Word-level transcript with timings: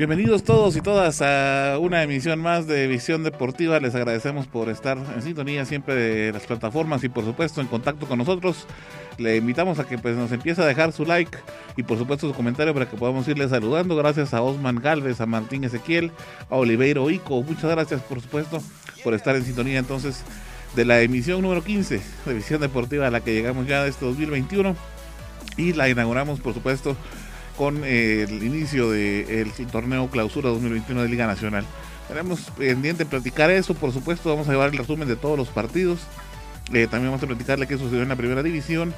Bienvenidos 0.00 0.44
todos 0.44 0.76
y 0.76 0.80
todas 0.80 1.20
a 1.20 1.76
una 1.78 2.02
emisión 2.02 2.40
más 2.40 2.66
de 2.66 2.86
Visión 2.86 3.22
Deportiva. 3.22 3.78
Les 3.80 3.94
agradecemos 3.94 4.46
por 4.46 4.70
estar 4.70 4.96
en 4.96 5.20
sintonía 5.20 5.66
siempre 5.66 5.94
de 5.94 6.32
las 6.32 6.46
plataformas 6.46 7.04
y 7.04 7.10
por 7.10 7.22
supuesto 7.22 7.60
en 7.60 7.66
contacto 7.66 8.08
con 8.08 8.16
nosotros. 8.16 8.66
Le 9.18 9.36
invitamos 9.36 9.78
a 9.78 9.86
que 9.86 9.98
pues, 9.98 10.16
nos 10.16 10.32
empiece 10.32 10.62
a 10.62 10.64
dejar 10.64 10.92
su 10.92 11.04
like 11.04 11.36
y 11.76 11.82
por 11.82 11.98
supuesto 11.98 12.26
su 12.26 12.32
comentario 12.32 12.72
para 12.72 12.88
que 12.88 12.96
podamos 12.96 13.28
irle 13.28 13.46
saludando. 13.46 13.94
Gracias 13.94 14.32
a 14.32 14.40
Osman 14.40 14.76
Galvez, 14.76 15.20
a 15.20 15.26
Martín 15.26 15.64
Ezequiel, 15.64 16.12
a 16.48 16.56
Oliveiro 16.56 17.10
Ico. 17.10 17.42
Muchas 17.42 17.70
gracias 17.70 18.00
por 18.00 18.22
supuesto 18.22 18.62
por 19.04 19.12
estar 19.12 19.36
en 19.36 19.44
sintonía 19.44 19.80
entonces 19.80 20.24
de 20.76 20.86
la 20.86 21.02
emisión 21.02 21.42
número 21.42 21.62
15 21.62 22.00
de 22.24 22.34
Visión 22.34 22.62
Deportiva 22.62 23.06
a 23.06 23.10
la 23.10 23.20
que 23.20 23.34
llegamos 23.34 23.66
ya 23.66 23.82
de 23.82 23.90
este 23.90 24.06
2021 24.06 24.74
y 25.58 25.74
la 25.74 25.90
inauguramos 25.90 26.40
por 26.40 26.54
supuesto 26.54 26.96
con 27.60 27.82
eh, 27.84 28.22
el 28.26 28.42
inicio 28.42 28.90
del 28.90 29.52
torneo 29.70 30.08
Clausura 30.08 30.48
2021 30.48 31.02
de 31.02 31.08
Liga 31.10 31.26
Nacional. 31.26 31.66
Tenemos 32.08 32.50
pendiente 32.56 33.04
platicar 33.04 33.50
eso, 33.50 33.74
por 33.74 33.92
supuesto, 33.92 34.30
vamos 34.30 34.48
a 34.48 34.52
llevar 34.52 34.70
el 34.70 34.78
resumen 34.78 35.06
de 35.06 35.14
todos 35.14 35.36
los 35.36 35.48
partidos. 35.48 36.00
Eh, 36.72 36.86
también 36.90 37.10
vamos 37.10 37.22
a 37.22 37.26
platicarle 37.26 37.66
qué 37.66 37.76
sucedió 37.76 38.00
en 38.00 38.08
la 38.08 38.16
primera 38.16 38.42
división. 38.42 38.94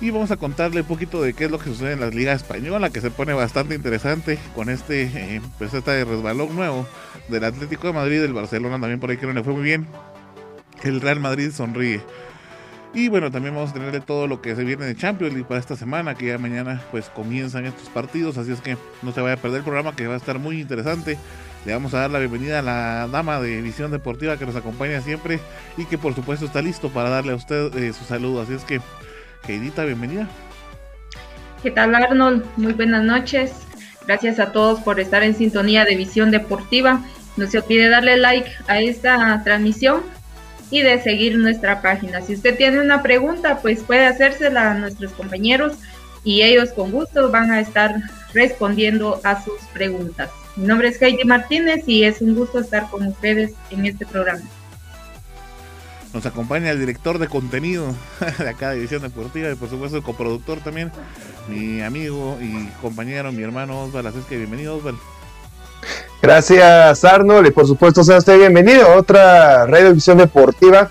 Y 0.00 0.10
vamos 0.10 0.30
a 0.30 0.38
contarle 0.38 0.80
un 0.80 0.86
poquito 0.86 1.20
de 1.20 1.34
qué 1.34 1.44
es 1.44 1.50
lo 1.50 1.58
que 1.58 1.66
sucede 1.66 1.92
en 1.92 2.00
la 2.00 2.08
Liga 2.08 2.32
Española, 2.32 2.88
que 2.88 3.02
se 3.02 3.10
pone 3.10 3.34
bastante 3.34 3.74
interesante 3.74 4.38
con 4.54 4.70
este, 4.70 5.02
eh, 5.02 5.42
pues 5.58 5.74
este 5.74 6.06
resbalón 6.06 6.56
nuevo 6.56 6.88
del 7.28 7.44
Atlético 7.44 7.88
de 7.88 7.92
Madrid, 7.92 8.22
del 8.22 8.32
Barcelona 8.32 8.80
también 8.80 9.00
por 9.00 9.10
ahí 9.10 9.18
que 9.18 9.26
no 9.26 9.34
le 9.34 9.44
fue 9.44 9.52
muy 9.52 9.64
bien. 9.64 9.86
El 10.82 11.02
Real 11.02 11.20
Madrid 11.20 11.50
sonríe. 11.52 12.00
Y 12.94 13.08
bueno, 13.08 13.30
también 13.30 13.54
vamos 13.54 13.70
a 13.70 13.74
tenerle 13.74 14.00
todo 14.00 14.26
lo 14.26 14.42
que 14.42 14.54
se 14.54 14.64
viene 14.64 14.84
de 14.84 14.94
Champions 14.94 15.32
League 15.32 15.48
para 15.48 15.58
esta 15.58 15.76
semana, 15.76 16.14
que 16.14 16.26
ya 16.26 16.36
mañana 16.36 16.82
pues 16.90 17.08
comienzan 17.08 17.64
estos 17.64 17.88
partidos, 17.88 18.36
así 18.36 18.52
es 18.52 18.60
que 18.60 18.76
no 19.00 19.12
se 19.12 19.22
vaya 19.22 19.34
a 19.34 19.38
perder 19.38 19.58
el 19.58 19.64
programa 19.64 19.96
que 19.96 20.06
va 20.06 20.14
a 20.14 20.18
estar 20.18 20.38
muy 20.38 20.60
interesante. 20.60 21.16
Le 21.64 21.72
vamos 21.72 21.94
a 21.94 22.00
dar 22.00 22.10
la 22.10 22.18
bienvenida 22.18 22.58
a 22.58 22.62
la 22.62 23.08
dama 23.08 23.40
de 23.40 23.62
Visión 23.62 23.90
Deportiva 23.92 24.36
que 24.36 24.44
nos 24.44 24.56
acompaña 24.56 25.00
siempre 25.00 25.40
y 25.78 25.86
que 25.86 25.96
por 25.96 26.14
supuesto 26.14 26.44
está 26.44 26.60
listo 26.60 26.90
para 26.90 27.08
darle 27.08 27.32
a 27.32 27.36
usted 27.36 27.74
eh, 27.76 27.92
su 27.94 28.04
saludo. 28.04 28.42
Así 28.42 28.52
es 28.52 28.64
que, 28.64 28.80
Heidita, 29.48 29.84
bienvenida. 29.84 30.28
¿Qué 31.62 31.70
tal 31.70 31.94
Arnold? 31.94 32.44
Muy 32.58 32.74
buenas 32.74 33.04
noches. 33.04 33.52
Gracias 34.06 34.38
a 34.38 34.52
todos 34.52 34.80
por 34.80 35.00
estar 35.00 35.22
en 35.22 35.34
sintonía 35.34 35.86
de 35.86 35.96
Visión 35.96 36.30
Deportiva. 36.30 37.00
No 37.38 37.46
se 37.46 37.58
olvide 37.58 37.88
darle 37.88 38.18
like 38.18 38.50
a 38.66 38.80
esta 38.80 39.42
transmisión 39.44 40.02
y 40.72 40.80
de 40.80 41.00
seguir 41.02 41.36
nuestra 41.36 41.82
página. 41.82 42.22
Si 42.22 42.34
usted 42.34 42.56
tiene 42.56 42.80
una 42.80 43.02
pregunta, 43.02 43.58
pues 43.60 43.82
puede 43.82 44.06
hacérsela 44.06 44.72
a 44.72 44.74
nuestros 44.74 45.12
compañeros 45.12 45.74
y 46.24 46.40
ellos 46.40 46.70
con 46.70 46.90
gusto 46.90 47.30
van 47.30 47.50
a 47.50 47.60
estar 47.60 47.94
respondiendo 48.32 49.20
a 49.22 49.44
sus 49.44 49.60
preguntas. 49.74 50.30
Mi 50.56 50.66
nombre 50.66 50.88
es 50.88 51.00
Heidi 51.00 51.24
Martínez 51.24 51.84
y 51.86 52.04
es 52.04 52.22
un 52.22 52.34
gusto 52.34 52.58
estar 52.58 52.88
con 52.88 53.06
ustedes 53.06 53.52
en 53.70 53.84
este 53.84 54.06
programa. 54.06 54.40
Nos 56.14 56.24
acompaña 56.24 56.70
el 56.70 56.80
director 56.80 57.18
de 57.18 57.28
contenido 57.28 57.94
de 58.38 58.48
acá 58.48 58.70
de 58.70 58.76
División 58.76 59.02
Deportiva 59.02 59.50
y 59.50 59.54
por 59.54 59.68
supuesto 59.68 59.98
el 59.98 60.02
coproductor 60.02 60.60
también, 60.60 60.90
mi 61.48 61.82
amigo 61.82 62.38
y 62.40 62.66
compañero, 62.80 63.30
mi 63.30 63.42
hermano 63.42 63.82
Osvaldo. 63.82 64.08
Así 64.08 64.20
es 64.20 64.24
que 64.24 64.38
bienvenido 64.38 64.76
Osvaldo. 64.76 65.00
Gracias 66.22 67.04
Arnold 67.04 67.48
y 67.48 67.50
por 67.50 67.66
supuesto 67.66 68.04
sea 68.04 68.18
usted 68.18 68.38
bienvenido 68.38 68.86
a 68.86 68.96
otra 68.96 69.66
Radio 69.66 69.92
Visión 69.92 70.18
Deportiva. 70.18 70.88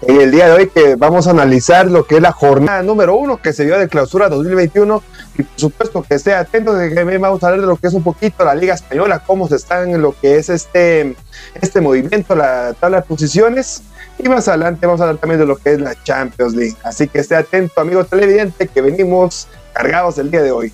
En 0.00 0.20
el 0.20 0.32
día 0.32 0.48
de 0.48 0.54
hoy 0.54 0.68
que 0.70 0.96
vamos 0.96 1.28
a 1.28 1.30
analizar 1.30 1.88
lo 1.88 2.04
que 2.04 2.16
es 2.16 2.20
la 2.20 2.32
jornada 2.32 2.82
número 2.82 3.14
uno 3.14 3.40
que 3.40 3.52
se 3.52 3.64
dio 3.64 3.78
de 3.78 3.86
clausura 3.86 4.28
2021 4.28 5.00
y 5.38 5.42
por 5.44 5.60
supuesto 5.60 6.02
que 6.02 6.16
esté 6.16 6.34
atento 6.34 6.74
de 6.74 6.92
que 6.92 7.04
vamos 7.18 7.40
a 7.44 7.46
hablar 7.46 7.60
de 7.60 7.68
lo 7.68 7.76
que 7.76 7.86
es 7.86 7.94
un 7.94 8.02
poquito 8.02 8.44
la 8.44 8.56
Liga 8.56 8.74
Española, 8.74 9.22
cómo 9.24 9.46
se 9.46 9.54
está 9.54 9.84
en 9.84 10.02
lo 10.02 10.16
que 10.20 10.38
es 10.38 10.48
este, 10.48 11.14
este 11.60 11.80
movimiento, 11.80 12.34
la 12.34 12.74
tabla 12.80 13.02
de 13.02 13.06
posiciones 13.06 13.84
y 14.18 14.28
más 14.28 14.48
adelante 14.48 14.84
vamos 14.84 15.00
a 15.00 15.04
hablar 15.04 15.20
también 15.20 15.38
de 15.38 15.46
lo 15.46 15.58
que 15.58 15.74
es 15.74 15.80
la 15.80 15.94
Champions 16.02 16.56
League. 16.56 16.76
Así 16.82 17.06
que 17.06 17.20
esté 17.20 17.36
atento 17.36 17.80
amigo 17.80 18.02
televidente 18.02 18.66
que 18.66 18.80
venimos 18.80 19.46
cargados 19.74 20.18
el 20.18 20.28
día 20.28 20.42
de 20.42 20.50
hoy. 20.50 20.72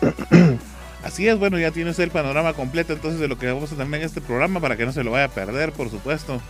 Así 1.02 1.26
es, 1.26 1.38
bueno, 1.38 1.58
ya 1.58 1.70
tienes 1.70 1.98
el 1.98 2.10
panorama 2.10 2.52
completo 2.52 2.92
entonces 2.92 3.20
de 3.20 3.28
lo 3.28 3.38
que 3.38 3.50
vamos 3.50 3.72
a 3.72 3.76
tener 3.76 4.00
en 4.00 4.06
este 4.06 4.20
programa 4.20 4.60
para 4.60 4.76
que 4.76 4.84
no 4.84 4.92
se 4.92 5.02
lo 5.02 5.12
vaya 5.12 5.24
a 5.24 5.28
perder, 5.28 5.72
por 5.72 5.88
supuesto. 5.88 6.40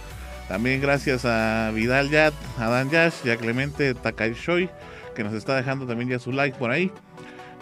También 0.48 0.80
gracias 0.80 1.24
a 1.24 1.70
Vidal 1.72 2.10
Yat, 2.10 2.34
a 2.58 2.68
Dan 2.68 2.90
Yash 2.90 3.14
y 3.24 3.30
a 3.30 3.36
Clemente 3.36 3.94
Takaishoy, 3.94 4.68
que 5.14 5.22
nos 5.22 5.32
está 5.34 5.54
dejando 5.54 5.86
también 5.86 6.10
ya 6.10 6.18
su 6.18 6.32
like 6.32 6.58
por 6.58 6.72
ahí. 6.72 6.90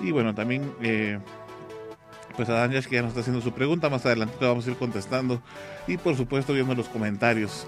Y 0.00 0.12
bueno, 0.12 0.34
también 0.34 0.72
eh, 0.80 1.18
pues 2.36 2.48
a 2.48 2.54
Dan 2.54 2.70
Yash 2.70 2.86
que 2.86 2.94
ya 2.96 3.02
nos 3.02 3.10
está 3.10 3.20
haciendo 3.20 3.42
su 3.42 3.52
pregunta, 3.52 3.90
más 3.90 4.06
adelante 4.06 4.36
vamos 4.40 4.66
a 4.66 4.70
ir 4.70 4.76
contestando. 4.76 5.42
Y 5.86 5.98
por 5.98 6.16
supuesto 6.16 6.54
viendo 6.54 6.74
los 6.74 6.88
comentarios. 6.88 7.66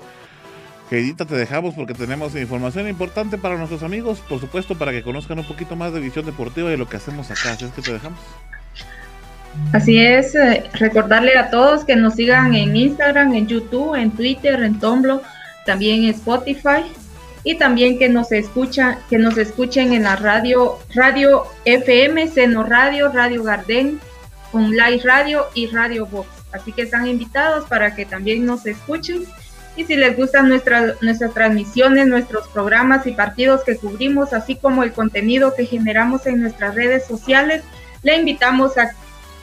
Queridita, 0.89 1.27
te 1.27 1.37
dejamos 1.37 1.75
porque 1.75 1.93
tenemos 1.93 2.35
información 2.35 2.89
importante 2.89 3.37
para 3.37 3.59
nuestros 3.59 3.83
amigos, 3.83 4.21
por 4.21 4.41
supuesto, 4.41 4.77
para 4.77 4.91
que 4.91 5.03
conozcan 5.03 5.39
un 5.39 5.45
poquito 5.45 5.77
más 5.77 5.93
de 5.93 6.01
visión 6.01 6.25
deportiva 6.25 6.73
y 6.73 6.79
lo 6.79 6.89
que 6.89 6.97
hacemos 6.97 7.31
acá. 7.31 7.53
Así 7.53 7.67
es 7.67 7.73
que 7.73 7.83
te 7.83 7.93
dejamos. 7.93 8.19
Así 9.73 9.99
es, 9.99 10.35
eh, 10.35 10.65
recordarle 10.75 11.37
a 11.37 11.51
todos 11.51 11.85
que 11.85 11.97
nos 11.97 12.15
sigan 12.15 12.55
en 12.55 12.77
Instagram, 12.77 13.35
en 13.35 13.47
YouTube, 13.47 13.95
en 13.95 14.11
Twitter, 14.11 14.63
en 14.63 14.79
Tumblr, 14.79 15.21
también 15.65 16.05
en 16.05 16.11
Spotify 16.11 16.85
y 17.45 17.57
también 17.57 17.99
que 17.99 18.09
nos 18.09 18.33
escucha, 18.33 18.99
que 19.09 19.19
nos 19.19 19.39
escuchen 19.39 19.93
en 19.93 20.05
la 20.05 20.17
radio, 20.17 20.79
radio 20.95 21.45
FM, 21.65 22.29
Seno 22.29 22.65
Radio, 22.65 23.11
Radio 23.13 23.43
Garden, 23.43 24.01
Online 24.53 25.01
Radio 25.05 25.47
y 25.55 25.67
Radio 25.69 26.07
Box. 26.07 26.29
Así 26.53 26.73
que 26.73 26.83
están 26.83 27.07
invitados 27.07 27.67
para 27.67 27.95
que 27.95 28.05
también 28.05 28.45
nos 28.45 28.67
escuchen. 28.67 29.25
Y 29.77 29.85
si 29.85 29.97
les 29.97 30.17
gustan 30.17 30.49
nuestras 30.49 31.01
nuestras 31.01 31.33
transmisiones, 31.33 32.09
nuestros 32.09 32.49
programas 32.49 33.07
y 33.07 33.13
partidos 33.13 33.63
que 33.63 33.77
cubrimos, 33.77 34.33
así 34.33 34.57
como 34.57 34.83
el 34.83 34.93
contenido 34.93 35.55
que 35.55 35.65
generamos 35.65 36.27
en 36.27 36.41
nuestras 36.41 36.75
redes 36.75 37.07
sociales, 37.07 37.63
le 38.03 38.17
invitamos 38.17 38.77
a 38.77 38.91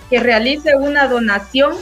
que 0.10 0.20
realice 0.20 0.76
una 0.76 1.08
donación 1.08 1.76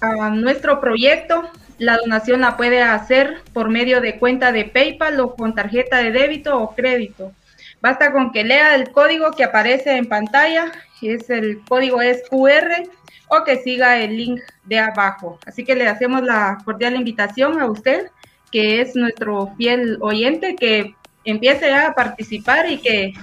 a 0.00 0.30
nuestro 0.30 0.80
proyecto. 0.80 1.50
La 1.78 1.96
donación 1.96 2.42
la 2.42 2.56
puede 2.56 2.82
hacer 2.82 3.42
por 3.52 3.68
medio 3.68 4.00
de 4.00 4.18
cuenta 4.18 4.52
de 4.52 4.64
PayPal 4.64 5.18
o 5.20 5.34
con 5.34 5.54
tarjeta 5.54 5.98
de 5.98 6.12
débito 6.12 6.58
o 6.58 6.74
crédito. 6.74 7.32
Basta 7.80 8.12
con 8.12 8.30
que 8.30 8.44
lea 8.44 8.74
el 8.76 8.92
código 8.92 9.32
que 9.32 9.44
aparece 9.44 9.96
en 9.96 10.06
pantalla, 10.06 10.70
es 11.02 11.30
el 11.30 11.60
código 11.68 12.00
es 12.00 12.22
QR 12.28 12.88
o 13.28 13.44
que 13.44 13.56
siga 13.58 13.98
el 13.98 14.16
link 14.16 14.40
de 14.64 14.78
abajo. 14.78 15.38
Así 15.46 15.64
que 15.64 15.74
le 15.74 15.88
hacemos 15.88 16.22
la 16.22 16.58
cordial 16.64 16.94
invitación 16.94 17.60
a 17.60 17.66
usted, 17.66 18.10
que 18.50 18.80
es 18.80 18.94
nuestro 18.94 19.54
fiel 19.56 19.98
oyente, 20.00 20.54
que 20.54 20.94
empiece 21.24 21.72
a 21.72 21.94
participar 21.94 22.70
y 22.70 22.78
que 22.78 23.14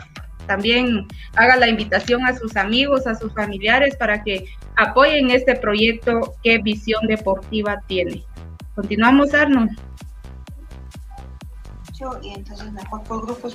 también 0.50 1.06
haga 1.36 1.58
la 1.58 1.70
invitación 1.70 2.26
a 2.26 2.36
sus 2.36 2.58
amigos, 2.58 3.06
a 3.06 3.14
sus 3.14 3.32
familiares 3.34 3.96
para 3.96 4.24
que 4.24 4.46
apoyen 4.78 5.30
este 5.30 5.56
proyecto 5.56 6.34
que 6.44 6.58
Visión 6.58 7.06
Deportiva 7.06 7.80
tiene. 7.88 8.24
Continuamos, 8.74 9.32
Arnold. 9.36 9.70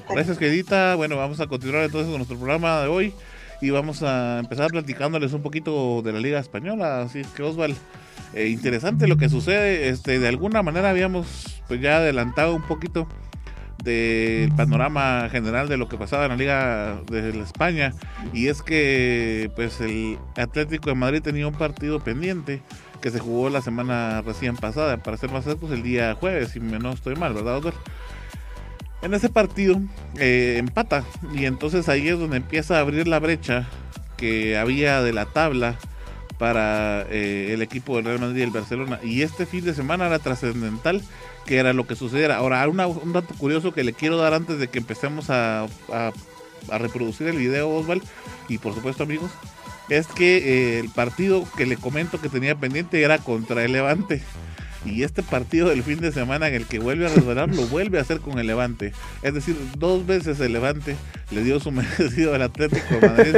Gracias, 0.09 0.39
queridita. 0.39 0.95
Bueno, 0.95 1.17
vamos 1.17 1.41
a 1.41 1.49
continuar 1.49 1.83
entonces 1.83 2.09
con 2.09 2.19
nuestro 2.19 2.37
programa 2.37 2.83
de 2.83 2.89
hoy 2.89 3.13
y 3.61 3.71
vamos 3.71 4.05
a 4.05 4.39
empezar 4.39 4.71
platicándoles 4.71 5.33
un 5.33 5.43
poquito 5.43 6.01
de 6.01 6.13
la 6.13 6.21
Liga 6.21 6.39
Española. 6.39 7.01
Así 7.01 7.21
es 7.21 7.27
que, 7.29 7.43
Osval, 7.43 7.75
eh, 8.35 8.47
interesante 8.51 9.09
lo 9.09 9.17
que 9.17 9.29
sucede. 9.29 9.89
Este, 9.89 10.21
de 10.21 10.29
alguna 10.29 10.63
manera 10.63 10.91
habíamos 10.91 11.61
pues, 11.67 11.81
ya 11.81 11.97
adelantado 11.97 12.55
un 12.55 12.63
poquito 12.63 13.09
del 13.85 14.51
panorama 14.53 15.29
general 15.31 15.69
de 15.69 15.77
lo 15.77 15.89
que 15.89 15.99
pasaba 15.99 16.25
en 16.25 16.31
la 16.31 16.37
Liga 16.37 17.01
de 17.11 17.39
España 17.41 17.93
y 18.33 18.49
es 18.49 18.63
que 18.63 19.51
pues 19.55 19.81
el 19.81 20.19
Atlético 20.37 20.89
de 20.89 20.97
Madrid 20.97 21.23
tenía 21.23 21.47
un 21.47 21.55
partido 21.55 22.01
pendiente 22.01 22.63
que 23.01 23.11
se 23.11 23.19
jugó 23.19 23.51
la 23.51 23.61
semana 23.61 24.23
recién 24.23 24.57
pasada, 24.57 24.97
para 24.97 25.19
ser 25.19 25.31
más 25.31 25.47
exactos 25.47 25.71
el 25.73 25.83
día 25.83 26.15
jueves, 26.15 26.51
si 26.51 26.61
no 26.61 26.91
estoy 26.91 27.15
mal, 27.17 27.35
¿verdad, 27.35 27.61
En 29.03 29.13
ese 29.13 29.29
partido 29.29 29.79
eh, 30.19 30.57
empata 30.59 31.05
y 31.35 31.45
entonces 31.45 31.91
ahí 31.91 32.09
es 32.09 32.19
donde 32.19 32.39
empieza 32.39 32.79
a 32.79 32.81
abrir 32.81 33.07
la 33.07 33.19
brecha 33.19 33.69
que 34.17 34.57
había 34.57 35.03
de 35.03 35.13
la 35.13 35.27
tabla 35.27 35.77
para 36.39 37.03
eh, 37.11 37.51
el 37.53 37.63
equipo 37.63 37.97
del 37.97 38.07
Real 38.07 38.21
Madrid 38.21 38.39
y 38.39 38.43
el 38.43 38.51
Barcelona. 38.51 38.99
Y 39.03 39.23
este 39.23 39.47
fin 39.47 39.65
de 39.65 39.75
semana 39.75 40.07
era 40.07 40.19
trascendental 40.19 41.03
que 41.47 41.59
era 41.59 41.73
lo 41.73 41.87
que 41.87 41.97
sucediera. 41.97 42.37
Ahora, 42.37 42.67
un 42.69 43.13
dato 43.13 43.35
curioso 43.37 43.73
que 43.73 43.85
le 43.85 43.93
quiero 43.93 44.17
dar 44.17 44.35
antes 44.35 44.59
de 44.59 44.69
que 44.69 44.79
empecemos 44.79 45.31
a, 45.31 45.67
reproducir 46.79 47.27
el 47.29 47.37
video, 47.37 47.69
Osval, 47.69 48.03
y 48.49 48.59
por 48.59 48.75
supuesto 48.75 49.03
amigos, 49.03 49.31
es 49.91 50.07
que 50.07 50.39
eh, 50.39 50.79
el 50.79 50.89
partido 50.89 51.47
que 51.57 51.67
le 51.67 51.77
comento 51.77 52.21
que 52.21 52.31
tenía 52.31 52.55
pendiente 52.55 53.03
era 53.03 53.19
contra 53.19 53.65
el 53.65 53.73
Levante. 53.73 54.23
Y 54.87 55.03
este 55.03 55.23
partido 55.23 55.69
del 55.71 55.83
fin 55.83 56.01
de 56.01 56.13
semana 56.13 56.49
en 56.49 56.55
el 56.55 56.67
que 56.67 56.79
vuelve 56.79 57.07
a 57.07 57.09
resbalar, 57.09 57.55
lo 57.55 57.67
vuelve 57.67 57.99
a 57.99 58.03
hacer 58.03 58.21
con 58.21 58.39
el 58.39 58.47
Levante. 58.47 58.93
Es 59.23 59.33
decir, 59.33 59.57
dos 59.79 60.07
veces 60.07 60.41
el 60.41 60.53
Levante 60.53 60.97
le 61.31 61.43
dio 61.43 61.59
su 61.61 61.71
merecido 61.73 62.35
al 62.35 62.43
Atlético 62.43 62.99
Madrid. 63.01 63.37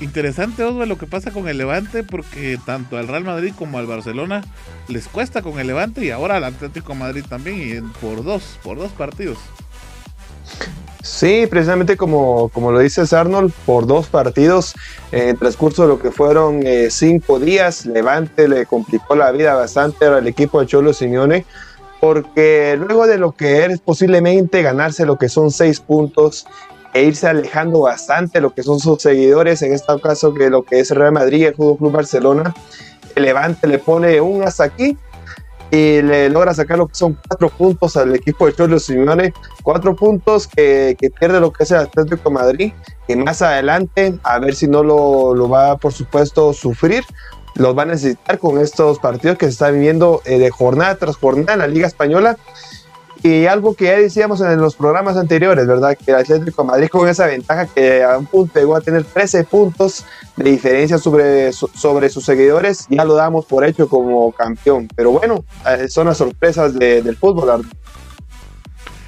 Interesante, 0.00 0.62
Osvaldo, 0.62 0.86
lo 0.86 0.98
que 0.98 1.06
pasa 1.06 1.30
con 1.30 1.48
el 1.48 1.56
Levante, 1.56 2.04
porque 2.04 2.58
tanto 2.66 2.98
al 2.98 3.08
Real 3.08 3.24
Madrid 3.24 3.54
como 3.58 3.78
al 3.78 3.86
Barcelona 3.86 4.42
les 4.88 5.08
cuesta 5.08 5.40
con 5.40 5.58
el 5.58 5.66
Levante 5.68 6.04
y 6.04 6.10
ahora 6.10 6.36
al 6.36 6.44
Atlético 6.44 6.94
Madrid 6.94 7.24
también, 7.26 7.60
y 7.60 7.80
por 8.00 8.22
dos, 8.22 8.58
por 8.62 8.76
dos 8.76 8.92
partidos. 8.92 9.38
Sí, 11.02 11.46
precisamente 11.48 11.96
como, 11.96 12.50
como 12.50 12.72
lo 12.72 12.80
dices 12.80 13.12
Arnold, 13.12 13.52
por 13.64 13.86
dos 13.86 14.08
partidos 14.08 14.74
en 15.12 15.30
el 15.30 15.38
transcurso 15.38 15.82
de 15.82 15.88
lo 15.88 15.98
que 15.98 16.10
fueron 16.10 16.66
eh, 16.66 16.88
cinco 16.90 17.38
días, 17.38 17.86
Levante 17.86 18.48
le 18.48 18.66
complicó 18.66 19.14
la 19.14 19.30
vida 19.30 19.54
bastante 19.54 20.04
al 20.04 20.26
equipo 20.26 20.60
de 20.60 20.66
Cholo 20.66 20.92
Simeone, 20.92 21.46
porque 22.00 22.76
luego 22.78 23.06
de 23.06 23.16
lo 23.16 23.32
que 23.32 23.64
es 23.64 23.80
posiblemente 23.80 24.60
ganarse 24.60 25.06
lo 25.06 25.16
que 25.16 25.30
son 25.30 25.50
seis 25.50 25.80
puntos 25.80 26.46
e 26.96 27.02
irse 27.02 27.26
alejando 27.26 27.80
bastante 27.80 28.40
lo 28.40 28.54
que 28.54 28.62
son 28.62 28.80
sus 28.80 29.02
seguidores, 29.02 29.60
en 29.60 29.74
este 29.74 30.00
caso 30.00 30.32
que 30.32 30.48
lo 30.48 30.62
que 30.62 30.80
es 30.80 30.90
Real 30.90 31.12
Madrid 31.12 31.44
el 31.44 31.54
Fútbol 31.54 31.76
Club 31.76 31.92
Barcelona, 31.92 32.54
el 33.14 33.24
Levante 33.24 33.66
le 33.66 33.78
pone 33.78 34.18
un 34.18 34.42
hasta 34.42 34.64
aquí 34.64 34.96
y 35.70 36.00
le 36.00 36.30
logra 36.30 36.54
sacar 36.54 36.78
lo 36.78 36.88
que 36.88 36.94
son 36.94 37.18
cuatro 37.28 37.50
puntos 37.50 37.98
al 37.98 38.14
equipo 38.14 38.46
de 38.46 38.54
Cholo 38.54 38.78
Simeone, 38.78 39.34
cuatro 39.62 39.94
puntos 39.94 40.46
que, 40.46 40.96
que, 40.98 41.10
pierde 41.10 41.38
lo 41.38 41.52
que 41.52 41.64
es 41.64 41.70
el 41.70 41.80
Atlético 41.80 42.30
de 42.30 42.34
Madrid, 42.34 42.72
que 43.06 43.14
más 43.14 43.42
adelante, 43.42 44.18
a 44.22 44.38
ver 44.38 44.54
si 44.54 44.66
no 44.66 44.82
lo, 44.82 45.34
lo 45.34 45.50
va 45.50 45.76
por 45.76 45.92
supuesto 45.92 46.54
sufrir, 46.54 47.04
los 47.56 47.76
va 47.76 47.82
a 47.82 47.86
necesitar 47.86 48.38
con 48.38 48.58
estos 48.58 49.00
partidos 49.00 49.36
que 49.36 49.46
se 49.46 49.52
está 49.52 49.70
viviendo 49.70 50.22
eh, 50.24 50.38
de 50.38 50.48
jornada 50.48 50.94
tras 50.94 51.16
jornada 51.16 51.52
en 51.52 51.58
la 51.58 51.66
Liga 51.66 51.88
Española 51.88 52.38
algo 53.48 53.74
que 53.74 53.86
ya 53.86 53.98
decíamos 53.98 54.40
en 54.40 54.60
los 54.60 54.76
programas 54.76 55.16
anteriores, 55.16 55.66
¿verdad? 55.66 55.96
Que 55.96 56.10
el 56.12 56.18
Atlético 56.18 56.64
Madrid 56.64 56.88
con 56.88 57.08
esa 57.08 57.26
ventaja 57.26 57.66
que 57.66 58.02
a 58.02 58.18
un 58.18 58.26
punto 58.26 58.58
llegó 58.58 58.76
a 58.76 58.80
tener 58.80 59.04
13 59.04 59.44
puntos 59.44 60.04
de 60.36 60.50
diferencia 60.50 60.98
sobre, 60.98 61.52
sobre 61.52 62.08
sus 62.08 62.24
seguidores, 62.24 62.86
ya 62.88 63.04
lo 63.04 63.14
damos 63.14 63.46
por 63.46 63.64
hecho 63.64 63.88
como 63.88 64.32
campeón. 64.32 64.88
Pero 64.94 65.12
bueno, 65.12 65.44
eh, 65.66 65.88
son 65.88 66.06
las 66.06 66.18
sorpresas 66.18 66.74
del 66.74 67.16
fútbol. 67.16 67.66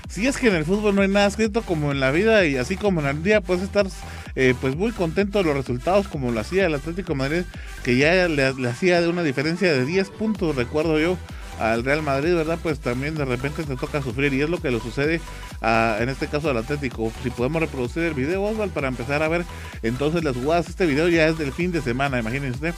Sí, 0.09 0.27
es 0.27 0.39
que 0.39 0.49
en 0.49 0.57
el 0.57 0.65
fútbol 0.65 0.95
no 0.95 1.03
hay 1.03 1.09
nada 1.09 1.27
escrito 1.27 1.63
como 1.63 1.93
en 1.93 2.01
la 2.01 2.11
vida 2.11 2.45
y 2.47 2.57
así 2.57 2.77
como 2.77 3.01
en 3.01 3.07
el 3.07 3.23
día 3.23 3.41
puedes 3.41 3.63
estar 3.63 3.87
eh, 4.35 4.55
pues 4.61 4.75
muy 4.75 4.91
contento 4.93 5.39
de 5.39 5.45
los 5.45 5.55
resultados 5.57 6.09
como 6.09 6.31
lo 6.31 6.41
hacía 6.41 6.67
el 6.67 6.75
Atlético 6.75 7.15
Madrid, 7.15 7.43
que 7.85 7.97
ya 7.97 8.27
le, 8.27 8.55
le 8.55 8.69
hacía 8.69 9.01
de 9.01 9.09
una 9.09 9.23
diferencia 9.23 9.73
de 9.73 9.85
10 9.85 10.11
puntos, 10.11 10.57
recuerdo 10.57 10.99
yo 10.99 11.19
al 11.59 11.85
Real 11.85 12.03
Madrid, 12.03 12.35
¿verdad? 12.35 12.59
Pues 12.63 12.79
también 12.79 13.15
de 13.15 13.25
repente 13.25 13.65
te 13.65 13.77
toca 13.77 14.03
sufrir 14.03 14.33
y 14.35 14.43
es 14.43 14.51
lo 14.51 14.61
que 14.61 14.71
le 14.71 14.81
sucede 14.81 15.21
en 15.63 16.09
este 16.09 16.29
caso 16.29 16.51
al 16.51 16.57
Atlético. 16.57 17.13
Si 17.23 17.31
podemos 17.31 17.61
reproducir 17.61 18.05
el 18.05 18.15
video, 18.15 18.43
Osval, 18.43 18.71
para 18.71 18.89
empezar 18.89 19.23
a 19.23 19.29
ver 19.29 19.45
entonces 19.83 20.25
las 20.25 20.37
jugadas. 20.37 20.69
Este 20.69 20.87
video 20.87 21.09
ya 21.09 21.27
es 21.27 21.39
del 21.39 21.53
fin 21.53 21.73
de 21.73 21.81
semana, 21.81 22.19
imagínense. 22.19 22.75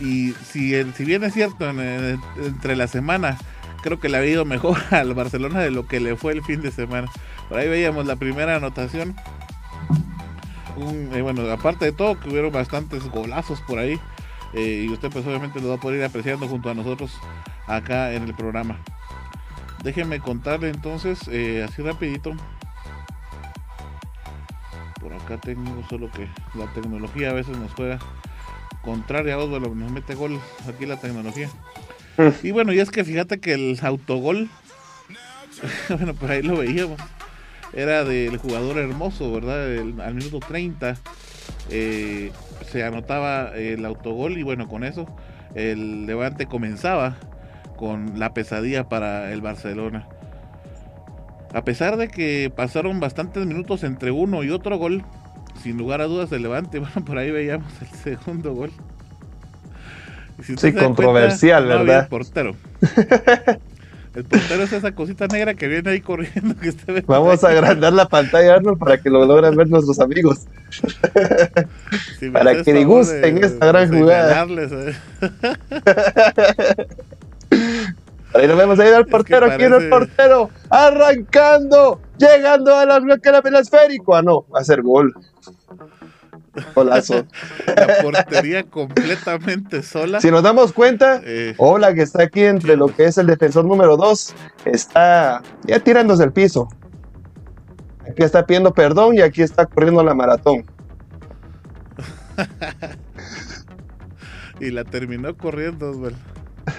Y 0.00 0.32
si, 0.50 0.72
si 0.92 1.04
bien 1.04 1.22
es 1.24 1.34
cierto, 1.34 1.68
entre 1.68 2.76
la 2.76 2.86
semana 2.88 3.38
creo 3.82 4.00
que 4.00 4.08
le 4.08 4.16
ha 4.16 4.24
ido 4.24 4.44
mejor 4.44 4.78
al 4.90 5.12
Barcelona 5.14 5.60
de 5.60 5.70
lo 5.70 5.86
que 5.86 6.00
le 6.00 6.16
fue 6.16 6.32
el 6.32 6.42
fin 6.42 6.62
de 6.62 6.70
semana. 6.70 7.10
Por 7.48 7.58
ahí 7.58 7.68
veíamos 7.68 8.06
la 8.06 8.16
primera 8.16 8.56
anotación. 8.56 9.14
Eh, 11.12 11.20
bueno, 11.20 11.50
aparte 11.50 11.84
de 11.84 11.92
todo, 11.92 12.18
que 12.18 12.30
hubieron 12.30 12.52
bastantes 12.52 13.04
golazos 13.04 13.60
por 13.62 13.78
ahí. 13.78 14.00
Eh, 14.54 14.86
y 14.86 14.92
usted 14.92 15.10
pues 15.10 15.26
obviamente 15.26 15.60
lo 15.60 15.68
va 15.68 15.76
a 15.76 15.80
poder 15.80 15.98
ir 15.98 16.04
apreciando 16.04 16.46
junto 16.46 16.68
a 16.70 16.74
nosotros 16.74 17.12
acá 17.66 18.12
en 18.12 18.24
el 18.24 18.34
programa. 18.34 18.78
Déjenme 19.82 20.20
contarle 20.20 20.68
entonces, 20.68 21.20
eh, 21.28 21.66
así 21.68 21.82
rapidito. 21.82 22.32
Por 25.00 25.12
acá 25.14 25.38
tengo 25.38 25.82
solo 25.88 26.10
que 26.12 26.28
la 26.54 26.72
tecnología 26.72 27.30
a 27.30 27.32
veces 27.32 27.56
nos 27.56 27.72
juega 27.72 27.98
contraria 28.82 29.34
a 29.34 29.38
Osvaldo, 29.38 29.74
nos 29.74 29.90
mete 29.90 30.14
gol 30.14 30.38
aquí 30.68 30.86
la 30.86 31.00
tecnología. 31.00 31.48
Mm. 32.18 32.46
Y 32.46 32.50
bueno, 32.50 32.72
y 32.72 32.80
es 32.80 32.90
que 32.90 33.04
fíjate 33.04 33.40
que 33.40 33.54
el 33.54 33.78
autogol, 33.82 34.48
bueno, 35.88 36.14
por 36.14 36.30
ahí 36.30 36.42
lo 36.42 36.58
veíamos, 36.58 37.00
era 37.72 38.04
del 38.04 38.36
jugador 38.36 38.78
hermoso, 38.78 39.32
¿verdad? 39.32 39.78
al 39.78 40.14
minuto 40.14 40.40
30 40.40 40.96
eh, 41.70 42.32
se 42.70 42.84
anotaba 42.84 43.52
el 43.54 43.84
autogol 43.84 44.38
y 44.38 44.42
bueno, 44.42 44.68
con 44.68 44.84
eso 44.84 45.06
el 45.54 46.06
Levante 46.06 46.46
comenzaba 46.46 47.16
con 47.76 48.18
la 48.18 48.32
pesadilla 48.32 48.88
para 48.88 49.32
el 49.32 49.40
Barcelona. 49.40 50.06
A 51.54 51.64
pesar 51.64 51.96
de 51.96 52.08
que 52.08 52.50
pasaron 52.54 53.00
bastantes 53.00 53.44
minutos 53.44 53.84
entre 53.84 54.10
uno 54.10 54.42
y 54.42 54.50
otro 54.50 54.78
gol, 54.78 55.04
sin 55.62 55.76
lugar 55.76 56.00
a 56.00 56.06
dudas 56.06 56.32
el 56.32 56.42
Levante, 56.42 56.78
bueno, 56.80 57.04
por 57.04 57.18
ahí 57.18 57.30
veíamos 57.30 57.72
el 57.82 57.88
segundo 57.88 58.54
gol. 58.54 58.70
sí, 60.42 60.72
controversial, 60.72 61.66
¿verdad? 61.66 62.08
portero. 62.08 62.56
El 64.14 64.24
portero 64.24 64.62
es 64.62 64.72
esa 64.72 64.94
cosita 64.94 65.26
negra 65.26 65.54
que 65.54 65.68
viene 65.68 65.90
ahí 65.90 66.00
corriendo. 66.00 66.54
Que 66.60 66.72
Vamos 67.06 67.42
a 67.44 67.48
agrandar 67.48 67.92
la 67.94 68.08
pantalla, 68.08 68.54
Arnold, 68.54 68.78
para 68.78 68.98
que 68.98 69.08
lo 69.08 69.24
logren 69.24 69.56
ver 69.56 69.68
nuestros 69.68 69.98
amigos. 70.00 70.46
para 72.32 72.62
que 72.62 72.72
disgusten 72.72 73.42
esta 73.42 73.66
gran 73.66 73.88
jugada. 73.88 74.46
¿eh? 74.46 74.94
Ahí 78.34 78.48
nos 78.48 78.56
vemos 78.56 78.78
ahí 78.78 78.92
al 78.92 79.06
portero, 79.06 79.46
aquí 79.46 79.64
en 79.64 79.74
el 79.74 79.88
portero, 79.90 80.50
arrancando, 80.70 82.00
llegando 82.16 82.74
a 82.74 82.86
la 82.86 82.98
bloque 82.98 83.30
del 83.30 83.56
esférico. 83.56 84.14
Ah, 84.14 84.22
no, 84.22 84.46
va 84.54 84.60
a 84.60 84.64
ser 84.64 84.82
gol. 84.82 85.14
Golazo. 86.74 87.26
La 87.66 88.02
portería 88.02 88.64
completamente 88.64 89.82
sola. 89.82 90.20
Si 90.20 90.30
nos 90.30 90.42
damos 90.42 90.72
cuenta, 90.72 91.20
eh. 91.24 91.54
Hola, 91.58 91.94
que 91.94 92.02
está 92.02 92.24
aquí 92.24 92.44
entre 92.44 92.76
lo 92.76 92.88
que 92.88 93.04
es 93.04 93.18
el 93.18 93.26
defensor 93.26 93.64
número 93.64 93.96
2, 93.96 94.34
está 94.66 95.42
ya 95.64 95.80
tirándose 95.80 96.24
el 96.24 96.32
piso. 96.32 96.68
Aquí 98.08 98.22
está 98.22 98.46
pidiendo 98.46 98.74
perdón 98.74 99.16
y 99.16 99.20
aquí 99.20 99.42
está 99.42 99.66
corriendo 99.66 100.02
la 100.02 100.14
maratón. 100.14 100.64
y 104.60 104.70
la 104.70 104.84
terminó 104.84 105.36
corriendo, 105.36 105.92
güey. 105.94 106.14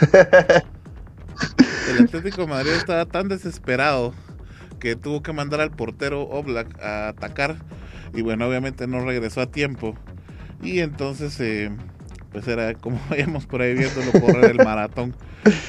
El 1.89 2.05
Atlético 2.05 2.41
de 2.41 2.47
Madrid 2.47 2.71
estaba 2.71 3.05
tan 3.05 3.27
desesperado 3.27 4.13
que 4.79 4.95
tuvo 4.95 5.21
que 5.21 5.33
mandar 5.33 5.61
al 5.61 5.71
portero 5.71 6.23
Oblak 6.23 6.81
a 6.81 7.09
atacar 7.09 7.57
y 8.13 8.21
bueno, 8.21 8.47
obviamente 8.47 8.87
no 8.87 9.03
regresó 9.03 9.41
a 9.41 9.47
tiempo. 9.47 9.95
Y 10.61 10.79
entonces, 10.79 11.39
eh, 11.39 11.71
pues 12.31 12.47
era 12.47 12.73
como 12.75 12.99
vayamos 13.09 13.45
por 13.45 13.61
ahí 13.61 13.73
viéndolo 13.73 14.11
correr 14.13 14.51
el 14.51 14.57
maratón, 14.57 15.15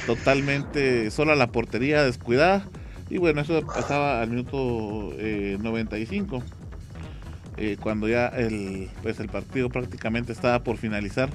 totalmente 0.05 1.11
sola 1.11 1.35
la 1.35 1.47
portería, 1.47 2.03
descuidada. 2.03 2.67
Y 3.09 3.17
bueno, 3.17 3.41
eso 3.41 3.65
pasaba 3.65 4.21
al 4.21 4.29
minuto 4.29 5.13
95, 5.15 6.37
eh, 6.37 6.41
eh, 7.57 7.77
cuando 7.79 8.07
ya 8.07 8.27
el, 8.27 8.89
pues 9.03 9.19
el 9.19 9.29
partido 9.29 9.69
prácticamente 9.69 10.31
estaba 10.31 10.63
por 10.63 10.77
finalizar. 10.77 11.29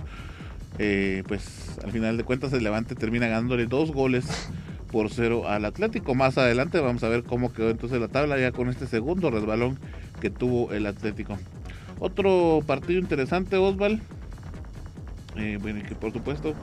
pues 0.77 1.79
al 1.85 1.93
final 1.93 2.17
de 2.17 2.25
cuentas 2.25 2.53
el 2.53 2.65
Levante 2.65 2.95
termina 2.95 3.29
ganándole 3.29 3.67
dos 3.67 3.93
goles 3.93 4.27
por 4.91 5.11
cero 5.11 5.49
al 5.49 5.65
Atlético. 5.65 6.15
Más 6.15 6.39
adelante 6.39 6.81
vamos 6.81 7.05
a 7.05 7.09
ver 7.09 7.23
cómo 7.23 7.53
quedó 7.53 7.71
entonces 7.71 8.01
la 8.01 8.09
tabla 8.09 8.39
ya 8.39 8.51
con 8.51 8.69
este 8.69 8.89
segundo 8.89 9.31
resbalón 9.31 9.79
que 10.21 10.31
tuvo 10.31 10.73
el 10.73 10.87
Atlético. 10.87 11.39
Otro 11.99 12.61
partido 12.67 12.99
interesante, 13.01 13.57
Osval. 13.57 14.01
Eh, 15.37 15.59
bueno, 15.61 15.81
que 15.89 15.95
por 15.95 16.13
supuesto 16.13 16.55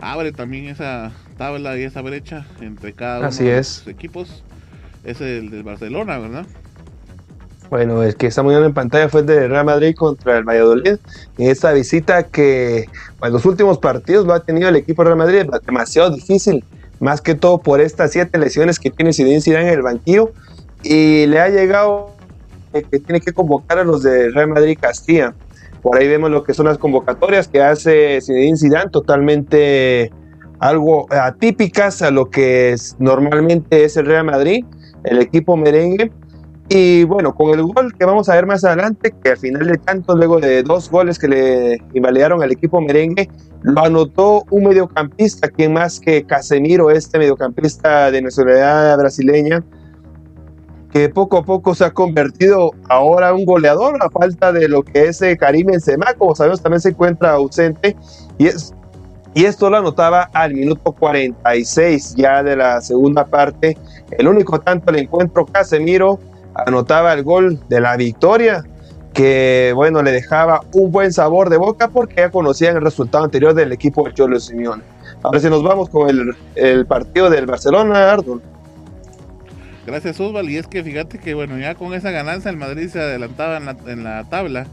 abre 0.00 0.32
también 0.32 0.66
esa 0.66 1.12
tabla 1.36 1.76
y 1.76 1.82
esa 1.82 2.00
brecha 2.02 2.46
entre 2.60 2.92
cada 2.92 3.20
uno 3.20 3.30
de 3.30 3.56
los 3.56 3.86
equipos. 3.86 4.42
Es 5.04 5.20
el 5.20 5.50
del 5.50 5.62
Barcelona, 5.62 6.18
¿verdad? 6.18 6.46
Bueno, 7.70 8.02
el 8.02 8.16
que 8.16 8.26
estamos 8.26 8.50
viendo 8.50 8.66
en 8.66 8.74
pantalla 8.74 9.08
fue 9.08 9.20
el 9.20 9.26
de 9.26 9.46
Real 9.46 9.64
Madrid 9.64 9.94
contra 9.94 10.36
el 10.38 10.44
Valladolid. 10.44 10.96
En 11.38 11.50
esta 11.50 11.72
visita 11.72 12.24
que 12.24 12.88
en 13.22 13.32
los 13.32 13.46
últimos 13.46 13.78
partidos 13.78 14.26
lo 14.26 14.34
ha 14.34 14.40
tenido 14.40 14.68
el 14.68 14.76
equipo 14.76 15.04
Real 15.04 15.16
Madrid 15.16 15.44
demasiado 15.64 16.10
difícil, 16.10 16.64
más 16.98 17.20
que 17.20 17.36
todo 17.36 17.58
por 17.58 17.80
estas 17.80 18.10
siete 18.10 18.38
lesiones 18.38 18.80
que 18.80 18.90
tiene 18.90 19.12
Zinedine 19.12 19.40
Zidane 19.40 19.68
en 19.68 19.74
el 19.74 19.82
banquillo 19.82 20.32
y 20.82 21.26
le 21.26 21.38
ha 21.38 21.48
llegado 21.48 22.16
que 22.72 22.98
tiene 23.00 23.20
que 23.20 23.32
convocar 23.32 23.78
a 23.78 23.84
los 23.84 24.02
de 24.02 24.30
Real 24.30 24.48
Madrid 24.48 24.78
Castilla. 24.80 25.34
Por 25.82 25.96
ahí 25.98 26.08
vemos 26.08 26.30
lo 26.30 26.44
que 26.44 26.54
son 26.54 26.66
las 26.66 26.78
convocatorias 26.78 27.48
que 27.48 27.62
hace 27.62 28.20
Zinedine 28.20 28.56
Zidane, 28.56 28.90
totalmente 28.90 30.10
algo 30.58 31.06
atípicas 31.10 32.02
a 32.02 32.10
lo 32.10 32.30
que 32.30 32.72
es, 32.72 32.96
normalmente 32.98 33.84
es 33.84 33.96
el 33.96 34.06
Real 34.06 34.24
Madrid, 34.24 34.64
el 35.04 35.20
equipo 35.20 35.56
merengue. 35.56 36.12
Y 36.72 37.02
bueno, 37.02 37.34
con 37.34 37.50
el 37.50 37.62
gol 37.64 37.92
que 37.98 38.04
vamos 38.04 38.28
a 38.28 38.36
ver 38.36 38.46
más 38.46 38.62
adelante, 38.62 39.12
que 39.24 39.30
al 39.30 39.38
final 39.38 39.66
de 39.66 39.76
tanto, 39.78 40.14
luego 40.14 40.38
de 40.38 40.62
dos 40.62 40.88
goles 40.88 41.18
que 41.18 41.26
le 41.26 41.82
invalidaron 41.94 42.42
al 42.44 42.52
equipo 42.52 42.80
merengue, 42.80 43.28
lo 43.62 43.84
anotó 43.84 44.44
un 44.50 44.64
mediocampista, 44.64 45.48
quien 45.48 45.72
más 45.72 45.98
que 45.98 46.24
Casemiro, 46.24 46.90
este 46.90 47.18
mediocampista 47.18 48.12
de 48.12 48.22
nacionalidad 48.22 48.96
brasileña, 48.98 49.64
que 50.92 51.08
poco 51.08 51.38
a 51.38 51.42
poco 51.44 51.74
se 51.74 51.84
ha 51.84 51.90
convertido 51.92 52.72
ahora 52.88 53.32
un 53.32 53.44
goleador 53.44 53.96
a 54.02 54.10
falta 54.10 54.52
de 54.52 54.68
lo 54.68 54.82
que 54.82 55.04
es 55.04 55.22
eh, 55.22 55.36
Karim 55.36 55.68
Benzema, 55.68 56.14
como 56.14 56.34
sabemos 56.34 56.60
también 56.60 56.80
se 56.80 56.90
encuentra 56.90 57.32
ausente 57.32 57.96
y 58.38 58.46
es 58.46 58.74
y 59.32 59.44
esto 59.44 59.70
lo 59.70 59.76
anotaba 59.76 60.28
al 60.32 60.54
minuto 60.54 60.92
46 60.92 62.16
ya 62.16 62.42
de 62.42 62.56
la 62.56 62.80
segunda 62.80 63.24
parte. 63.26 63.78
El 64.10 64.26
único 64.26 64.58
tanto 64.58 64.90
el 64.90 64.98
encuentro 64.98 65.46
Casemiro 65.46 66.18
anotaba 66.54 67.12
el 67.12 67.22
gol 67.22 67.60
de 67.68 67.80
la 67.80 67.96
victoria 67.96 68.64
que 69.12 69.72
bueno 69.74 70.02
le 70.02 70.12
dejaba 70.12 70.60
un 70.72 70.90
buen 70.90 71.12
sabor 71.12 71.48
de 71.48 71.56
boca 71.56 71.88
porque 71.88 72.16
ya 72.16 72.30
conocían 72.30 72.76
el 72.76 72.82
resultado 72.82 73.24
anterior 73.24 73.54
del 73.54 73.72
equipo 73.72 74.04
de 74.04 74.14
Cholo 74.14 74.40
Simeone. 74.40 74.82
Ahora 75.22 75.38
si 75.38 75.48
nos 75.48 75.62
vamos 75.62 75.88
con 75.90 76.08
el, 76.56 76.86
partido 76.86 77.30
del 77.30 77.46
Barcelona, 77.46 78.12
Arnold. 78.12 78.42
Gracias, 79.90 80.20
Osval. 80.20 80.48
Y 80.48 80.56
es 80.56 80.68
que 80.68 80.84
fíjate 80.84 81.18
que, 81.18 81.34
bueno, 81.34 81.58
ya 81.58 81.74
con 81.74 81.94
esa 81.94 82.12
ganancia 82.12 82.48
el 82.48 82.56
Madrid 82.56 82.88
se 82.88 83.00
adelantaba 83.00 83.56
en 83.56 84.04
la, 84.04 84.22
tabla. 84.22 84.68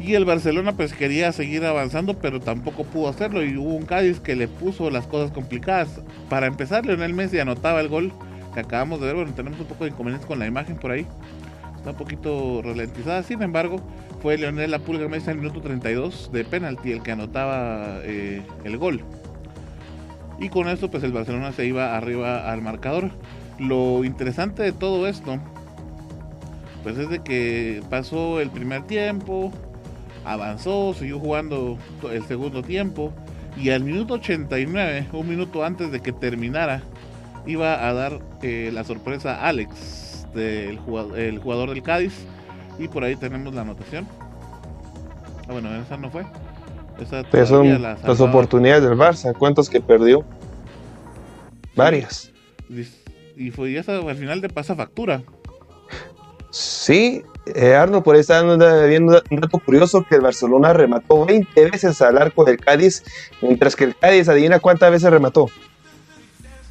Y 0.00 0.14
el 0.14 0.24
Barcelona 0.24 0.72
pues 0.72 0.94
quería 0.94 1.30
seguir 1.30 1.62
avanzando, 1.66 2.18
pero 2.18 2.40
tampoco 2.40 2.84
pudo 2.84 3.10
hacerlo. 3.10 3.44
Y 3.44 3.58
hubo 3.58 3.74
un 3.74 3.84
Cádiz 3.84 4.20
que 4.20 4.34
le 4.34 4.48
puso 4.48 4.88
las 4.88 5.06
cosas 5.06 5.30
complicadas. 5.30 6.00
Para 6.30 6.46
empezar, 6.46 6.86
Leonel 6.86 7.12
Messi 7.12 7.38
anotaba 7.38 7.82
el 7.82 7.88
gol 7.88 8.14
que 8.54 8.60
acabamos 8.60 8.98
de 9.00 9.08
ver. 9.08 9.16
Bueno, 9.16 9.34
tenemos 9.34 9.60
un 9.60 9.66
poco 9.66 9.84
de 9.84 9.90
inconvenientes 9.90 10.26
con 10.26 10.38
la 10.38 10.46
imagen 10.46 10.76
por 10.76 10.92
ahí. 10.92 11.06
Está 11.76 11.90
un 11.90 11.96
poquito 11.96 12.62
ralentizada. 12.62 13.22
Sin 13.24 13.42
embargo, 13.42 13.76
fue 14.22 14.38
Leonel 14.38 14.70
La 14.70 14.78
Pulga 14.78 15.06
Messi 15.06 15.26
en 15.26 15.32
el 15.32 15.42
minuto 15.42 15.60
32 15.60 16.32
de 16.32 16.44
penalti 16.46 16.92
el 16.92 17.02
que 17.02 17.12
anotaba 17.12 17.98
eh, 18.04 18.40
el 18.64 18.78
gol. 18.78 19.04
Y 20.40 20.48
con 20.48 20.66
eso 20.68 20.90
pues 20.90 21.04
el 21.04 21.12
Barcelona 21.12 21.52
se 21.52 21.66
iba 21.66 21.94
arriba 21.94 22.50
al 22.50 22.62
marcador. 22.62 23.10
Lo 23.58 24.04
interesante 24.04 24.62
de 24.62 24.72
todo 24.72 25.06
esto, 25.06 25.38
pues 26.82 26.98
es 26.98 27.08
de 27.08 27.20
que 27.20 27.82
pasó 27.88 28.40
el 28.40 28.50
primer 28.50 28.82
tiempo, 28.82 29.52
avanzó, 30.24 30.94
siguió 30.94 31.18
jugando 31.18 31.78
el 32.10 32.24
segundo 32.24 32.62
tiempo 32.62 33.12
y 33.56 33.70
al 33.70 33.84
minuto 33.84 34.14
89, 34.14 35.08
un 35.12 35.28
minuto 35.28 35.64
antes 35.64 35.92
de 35.92 36.00
que 36.00 36.12
terminara, 36.12 36.82
iba 37.46 37.86
a 37.86 37.92
dar 37.92 38.20
eh, 38.42 38.70
la 38.72 38.82
sorpresa 38.82 39.36
a 39.36 39.48
Alex, 39.48 40.26
del 40.34 40.78
jugador, 40.78 41.18
el 41.18 41.38
jugador 41.38 41.70
del 41.70 41.82
Cádiz, 41.82 42.14
y 42.78 42.88
por 42.88 43.04
ahí 43.04 43.14
tenemos 43.14 43.54
la 43.54 43.60
anotación. 43.60 44.08
Ah, 45.48 45.52
bueno, 45.52 45.72
esa 45.76 45.96
no 45.96 46.10
fue. 46.10 46.24
Esa 47.00 47.46
son 47.46 47.82
las 47.82 48.20
oportunidades 48.20 48.82
del 48.82 48.98
Barça, 48.98 49.32
¿cuántos 49.36 49.68
que 49.70 49.80
perdió? 49.80 50.24
Varias 51.76 52.32
y 53.36 53.50
fue 53.50 53.72
ya 53.72 53.80
al 53.80 54.16
final 54.16 54.40
de 54.40 54.48
pasa 54.48 54.74
factura. 54.74 55.22
Sí, 56.50 57.22
eh, 57.54 57.74
Arno, 57.74 58.02
por 58.02 58.14
ahí 58.14 58.20
está 58.20 58.42
viendo 58.86 59.22
un 59.30 59.40
dato 59.40 59.58
curioso 59.58 60.04
que 60.08 60.14
el 60.14 60.20
Barcelona 60.20 60.72
remató 60.72 61.26
20 61.26 61.70
veces 61.70 62.00
al 62.00 62.16
arco 62.16 62.44
del 62.44 62.58
Cádiz, 62.58 63.02
mientras 63.42 63.74
que 63.74 63.84
el 63.84 63.96
Cádiz, 63.96 64.28
adivina 64.28 64.60
cuántas 64.60 64.90
veces 64.90 65.10
remató. 65.10 65.50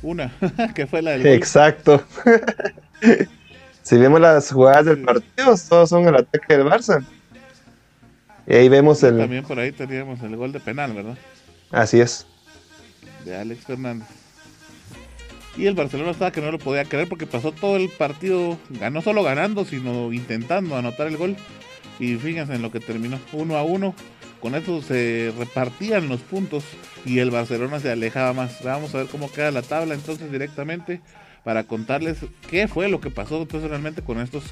Una, 0.02 0.34
que 0.76 0.88
fue 0.88 1.02
la 1.02 1.12
del 1.12 1.28
Exacto. 1.28 2.04
si 3.84 3.98
vemos 3.98 4.22
las 4.22 4.52
jugadas 4.52 4.86
del 4.86 5.02
partido, 5.02 5.56
todos 5.70 5.90
son 5.90 6.08
el 6.08 6.16
ataque 6.16 6.58
del 6.58 6.66
Barça. 6.66 7.06
Y 8.48 8.56
ahí 8.56 8.70
vemos 8.70 9.04
el. 9.04 9.18
También 9.18 9.44
por 9.44 9.60
ahí 9.60 9.72
teníamos 9.72 10.22
el 10.22 10.36
gol 10.36 10.52
de 10.52 10.60
penal, 10.60 10.94
¿verdad? 10.94 11.18
Así 11.72 12.00
es. 12.02 12.26
De 13.26 13.36
Alex 13.36 13.66
Fernández. 13.66 14.23
Y 15.56 15.68
el 15.68 15.76
Barcelona 15.76 16.12
estaba 16.12 16.32
que 16.32 16.42
no 16.42 16.52
lo 16.52 16.58
podía 16.58 16.86
creer 16.86 17.08
porque 17.08 17.28
pasó 17.28 17.52
todo 17.52 17.78
el 17.78 17.90
partido, 17.90 18.58
no 18.92 19.02
solo 19.02 19.24
ganando, 19.24 19.66
sino 19.66 20.12
intentando 20.12 20.76
anotar 20.76 21.08
el 21.08 21.18
gol. 21.18 21.36
Y 22.00 22.16
fíjense 22.16 22.56
en 22.56 22.62
lo 22.62 22.72
que 22.72 22.80
terminó, 22.80 23.20
uno 23.34 23.58
a 23.58 23.64
uno. 23.64 23.94
Con 24.40 24.56
eso 24.56 24.82
se 24.82 25.32
repartían 25.38 26.10
los 26.10 26.20
puntos 26.22 26.66
y 27.06 27.20
el 27.20 27.32
Barcelona 27.32 27.80
se 27.80 27.92
alejaba 27.92 28.34
más. 28.34 28.62
Vamos 28.64 28.94
a 28.94 28.98
ver 28.98 29.08
cómo 29.08 29.32
queda 29.32 29.52
la 29.52 29.62
tabla 29.62 29.94
entonces 29.94 30.32
directamente 30.32 31.02
para 31.44 31.66
contarles 31.66 32.18
qué 32.50 32.68
fue 32.68 32.90
lo 32.90 33.00
que 33.00 33.10
pasó 33.10 33.42
entonces 33.42 33.70
realmente 33.70 34.02
con 34.02 34.20
estos 34.20 34.44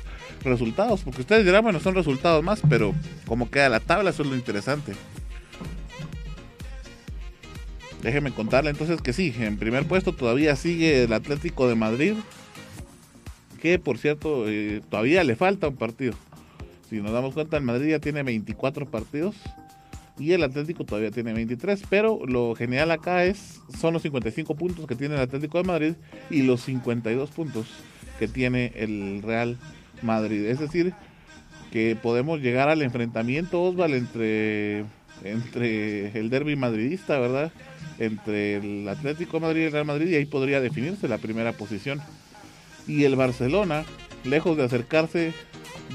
resultados. 0.44 1.02
Porque 1.02 1.22
ustedes 1.22 1.46
dirán, 1.46 1.64
bueno, 1.64 1.80
son 1.80 1.96
resultados 1.96 2.44
más, 2.44 2.62
pero 2.70 2.94
cómo 3.26 3.50
queda 3.50 3.70
la 3.70 3.80
tabla, 3.80 4.12
eso 4.12 4.24
es 4.24 4.30
lo 4.30 4.36
interesante. 4.36 4.94
Déjeme 8.02 8.32
contarle 8.32 8.72
entonces 8.72 9.02
que 9.02 9.14
sí, 9.14 9.34
en 9.40 9.58
primer 9.58 9.86
puesto 9.86 10.14
todavía 10.14 10.56
sigue 10.56 11.04
el 11.04 11.14
Atlético 11.14 11.68
de 11.68 11.76
Madrid, 11.76 12.14
que 13.62 13.78
por 13.78 14.00
cierto 14.00 14.50
eh, 14.50 14.82
todavía 14.90 15.24
le 15.24 15.36
falta 15.36 15.68
un 15.68 15.76
partido. 15.76 16.14
Si 16.90 17.00
nos 17.00 17.12
damos 17.12 17.34
cuenta, 17.34 17.58
el 17.58 17.64
Madrid 17.64 17.92
ya 17.92 18.00
tiene 18.00 18.24
24 18.24 18.90
partidos 18.90 19.36
y 20.18 20.32
el 20.34 20.44
Atlético 20.44 20.84
todavía 20.84 21.12
tiene 21.12 21.34
23, 21.34 21.84
pero 21.90 22.26
lo 22.26 22.56
genial 22.56 22.90
acá 22.92 23.24
es 23.24 23.62
son 23.80 23.94
los 23.94 24.02
55 24.02 24.56
puntos 24.56 24.88
que 24.88 24.96
tiene 24.96 25.16
el 25.16 25.22
Atlético 25.22 25.60
de 25.60 25.64
Madrid 25.64 25.94
y 26.30 26.42
los 26.42 26.62
52 26.62 27.30
puntos 27.30 27.68
que 28.18 28.28
tiene 28.28 28.74
el 28.76 29.22
Real 29.22 29.58
Madrid. 30.02 30.46
Es 30.46 30.60
decir, 30.60 30.94
que 31.72 31.96
podemos 31.96 32.42
llegar 32.42 32.68
al 32.68 32.82
enfrentamiento 32.82 33.62
Osval 33.62 33.94
entre 33.94 34.86
entre 35.24 36.18
el 36.20 36.30
derby 36.30 36.56
madridista, 36.56 37.20
¿verdad? 37.20 37.52
Entre 38.02 38.56
el 38.56 38.90
Atlético 38.90 39.38
de 39.38 39.46
Madrid 39.46 39.62
y 39.62 39.66
el 39.66 39.72
Real 39.72 39.86
Madrid 39.86 40.08
y 40.08 40.16
ahí 40.16 40.26
podría 40.26 40.60
definirse 40.60 41.08
la 41.08 41.20
primera 41.20 41.54
posición. 41.54 42.02
Y 42.88 43.04
el 43.04 43.16
Barcelona, 43.16 43.86
lejos 44.24 44.58
de 44.58 44.64
acercarse, 44.64 45.34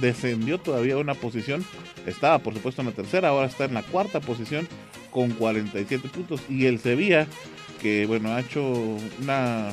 descendió 0.01 0.59
todavía 0.59 0.97
una 0.99 1.15
posición. 1.15 1.65
Estaba 2.07 2.39
por 2.39 2.55
supuesto 2.55 2.81
en 2.83 2.89
la 2.89 2.95
tercera, 2.95 3.29
ahora 3.29 3.49
está 3.49 3.65
en 3.65 3.75
la 3.75 3.83
cuarta 3.83 4.21
posición 4.21 4.69
con 5.11 5.31
47 5.31 6.09
puntos. 6.09 6.41
Y 6.49 6.67
el 6.67 6.79
Sevilla, 6.79 7.27
que 7.83 8.07
bueno, 8.07 8.33
ha 8.33 8.41
hecho 8.41 8.63
una, 9.21 9.73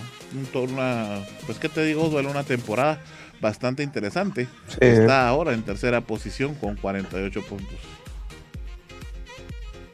una 0.56 1.20
pues 1.46 1.60
qué 1.60 1.70
te 1.70 1.86
digo, 1.86 2.08
una 2.08 2.44
temporada 2.44 3.00
bastante 3.40 3.84
interesante. 3.84 4.48
Está 4.80 5.28
ahora 5.28 5.54
en 5.54 5.62
tercera 5.62 6.02
posición 6.02 6.56
con 6.56 6.78
48 6.78 7.42
puntos. 7.46 7.93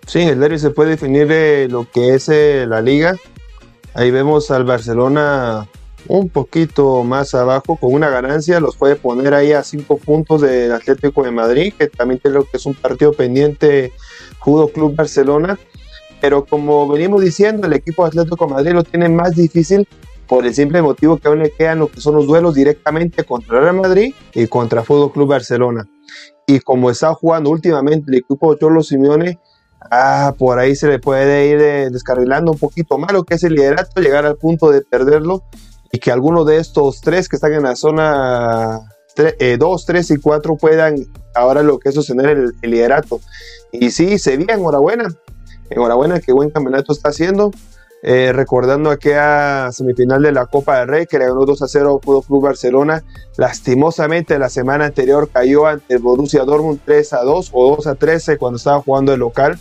Sí, 0.10 0.22
el 0.22 0.39
derby 0.39 0.58
se 0.58 0.72
puede 0.72 0.89
definir 0.89 1.28
de 1.28 1.68
lo 1.70 1.88
que 1.88 2.16
es 2.16 2.30
eh, 2.30 2.66
la 2.68 2.82
liga. 2.82 3.16
Ahí 3.94 4.10
vemos 4.10 4.50
al 4.50 4.63
Barcelona 4.63 5.68
un 6.08 6.30
poquito 6.30 7.04
más 7.04 7.36
abajo 7.36 7.75
con 7.75 7.94
una 7.94 8.10
ganancia, 8.10 8.60
los 8.60 8.75
puede 8.75 8.96
poner 8.96 9.36
ahí 9.36 9.51
a 9.51 9.62
cinco 9.62 9.98
puntos 9.98 10.42
del 10.42 10.72
Atlético 10.72 11.22
de 11.22 11.30
Madrid, 11.30 11.75
que 11.78 11.89
también 11.89 12.20
creo 12.24 12.44
que 12.44 12.58
es 12.58 12.66
un 12.66 12.74
partido 12.74 13.13
pendiente 13.13 13.94
Judo 14.39 14.70
Club 14.70 14.96
Barcelona. 14.96 15.60
Pero 16.20 16.44
como 16.44 16.88
venimos 16.88 17.22
diciendo, 17.22 17.68
el 17.68 17.74
equipo 17.74 18.04
Atlético 18.04 18.48
de 18.48 18.54
Madrid 18.54 18.72
lo 18.72 18.84
tiene 18.84 19.10
más 19.10 19.36
difícil 19.36 19.88
por 20.25 20.44
el 20.44 20.56
simple 20.56 20.82
motivo 20.82 21.18
que 21.18 21.28
aún 21.28 21.38
le 21.38 21.51
quedan 21.51 21.78
lo 21.78 21.88
que 21.88 22.01
son 22.01 22.16
los 22.16 22.25
duelos 22.25 22.56
directamente 22.56 23.24
contra 23.25 23.60
Real 23.60 23.75
Madrid 23.75 24.16
y 24.34 24.48
contra 24.48 24.84
Fútbol 24.84 25.12
Club 25.12 25.30
Barcelona. 25.30 25.88
Y 26.48 26.62
como 26.62 26.89
está 26.89 27.13
jugando 27.13 27.51
últimamente 27.51 28.10
el 28.10 28.18
equipo 28.18 28.51
de 28.51 28.60
Cholo 28.60 28.82
Simeone, 28.82 29.38
Ah, 29.91 30.33
por 30.38 30.59
ahí 30.59 30.75
se 30.75 30.88
le 30.88 31.00
puede 31.00 31.48
ir 31.48 31.59
eh, 31.62 31.89
descarrilando 31.89 32.51
un 32.51 32.57
poquito 32.57 32.98
más 32.98 33.12
lo 33.13 33.24
que 33.24 33.36
es 33.36 33.43
el 33.43 33.53
liderato, 33.53 34.01
llegar 34.01 34.25
al 34.25 34.36
punto 34.36 34.71
de 34.71 34.81
perderlo 34.81 35.43
y 35.91 36.00
que 36.00 36.12
alguno 36.12 36.45
de 36.45 36.57
estos 36.57 37.01
tres 37.01 37.29
que 37.29 37.38
están 37.38 37.53
en 37.53 37.63
la 37.63 37.75
zona 37.75 38.81
2, 39.15 39.86
3 39.86 40.12
eh, 40.12 40.13
y 40.13 40.17
4 40.17 40.55
puedan 40.55 40.95
ahora 41.36 41.63
lo 41.63 41.79
que 41.79 41.89
es 41.89 41.95
sostener 41.95 42.29
el, 42.29 42.53
liderato. 42.62 43.19
Y 43.71 43.91
sí, 43.91 44.17
Sevilla, 44.17 44.53
enhorabuena. 44.53 45.09
Enhorabuena, 45.69 46.19
qué 46.19 46.31
buen 46.31 46.50
campeonato 46.50 46.93
está 46.93 47.09
haciendo. 47.09 47.51
Eh, 48.01 48.31
recordando 48.31 48.91
aquella 48.91 49.74
semifinal 49.74 50.21
de 50.21 50.31
la 50.31 50.45
Copa 50.45 50.79
del 50.79 50.88
Rey 50.88 51.05
que 51.05 51.19
le 51.19 51.25
ganó 51.25 51.43
2 51.43 51.62
a 51.62 51.67
0 51.67 52.00
Fútbol 52.01 52.24
Club 52.24 52.43
Barcelona. 52.43 53.03
Lastimosamente 53.36 54.39
la 54.39 54.50
semana 54.50 54.86
anterior 54.86 55.29
cayó 55.29 55.65
ante 55.65 55.95
el 55.95 56.00
Borussia 56.00 56.45
Dortmund 56.45 56.79
3 56.86 57.13
a 57.13 57.24
2 57.24 57.50
o 57.51 57.75
2 57.75 57.88
a 57.88 57.95
13 57.95 58.38
cuando 58.38 58.57
estaba 58.57 58.81
jugando 58.81 59.13
el 59.13 59.19
local. 59.19 59.59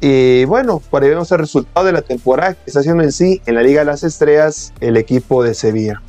Y 0.00 0.44
bueno, 0.46 0.80
por 0.90 1.02
ahí 1.02 1.10
vemos 1.10 1.30
el 1.32 1.38
resultado 1.38 1.86
de 1.86 1.92
la 1.92 2.02
temporada 2.02 2.54
que 2.54 2.60
está 2.66 2.80
haciendo 2.80 3.02
en 3.02 3.12
sí 3.12 3.42
en 3.46 3.54
la 3.54 3.62
Liga 3.62 3.80
de 3.80 3.86
las 3.86 4.02
Estrellas 4.02 4.72
el 4.80 4.96
equipo 4.96 5.42
de 5.42 5.54
Sevilla. 5.54 6.00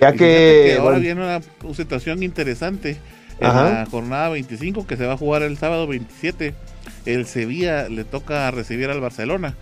Ya 0.00 0.12
que, 0.12 0.78
ahora 0.80 0.98
viene 0.98 1.22
una 1.22 1.40
situación 1.74 2.22
interesante 2.22 2.98
en 3.38 3.48
la 3.48 3.86
jornada 3.90 4.30
25 4.30 4.86
que 4.86 4.96
se 4.96 5.06
va 5.06 5.12
a 5.14 5.16
jugar 5.16 5.42
el 5.42 5.56
sábado 5.58 5.86
27. 5.86 6.54
El 7.04 7.26
Sevilla 7.26 7.88
le 7.88 8.04
toca 8.04 8.50
recibir 8.50 8.90
al 8.90 9.00
Barcelona. 9.00 9.54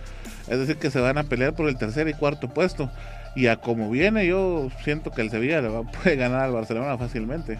Es 0.47 0.59
decir, 0.59 0.77
que 0.77 0.89
se 0.89 0.99
van 0.99 1.17
a 1.17 1.23
pelear 1.23 1.53
por 1.53 1.67
el 1.67 1.77
tercer 1.77 2.07
y 2.07 2.13
cuarto 2.13 2.49
puesto. 2.49 2.89
Y 3.35 3.47
a 3.47 3.57
como 3.57 3.89
viene, 3.89 4.25
yo 4.25 4.69
siento 4.83 5.11
que 5.11 5.21
el 5.21 5.29
Sevilla 5.29 5.61
le 5.61 5.69
va, 5.69 5.83
puede 6.03 6.15
ganar 6.15 6.41
al 6.41 6.51
Barcelona 6.53 6.97
fácilmente. 6.97 7.59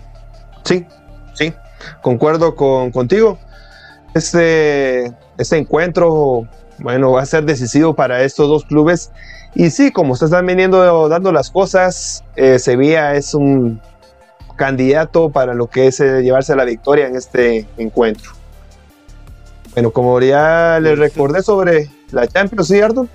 Sí, 0.63 0.86
sí, 1.34 1.53
concuerdo 2.01 2.55
con, 2.55 2.91
contigo. 2.91 3.38
Este, 4.13 5.13
este 5.38 5.58
encuentro, 5.58 6.48
bueno, 6.80 7.12
va 7.13 7.22
a 7.22 7.25
ser 7.25 7.46
decisivo 7.46 7.94
para 7.94 8.24
estos 8.24 8.48
dos 8.48 8.65
clubes. 8.65 9.12
Y 9.56 9.70
sí, 9.70 9.91
como 9.91 10.15
se 10.15 10.25
están 10.25 10.46
viniendo 10.46 11.10
dando 11.10 11.32
las 11.32 11.51
cosas, 11.51 12.24
eh, 12.36 12.60
Sevilla 12.60 13.15
es 13.15 13.34
un 13.34 13.82
candidato 14.56 15.30
para 15.30 15.53
lo 15.53 15.68
que 15.68 15.88
es 15.88 16.00
eh, 16.00 16.22
llevarse 16.22 16.56
la 16.56 16.65
victoria 16.65 17.08
en 17.08 17.15
este 17.15 17.65
encuentro. 17.77 18.32
Bueno, 19.74 19.91
como 19.91 20.20
ya 20.20 20.80
les 20.82 21.00
recordé 21.00 21.41
sobre 21.41 21.89
la 22.12 22.27
Champions, 22.27 22.68
¿sí, 22.68 22.80
Ardo? 22.80 23.08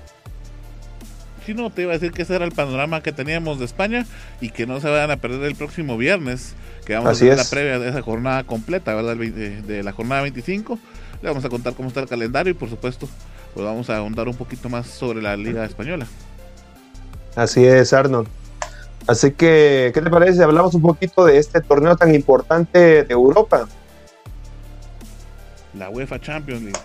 Sí, 1.45 1.53
no, 1.53 1.69
te 1.69 1.83
iba 1.83 1.91
a 1.91 1.97
decir 1.97 2.11
que 2.11 2.23
ese 2.23 2.35
era 2.35 2.43
el 2.43 2.51
panorama 2.51 3.01
que 3.01 3.13
teníamos 3.13 3.59
de 3.59 3.65
España 3.65 4.05
y 4.41 4.49
que 4.49 4.65
no 4.65 4.81
se 4.81 4.89
vayan 4.89 5.11
a 5.11 5.17
perder 5.17 5.43
el 5.43 5.55
próximo 5.55 5.95
viernes, 5.95 6.55
que 6.87 6.93
vamos 6.93 7.09
a 7.09 7.11
hacer 7.11 7.35
la 7.35 7.43
previa 7.43 7.79
de 7.79 7.89
esa 7.89 8.01
jornada 8.01 8.45
completa, 8.45 8.95
¿verdad? 8.95 9.17
De, 9.17 9.83
la 9.83 9.91
jornada 9.91 10.21
25. 10.21 10.79
Le 11.21 11.27
vamos 11.27 11.43
a 11.43 11.49
contar 11.49 11.73
cómo 11.73 11.89
está 11.89 11.99
el 11.99 12.07
calendario 12.07 12.51
y, 12.51 12.53
por 12.53 12.69
supuesto, 12.69 13.09
pues 13.53 13.65
vamos 13.65 13.89
a 13.89 13.97
ahondar 13.97 14.29
un 14.29 14.35
poquito 14.35 14.69
más 14.69 14.87
sobre 14.87 15.21
la 15.21 15.35
Liga 15.35 15.65
Española. 15.65 16.07
Así 17.35 17.65
es, 17.65 17.91
Arnold. 17.91 18.29
Así 19.05 19.31
que, 19.31 19.91
¿qué 19.93 20.01
te 20.01 20.09
parece 20.09 20.37
si 20.37 20.41
hablamos 20.41 20.75
un 20.75 20.81
poquito 20.81 21.25
de 21.25 21.37
este 21.37 21.59
torneo 21.59 21.97
tan 21.97 22.15
importante 22.15 23.03
de 23.03 23.13
Europa? 23.13 23.67
La 25.73 25.89
UEFA 25.89 26.21
Champions 26.21 26.61
League. 26.61 26.79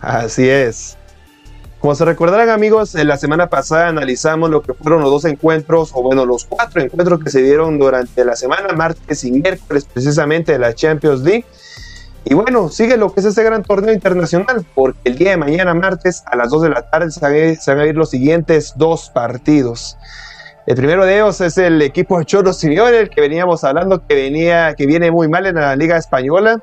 Así 0.00 0.48
es. 0.48 0.97
Como 1.80 1.94
se 1.94 2.04
recordarán 2.04 2.48
amigos, 2.48 2.96
en 2.96 3.06
la 3.06 3.16
semana 3.16 3.48
pasada 3.48 3.86
analizamos 3.86 4.50
lo 4.50 4.62
que 4.62 4.74
fueron 4.74 5.00
los 5.00 5.10
dos 5.10 5.24
encuentros, 5.26 5.92
o 5.94 6.02
bueno, 6.02 6.26
los 6.26 6.44
cuatro 6.44 6.82
encuentros 6.82 7.22
que 7.22 7.30
se 7.30 7.40
dieron 7.40 7.78
durante 7.78 8.24
la 8.24 8.34
semana, 8.34 8.72
martes 8.74 9.22
y 9.22 9.30
miércoles 9.30 9.86
precisamente 9.92 10.52
de 10.52 10.58
la 10.58 10.74
Champions 10.74 11.20
League. 11.20 11.44
Y 12.24 12.34
bueno, 12.34 12.68
sigue 12.68 12.96
lo 12.96 13.14
que 13.14 13.20
es 13.20 13.26
ese 13.26 13.44
gran 13.44 13.62
torneo 13.62 13.94
internacional, 13.94 14.66
porque 14.74 14.98
el 15.04 15.18
día 15.18 15.30
de 15.30 15.36
mañana, 15.36 15.72
martes, 15.72 16.24
a 16.26 16.34
las 16.34 16.50
2 16.50 16.62
de 16.62 16.68
la 16.70 16.82
tarde, 16.82 17.12
se 17.12 17.70
van 17.70 17.80
a 17.80 17.86
ir 17.86 17.94
los 17.94 18.10
siguientes 18.10 18.74
dos 18.76 19.10
partidos. 19.10 19.96
El 20.66 20.74
primero 20.74 21.06
de 21.06 21.14
ellos 21.14 21.40
es 21.40 21.58
el 21.58 21.80
equipo 21.80 22.18
de 22.18 22.24
Cholo 22.24 22.52
Simeone, 22.52 22.98
el 22.98 23.08
que 23.08 23.20
veníamos 23.20 23.62
hablando, 23.62 24.04
que, 24.04 24.16
venía, 24.16 24.74
que 24.74 24.84
viene 24.84 25.12
muy 25.12 25.28
mal 25.28 25.46
en 25.46 25.54
la 25.54 25.76
Liga 25.76 25.96
Española. 25.96 26.62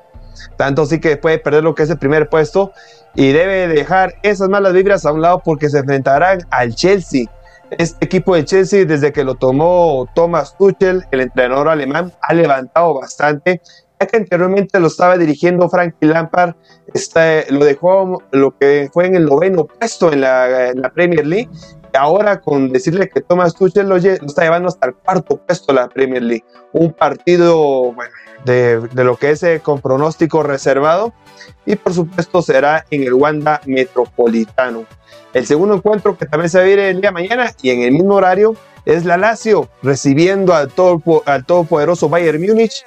Tanto 0.58 0.86
sí 0.86 1.00
que 1.00 1.16
puede 1.16 1.40
perder 1.40 1.64
lo 1.64 1.74
que 1.74 1.84
es 1.84 1.90
el 1.90 1.98
primer 1.98 2.28
puesto 2.28 2.74
y 3.16 3.32
debe 3.32 3.68
dejar 3.68 4.16
esas 4.24 4.50
malas 4.50 4.74
vibras 4.74 5.06
a 5.06 5.12
un 5.12 5.22
lado 5.22 5.42
porque 5.44 5.70
se 5.70 5.80
enfrentarán 5.80 6.40
al 6.50 6.76
Chelsea. 6.76 7.26
Este 7.72 8.06
equipo 8.06 8.36
de 8.36 8.46
Chelsea, 8.46 8.86
desde 8.86 9.12
que 9.12 9.24
lo 9.24 9.36
tomó 9.36 10.08
Thomas 10.14 10.56
Tuchel, 10.58 11.04
el 11.12 11.22
entrenador 11.22 11.70
alemán, 11.70 12.14
ha 12.22 12.34
levantado 12.34 12.94
bastante, 12.94 13.62
ya 14.00 14.08
que 14.08 14.18
anteriormente 14.18 14.80
lo 14.80 14.88
estaba 14.88 15.18
dirigiendo 15.18 15.70
Frankie 15.70 16.06
Lampard, 16.06 16.54
este, 16.94 17.52
lo 17.52 17.66
dejó 17.66 18.22
lo 18.32 18.56
que 18.58 18.90
fue 18.94 19.08
en 19.08 19.16
el 19.16 19.26
noveno 19.26 19.66
puesto 19.66 20.12
en 20.14 20.22
la, 20.22 20.92
Premier 20.94 21.26
League, 21.26 21.50
ahora 21.96 22.42
con 22.42 22.72
decirle 22.72 23.10
que 23.10 23.22
Thomas 23.22 23.56
Tuchel 23.56 23.88
lo, 23.88 23.96
está 23.96 24.44
llevando 24.44 24.70
hasta 24.70 24.88
el 24.88 24.96
cuarto 24.96 25.38
puesto 25.38 25.74
de 25.74 25.80
la 25.80 25.88
Premier 25.88 26.24
League. 26.24 26.46
Un 26.74 26.94
partido, 26.94 27.94
bueno, 27.94 28.12
de, 28.44 28.80
de 28.80 29.04
lo 29.04 29.18
que 29.18 29.32
es 29.32 29.44
eh, 29.44 29.62
con 29.64 29.82
pronóstico 29.82 30.44
reservado, 30.44 31.14
y 31.66 31.76
por 31.76 31.94
supuesto 31.94 32.42
será 32.42 32.86
en 32.92 33.04
el 33.04 33.14
Wanda 33.14 33.62
Metropolitano. 33.66 34.86
El 35.34 35.46
segundo 35.46 35.76
encuentro 35.76 36.18
que 36.18 36.26
también 36.26 36.50
se 36.50 36.60
va 36.60 36.64
a 36.64 36.68
ir 36.68 36.80
el 36.80 37.02
día 37.02 37.10
de 37.10 37.14
mañana 37.14 37.52
y 37.62 37.72
en 37.72 37.82
el 37.82 37.92
mismo 37.92 38.16
horario 38.16 38.56
es 38.86 39.04
la 39.04 39.18
Lazio 39.18 39.68
recibiendo 39.82 40.54
al, 40.54 40.70
todo, 40.70 41.02
al 41.26 41.46
todopoderoso 41.46 42.08
Bayern 42.08 42.42
Múnich. 42.42 42.86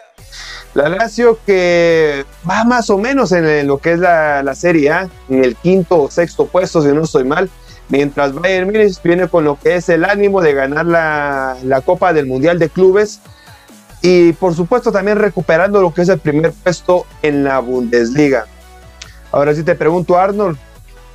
La 0.75 0.89
Lazio 0.89 1.39
que 1.45 2.25
va 2.49 2.65
más 2.65 2.89
o 2.91 2.99
menos 2.99 3.33
en 3.33 3.67
lo 3.67 3.79
que 3.79 3.93
es 3.93 3.99
la, 3.99 4.43
la 4.43 4.55
Serie 4.55 4.91
A, 4.91 5.09
en 5.29 5.45
el 5.45 5.57
quinto 5.57 6.03
o 6.03 6.11
sexto 6.11 6.47
puesto, 6.47 6.83
si 6.83 6.89
no 6.89 7.03
estoy 7.03 7.25
mal, 7.25 7.51
mientras 7.89 8.35
Bayern 8.35 8.67
Múnich 8.67 9.03
viene 9.03 9.29
con 9.29 9.45
lo 9.45 9.59
que 9.59 9.77
es 9.77 9.89
el 9.89 10.05
ánimo 10.05 10.41
de 10.41 10.55
ganar 10.55 10.87
la, 10.87 11.57
la 11.63 11.81
Copa 11.81 12.13
del 12.13 12.27
Mundial 12.27 12.59
de 12.59 12.69
Clubes 12.69 13.21
y 14.03 14.33
por 14.35 14.55
supuesto 14.55 14.93
también 14.93 15.19
recuperando 15.19 15.81
lo 15.81 15.93
que 15.93 16.03
es 16.03 16.09
el 16.09 16.19
primer 16.19 16.53
puesto 16.53 17.07
en 17.23 17.45
la 17.45 17.59
Bundesliga. 17.59 18.47
Ahora 19.33 19.55
sí 19.55 19.63
te 19.63 19.75
pregunto, 19.75 20.19
Arnold, 20.19 20.57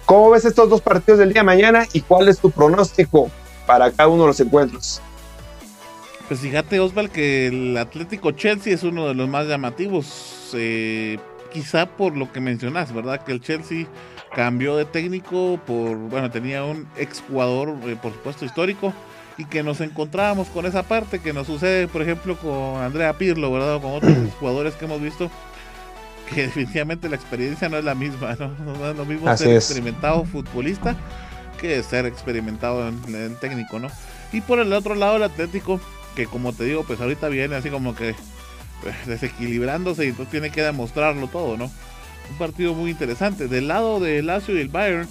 ¿cómo 0.06 0.32
ves 0.32 0.46
estos 0.46 0.70
dos 0.70 0.82
partidos 0.82 1.20
del 1.20 1.34
día 1.34 1.42
de 1.42 1.46
mañana 1.46 1.88
y 1.94 2.02
cuál 2.02 2.28
es 2.28 2.40
tu 2.40 2.52
pronóstico 2.52 3.32
para 3.66 3.92
cada 3.92 4.10
uno 4.10 4.24
de 4.24 4.28
los 4.28 4.40
encuentros? 4.40 5.02
Pues 6.28 6.40
fíjate, 6.40 6.80
Osval, 6.80 7.10
que 7.10 7.48
el 7.48 7.78
Atlético 7.78 8.32
Chelsea 8.32 8.74
es 8.74 8.84
uno 8.84 9.08
de 9.08 9.14
los 9.14 9.28
más 9.28 9.48
llamativos, 9.48 10.52
eh, 10.54 11.20
quizá 11.52 11.86
por 11.86 12.16
lo 12.16 12.32
que 12.32 12.40
mencionas, 12.40 12.94
¿verdad? 12.94 13.24
Que 13.24 13.34
el 13.34 13.42
Chelsea 13.42 13.88
cambió 14.36 14.76
de 14.76 14.86
técnico 14.86 15.60
por, 15.66 15.96
bueno, 15.98 16.32
tenía 16.32 16.64
un 16.64 16.88
exjugador, 16.98 17.76
eh, 17.86 17.98
por 18.02 18.14
supuesto, 18.14 18.46
histórico, 18.46 18.94
y 19.38 19.46
que 19.46 19.64
nos 19.64 19.82
encontrábamos 19.82 20.48
con 20.50 20.66
esa 20.66 20.84
parte 20.84 21.20
que 21.20 21.34
nos 21.34 21.48
sucede, 21.48 21.88
por 21.88 22.02
ejemplo, 22.02 22.38
con 22.38 22.82
Andrea 22.82 23.14
Pirlo, 23.14 23.52
¿verdad? 23.52 23.76
O 23.76 23.82
con 23.82 23.92
otros 23.94 24.14
jugadores 24.40 24.76
que 24.76 24.86
hemos 24.86 25.02
visto, 25.02 25.30
que 26.34 26.44
definitivamente 26.44 27.10
la 27.10 27.16
experiencia 27.16 27.70
no 27.70 27.78
es 27.78 27.84
la 27.84 27.96
misma, 27.96 28.36
¿no? 28.40 28.50
No 28.80 28.90
es 28.90 28.98
lo 28.98 29.06
mismo 29.06 29.36
ser 29.38 29.56
experimentado 29.56 30.24
futbolista 30.26 30.96
que 31.64 31.82
ser 31.82 32.06
experimentado 32.06 32.90
en, 32.90 33.16
el 33.16 33.38
técnico, 33.38 33.80
¿no? 33.80 33.88
Y 34.34 34.42
por 34.42 34.60
el 34.60 34.74
otro 34.74 34.96
lado, 34.96 35.16
el 35.16 35.24
Atlético, 35.24 35.80
que 36.16 36.26
como 36.26 36.52
te 36.52 36.66
digo, 36.66 36.84
pues 36.84 37.00
ahorita 37.00 37.30
viene 37.30 37.56
así 37.56 37.70
como 37.70 37.96
que 37.96 38.16
pues, 38.82 39.08
desequilibrándose 39.08 40.06
y 40.06 40.10
entonces 40.10 40.30
tiene 40.30 40.50
que 40.50 40.62
demostrarlo 40.62 41.28
todo, 41.28 41.56
¿no? 41.56 41.72
Un 42.32 42.38
partido 42.38 42.74
muy 42.74 42.92
interesante. 42.92 43.48
Del 43.48 43.68
lado 43.68 44.00
de 44.00 44.22
Lazio 44.22 44.56
y 44.56 44.62
el 44.62 44.70
Bayern, 44.70 45.08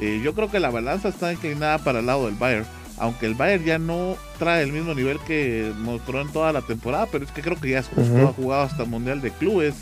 eh, 0.00 0.20
yo 0.24 0.34
creo 0.34 0.50
que 0.50 0.60
la 0.60 0.70
balanza 0.70 1.08
está 1.08 1.32
inclinada 1.32 1.78
para 1.78 2.00
el 2.00 2.06
lado 2.06 2.26
del 2.26 2.36
Bayern 2.36 2.66
aunque 2.98 3.26
el 3.26 3.34
Bayern 3.34 3.64
ya 3.64 3.78
no 3.78 4.16
trae 4.38 4.62
el 4.62 4.72
mismo 4.72 4.94
nivel 4.94 5.18
que 5.20 5.72
mostró 5.78 6.20
en 6.20 6.30
toda 6.32 6.52
la 6.52 6.62
temporada, 6.62 7.08
pero 7.10 7.24
es 7.24 7.32
que 7.32 7.42
creo 7.42 7.60
que 7.60 7.70
ya 7.70 7.80
es 7.80 7.88
justo, 7.88 8.28
ha 8.28 8.32
jugado 8.32 8.62
hasta 8.62 8.84
el 8.84 8.90
Mundial 8.90 9.20
de 9.20 9.30
Clubes, 9.30 9.74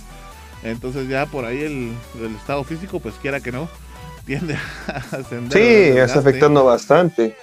entonces 0.62 1.09
ya 1.09 1.27
por 1.27 1.45
ahí 1.45 1.62
el, 1.62 1.93
estado 2.35 2.64
físico, 2.64 3.01
pues 3.01 3.14
quiera 3.21 3.40
que 3.40 3.53
no, 3.53 3.69
tiende 4.27 4.57
a 4.87 5.16
ascender. 5.16 5.53
Sí, 5.53 5.99
está 5.99 6.21
afectando 6.21 6.64
bastante. 6.64 7.37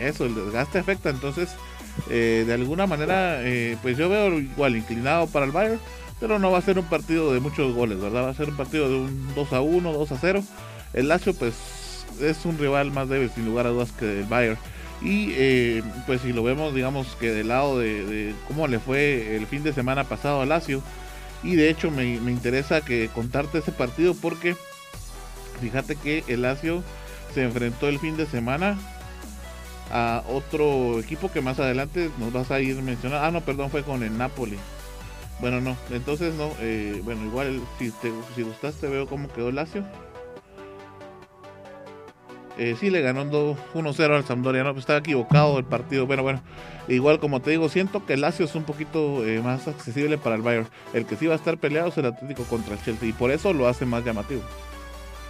Eso, 0.00 0.24
el 0.24 0.34
desgaste 0.34 0.80
afecta, 0.80 1.10
entonces 1.10 1.50
eh, 2.10 2.44
de 2.44 2.54
alguna 2.54 2.86
manera, 2.86 3.40
eh, 3.42 3.76
pues 3.82 3.96
yo 3.96 4.08
veo 4.08 4.36
igual 4.38 4.76
inclinado 4.76 5.26
para 5.28 5.46
el 5.46 5.52
Bayern, 5.52 5.78
pero 6.22 6.38
no 6.38 6.52
va 6.52 6.58
a 6.58 6.62
ser 6.62 6.78
un 6.78 6.84
partido 6.84 7.34
de 7.34 7.40
muchos 7.40 7.74
goles, 7.74 8.00
¿verdad? 8.00 8.26
Va 8.26 8.28
a 8.30 8.34
ser 8.34 8.50
un 8.50 8.56
partido 8.56 8.88
de 8.88 8.94
un 8.94 9.34
2 9.34 9.52
a 9.54 9.60
1, 9.60 9.92
2 9.92 10.12
a 10.12 10.18
0. 10.20 10.44
El 10.92 11.08
Lazio, 11.08 11.34
pues 11.34 11.52
es 12.20 12.44
un 12.44 12.58
rival 12.58 12.92
más 12.92 13.08
débil, 13.08 13.28
sin 13.34 13.44
lugar 13.44 13.66
a 13.66 13.70
dudas, 13.70 13.90
que 13.90 14.20
el 14.20 14.26
Bayern. 14.26 14.56
Y 15.00 15.32
eh, 15.32 15.82
pues 16.06 16.20
si 16.20 16.32
lo 16.32 16.44
vemos, 16.44 16.76
digamos 16.76 17.08
que 17.18 17.32
del 17.32 17.48
lado 17.48 17.80
de, 17.80 18.36
cómo 18.46 18.68
le 18.68 18.78
fue 18.78 19.34
el 19.34 19.48
fin 19.48 19.64
de 19.64 19.72
semana 19.72 20.04
pasado 20.04 20.40
a 20.40 20.46
Lazio. 20.46 20.80
Y 21.42 21.56
de 21.56 21.68
hecho 21.68 21.90
me, 21.90 22.14
interesa 22.14 22.82
que 22.82 23.10
contarte 23.12 23.58
ese 23.58 23.72
partido 23.72 24.14
porque 24.14 24.54
fíjate 25.60 25.96
que 25.96 26.22
el 26.28 26.42
Lazio 26.42 26.84
se 27.34 27.42
enfrentó 27.42 27.88
el 27.88 27.98
fin 27.98 28.16
de 28.16 28.26
semana 28.26 28.78
a 29.90 30.22
otro 30.28 31.00
equipo 31.00 31.32
que 31.32 31.40
más 31.40 31.58
adelante 31.58 32.12
nos 32.18 32.32
vas 32.32 32.52
a 32.52 32.60
ir 32.60 32.80
mencionando. 32.80 33.26
Ah, 33.26 33.32
no, 33.32 33.40
perdón, 33.40 33.70
fue 33.70 33.82
con 33.82 34.04
el 34.04 34.16
Napoli. 34.16 34.56
Bueno, 35.40 35.60
no, 35.60 35.76
entonces 35.90 36.34
no, 36.34 36.52
eh, 36.60 37.00
bueno, 37.04 37.24
igual 37.24 37.60
si 37.78 37.90
te 37.90 38.12
si 38.34 38.42
gustaste 38.42 38.86
veo 38.88 39.06
cómo 39.06 39.28
quedó 39.32 39.50
Lazio. 39.50 39.84
Eh, 42.58 42.76
sí 42.78 42.90
le 42.90 43.00
ganó 43.00 43.24
1-0 43.24 44.14
al 44.14 44.24
Sampdoria, 44.24 44.62
no, 44.62 44.72
pues 44.72 44.82
estaba 44.82 44.98
equivocado 44.98 45.58
el 45.58 45.64
partido, 45.64 46.06
pero 46.06 46.22
bueno, 46.22 46.42
igual 46.86 47.18
como 47.18 47.40
te 47.40 47.50
digo, 47.50 47.68
siento 47.68 48.04
que 48.04 48.12
el 48.12 48.20
Lazio 48.20 48.44
es 48.44 48.54
un 48.54 48.64
poquito 48.64 49.26
eh, 49.26 49.40
más 49.40 49.66
accesible 49.68 50.18
para 50.18 50.36
el 50.36 50.42
Bayern. 50.42 50.68
El 50.92 51.06
que 51.06 51.16
sí 51.16 51.26
va 51.26 51.32
a 51.32 51.36
estar 51.36 51.56
peleado 51.56 51.88
es 51.88 51.96
el 51.96 52.06
Atlético 52.06 52.44
contra 52.44 52.74
el 52.74 52.82
Chelsea 52.82 53.08
y 53.08 53.12
por 53.12 53.30
eso 53.30 53.52
lo 53.52 53.68
hace 53.68 53.86
más 53.86 54.04
llamativo. 54.04 54.42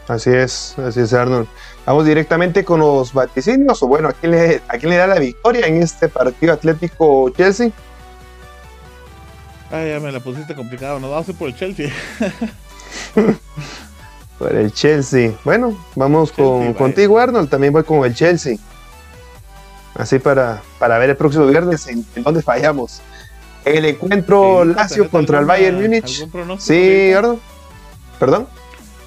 Así 0.09 0.31
es, 0.31 0.77
así 0.79 1.01
es 1.01 1.13
Arnold. 1.13 1.47
Vamos 1.87 2.05
directamente 2.07 2.65
con 2.65 2.81
los 2.81 3.13
vaticinios, 3.13 3.83
o 3.83 3.87
bueno, 3.87 4.09
¿a 4.09 4.13
quién 4.13 4.33
le, 4.33 4.61
a 4.69 4.77
quién 4.77 4.91
le 4.91 4.97
da 4.97 5.07
la 5.07 5.21
victoria 5.21 5.67
en 5.67 5.81
este 5.81 6.09
partido 6.09 6.55
Atlético-Chelsea? 6.55 7.71
Ay, 9.73 9.89
ya 9.89 10.01
me 10.01 10.13
la 10.13 10.21
pusiste 10.21 10.55
complicado, 10.55 11.01
no 11.01 11.09
va 11.09 11.19
a 11.19 11.25
ser 11.25 11.35
por 11.35 11.49
el 11.49 11.57
Chelsea. 11.57 11.91
Por 14.39 14.57
el 14.57 14.73
Chelsea. 14.73 15.33
Bueno, 15.45 15.79
vamos 15.95 16.33
con, 16.33 16.75
contigo, 16.75 17.17
Arnold. 17.17 17.49
También 17.49 17.73
voy 17.73 17.85
con 17.85 18.05
el 18.05 18.13
Chelsea. 18.13 18.57
Así 19.95 20.19
para, 20.19 20.61
para 20.81 20.99
ver 20.99 21.11
el 21.11 21.17
próximo 21.17 21.47
viernes 21.47 21.87
en, 21.87 22.05
dónde 22.17 22.43
fallamos. 22.43 23.01
El 23.65 23.85
encuentro 23.85 24.65
Lazio 24.65 25.09
contra 25.09 25.39
el 25.39 25.45
Bayern 25.45 25.81
Múnich. 25.81 26.27
Sí, 26.59 27.13
¿verdad? 27.13 27.37
¿Perdón? 28.19 28.49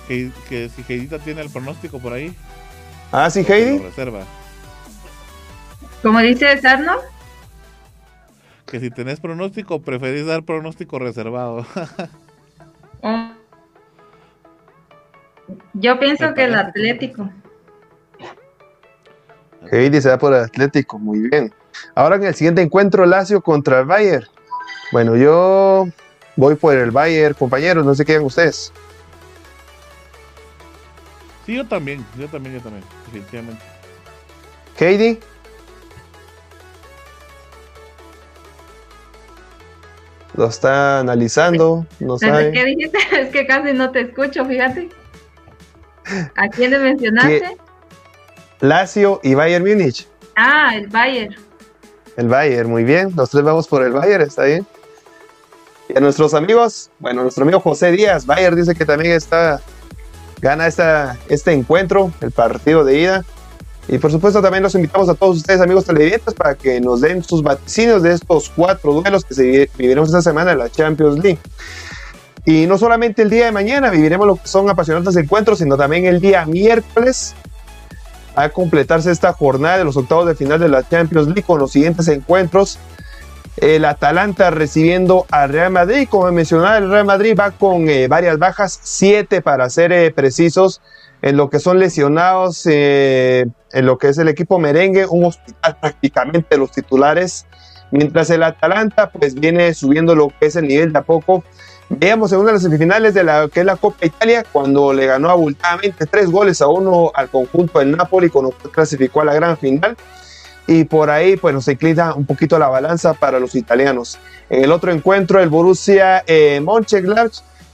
Que, 0.08 0.32
que 0.48 0.70
si 0.70 0.86
Heidita 0.88 1.20
tiene 1.20 1.42
el 1.42 1.50
pronóstico 1.50 2.00
por 2.00 2.14
ahí. 2.14 2.34
Ah, 3.12 3.30
sí, 3.30 3.46
Heidi. 3.46 3.80
Reserva. 3.80 4.24
Como 6.02 6.20
dice 6.20 6.62
Sarno. 6.62 6.94
Que 8.66 8.80
si 8.80 8.90
tenés 8.90 9.20
pronóstico, 9.20 9.82
preferís 9.82 10.26
dar 10.26 10.44
pronóstico 10.44 11.00
reservado. 11.00 11.66
Yo 15.74 16.00
pienso 16.00 16.34
que 16.34 16.46
el 16.46 16.56
Atlético. 16.56 17.30
Heidi 19.72 20.02
se 20.02 20.10
va 20.10 20.18
por 20.18 20.34
el 20.34 20.44
Atlético, 20.44 20.98
muy 20.98 21.30
bien. 21.30 21.54
Ahora 21.94 22.16
en 22.16 22.24
el 22.24 22.36
siguiente 22.36 22.62
encuentro, 22.62 23.06
Lazio 23.06 23.42
contra 23.42 23.80
el 23.80 23.86
Bayern. 23.86 24.26
Bueno, 24.92 25.16
yo 25.16 25.88
voy 26.36 26.56
por 26.56 26.76
el 26.76 26.92
Bayern, 26.92 27.34
compañeros, 27.34 27.86
no 27.86 27.96
sé 27.96 28.06
qué 28.06 28.14
hagan 28.14 28.26
ustedes. 28.26 28.72
Sí, 31.46 31.56
yo 31.56 31.68
también, 31.68 32.06
yo 32.18 32.28
también, 32.28 32.56
yo 32.56 32.62
también, 32.62 32.84
definitivamente. 33.06 33.64
Heidi. 34.80 35.20
Lo 40.36 40.48
está 40.48 41.00
analizando, 41.00 41.86
no 42.00 42.18
sabe. 42.18 42.52
¿Qué 42.52 42.66
dijiste? 42.66 42.98
Es 43.20 43.30
que 43.30 43.48
casi 43.48 43.74
no 43.74 43.92
te 43.92 44.02
escucho, 44.02 44.46
fíjate. 44.46 44.90
¿A 46.36 46.50
quién 46.50 46.72
le 46.72 46.80
mencionaste? 46.80 47.58
Lazio 48.60 49.20
y 49.24 49.34
Bayern 49.34 49.66
Múnich. 49.66 50.08
Ah, 50.36 50.76
el 50.76 50.88
Bayern. 50.88 51.36
El 52.18 52.28
Bayern, 52.28 52.70
muy 52.70 52.84
bien. 52.84 53.12
Los 53.16 53.30
tres 53.30 53.44
vamos 53.44 53.68
por 53.68 53.84
el 53.84 53.92
Bayern, 53.92 54.24
está 54.24 54.44
bien. 54.44 54.66
Y 55.90 55.98
a 55.98 56.02
nuestros 56.02 56.34
amigos, 56.34 56.90
bueno, 57.00 57.24
nuestro 57.24 57.44
amigo 57.44 57.60
José 57.60 57.92
Díaz, 57.92 58.26
Bayern 58.26 58.56
dice 58.56 58.76
que 58.76 58.86
también 58.86 59.14
está, 59.14 59.62
gana 60.42 60.68
esta, 60.68 61.18
este 61.30 61.54
encuentro, 61.54 62.12
el 62.22 62.32
partido 62.32 62.84
de 62.84 63.00
ida. 63.00 63.26
Y 63.88 64.00
por 64.00 64.12
supuesto 64.12 64.42
también 64.42 64.64
los 64.64 64.74
invitamos 64.76 65.10
a 65.10 65.14
todos 65.14 65.38
ustedes, 65.38 65.62
amigos 65.62 65.86
televidentes, 65.86 66.34
para 66.34 66.56
que 66.56 66.82
nos 66.82 67.02
den 67.02 67.24
sus 67.24 67.44
vaticinios 67.44 68.02
de 68.02 68.14
estos 68.14 68.52
cuatro 68.56 68.94
duelos 68.94 69.24
que 69.26 69.34
se 69.36 69.70
viviremos 69.78 70.10
esta 70.10 70.22
semana 70.22 70.54
en 70.54 70.60
la 70.60 70.70
Champions 70.70 71.20
League. 71.20 71.40
Y 72.46 72.68
no 72.68 72.78
solamente 72.78 73.22
el 73.22 73.30
día 73.30 73.46
de 73.46 73.52
mañana 73.52 73.90
viviremos 73.90 74.26
lo 74.26 74.36
que 74.36 74.48
son 74.48 74.70
apasionantes 74.70 75.16
encuentros, 75.16 75.60
sino 75.60 75.78
también 75.78 76.06
el 76.06 76.20
día 76.20 76.46
miércoles 76.46 77.36
a 78.36 78.50
completarse 78.50 79.12
esta 79.12 79.34
jornada 79.34 79.78
de 79.78 79.86
los 79.86 79.98
octavos 79.98 80.28
de 80.28 80.36
final 80.36 80.60
de 80.60 80.70
la 80.70 80.88
Champions 80.88 81.28
League 81.28 81.44
con 81.44 81.60
los 81.60 81.72
siguientes 81.72 82.08
encuentros. 82.08 82.78
El 83.58 83.86
Atalanta 83.86 84.52
recibiendo 84.52 85.26
al 85.32 85.50
Real 85.50 85.72
Madrid. 85.72 86.08
Como 86.10 86.30
mencionaba, 86.32 86.78
el 86.78 86.90
Real 86.90 87.06
Madrid 87.06 87.36
va 87.40 87.52
con 87.52 87.90
eh, 87.90 88.08
varias 88.08 88.38
bajas, 88.38 88.80
siete 88.84 89.42
para 89.42 89.70
ser 89.70 89.92
eh, 89.94 90.12
precisos, 90.12 90.82
en 91.22 91.38
lo 91.38 91.50
que 91.50 91.60
son 91.60 91.80
lesionados, 91.80 92.64
eh, 92.66 93.46
en 93.76 93.86
lo 93.86 94.00
que 94.00 94.08
es 94.10 94.18
el 94.18 94.28
equipo 94.28 94.58
merengue, 94.58 95.06
un 95.06 95.26
hospital 95.26 95.78
prácticamente 95.80 96.58
los 96.58 96.72
titulares. 96.72 97.46
Mientras 97.92 98.32
el 98.32 98.42
Atalanta 98.42 99.12
pues 99.12 99.36
viene 99.36 99.72
subiendo 99.76 100.16
lo 100.16 100.30
que 100.40 100.48
es 100.48 100.56
el 100.56 100.68
nivel 100.68 100.92
de 100.92 101.00
a 101.00 101.04
poco 101.04 101.44
Veamos 101.90 102.32
en 102.32 102.40
una 102.40 102.48
de 102.48 102.54
las 102.54 102.64
semifinales 102.64 103.14
de 103.14 103.24
la 103.24 103.48
que 103.48 103.60
es 103.60 103.66
la 103.66 103.76
Copa 103.76 104.06
Italia, 104.06 104.44
cuando 104.52 104.92
le 104.92 105.06
ganó 105.06 105.30
abultadamente 105.30 106.08
tres 106.08 106.32
goles 106.32 106.60
a 106.62 106.68
uno 106.68 107.12
al 107.14 107.30
conjunto 107.30 107.78
del 107.78 107.96
Napoli, 107.96 108.30
cuando 108.30 108.52
clasificó 108.52 109.22
a 109.22 109.26
la 109.26 109.36
gran 109.36 109.56
final. 109.58 109.96
Y 110.66 110.86
por 110.86 111.12
ahí, 111.12 111.38
pues 111.38 111.54
nos 111.54 111.68
inclina 111.68 112.16
un 112.16 112.26
poquito 112.26 112.58
la 112.58 112.70
balanza 112.70 113.14
para 113.14 113.40
los 113.40 113.54
italianos. 113.54 114.18
En 114.50 114.64
el 114.64 114.72
otro 114.72 114.92
encuentro, 114.92 115.40
el 115.40 115.50
Borussia 115.50 116.24
eh, 116.26 116.60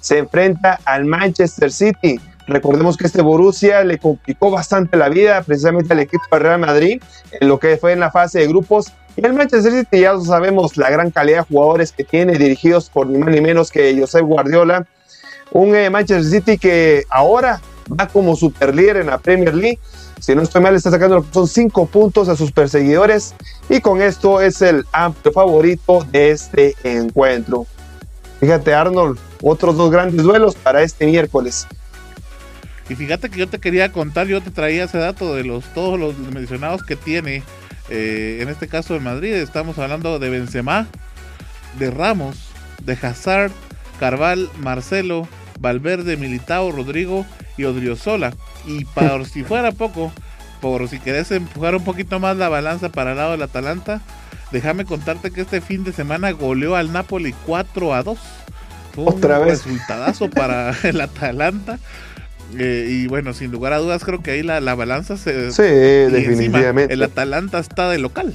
se 0.01 0.17
enfrenta 0.17 0.79
al 0.83 1.05
Manchester 1.05 1.71
City. 1.71 2.19
Recordemos 2.51 2.97
que 2.97 3.05
este 3.05 3.21
Borussia 3.21 3.83
le 3.83 3.97
complicó 3.97 4.51
bastante 4.51 4.97
la 4.97 5.07
vida 5.07 5.41
precisamente 5.41 5.93
al 5.93 5.99
equipo 5.99 6.25
de 6.31 6.39
Real 6.39 6.59
Madrid 6.59 7.01
en 7.39 7.47
lo 7.47 7.59
que 7.59 7.77
fue 7.77 7.93
en 7.93 8.01
la 8.01 8.11
fase 8.11 8.39
de 8.39 8.47
grupos 8.47 8.91
y 9.15 9.25
el 9.25 9.33
Manchester 9.33 9.71
City 9.71 10.01
ya 10.01 10.17
sabemos 10.19 10.77
la 10.77 10.89
gran 10.89 11.11
calidad 11.11 11.39
de 11.39 11.53
jugadores 11.53 11.91
que 11.91 12.03
tiene, 12.03 12.37
dirigidos 12.37 12.89
por 12.89 13.07
ni 13.07 13.17
más 13.17 13.29
ni 13.29 13.41
menos 13.41 13.69
que 13.71 13.97
Josep 13.99 14.25
Guardiola. 14.25 14.87
Un 15.51 15.75
eh, 15.75 15.89
Manchester 15.89 16.41
City 16.41 16.57
que 16.57 17.03
ahora 17.09 17.61
va 17.99 18.07
como 18.07 18.35
super 18.35 18.73
líder 18.73 18.97
en 18.97 19.07
la 19.07 19.17
Premier 19.17 19.53
League. 19.53 19.79
Si 20.19 20.33
no 20.35 20.43
estoy 20.43 20.61
mal, 20.61 20.75
está 20.75 20.91
sacando 20.91 21.25
son 21.31 21.47
cinco 21.47 21.87
puntos 21.87 22.29
a 22.29 22.37
sus 22.37 22.51
perseguidores. 22.51 23.33
Y 23.69 23.81
con 23.81 24.01
esto 24.01 24.39
es 24.39 24.61
el 24.61 24.85
amplio 24.93 25.33
favorito 25.33 26.05
de 26.11 26.31
este 26.31 26.75
encuentro. 26.83 27.65
Fíjate, 28.39 28.73
Arnold, 28.73 29.19
otros 29.41 29.75
dos 29.75 29.91
grandes 29.91 30.23
duelos 30.23 30.55
para 30.55 30.83
este 30.83 31.05
miércoles. 31.05 31.67
Y 32.91 32.95
fíjate 32.95 33.29
que 33.29 33.39
yo 33.39 33.47
te 33.47 33.59
quería 33.59 33.93
contar, 33.93 34.27
yo 34.27 34.41
te 34.41 34.51
traía 34.51 34.83
ese 34.83 34.97
dato 34.97 35.33
de 35.33 35.45
los 35.45 35.63
todos 35.73 35.97
los 35.97 36.17
mencionados 36.17 36.83
que 36.83 36.97
tiene 36.97 37.41
eh, 37.89 38.39
en 38.41 38.47
este 38.47 38.69
caso 38.69 38.95
en 38.95 39.03
Madrid 39.03 39.33
estamos 39.33 39.77
hablando 39.77 40.17
de 40.17 40.29
Benzema, 40.29 40.87
de 41.77 41.91
Ramos, 41.91 42.37
de 42.83 42.93
Hazard, 42.93 43.51
Carval, 43.99 44.49
Marcelo, 44.59 45.27
Valverde, 45.59 46.15
Militao, 46.15 46.71
Rodrigo 46.71 47.25
y 47.57 47.65
Odriozola. 47.65 48.33
Y 48.65 48.85
por 48.85 49.25
si 49.25 49.43
fuera 49.43 49.73
poco, 49.73 50.13
por 50.61 50.87
si 50.87 50.99
querés 50.99 51.31
empujar 51.31 51.75
un 51.75 51.83
poquito 51.83 52.19
más 52.19 52.37
la 52.37 52.47
balanza 52.47 52.89
para 52.89 53.11
el 53.11 53.17
lado 53.17 53.31
del 53.31 53.41
Atalanta, 53.41 54.01
déjame 54.53 54.85
contarte 54.85 55.31
que 55.31 55.41
este 55.41 55.59
fin 55.59 55.83
de 55.83 55.91
semana 55.91 56.31
goleó 56.31 56.77
al 56.77 56.93
Napoli 56.93 57.33
4 57.45 57.93
a 57.93 58.03
2. 58.03 58.19
Fue 58.95 59.03
Otra 59.05 59.39
un 59.39 59.47
vez. 59.47 59.65
resultadazo 59.65 60.29
para 60.29 60.73
el 60.83 61.01
Atalanta. 61.01 61.77
Eh, 62.57 62.87
y 62.89 63.07
bueno, 63.07 63.33
sin 63.33 63.51
lugar 63.51 63.73
a 63.73 63.77
dudas, 63.77 64.03
creo 64.03 64.21
que 64.21 64.31
ahí 64.31 64.43
la, 64.43 64.59
balanza 64.75 65.17
se. 65.17 65.51
Sí, 65.51 65.63
definitivamente. 65.63 66.93
el 66.93 67.03
Atalanta 67.03 67.59
está 67.59 67.89
de 67.89 67.99
local. 67.99 68.33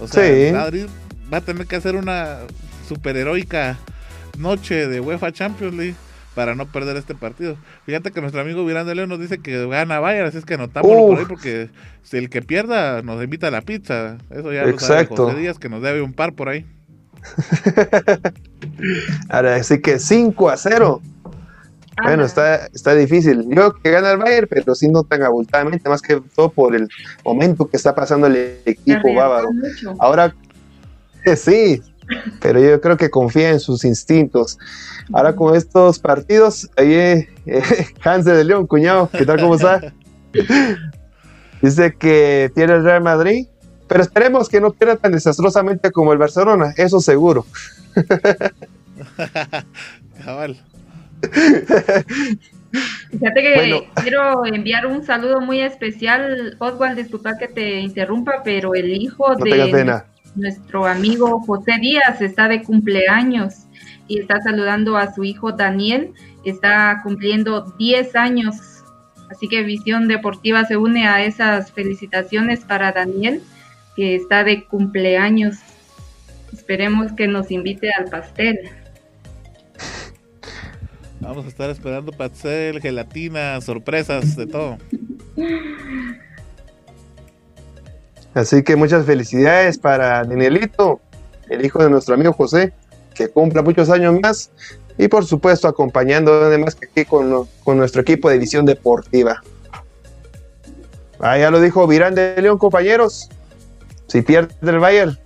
O 0.00 0.08
sea, 0.08 0.24
sí. 0.24 0.52
Madrid 0.52 0.86
va 1.32 1.38
a 1.38 1.40
tener 1.40 1.66
que 1.66 1.76
hacer 1.76 1.96
una 1.96 2.38
superheroica 2.88 3.78
noche 4.38 4.88
de 4.88 5.00
UEFA 5.00 5.32
Champions 5.32 5.74
League 5.74 5.94
para 6.34 6.54
no 6.54 6.66
perder 6.66 6.96
este 6.96 7.14
partido. 7.14 7.56
Fíjate 7.86 8.10
que 8.10 8.20
nuestro 8.20 8.40
amigo 8.40 8.64
Virán 8.64 8.86
de 8.86 8.94
León 8.94 9.08
nos 9.08 9.20
dice 9.20 9.38
que 9.38 9.66
gana 9.66 10.00
Bayern, 10.00 10.26
así 10.26 10.38
es 10.38 10.44
que 10.44 10.54
anotámoslo 10.54 11.06
por 11.06 11.18
ahí 11.18 11.24
porque 11.26 11.70
si 12.02 12.16
el 12.16 12.28
que 12.28 12.42
pierda 12.42 13.02
nos 13.02 13.22
invita 13.22 13.48
a 13.48 13.50
la 13.50 13.62
pizza. 13.62 14.18
Eso 14.30 14.52
ya 14.52 14.64
lo 14.64 14.78
sabe 14.78 15.06
José 15.06 15.38
Díaz 15.38 15.58
que 15.58 15.68
nos 15.68 15.82
debe 15.82 16.02
un 16.02 16.12
par 16.12 16.34
por 16.34 16.48
ahí. 16.48 16.66
Ahora, 19.28 19.56
así 19.56 19.80
que 19.80 19.98
5 19.98 20.50
a 20.50 20.56
0. 20.56 21.00
Bueno, 22.02 22.24
está, 22.24 22.66
está 22.66 22.94
difícil. 22.94 23.46
Yo 23.48 23.74
que 23.74 23.90
gana 23.90 24.12
el 24.12 24.18
Bayern, 24.18 24.48
pero 24.48 24.74
sí 24.74 24.88
no 24.88 25.04
tan 25.04 25.22
abultadamente, 25.22 25.88
más 25.88 26.02
que 26.02 26.20
todo 26.34 26.50
por 26.50 26.74
el 26.74 26.88
momento 27.24 27.68
que 27.68 27.76
está 27.76 27.94
pasando 27.94 28.26
el 28.26 28.58
equipo 28.64 29.14
bávaro. 29.14 29.48
Ahora, 29.98 30.34
sí, 31.36 31.82
pero 32.40 32.60
yo 32.60 32.80
creo 32.80 32.96
que 32.96 33.10
confía 33.10 33.50
en 33.50 33.60
sus 33.60 33.84
instintos. 33.84 34.58
Ahora 35.12 35.36
con 35.36 35.54
estos 35.54 35.98
partidos, 35.98 36.68
ahí 36.76 36.94
eh, 36.94 37.28
Hans 38.04 38.24
de 38.24 38.44
León, 38.44 38.66
cuñado, 38.66 39.08
¿qué 39.12 39.24
tal? 39.24 39.40
¿Cómo 39.40 39.54
está? 39.54 39.92
Dice 41.62 41.94
que 41.94 42.50
pierde 42.54 42.76
el 42.76 42.84
Real 42.84 43.02
Madrid, 43.02 43.46
pero 43.88 44.02
esperemos 44.02 44.48
que 44.48 44.60
no 44.60 44.72
pierda 44.72 44.96
tan 44.96 45.12
desastrosamente 45.12 45.92
como 45.92 46.12
el 46.12 46.18
Barcelona, 46.18 46.74
eso 46.76 47.00
seguro. 47.00 47.46
Cabal. 50.24 50.60
Fíjate 53.10 53.42
que 53.42 53.88
quiero 54.02 54.44
enviar 54.46 54.86
un 54.86 55.04
saludo 55.04 55.40
muy 55.40 55.60
especial, 55.60 56.56
Oswald, 56.58 56.96
disculpa 56.96 57.38
que 57.38 57.48
te 57.48 57.80
interrumpa, 57.80 58.42
pero 58.44 58.74
el 58.74 58.90
hijo 58.90 59.36
de 59.36 60.02
nuestro 60.34 60.86
amigo 60.86 61.40
José 61.40 61.74
Díaz 61.80 62.20
está 62.20 62.48
de 62.48 62.62
cumpleaños 62.62 63.66
y 64.08 64.18
está 64.18 64.40
saludando 64.40 64.96
a 64.96 65.14
su 65.14 65.22
hijo 65.22 65.52
Daniel, 65.52 66.12
está 66.44 67.00
cumpliendo 67.04 67.72
10 67.78 68.16
años, 68.16 68.56
así 69.30 69.48
que 69.48 69.62
Visión 69.62 70.08
Deportiva 70.08 70.64
se 70.64 70.76
une 70.76 71.06
a 71.06 71.24
esas 71.24 71.70
felicitaciones 71.70 72.60
para 72.64 72.90
Daniel, 72.92 73.40
que 73.94 74.16
está 74.16 74.42
de 74.42 74.64
cumpleaños. 74.64 75.58
Esperemos 76.52 77.12
que 77.12 77.28
nos 77.28 77.50
invite 77.50 77.92
al 77.92 78.06
pastel. 78.06 78.58
Vamos 81.24 81.46
a 81.46 81.48
estar 81.48 81.70
esperando 81.70 82.12
pastel, 82.12 82.82
gelatina, 82.82 83.58
sorpresas, 83.62 84.36
de 84.36 84.46
todo. 84.46 84.76
Así 88.34 88.62
que 88.62 88.76
muchas 88.76 89.06
felicidades 89.06 89.78
para 89.78 90.22
Danielito, 90.24 91.00
el 91.48 91.64
hijo 91.64 91.82
de 91.82 91.88
nuestro 91.88 92.14
amigo 92.14 92.34
José, 92.34 92.74
que 93.14 93.28
cumpla 93.28 93.62
muchos 93.62 93.88
años 93.88 94.20
más 94.20 94.50
y 94.98 95.08
por 95.08 95.24
supuesto 95.24 95.66
acompañando 95.66 96.44
además 96.44 96.74
que 96.74 96.86
aquí 96.86 97.04
con, 97.06 97.48
nuestro 97.78 98.02
equipo 98.02 98.28
de 98.28 98.36
visión 98.36 98.66
deportiva. 98.66 99.42
Ah, 101.20 101.38
ya 101.38 101.50
lo 101.50 101.58
dijo 101.58 101.86
Virán 101.86 102.14
de 102.14 102.36
León, 102.42 102.58
compañeros. 102.58 103.30
Si 104.08 104.20
pierde 104.20 104.54
el 104.60 104.78
Bayern, 104.78 105.18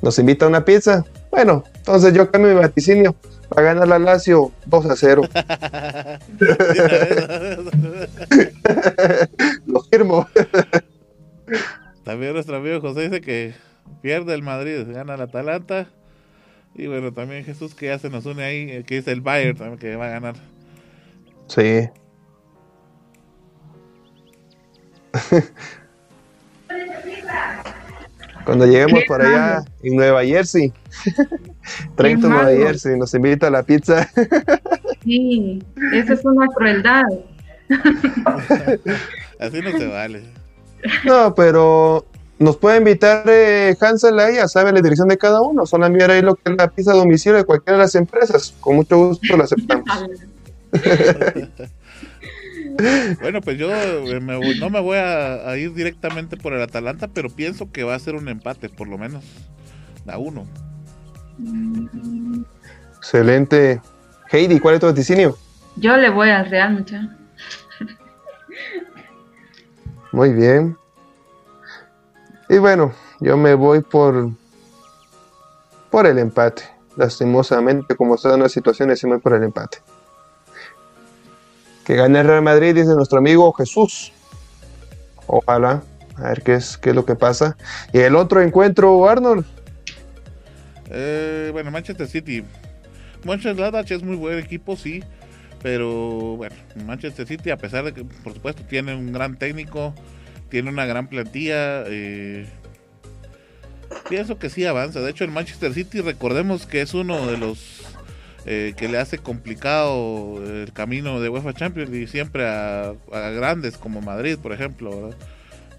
nos 0.00 0.18
invita 0.18 0.46
a 0.46 0.48
una 0.48 0.64
pizza. 0.64 1.04
Bueno, 1.30 1.62
entonces 1.76 2.14
yo 2.14 2.30
cambio 2.30 2.54
mi 2.54 2.60
vaticinio 2.60 3.14
para 3.52 3.74
ganar 3.74 3.88
la 3.88 3.98
Lazio 3.98 4.52
2 4.66 4.86
a 4.86 4.96
0. 4.96 5.22
Lo 9.66 9.82
firmo. 9.82 10.26
También 12.04 12.32
nuestro 12.32 12.56
amigo 12.56 12.80
José 12.80 13.02
dice 13.02 13.20
que 13.20 13.54
pierde 14.00 14.34
el 14.34 14.42
Madrid, 14.42 14.86
gana 14.88 15.14
el 15.14 15.20
Atalanta. 15.20 15.88
Y 16.74 16.86
bueno, 16.86 17.12
también 17.12 17.44
Jesús 17.44 17.74
que 17.74 17.84
ya 17.86 17.98
se 17.98 18.08
nos 18.08 18.24
une 18.24 18.42
ahí, 18.42 18.82
que 18.84 18.94
dice 18.94 19.12
el 19.12 19.20
Bayern 19.20 19.58
también 19.58 19.78
que 19.78 19.94
va 19.94 20.06
a 20.06 20.10
ganar. 20.10 20.36
Sí. 21.46 21.90
Cuando 28.46 28.64
lleguemos 28.64 29.02
por 29.06 29.20
allá 29.20 29.62
en 29.82 29.96
Nueva 29.96 30.24
Jersey, 30.24 30.72
30 31.96 32.28
Nueva 32.28 32.50
Jersey, 32.50 32.98
nos 32.98 33.14
invita 33.14 33.48
a 33.48 33.50
la 33.50 33.62
pizza. 33.62 34.08
Sí, 35.04 35.62
eso 35.92 36.12
es 36.12 36.24
una 36.24 36.46
crueldad. 36.48 37.04
Así 39.40 39.60
no 39.60 39.78
se 39.78 39.86
vale. 39.86 40.22
No, 41.04 41.34
pero 41.34 42.04
nos 42.38 42.56
puede 42.56 42.78
invitar 42.78 43.24
eh, 43.28 43.76
Hansel 43.80 44.18
ahí, 44.18 44.36
ya 44.36 44.48
sabe 44.48 44.72
la 44.72 44.80
dirección 44.80 45.08
de 45.08 45.18
cada 45.18 45.42
uno. 45.42 45.66
Solo 45.66 45.86
enviar 45.86 46.10
ahí 46.10 46.22
lo 46.22 46.34
que 46.34 46.50
es 46.50 46.56
la 46.56 46.68
pizza 46.68 46.92
a 46.92 46.96
domicilio 46.96 47.38
de 47.38 47.44
cualquiera 47.44 47.78
de 47.78 47.84
las 47.84 47.94
empresas. 47.94 48.54
Con 48.60 48.76
mucho 48.76 48.98
gusto 48.98 49.36
la 49.36 49.44
aceptamos. 49.44 49.84
bueno, 53.20 53.40
pues 53.42 53.58
yo 53.58 53.70
eh, 53.72 54.20
no 54.58 54.70
me 54.70 54.80
voy 54.80 54.98
a, 54.98 55.56
ir 55.56 55.74
directamente 55.74 56.36
por 56.36 56.52
el 56.52 56.62
Atalanta, 56.62 57.08
pero 57.08 57.30
pienso 57.30 57.70
que 57.70 57.84
va 57.84 57.94
a 57.94 57.98
ser 57.98 58.14
un 58.14 58.28
empate, 58.28 58.68
por 58.68 58.88
lo 58.88 58.98
menos. 58.98 59.24
A 60.06 60.18
uno. 60.18 60.46
Excelente. 62.96 63.80
Heidi, 64.30 64.60
¿cuál 64.60 64.74
es 64.74 64.80
tu 64.80 64.86
vaticinio? 64.86 65.36
Yo 65.76 65.96
le 65.96 66.10
voy 66.10 66.30
al 66.30 66.48
Real, 66.48 66.72
muchacho. 66.74 67.08
Muy 70.12 70.32
bien. 70.32 70.76
Y 72.48 72.58
bueno, 72.58 72.92
yo 73.20 73.36
me 73.36 73.54
voy 73.54 73.80
por 73.80 74.30
por 75.90 76.06
el 76.06 76.18
empate. 76.18 76.64
Lastimosamente, 76.96 77.96
como 77.96 78.16
está 78.16 78.34
en 78.34 78.40
la 78.40 78.48
situación, 78.48 78.94
se 78.96 79.06
me 79.06 79.18
por 79.18 79.34
el 79.34 79.42
empate. 79.42 79.78
Que 81.84 81.96
gane 81.96 82.20
el 82.20 82.26
Real 82.26 82.42
Madrid, 82.42 82.74
dice 82.74 82.94
nuestro 82.94 83.18
amigo 83.18 83.52
Jesús. 83.52 84.12
Ojalá. 85.26 85.82
A 86.16 86.28
ver 86.28 86.42
qué 86.42 86.54
es, 86.54 86.76
qué 86.76 86.90
es 86.90 86.96
lo 86.96 87.06
que 87.06 87.14
pasa. 87.14 87.56
Y 87.92 88.00
el 88.00 88.16
otro 88.16 88.42
encuentro, 88.42 89.08
Arnold. 89.08 89.46
Eh, 90.92 91.50
bueno, 91.52 91.70
Manchester 91.70 92.06
City. 92.06 92.44
Manchester 93.24 93.54
Gladbach 93.54 93.90
es 93.90 94.02
muy 94.02 94.16
buen 94.16 94.38
equipo, 94.38 94.76
sí. 94.76 95.02
Pero 95.62 96.36
bueno, 96.36 96.54
Manchester 96.84 97.26
City, 97.26 97.50
a 97.50 97.56
pesar 97.56 97.84
de 97.84 97.92
que, 97.92 98.04
por 98.04 98.34
supuesto, 98.34 98.62
tiene 98.64 98.94
un 98.94 99.12
gran 99.12 99.38
técnico, 99.38 99.94
tiene 100.48 100.70
una 100.70 100.86
gran 100.86 101.08
plantilla. 101.08 101.84
Eh, 101.86 102.46
pienso 104.08 104.38
que 104.38 104.50
sí 104.50 104.64
avanza. 104.64 105.00
De 105.00 105.10
hecho, 105.10 105.24
el 105.24 105.30
Manchester 105.30 105.72
City, 105.72 106.00
recordemos 106.00 106.66
que 106.66 106.80
es 106.82 106.94
uno 106.94 107.26
de 107.26 107.38
los 107.38 107.82
eh, 108.44 108.74
que 108.76 108.88
le 108.88 108.98
hace 108.98 109.18
complicado 109.18 110.42
el 110.44 110.72
camino 110.72 111.20
de 111.20 111.28
UEFA 111.28 111.54
Champions 111.54 111.94
y 111.94 112.08
siempre 112.08 112.44
a, 112.48 112.94
grandes 113.12 113.78
como 113.78 114.00
Madrid, 114.00 114.36
por 114.36 114.52
ejemplo, 114.52 115.10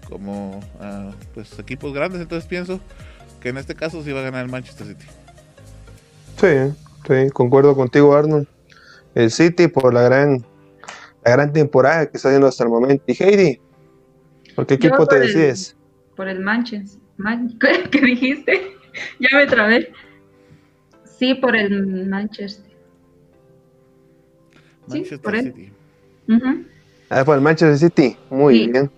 como 0.08 0.60
a, 0.80 1.12
pues, 1.34 1.58
equipos 1.58 1.92
grandes. 1.92 2.22
Entonces 2.22 2.48
pienso 2.48 2.80
que 3.44 3.50
en 3.50 3.58
este 3.58 3.74
caso 3.74 4.02
sí 4.02 4.10
va 4.10 4.20
a 4.20 4.22
ganar 4.22 4.42
el 4.42 4.50
Manchester 4.50 4.86
City. 4.86 5.04
Sí, 6.40 6.74
sí, 7.06 7.30
concuerdo 7.30 7.76
contigo, 7.76 8.16
Arnold. 8.16 8.48
El 9.14 9.30
City 9.30 9.68
por 9.68 9.92
la 9.92 10.00
gran, 10.00 10.42
la 11.22 11.32
gran 11.32 11.52
temporada 11.52 12.06
que 12.06 12.16
está 12.16 12.30
haciendo 12.30 12.46
hasta 12.46 12.64
el 12.64 12.70
momento. 12.70 13.04
Y 13.06 13.22
Heidi, 13.22 13.60
¿por 14.56 14.66
qué 14.66 14.74
equipo 14.74 15.06
te 15.06 15.20
decides? 15.20 15.76
Por 16.16 16.28
el 16.28 16.40
Manchester. 16.40 16.98
¿Qué 17.90 18.00
dijiste? 18.00 18.78
ya 19.20 19.36
me 19.36 19.46
trabé. 19.46 19.92
Sí, 21.18 21.34
por 21.34 21.54
el 21.54 22.06
Manchester. 22.06 22.72
Manchester 24.88 25.18
sí, 25.18 25.22
por 25.22 25.38
City. 25.38 25.70
Ah, 27.10 27.22
por 27.26 27.34
el 27.34 27.42
Manchester 27.42 27.90
City. 27.90 28.16
Muy 28.30 28.70
bien. 28.70 28.90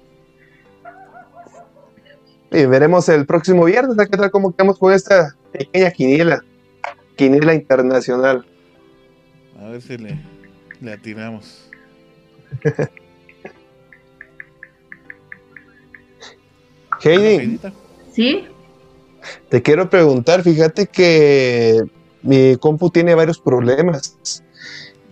Y 2.51 2.67
veremos 2.67 3.09
el 3.09 3.27
próximo 3.27 3.65
viernes 3.65 3.97
qué 3.97 4.17
tal 4.17 4.31
cómo 4.31 4.55
quedamos 4.55 4.79
con 4.79 4.93
esta 4.93 5.35
pequeña 5.53 5.91
quiniela. 5.91 6.45
Quiniela 7.17 7.55
internacional. 7.55 8.47
A 9.59 9.69
ver 9.69 9.83
si 9.83 9.99
le, 9.99 10.19
le 10.81 10.93
atinamos. 10.93 11.71
Heidi. 17.03 17.61
¿Sí? 18.13 18.47
Te 19.49 19.63
quiero 19.63 19.91
preguntar, 19.91 20.43
fíjate 20.43 20.87
que 20.87 21.83
mi 22.23 22.57
compu 22.57 22.91
tiene 22.91 23.15
varios 23.15 23.39
problemas. 23.39 24.43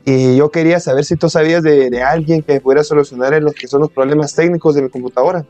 Y 0.04 0.36
yo 0.36 0.50
quería 0.50 0.80
saber 0.80 1.04
si 1.04 1.16
tú 1.16 1.30
sabías 1.30 1.62
de, 1.62 2.02
alguien 2.02 2.42
que 2.42 2.60
pudiera 2.60 2.84
solucionar 2.84 3.40
los 3.42 3.54
que 3.54 3.68
son 3.68 3.80
los 3.80 3.90
problemas 3.90 4.34
técnicos 4.34 4.74
de 4.74 4.82
mi 4.82 4.88
computadora. 4.90 5.46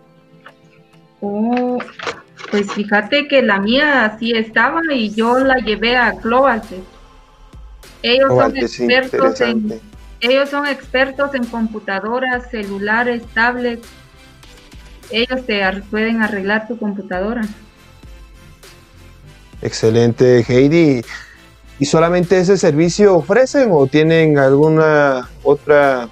Oh, 1.27 1.79
pues 2.51 2.71
fíjate 2.73 3.27
que 3.29 3.41
la 3.41 3.59
mía 3.59 4.05
así 4.05 4.33
estaba 4.33 4.81
y 4.93 5.15
yo 5.15 5.39
la 5.39 5.57
llevé 5.57 5.97
a 5.97 6.13
Global. 6.13 6.63
Ellos 8.03 8.29
son 8.29 8.57
expertos 8.57 9.41
en 9.41 9.81
ellos 10.21 10.49
son 10.49 10.67
expertos 10.67 11.35
en 11.35 11.45
computadoras, 11.45 12.51
celulares, 12.51 13.23
tablets. 13.35 13.87
Ellos 15.11 15.45
te 15.47 15.63
pueden 15.91 16.23
arreglar 16.23 16.67
tu 16.67 16.79
computadora. 16.79 17.43
Excelente, 19.61 20.43
Heidi. 20.49 21.05
¿Y 21.79 21.85
solamente 21.85 22.39
ese 22.39 22.57
servicio 22.57 23.17
ofrecen 23.17 23.69
o 23.73 23.87
tienen 23.87 24.39
alguna 24.39 25.29
otra 25.43 26.09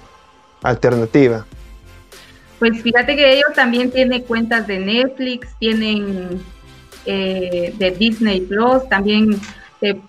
alternativa? 0.61 1.45
Pues 2.63 2.81
fíjate 2.81 3.17
que 3.17 3.33
ellos 3.33 3.51
también 3.55 3.91
tienen 3.91 4.21
cuentas 4.21 4.65
de 4.67 4.79
Netflix, 4.79 5.53
tienen 5.59 6.41
eh, 7.05 7.73
de 7.77 7.91
Disney 7.91 8.39
Plus, 8.39 8.87
también 8.87 9.31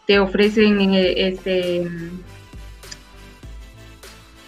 te, 0.06 0.20
ofrecen 0.20 0.94
eh, 0.94 1.14
este 1.16 1.90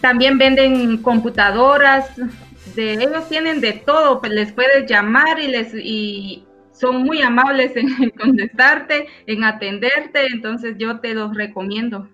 también 0.01 0.38
venden 0.38 0.99
computadoras 0.99 2.09
de 2.77 2.92
ellos 2.92 3.29
tienen 3.29 3.61
de 3.61 3.73
todo 3.73 4.21
pues 4.21 4.31
les 4.31 4.53
puedes 4.53 4.88
llamar 4.88 5.40
y 5.40 5.49
les 5.49 5.75
y 5.75 6.47
son 6.71 7.03
muy 7.03 7.23
amables 7.23 7.73
en, 7.75 8.11
contestarte, 8.21 9.09
en 9.27 9.42
atenderte, 9.42 10.27
entonces 10.33 10.77
yo 10.79 11.01
te 11.01 11.12
los 11.12 11.35
recomiendo. 11.35 12.09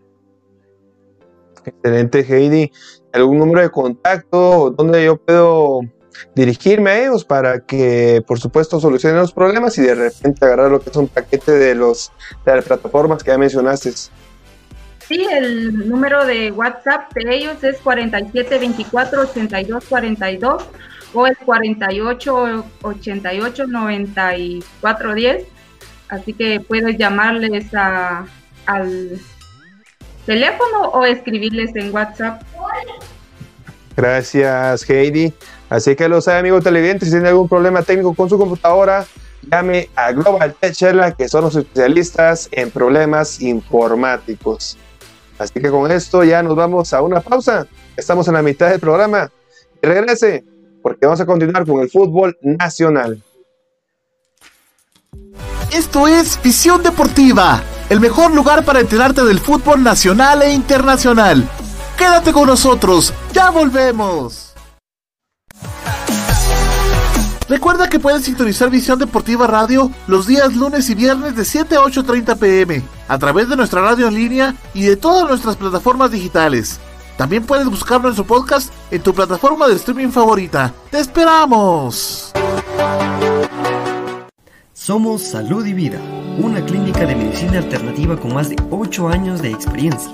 Excelente, 1.67 2.25
Heidi. 2.27 2.73
¿Algún 3.13 3.39
número 3.39 3.61
de 3.61 3.71
contacto 3.71 4.71
donde 4.71 5.05
yo 5.05 5.17
puedo 5.17 5.81
dirigirme 6.35 6.91
a 6.91 7.03
ellos 7.03 7.25
para 7.25 7.61
que, 7.61 8.23
por 8.27 8.41
supuesto, 8.41 8.81
solucionen 8.81 9.21
los 9.21 9.33
problemas 9.33 9.79
y 9.79 9.83
de 9.83 9.95
repente 9.95 10.45
agarrar 10.45 10.71
lo 10.71 10.81
que 10.81 10.91
es 10.91 10.97
un 10.97 11.09
paquete 11.09 11.53
de, 11.53 11.75
los, 11.75 12.13
de 12.45 12.57
las 12.57 12.65
plataformas 12.65 13.23
que 13.23 13.31
ya 13.31 13.39
mencionaste? 13.39 13.93
Sí, 15.07 15.27
el 15.31 15.89
número 15.89 16.25
de 16.25 16.51
WhatsApp 16.53 17.13
de 17.15 17.35
ellos 17.35 17.63
es 17.65 17.83
4724-8242 17.83 20.63
o 21.15 21.27
el 21.27 21.37
48 21.37 22.65
88 22.83 23.67
94 23.67 25.15
10. 25.15 25.45
Así 26.09 26.33
que 26.33 26.61
puedes 26.61 26.97
llamarles 26.97 27.75
a, 27.75 28.25
al 28.67 29.19
teléfono 30.27 30.89
o 30.93 31.05
escribirles 31.05 31.75
en 31.77 31.95
WhatsApp. 31.95 32.43
Gracias, 33.97 34.89
Heidi. 34.89 35.33
Así 35.69 35.97
que 35.97 36.09
lo 36.09 36.21
sabe, 36.21 36.39
amigo 36.39 36.61
televidente, 36.61 37.07
si 37.07 37.13
tiene 37.13 37.29
algún 37.29 37.49
problema 37.49 37.83
técnico 37.83 38.15
con 38.15 38.29
su 38.29 38.39
computadora, 38.39 39.07
llame 39.51 39.89
a 39.97 40.13
Global 40.13 40.55
Tech 40.59 40.77
que 41.17 41.29
son 41.29 41.45
los 41.45 41.57
especialistas 41.57 42.49
en 42.53 42.71
problemas 42.71 43.41
informáticos. 43.41 44.77
Así 45.39 45.61
que 45.61 45.71
con 45.71 45.91
esto 45.91 46.25
ya 46.25 46.43
nos 46.43 46.57
vamos 46.57 46.93
a 46.93 47.03
una 47.03 47.21
pausa. 47.21 47.67
Estamos 47.97 48.29
en 48.29 48.35
la 48.35 48.43
mitad 48.43 48.71
del 48.71 48.81
programa. 48.81 49.31
Regrese 49.81 50.45
porque 50.83 51.07
vamos 51.07 51.21
a 51.21 51.27
continuar 51.27 51.67
con 51.67 51.81
el 51.81 51.91
fútbol 51.91 52.37
nacional. 52.43 53.23
Esto 55.73 56.07
es 56.07 56.39
Visión 56.43 56.83
Deportiva, 56.83 57.63
el 57.89 57.99
mejor 57.99 58.35
lugar 58.35 58.63
para 58.63 58.81
enterarte 58.81 59.25
del 59.25 59.41
fútbol 59.41 59.83
nacional 59.83 60.43
e 60.43 60.53
internacional. 60.53 61.49
Quédate 61.97 62.31
con 62.31 62.47
nosotros, 62.47 63.15
ya 63.33 63.49
volvemos. 63.49 64.53
Recuerda 67.49 67.89
que 67.89 67.99
puedes 67.99 68.25
sintonizar 68.25 68.69
Visión 68.69 68.99
Deportiva 68.99 69.47
Radio 69.47 69.91
los 70.09 70.27
días 70.27 70.55
lunes 70.55 70.91
y 70.91 70.95
viernes 70.95 71.37
de 71.37 71.45
7 71.47 71.77
a 71.77 71.81
8.30 71.81 72.37
pm 72.39 72.83
a 73.09 73.19
través 73.19 73.49
de 73.49 73.57
nuestra 73.57 73.81
radio 73.81 74.09
en 74.09 74.15
línea 74.15 74.55
y 74.75 74.83
de 74.83 74.97
todas 74.97 75.27
nuestras 75.27 75.57
plataformas 75.57 76.11
digitales. 76.11 76.81
También 77.17 77.47
puedes 77.47 77.67
buscar 77.67 78.03
nuestro 78.03 78.25
podcast 78.25 78.71
en 78.91 79.03
tu 79.03 79.15
plataforma 79.15 79.69
de 79.69 79.77
streaming 79.77 80.11
favorita. 80.11 80.75
¡Te 80.91 80.99
esperamos! 80.99 82.31
Somos 84.85 85.23
Salud 85.23 85.65
y 85.65 85.75
Vida, 85.75 86.01
una 86.39 86.61
clínica 86.65 87.07
de 87.07 87.15
medicina 87.15 87.59
alternativa 87.59 88.17
con 88.17 88.35
más 88.35 88.49
de 88.49 88.57
8 88.73 89.11
años 89.11 89.41
de 89.41 89.49
experiencia. 89.49 90.11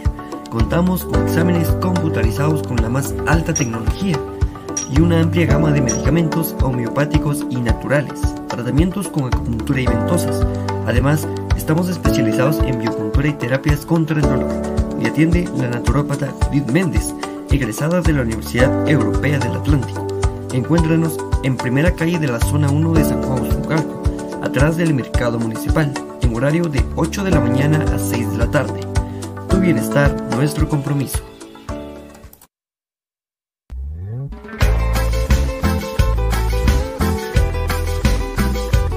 Contamos 0.51 1.07
con 1.07 1.27
exámenes 1.27 1.69
computarizados 1.81 2.63
con 2.65 2.77
la 2.77 2.91
más 2.91 3.15
alta 3.27 3.55
tecnología 3.55 4.21
y 4.93 5.01
una 5.01 5.23
amplia 5.23 5.47
gama 5.47 5.73
de 5.73 5.81
medicamentos 5.81 6.55
homeopáticos 6.63 7.47
y 7.49 7.57
naturales, 7.57 8.21
tratamientos 8.47 9.09
con 9.09 9.29
acupuntura 9.29 9.81
y 9.81 9.87
ventosas. 9.87 10.47
Además, 10.87 11.27
estamos 11.57 11.89
especializados 11.89 12.59
en 12.59 12.79
biocultura 12.79 13.29
y 13.29 13.33
terapias 13.33 13.87
contra 13.87 14.17
el 14.17 14.23
dolor 14.29 14.53
y 15.01 15.07
atiende 15.07 15.49
la 15.57 15.71
naturópata 15.71 16.31
Judith 16.43 16.71
Méndez, 16.71 17.15
egresada 17.51 18.03
de 18.03 18.13
la 18.13 18.21
Universidad 18.21 18.87
Europea 18.87 19.39
del 19.39 19.57
Atlántico. 19.57 20.07
Encuéntranos 20.53 21.17
en 21.43 21.57
primera 21.57 21.95
calle 21.95 22.19
de 22.19 22.29
la 22.29 22.41
zona 22.41 22.71
1 22.71 22.93
de 22.93 23.05
San 23.07 23.23
Juan 23.23 23.51
Zucalco, 23.51 23.98
atrás 24.43 24.77
del 24.77 24.95
mercado 24.95 25.39
municipal, 25.39 25.93
en 26.23 26.37
horario 26.37 26.65
de 26.65 26.85
8 26.97 27.25
de 27.25 27.31
la 27.31 27.41
mañana 27.41 27.85
a 27.95 27.99
6 27.99 28.33
de 28.33 28.39
la 28.39 28.51
tarde. 28.51 28.81
Tu 29.49 29.59
bienestar, 29.59 30.15
nuestro 30.35 30.69
compromiso. 30.69 31.29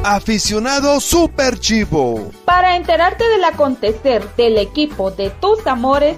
aficionado 0.03 0.99
super 0.99 1.57
chivo. 1.59 2.31
Para 2.43 2.75
enterarte 2.75 3.27
del 3.29 3.43
acontecer 3.45 4.27
del 4.35 4.57
equipo 4.57 5.11
de 5.11 5.29
tus 5.29 5.65
amores, 5.65 6.17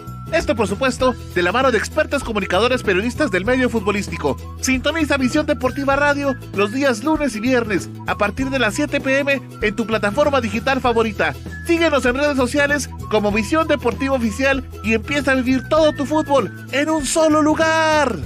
Esto, 0.31 0.55
por 0.55 0.67
supuesto, 0.67 1.13
de 1.35 1.41
la 1.41 1.51
mano 1.51 1.71
de 1.71 1.77
expertos 1.77 2.23
comunicadores 2.23 2.83
periodistas 2.83 3.31
del 3.31 3.45
medio 3.45 3.69
futbolístico. 3.69 4.37
Sintoniza 4.61 5.17
Visión 5.17 5.45
Deportiva 5.45 5.95
Radio 5.95 6.35
los 6.55 6.71
días 6.71 7.03
lunes 7.03 7.35
y 7.35 7.39
viernes 7.39 7.89
a 8.07 8.17
partir 8.17 8.49
de 8.49 8.59
las 8.59 8.75
7 8.75 9.01
pm 9.01 9.41
en 9.61 9.75
tu 9.75 9.85
plataforma 9.85 10.39
digital 10.41 10.79
favorita. 10.79 11.35
Síguenos 11.67 12.05
en 12.05 12.15
redes 12.15 12.37
sociales 12.37 12.89
como 13.09 13.31
Visión 13.31 13.67
Deportiva 13.67 14.15
Oficial 14.15 14.67
y 14.83 14.93
empieza 14.93 15.31
a 15.31 15.35
vivir 15.35 15.67
todo 15.69 15.91
tu 15.93 16.05
fútbol 16.05 16.51
en 16.71 16.89
un 16.89 17.05
solo 17.05 17.41
lugar. 17.41 18.17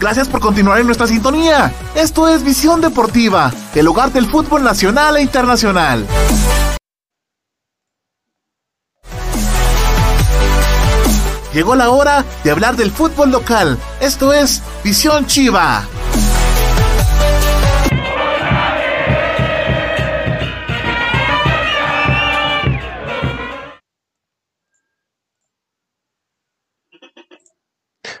Gracias 0.00 0.28
por 0.28 0.40
continuar 0.40 0.80
en 0.80 0.86
nuestra 0.86 1.06
sintonía. 1.06 1.72
Esto 1.94 2.26
es 2.26 2.42
Visión 2.42 2.80
Deportiva, 2.80 3.52
el 3.74 3.86
hogar 3.86 4.10
del 4.12 4.26
fútbol 4.26 4.64
nacional 4.64 5.18
e 5.18 5.22
internacional. 5.22 6.06
Llegó 11.52 11.74
la 11.74 11.90
hora 11.90 12.24
de 12.44 12.52
hablar 12.52 12.76
del 12.76 12.92
fútbol 12.92 13.32
local. 13.32 13.76
Esto 14.00 14.32
es 14.32 14.62
Visión 14.84 15.26
Chiva. 15.26 15.84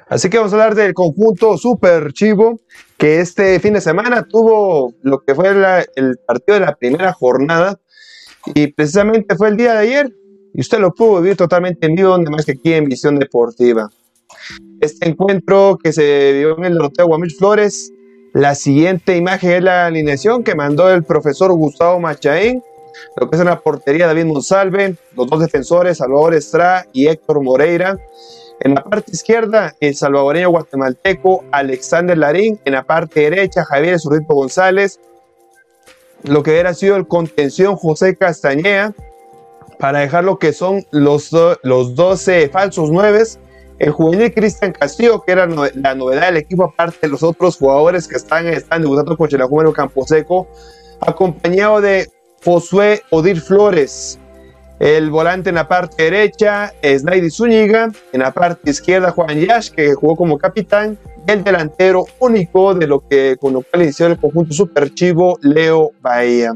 Así 0.08 0.28
que 0.28 0.38
vamos 0.38 0.52
a 0.52 0.56
hablar 0.56 0.74
del 0.74 0.92
conjunto 0.92 1.56
Super 1.56 2.12
Chivo, 2.12 2.58
que 2.98 3.20
este 3.20 3.60
fin 3.60 3.74
de 3.74 3.80
semana 3.80 4.26
tuvo 4.28 4.92
lo 5.02 5.20
que 5.20 5.36
fue 5.36 5.50
el 5.94 6.18
partido 6.26 6.58
de 6.58 6.66
la 6.66 6.74
primera 6.74 7.12
jornada, 7.12 7.78
y 8.46 8.66
precisamente 8.72 9.36
fue 9.36 9.50
el 9.50 9.56
día 9.56 9.74
de 9.74 9.78
ayer, 9.78 10.12
y 10.54 10.60
usted 10.60 10.78
lo 10.78 10.92
pudo 10.92 11.20
vivir 11.20 11.36
totalmente 11.36 11.86
en 11.86 11.94
vivo, 11.94 12.10
donde 12.10 12.30
más 12.30 12.44
que 12.44 12.52
aquí 12.52 12.72
en 12.72 12.84
Visión 12.84 13.18
Deportiva. 13.18 13.88
Este 14.80 15.08
encuentro 15.08 15.78
que 15.82 15.92
se 15.92 16.32
dio 16.34 16.56
en 16.58 16.64
el 16.64 16.80
Hotel 16.80 17.06
Guamil 17.06 17.32
Flores, 17.32 17.92
la 18.32 18.54
siguiente 18.54 19.16
imagen 19.16 19.50
es 19.50 19.62
la 19.62 19.86
alineación 19.86 20.44
que 20.44 20.54
mandó 20.54 20.90
el 20.90 21.04
profesor 21.04 21.52
Gustavo 21.52 21.98
Machaín, 22.00 22.62
lo 23.16 23.28
que 23.28 23.36
es 23.36 23.40
en 23.40 23.48
la 23.48 23.60
portería 23.60 24.06
David 24.06 24.26
Monsalve, 24.26 24.96
los 25.16 25.26
dos 25.26 25.40
defensores 25.40 25.98
Salvador 25.98 26.34
Estrada 26.34 26.86
y 26.92 27.08
Héctor 27.08 27.42
Moreira. 27.42 27.98
En 28.60 28.74
la 28.74 28.84
parte 28.84 29.12
izquierda, 29.12 29.74
el 29.80 29.96
salvadoreño 29.96 30.50
guatemalteco 30.50 31.44
Alexander 31.50 32.16
Larín. 32.16 32.60
En 32.64 32.74
la 32.74 32.82
parte 32.82 33.20
derecha, 33.20 33.64
Javier 33.64 33.98
Zurrito 33.98 34.34
González. 34.34 35.00
Lo 36.24 36.42
que 36.42 36.50
hubiera 36.50 36.74
sido 36.74 36.96
el 36.96 37.08
contención 37.08 37.76
José 37.76 38.16
Castañeda 38.16 38.94
para 39.80 40.00
dejar 40.00 40.24
lo 40.24 40.38
que 40.38 40.52
son 40.52 40.84
los, 40.92 41.30
los 41.62 41.94
12 41.94 42.50
falsos 42.50 42.90
9. 42.90 43.22
El 43.78 43.90
juvenil 43.92 44.32
Cristian 44.34 44.72
Castillo, 44.72 45.22
que 45.22 45.32
era 45.32 45.46
la 45.46 45.94
novedad 45.94 46.26
del 46.26 46.36
equipo, 46.36 46.64
aparte 46.64 46.98
de 47.00 47.08
los 47.08 47.22
otros 47.22 47.56
jugadores 47.56 48.06
que 48.06 48.16
están, 48.16 48.46
están 48.46 48.82
debutando 48.82 49.16
con 49.16 49.28
Campo 49.28 49.72
Camposeco, 49.72 50.48
acompañado 51.00 51.80
de 51.80 52.10
Josué 52.44 53.02
Odir 53.10 53.40
Flores. 53.40 54.18
El 54.80 55.10
volante 55.10 55.48
en 55.48 55.54
la 55.54 55.66
parte 55.66 56.04
derecha 56.04 56.74
es 56.82 57.02
Naidi 57.04 57.30
Zúñiga, 57.30 57.90
en 58.12 58.20
la 58.20 58.32
parte 58.32 58.70
izquierda 58.70 59.12
Juan 59.12 59.40
Yash, 59.40 59.70
que 59.70 59.94
jugó 59.94 60.14
como 60.14 60.36
capitán, 60.36 60.98
el 61.26 61.42
delantero 61.42 62.04
único 62.18 62.74
de 62.74 62.86
lo 62.86 63.06
que 63.06 63.36
con 63.40 63.54
lo 63.54 63.62
cual 63.62 63.84
inició 63.84 64.06
el 64.08 64.18
conjunto 64.18 64.52
superchivo, 64.52 65.38
Leo 65.40 65.90
Bahía. 66.00 66.54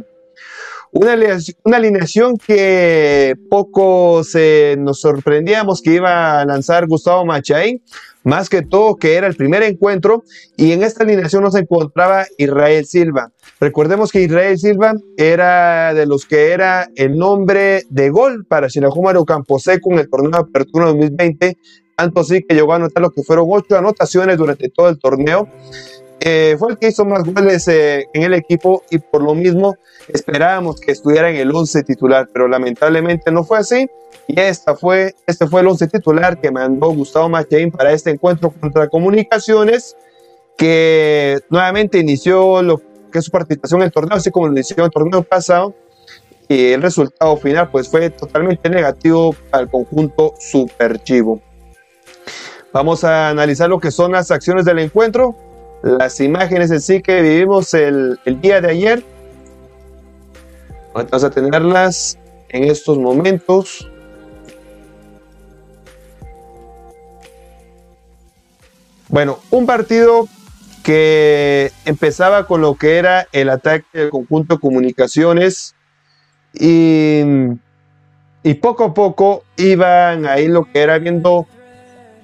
Una, 0.95 1.17
una 1.65 1.77
alineación 1.77 2.37
que 2.39 3.35
poco 3.51 4.23
se 4.23 4.77
nos 4.79 5.01
sorprendíamos 5.01 5.83
que 5.83 5.95
iba 5.95 6.41
a 6.41 6.45
lanzar 6.45 6.87
Gustavo 6.87 7.25
Machain, 7.27 7.83
más 8.23 8.49
que 8.49 8.63
todo 8.63 8.95
que 8.95 9.17
era 9.17 9.27
el 9.27 9.35
primer 9.35 9.65
encuentro 9.65 10.23
y 10.57 10.71
en 10.71 10.85
esta 10.85 11.03
alineación 11.03 11.43
nos 11.43 11.57
encontraba 11.57 12.27
Israel 12.39 12.87
Silva. 12.87 13.33
Recordemos 13.59 14.13
que 14.13 14.23
Israel 14.23 14.57
Silva 14.57 14.95
era 15.17 15.95
de 15.95 16.07
los 16.07 16.27
que 16.27 16.53
era 16.53 16.89
el 16.95 17.19
nombre 17.19 17.83
de 17.91 18.11
gol 18.11 18.47
para 18.47 18.69
Campo 18.69 19.25
Camposeco 19.25 19.93
en 19.93 19.99
el 19.99 20.09
torneo 20.09 20.31
de 20.31 20.39
apertura 20.39 20.87
2020, 20.87 21.59
tanto 21.97 22.21
así 22.21 22.43
que 22.43 22.55
llegó 22.55 22.73
a 22.73 22.77
anotar 22.77 23.03
lo 23.03 23.11
que 23.11 23.23
fueron 23.23 23.47
ocho 23.49 23.77
anotaciones 23.77 24.39
durante 24.39 24.69
todo 24.71 24.89
el 24.89 24.99
torneo. 24.99 25.49
Eh, 26.21 26.57
fue 26.59 26.73
el 26.73 26.79
que 26.79 26.89
hizo 26.89 27.05
más 27.05 27.25
goles 27.25 27.69
eh, 27.69 28.09
en 28.13 28.23
el 28.23 28.35
equipo 28.35 28.83
y 28.91 28.99
por 28.99 29.23
lo 29.23 29.35
mismo 29.35 29.77
esperábamos 30.09 30.81
que 30.81 30.93
estuviera 30.93 31.29
en 31.31 31.37
el 31.37 31.55
11 31.55 31.83
titular, 31.83 32.29
pero 32.33 32.49
lamentablemente 32.49 33.31
no 33.31 33.45
fue 33.45 33.59
así. 33.59 33.89
Y 34.27 34.41
esta 34.41 34.75
fue, 34.75 35.15
este 35.27 35.47
fue 35.47 35.61
el 35.61 35.67
11 35.67 35.87
titular 35.89 36.41
que 36.41 36.51
mandó 36.51 36.89
Gustavo 36.93 37.29
Machain 37.29 37.71
para 37.71 37.93
este 37.93 38.11
encuentro 38.11 38.51
contra 38.51 38.89
Comunicaciones, 38.89 39.97
que 40.57 41.41
nuevamente 41.51 41.99
inició 41.99 42.63
lo 42.63 42.81
que 43.13 43.19
es 43.19 43.27
su 43.27 43.31
participación 43.31 43.81
en 43.81 43.87
el 43.87 43.93
torneo, 43.93 44.17
así 44.17 44.31
como 44.31 44.47
lo 44.47 44.53
inició 44.53 44.77
en 44.79 44.85
el 44.85 44.91
torneo 44.91 45.23
pasado. 45.23 45.75
Y 46.49 46.73
el 46.73 46.83
resultado 46.83 47.37
final 47.37 47.71
pues 47.71 47.89
fue 47.89 48.11
totalmente 48.11 48.69
negativo 48.69 49.35
el 49.53 49.69
conjunto 49.69 50.35
Super 50.39 51.03
Chivo. 51.03 51.41
Vamos 52.73 53.05
a 53.05 53.29
analizar 53.29 53.69
lo 53.69 53.79
que 53.79 53.91
son 53.91 54.13
las 54.13 54.31
acciones 54.31 54.65
del 54.65 54.79
encuentro 54.81 55.37
las 55.85 56.19
imágenes 56.21 56.71
en 56.71 56.81
sí 56.81 57.03
que 57.03 57.21
vivimos 57.21 57.75
el, 57.75 58.19
día 58.41 58.63
de 58.63 58.71
ayer. 58.71 59.05
Vamos 60.95 61.23
a 61.25 61.29
tenerlas 61.31 62.19
en 62.49 62.65
estos 62.65 62.97
momentos. 62.97 63.87
Bueno, 69.09 69.39
un 69.51 69.67
partido 69.67 70.27
que 70.83 71.71
empezaba 71.85 72.47
con 72.47 72.63
lo 72.63 72.77
que 72.77 72.97
era 72.97 73.29
el 73.33 73.51
ataque 73.51 73.87
del 73.93 74.11
conjunto 74.11 74.55
de 74.55 74.61
comunicaciones 74.61 75.75
y, 76.55 77.21
y 78.43 78.55
poco 78.55 78.85
a 78.85 78.95
poco 78.95 79.45
iban 79.59 80.25
ahí 80.25 80.49
lo 80.49 80.65
que 80.65 80.81
era 80.81 80.99
viendo 80.99 81.47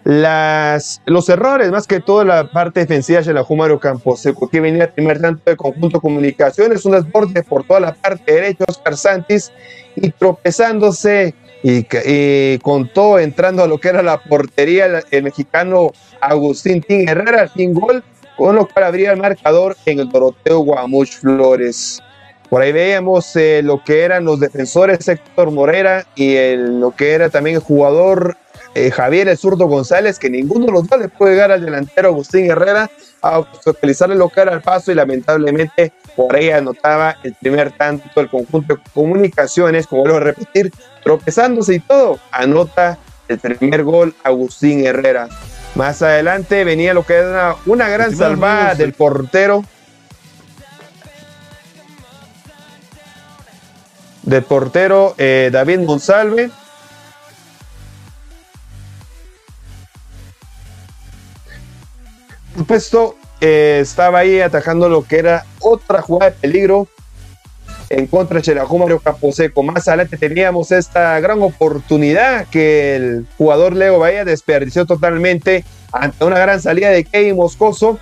las, 0.05 1.03
los 1.05 1.28
errores, 1.28 1.70
más 1.70 1.86
que 1.86 2.01
todo 2.01 2.24
la 2.24 2.51
parte 2.51 2.80
defensiva 2.80 3.20
de 3.20 3.34
la 3.34 3.44
Jumaro 3.44 3.78
Campos, 3.78 4.26
que 4.51 4.61
venía 4.61 4.84
el 4.84 4.92
primer 4.92 5.20
tanto 5.20 5.42
de 5.51 5.57
conjunto 5.57 6.01
comunicaciones, 6.01 6.84
un 6.84 6.92
desborde 6.92 7.42
por 7.42 7.64
toda 7.64 7.80
la 7.80 7.94
parte 7.94 8.32
derecha, 8.32 8.64
Oscar 8.66 8.96
Santis, 8.96 9.53
y 9.96 10.11
tropezándose 10.11 11.34
y, 11.62 12.59
con 12.59 12.90
todo 12.92 13.18
entrando 13.18 13.62
a 13.62 13.66
lo 13.66 13.78
que 13.78 13.88
era 13.88 14.03
la 14.03 14.22
portería, 14.22 15.03
el, 15.11 15.22
mexicano 15.22 15.92
Agustín 16.20 16.80
Tin 16.80 17.09
Herrera, 17.09 17.48
fin 17.48 17.74
gol, 17.74 18.03
con 18.36 18.57
lo 18.57 18.66
cual 18.66 18.86
abría 18.86 19.12
el 19.12 19.18
marcador 19.18 19.76
en 19.84 20.01
el 20.01 20.09
Doroteo 20.09 20.61
Guamuch 20.61 21.18
Flores. 21.18 22.01
Por 22.48 22.62
ahí 22.62 22.72
veíamos 22.72 23.36
eh, 23.36 23.61
lo 23.62 23.84
que 23.84 24.01
eran 24.01 24.24
los 24.24 24.40
defensores 24.40 25.07
Héctor 25.07 25.53
Morera 25.53 26.05
y 26.16 26.34
el, 26.34 26.80
lo 26.80 26.90
que 26.90 27.12
era 27.12 27.28
también 27.28 27.57
el 27.57 27.62
jugador 27.62 28.36
eh, 28.75 28.91
Javier 28.91 29.29
el 29.29 29.37
zurdo 29.37 29.66
González, 29.66 30.18
que 30.18 30.31
ninguno 30.31 30.66
de 30.66 30.73
los 30.73 30.87
dos 30.87 31.01
le 31.01 31.09
puede 31.09 31.33
llegar 31.33 31.51
al 31.51 31.64
delantero 31.64 32.09
Agustín 32.09 32.51
Herrera 32.51 32.91
a 33.21 33.41
utilizarle 33.66 34.14
lo 34.14 34.29
que 34.29 34.41
era 34.41 34.53
al 34.53 34.62
paso 34.62 34.93
y 34.93 34.95
lamentablemente 34.95 35.93
por 36.14 36.37
ahí 36.37 36.51
anotaba 36.51 37.16
el 37.23 37.35
primer 37.35 37.73
tanto 37.73 38.21
el 38.21 38.29
conjunto 38.29 38.75
de 38.75 38.81
comunicaciones, 38.95 39.87
como 39.87 40.03
vuelvo 40.03 40.18
a 40.18 40.21
repetir, 40.21 40.73
tropezándose 41.03 41.75
y 41.75 41.81
todo, 41.81 42.18
anota 42.31 42.99
el 43.29 43.39
primer 43.39 43.85
gol 43.85 44.14
Agustín 44.23 44.87
Herrera. 44.87 45.29
Más 45.75 46.03
adelante 46.03 46.64
venía 46.64 46.95
lo 46.95 47.05
que 47.05 47.14
era 47.14 47.57
una, 47.66 47.89
gran 47.89 48.14
salvada 48.14 48.75
del 48.75 48.93
portero. 48.93 49.64
Del 54.23 54.43
portero 54.43 55.14
eh, 55.18 55.51
David 55.53 55.81
Monsalve 55.81 56.51
supuesto, 62.57 63.16
eh, 63.40 63.78
estaba 63.80 64.20
ahí 64.20 64.40
atajando 64.40 64.88
lo 64.88 65.03
que 65.03 65.18
era 65.18 65.44
otra 65.61 66.03
jugada 66.03 66.30
de 66.30 66.36
peligro 66.36 66.88
en 67.88 68.07
contra 68.07 68.40
de 68.40 68.55
Mario 68.55 69.01
Caposeco. 69.01 69.62
Más 69.62 69.88
adelante 69.88 70.16
teníamos 70.16 70.70
esta 70.72 71.18
gran 71.20 71.42
oportunidad 71.42 72.46
que 72.46 72.96
el 72.96 73.26
jugador 73.36 73.74
Leo 73.74 73.98
Bahía 73.98 74.24
desperdició 74.24 74.86
totalmente 74.86 75.64
ante 75.92 76.24
una 76.24 76.38
gran 76.38 76.61
salida 76.61 76.90
de 76.90 77.05
Kevin 77.05 77.36
Moscoso. 77.36 77.98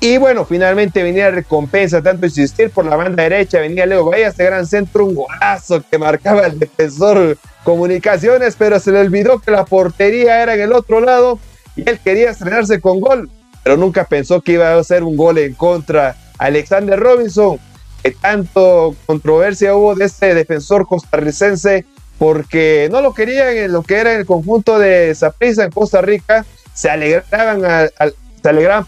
Y 0.00 0.18
bueno, 0.18 0.44
finalmente 0.44 1.02
venía 1.02 1.26
la 1.26 1.36
recompensa, 1.36 2.02
tanto 2.02 2.26
insistir 2.26 2.70
por 2.70 2.84
la 2.84 2.96
banda 2.96 3.22
derecha, 3.22 3.60
venía 3.60 3.86
Leo 3.86 4.04
Bahía, 4.04 4.28
este 4.28 4.44
gran 4.44 4.66
centro, 4.66 5.06
un 5.06 5.14
golazo 5.14 5.82
que 5.88 5.96
marcaba 5.96 6.46
el 6.46 6.58
defensor 6.58 7.38
Comunicaciones, 7.62 8.56
pero 8.58 8.78
se 8.78 8.92
le 8.92 9.00
olvidó 9.00 9.38
que 9.38 9.50
la 9.50 9.64
portería 9.64 10.42
era 10.42 10.54
en 10.54 10.60
el 10.60 10.72
otro 10.74 11.00
lado 11.00 11.38
y 11.76 11.88
él 11.88 11.98
quería 12.04 12.30
estrenarse 12.30 12.78
con 12.78 13.00
gol 13.00 13.30
pero 13.64 13.76
nunca 13.76 14.04
pensó 14.04 14.42
que 14.42 14.52
iba 14.52 14.78
a 14.78 14.84
ser 14.84 15.02
un 15.02 15.16
gol 15.16 15.38
en 15.38 15.54
contra. 15.54 16.16
Alexander 16.38 17.00
Robinson, 17.00 17.58
que 18.02 18.12
tanto 18.12 18.94
controversia 19.06 19.74
hubo 19.74 19.94
de 19.94 20.04
este 20.04 20.34
defensor 20.34 20.86
costarricense 20.86 21.86
porque 22.18 22.88
no 22.92 23.00
lo 23.00 23.14
querían 23.14 23.56
en 23.56 23.72
lo 23.72 23.82
que 23.82 23.96
era 23.96 24.12
el 24.12 24.26
conjunto 24.26 24.78
de 24.78 25.14
Zaprisa 25.14 25.64
en 25.64 25.70
Costa 25.70 26.00
Rica, 26.02 26.44
se 26.74 26.90
alegraban, 26.90 27.62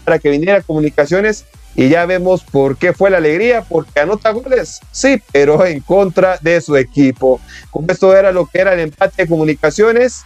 para 0.03 0.19
que 0.19 0.29
viniera 0.29 0.61
comunicaciones 0.61 1.45
y 1.75 1.89
ya 1.89 2.05
vemos 2.05 2.43
por 2.43 2.77
qué 2.77 2.93
fue 2.93 3.09
la 3.09 3.17
alegría, 3.17 3.63
porque 3.63 3.99
anota 3.99 4.31
goles, 4.31 4.79
sí, 4.91 5.21
pero 5.31 5.65
en 5.65 5.79
contra 5.81 6.37
de 6.41 6.61
su 6.61 6.75
equipo. 6.75 7.39
Esto 7.87 8.15
era 8.15 8.31
lo 8.31 8.45
que 8.45 8.59
era 8.59 8.73
el 8.73 8.79
empate 8.79 9.23
de 9.23 9.29
comunicaciones, 9.29 10.23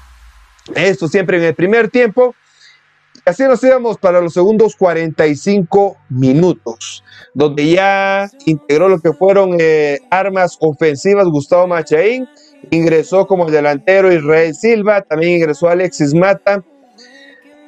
esto 0.76 1.08
siempre 1.08 1.38
en 1.38 1.43
el 1.43 1.56
primer 1.56 1.89
tiempo, 1.89 2.36
Así 3.24 3.44
nos 3.44 3.64
íbamos 3.64 3.98
para 4.00 4.20
los 4.20 4.34
segundos 4.34 4.76
45 4.76 5.96
minutos, 6.10 7.04
donde 7.36 7.70
ya 7.70 8.32
integró 8.46 8.90
lo 8.90 9.00
que 9.00 9.14
fueron 9.14 9.58
eh, 9.60 10.00
armas 10.10 10.58
ofensivas 10.60 11.28
Gustavo 11.28 11.68
Machaín, 11.68 12.28
ingresó 12.72 13.28
como 13.28 13.50
delantero 13.52 14.12
Israel 14.12 14.56
Silva, 14.56 15.02
también 15.02 15.34
ingresó 15.34 15.70
Alexis 15.70 16.16
Mata, 16.16 16.64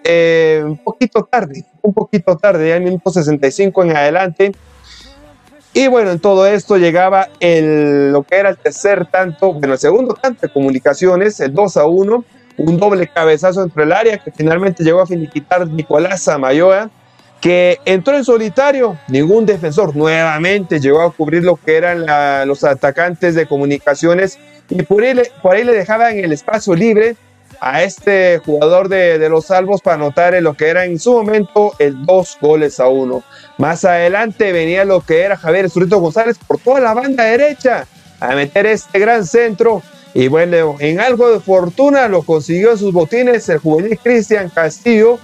eh, 0.04 0.64
un 0.66 0.78
poquito 0.84 1.24
tarde, 1.24 1.64
un 1.84 1.94
poquito 1.94 2.36
tarde, 2.36 2.70
ya 2.70 2.78
en 2.78 2.86
minuto 2.86 3.12
65 3.12 3.84
en 3.84 3.96
adelante. 3.96 4.52
Y 5.76 5.88
bueno, 5.88 6.12
en 6.12 6.20
todo 6.20 6.48
esto 6.48 6.78
llegaba 6.78 7.30
el, 7.40 8.12
lo 8.12 8.24
que 8.24 8.38
era 8.38 8.50
el 8.50 8.58
tercer 8.58 9.06
tanto, 9.06 9.54
bueno, 9.54 9.74
el 9.74 9.80
segundo 9.80 10.16
tanto 10.16 10.48
de 10.48 10.54
comunicaciones, 10.54 11.40
el 11.40 11.54
2 11.54 11.78
a 11.78 11.86
1 11.86 12.26
un 12.58 12.78
doble 12.78 13.08
cabezazo 13.08 13.64
entre 13.64 13.84
el 13.84 13.92
área 13.92 14.18
que 14.18 14.32
finalmente 14.32 14.84
llegó 14.84 15.02
a 15.02 15.08
finiquitar 15.08 15.68
Nicolás 15.68 16.28
Amayoa, 16.28 16.90
que 17.42 17.80
entró 17.84 18.16
en 18.16 18.24
solitario, 18.24 18.98
ningún 19.10 19.46
defensor 19.46 19.96
nuevamente 19.96 20.80
llegó 20.80 21.02
a 21.02 21.12
cubrir 21.12 21.44
lo 21.44 21.58
que 21.58 21.76
eran 21.76 22.48
los 22.48 22.64
atacantes 22.64 23.36
de 23.36 23.46
comunicaciones 23.46 24.40
y 24.70 24.82
por 24.84 25.04
ahí, 25.04 25.14
por 25.42 25.56
ahí 25.56 25.64
le 25.64 25.74
dejaban 25.74 26.18
el 26.18 26.32
espacio 26.32 26.74
libre 26.74 27.18
a 27.60 27.84
este 27.84 28.40
jugador 28.40 28.90
de, 28.90 29.30
los 29.30 29.46
salvos 29.46 29.82
para 29.82 29.96
anotar 29.96 30.36
en 30.36 30.44
lo 30.44 30.54
que 30.54 30.68
era 30.68 30.86
en 30.86 31.00
su 31.00 31.14
momento 31.14 31.74
el 31.80 32.06
dos 32.06 32.38
goles 32.42 32.80
a 32.80 32.88
uno. 32.88 33.24
Más 33.58 33.86
adelante 33.86 34.52
venía 34.52 34.84
lo 34.84 35.02
que 35.02 35.22
era 35.22 35.38
Javier 35.38 35.70
Zurito 35.70 36.00
González 36.00 36.38
por 36.46 36.60
toda 36.60 36.82
la 36.82 36.94
banda 36.94 37.24
derecha 37.24 37.88
a 38.20 38.36
meter 38.36 38.66
este 38.66 39.00
gran 39.00 39.26
centro 39.26 39.82
y 40.14 40.28
bueno, 40.28 40.76
en 40.80 41.00
algo 41.00 41.32
de 41.32 41.40
fortuna 41.40 42.08
lo 42.08 42.22
consiguió 42.22 42.72
en 42.72 42.78
sus 42.78 42.94
botines 42.94 43.50
el 43.50 43.58
juvenil 43.58 43.98
Cristian 44.02 44.50
Castillo 44.50 45.18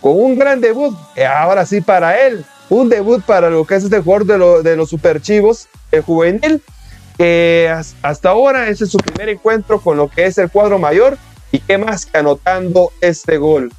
con 0.00 0.20
un 0.20 0.38
gran 0.38 0.60
debut. 0.60 0.96
Ahora 1.28 1.66
sí 1.66 1.80
para 1.80 2.20
él, 2.26 2.44
un 2.68 2.88
debut 2.88 3.22
para 3.24 3.50
lo 3.50 3.64
que 3.64 3.74
es 3.74 3.84
este 3.84 4.00
jugador 4.00 4.62
de, 4.62 4.76
los 4.76 4.90
superchivos, 4.90 5.68
el 5.90 6.02
juvenil, 6.02 6.62
que 7.18 7.74
hasta 8.02 8.28
ahora 8.28 8.68
es 8.68 8.78
su 8.78 8.98
primer 8.98 9.30
encuentro 9.30 9.80
con 9.80 9.96
lo 9.96 10.08
que 10.08 10.26
es 10.26 10.38
el 10.38 10.48
cuadro 10.48 10.78
mayor 10.78 11.18
y 11.50 11.58
qué 11.58 11.76
más 11.76 12.06
que 12.06 12.18
anotando 12.18 12.92
este 13.00 13.38
gol. 13.38 13.72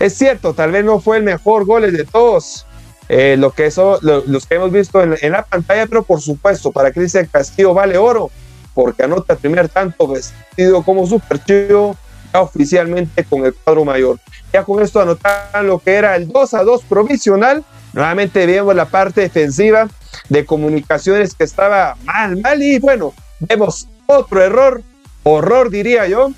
Es 0.00 0.14
cierto, 0.14 0.52
tal 0.52 0.72
vez 0.72 0.84
no 0.84 0.98
fue 0.98 1.18
el 1.18 1.22
mejor 1.22 1.64
gol 1.64 1.92
de 1.92 2.04
todos, 2.04 2.66
eh, 3.08 3.36
lo 3.38 3.52
que 3.52 3.70
son 3.70 3.98
los 4.02 4.46
que 4.46 4.56
hemos 4.56 4.72
visto 4.72 5.00
en, 5.00 5.16
en, 5.20 5.32
la 5.32 5.44
pantalla, 5.44 5.86
pero 5.86 6.02
por 6.02 6.20
supuesto, 6.20 6.72
para 6.72 6.90
Cristian 6.90 7.28
Castillo 7.30 7.72
vale 7.72 7.98
oro 7.98 8.30
porque 8.74 9.04
anota 9.04 9.34
el 9.34 9.38
primer 9.38 9.68
tanto 9.68 10.08
vestido 10.08 10.82
como 10.82 11.06
super 11.06 11.42
chivo, 11.44 11.96
ya 12.32 12.40
oficialmente 12.40 13.24
con 13.24 13.44
el 13.44 13.54
cuadro 13.54 13.84
mayor. 13.84 14.18
Ya 14.52 14.64
con 14.64 14.82
esto 14.82 15.00
anotaron 15.00 15.66
lo 15.66 15.78
que 15.78 15.94
era 15.94 16.16
el 16.16 16.28
2 16.28 16.54
a 16.54 16.62
2 16.62 16.82
provisional. 16.84 17.64
Nuevamente 17.92 18.46
vemos 18.46 18.74
la 18.74 18.86
parte 18.86 19.22
defensiva 19.22 19.88
de 20.28 20.44
comunicaciones 20.44 21.34
que 21.34 21.44
estaba 21.44 21.96
mal, 22.04 22.36
mal 22.40 22.62
y 22.62 22.78
bueno, 22.78 23.14
vemos 23.40 23.88
otro 24.06 24.42
error, 24.42 24.82
horror 25.22 25.70
diría 25.70 26.06
yo, 26.06 26.32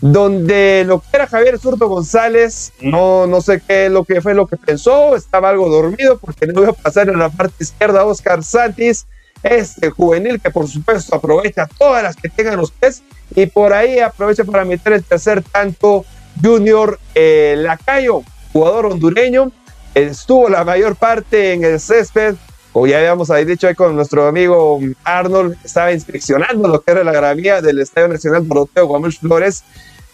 donde 0.00 0.84
lo 0.86 1.00
que 1.00 1.06
era 1.12 1.26
Javier 1.26 1.58
Surto 1.58 1.88
González, 1.88 2.72
no, 2.80 3.26
no 3.26 3.40
sé 3.40 3.60
qué 3.66 3.88
lo 3.88 4.04
que 4.04 4.20
fue 4.20 4.34
lo 4.34 4.46
que 4.46 4.56
pensó, 4.56 5.16
estaba 5.16 5.50
algo 5.50 5.68
dormido 5.68 6.18
porque 6.18 6.46
no 6.46 6.62
iba 6.62 6.70
a 6.70 6.74
pasar 6.74 7.08
en 7.08 7.18
la 7.18 7.30
parte 7.30 7.64
izquierda 7.64 8.00
a 8.00 8.06
Oscar 8.06 8.44
Santis, 8.44 9.06
este 9.42 9.90
juvenil 9.90 10.40
que 10.40 10.50
por 10.50 10.68
supuesto 10.68 11.14
aprovecha 11.14 11.68
todas 11.78 12.02
las 12.02 12.16
que 12.16 12.28
tengan 12.28 12.60
pies 12.80 13.02
y 13.34 13.46
por 13.46 13.72
ahí 13.72 13.98
aprovecha 13.98 14.44
para 14.44 14.64
meter 14.64 14.94
el 14.94 15.04
tercer 15.04 15.42
tanto 15.42 16.04
Junior 16.42 16.98
eh, 17.14 17.54
Lacayo, 17.58 18.22
jugador 18.52 18.86
hondureño, 18.86 19.50
estuvo 19.94 20.48
la 20.48 20.64
mayor 20.64 20.96
parte 20.96 21.52
en 21.52 21.64
el 21.64 21.80
césped, 21.80 22.36
como 22.72 22.86
ya 22.86 22.98
habíamos 22.98 23.30
ahí 23.30 23.44
dicho 23.44 23.66
ahí 23.66 23.74
con 23.74 23.96
nuestro 23.96 24.26
amigo 24.26 24.80
Arnold, 25.04 25.56
estaba 25.64 25.92
inspeccionando 25.92 26.68
lo 26.68 26.80
que 26.80 26.92
era 26.92 27.02
la 27.02 27.12
gravía 27.12 27.60
del 27.60 27.80
Estadio 27.80 28.08
Nacional 28.08 28.46
Doroteo 28.46 28.86
Guamuch 28.86 29.18
Flores, 29.18 29.64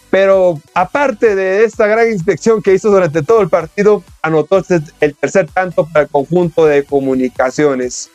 pero 0.09 0.59
aparte 0.73 1.35
de 1.35 1.65
esta 1.65 1.87
gran 1.87 2.09
inspección 2.09 2.61
que 2.61 2.73
hizo 2.73 2.89
durante 2.89 3.21
todo 3.21 3.41
el 3.41 3.49
partido, 3.49 4.03
anotó 4.21 4.59
este, 4.59 4.81
el 5.01 5.15
tercer 5.15 5.47
tanto 5.53 5.85
para 5.87 6.05
el 6.05 6.09
conjunto 6.09 6.65
de 6.65 6.83
comunicaciones. 6.85 8.09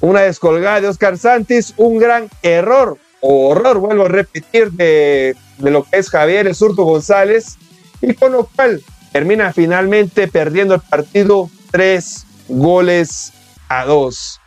Una 0.00 0.20
descolgada 0.20 0.80
de 0.80 0.88
Oscar 0.88 1.16
Santis, 1.18 1.74
un 1.76 1.98
gran 1.98 2.28
error 2.42 2.98
horror, 3.20 3.78
vuelvo 3.78 4.04
a 4.04 4.08
repetir, 4.08 4.70
de, 4.72 5.36
lo 5.58 5.84
que 5.84 5.98
es 5.98 6.10
Javier 6.10 6.46
El 6.46 6.54
Surto 6.54 6.84
González, 6.84 7.58
y 8.00 8.14
con 8.14 8.32
lo 8.32 8.46
cual 8.46 8.82
termina 9.12 9.52
finalmente 9.52 10.28
perdiendo 10.28 10.74
el 10.74 10.80
partido 10.80 11.50
tres 11.70 12.26
goles 12.48 13.32
a 13.68 13.84
dos 13.84 14.40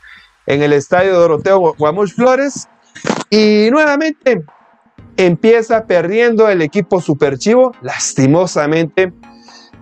en 0.46 0.62
el 0.62 0.74
estadio 0.74 1.14
Doroteo 1.14 1.76
Guamuch 1.78 2.14
Flores. 2.14 2.68
Y 3.30 3.70
nuevamente 3.72 4.44
empieza 5.18 5.86
perdiendo 5.86 6.50
el 6.50 6.62
equipo 6.62 7.02
Superchivo, 7.02 7.74
lastimosamente. 7.82 9.14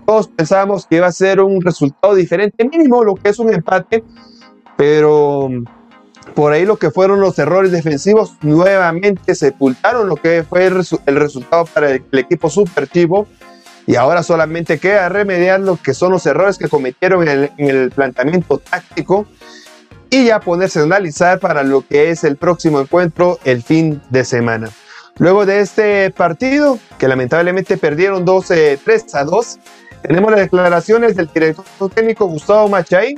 Todos 0.05 0.29
pensábamos 0.29 0.85
que 0.87 0.97
iba 0.97 1.07
a 1.07 1.11
ser 1.11 1.41
un 1.41 1.61
resultado 1.61 2.15
diferente, 2.15 2.67
mínimo 2.67 3.03
lo 3.03 3.15
que 3.15 3.29
es 3.29 3.39
un 3.39 3.53
empate, 3.53 4.03
pero 4.77 5.49
por 6.35 6.53
ahí 6.53 6.65
lo 6.65 6.77
que 6.77 6.91
fueron 6.91 7.19
los 7.19 7.37
errores 7.39 7.71
defensivos 7.71 8.35
nuevamente 8.41 9.35
sepultaron 9.35 10.07
lo 10.07 10.15
que 10.15 10.45
fue 10.47 10.65
el, 10.67 10.75
resultado 11.15 11.65
para 11.65 11.91
el, 11.91 12.03
equipo 12.13 12.49
Superchivo 12.49 13.27
y 13.87 13.95
ahora 13.95 14.21
solamente 14.21 14.77
queda 14.77 15.09
remediar 15.09 15.59
lo 15.59 15.77
que 15.77 15.93
son 15.93 16.11
los 16.11 16.25
errores 16.25 16.57
que 16.57 16.69
cometieron 16.69 17.27
en 17.27 17.49
el, 17.57 17.91
planteamiento 17.91 18.59
táctico 18.59 19.25
y 20.09 20.25
ya 20.25 20.39
ponerse 20.39 20.79
a 20.79 20.83
analizar 20.83 21.39
para 21.39 21.63
lo 21.63 21.85
que 21.85 22.11
es 22.11 22.23
el 22.23 22.37
próximo 22.37 22.79
encuentro 22.79 23.39
el 23.43 23.63
fin 23.63 24.01
de 24.09 24.23
semana. 24.23 24.69
Luego 25.17 25.45
de 25.45 25.61
este 25.61 26.11
partido, 26.11 26.77
que 26.99 27.07
lamentablemente 27.07 27.77
perdieron 27.77 28.23
12, 28.23 28.79
3 28.85 29.15
a 29.15 29.23
2, 29.23 29.59
tenemos 30.03 30.29
las 30.29 30.41
declaraciones 30.41 31.15
del 31.15 31.29
director 31.33 31.65
técnico 31.89 32.27
Gustavo 32.27 32.69
Machay, 32.69 33.15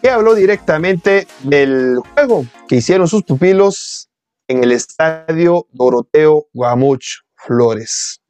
que 0.00 0.10
habló 0.10 0.34
directamente 0.34 1.26
del 1.42 1.98
juego 2.14 2.46
que 2.68 2.76
hicieron 2.76 3.08
sus 3.08 3.22
pupilos 3.22 4.08
en 4.48 4.64
el 4.64 4.72
estadio 4.72 5.66
Doroteo 5.72 6.46
Guamuch 6.52 7.20
Flores. 7.34 8.20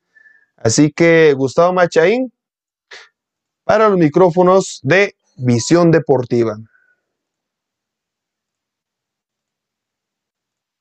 Así 0.56 0.92
que 0.92 1.32
Gustavo 1.34 1.72
Machaín 1.72 2.32
para 3.64 3.88
los 3.88 3.98
micrófonos 3.98 4.80
de 4.82 5.14
Visión 5.36 5.90
Deportiva. 5.90 6.56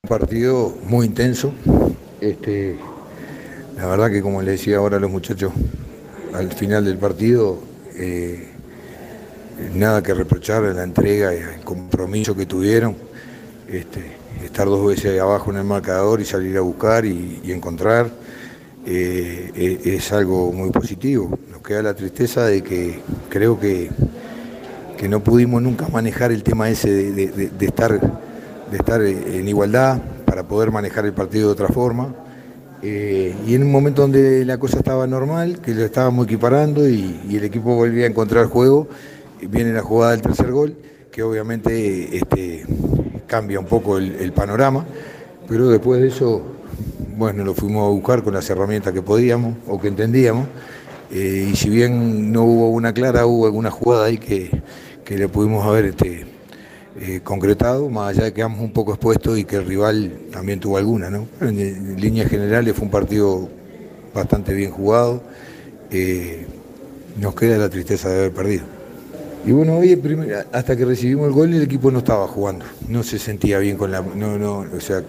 Un 0.02 0.08
partido 0.08 0.70
muy 0.82 1.06
intenso. 1.06 1.52
Este, 2.20 2.78
la 3.76 3.86
verdad 3.86 4.10
que 4.10 4.20
como 4.20 4.42
le 4.42 4.52
decía 4.52 4.78
ahora 4.78 4.98
a 4.98 5.00
los 5.00 5.10
muchachos 5.10 5.52
al 6.34 6.52
final 6.52 6.84
del 6.84 6.98
partido, 6.98 7.58
eh, 7.94 8.49
nada 9.74 10.02
que 10.02 10.14
reprochar 10.14 10.62
la 10.62 10.82
entrega 10.82 11.34
y 11.34 11.38
el 11.38 11.60
compromiso 11.60 12.34
que 12.34 12.46
tuvieron. 12.46 12.96
Este, 13.68 14.16
estar 14.44 14.66
dos 14.66 14.86
veces 14.86 15.20
abajo 15.20 15.50
en 15.50 15.58
el 15.58 15.64
marcador 15.64 16.20
y 16.20 16.24
salir 16.24 16.56
a 16.56 16.60
buscar 16.60 17.04
y 17.04 17.40
encontrar. 17.52 18.10
Eh, 18.86 19.52
eh, 19.54 19.80
es 19.84 20.12
algo 20.12 20.52
muy 20.52 20.70
positivo. 20.70 21.38
Nos 21.50 21.60
queda 21.60 21.82
la 21.82 21.94
tristeza 21.94 22.46
de 22.46 22.62
que 22.62 23.00
creo 23.28 23.60
que, 23.60 23.90
que 24.96 25.08
no 25.08 25.22
pudimos 25.22 25.60
nunca 25.60 25.86
manejar 25.88 26.32
el 26.32 26.42
tema 26.42 26.70
ese 26.70 26.90
de, 26.90 27.50
estar, 27.60 28.00
de 28.00 28.76
estar 28.76 29.02
en 29.02 29.46
igualdad 29.46 30.00
para 30.24 30.44
poder 30.44 30.70
manejar 30.70 31.04
el 31.04 31.12
partido 31.12 31.48
de 31.48 31.52
otra 31.52 31.68
forma. 31.68 32.14
Eh, 32.82 33.34
y 33.46 33.54
en 33.54 33.64
un 33.64 33.70
momento 33.70 34.00
donde 34.00 34.46
la 34.46 34.56
cosa 34.56 34.78
estaba 34.78 35.06
normal, 35.06 35.60
que 35.60 35.74
lo 35.74 35.84
estábamos 35.84 36.26
equiparando 36.26 36.88
y, 36.88 37.20
el 37.30 37.44
equipo 37.44 37.74
volvía 37.74 38.06
a 38.06 38.08
encontrar 38.08 38.46
juego, 38.46 38.88
viene 39.48 39.72
la 39.72 39.82
jugada 39.82 40.12
del 40.12 40.22
tercer 40.22 40.50
gol, 40.50 40.76
que 41.10 41.22
obviamente 41.22 42.16
este, 42.16 42.64
cambia 43.26 43.58
un 43.58 43.66
poco 43.66 43.98
el 43.98 44.32
panorama, 44.32 44.84
pero 45.48 45.68
después 45.68 46.00
de 46.00 46.08
eso 46.08 46.42
bueno, 47.20 47.44
lo 47.44 47.52
fuimos 47.52 47.86
a 47.86 47.90
buscar 47.90 48.22
con 48.22 48.32
las 48.32 48.48
herramientas 48.48 48.94
que 48.94 49.02
podíamos 49.02 49.54
o 49.68 49.78
que 49.78 49.88
entendíamos. 49.88 50.46
Eh, 51.12 51.50
y 51.52 51.54
si 51.54 51.68
bien 51.68 52.32
no 52.32 52.44
hubo 52.44 52.70
una 52.70 52.94
clara, 52.94 53.26
hubo 53.26 53.44
alguna 53.44 53.70
jugada 53.70 54.06
ahí 54.06 54.16
que, 54.16 54.62
le 55.06 55.28
pudimos 55.28 55.66
haber 55.66 55.84
este, 55.84 56.24
eh, 56.98 57.20
concretado, 57.22 57.90
más 57.90 58.10
allá 58.10 58.24
de 58.24 58.30
que 58.30 58.36
quedamos 58.36 58.60
un 58.60 58.72
poco 58.72 58.92
expuestos 58.92 59.38
y 59.38 59.44
que 59.44 59.56
el 59.56 59.66
rival 59.66 60.12
también 60.32 60.60
tuvo 60.60 60.78
alguna. 60.78 61.10
¿no? 61.10 61.26
en, 61.42 62.00
líneas 62.00 62.30
generales 62.30 62.74
fue 62.74 62.86
un 62.86 62.90
partido 62.90 63.50
bastante 64.14 64.54
bien 64.54 64.70
jugado. 64.70 65.22
Eh, 65.90 66.46
nos 67.18 67.34
queda 67.34 67.58
la 67.58 67.68
tristeza 67.68 68.08
de 68.08 68.16
haber 68.16 68.32
perdido. 68.32 68.79
Y 69.46 69.52
bueno, 69.52 69.78
hoy 69.78 69.98
hasta 70.52 70.76
que 70.76 70.84
recibimos 70.84 71.26
el 71.26 71.32
gol 71.32 71.54
el 71.54 71.62
equipo 71.62 71.90
no 71.90 72.00
estaba 72.00 72.28
jugando, 72.28 72.66
no 72.88 73.02
se 73.02 73.18
sentía 73.18 73.58
bien 73.58 73.76
con 73.76 73.90
la... 73.90 74.02
No, 74.02 74.38
no, 74.38 74.58
o 74.58 74.80
sea, 74.80 75.02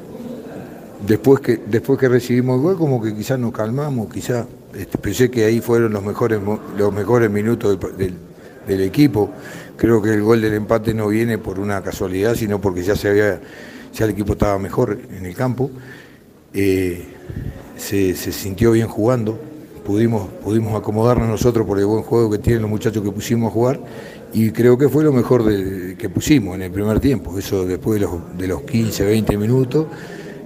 después 1.06 1.42
que, 1.42 1.58
después 1.58 2.00
que 2.00 2.08
recibimos 2.08 2.56
el 2.56 2.62
gol, 2.62 2.78
como 2.78 3.02
que 3.02 3.14
quizás 3.14 3.38
nos 3.38 3.52
calmamos, 3.52 4.12
quizás 4.12 4.46
este, 4.74 4.98
pensé 4.98 5.30
que 5.30 5.44
ahí 5.44 5.60
fueron 5.60 5.92
los 5.92 6.04
mejores, 6.04 6.40
los 6.78 6.94
mejores 6.94 7.30
minutos 7.30 7.78
del, 7.98 8.82
equipo. 8.82 9.30
Creo 9.76 10.02
que 10.02 10.14
el 10.14 10.22
gol 10.22 10.40
del 10.42 10.54
empate 10.54 10.94
no 10.94 11.10
viene 11.10 11.38
por 11.38 11.60
una 11.60 11.82
casualidad, 11.82 12.36
sino 12.36 12.62
porque 12.62 12.84
ya 12.84 12.96
se 12.96 13.10
había, 13.10 13.42
ya 13.94 14.06
el 14.06 14.12
equipo 14.12 14.34
estaba 14.34 14.58
mejor 14.60 14.98
en 15.12 15.26
el 15.26 15.36
campo. 15.36 15.70
Eh, 16.54 17.04
se, 17.76 18.14
sintió 18.16 18.72
bien 18.72 18.88
jugando, 18.88 19.38
pudimos, 19.86 20.30
pudimos 20.42 20.74
acomodarnos 20.80 21.28
nosotros 21.28 21.68
por 21.68 21.80
el 21.80 21.86
buen 21.86 22.04
juego 22.04 22.32
que 22.32 22.38
tienen 22.38 22.62
los 22.62 22.72
muchachos 22.72 23.04
que 23.04 23.12
pusimos 23.12 23.50
a 23.50 23.54
jugar 23.54 23.80
y 24.34 24.52
creo 24.52 24.78
que 24.78 24.90
fue 24.90 25.04
lo 25.04 25.12
mejor 25.12 25.46
que 25.98 26.10
pusimos 26.10 26.56
en 26.56 26.64
el 26.64 26.72
primer 26.72 27.00
tiempo, 27.00 27.38
eso 27.38 27.66
después 27.66 28.00
de 28.00 28.08
los, 28.08 28.38
de 28.38 28.48
los 28.48 28.62
15, 28.64 29.06
20 29.06 29.38
minutos. 29.38 29.88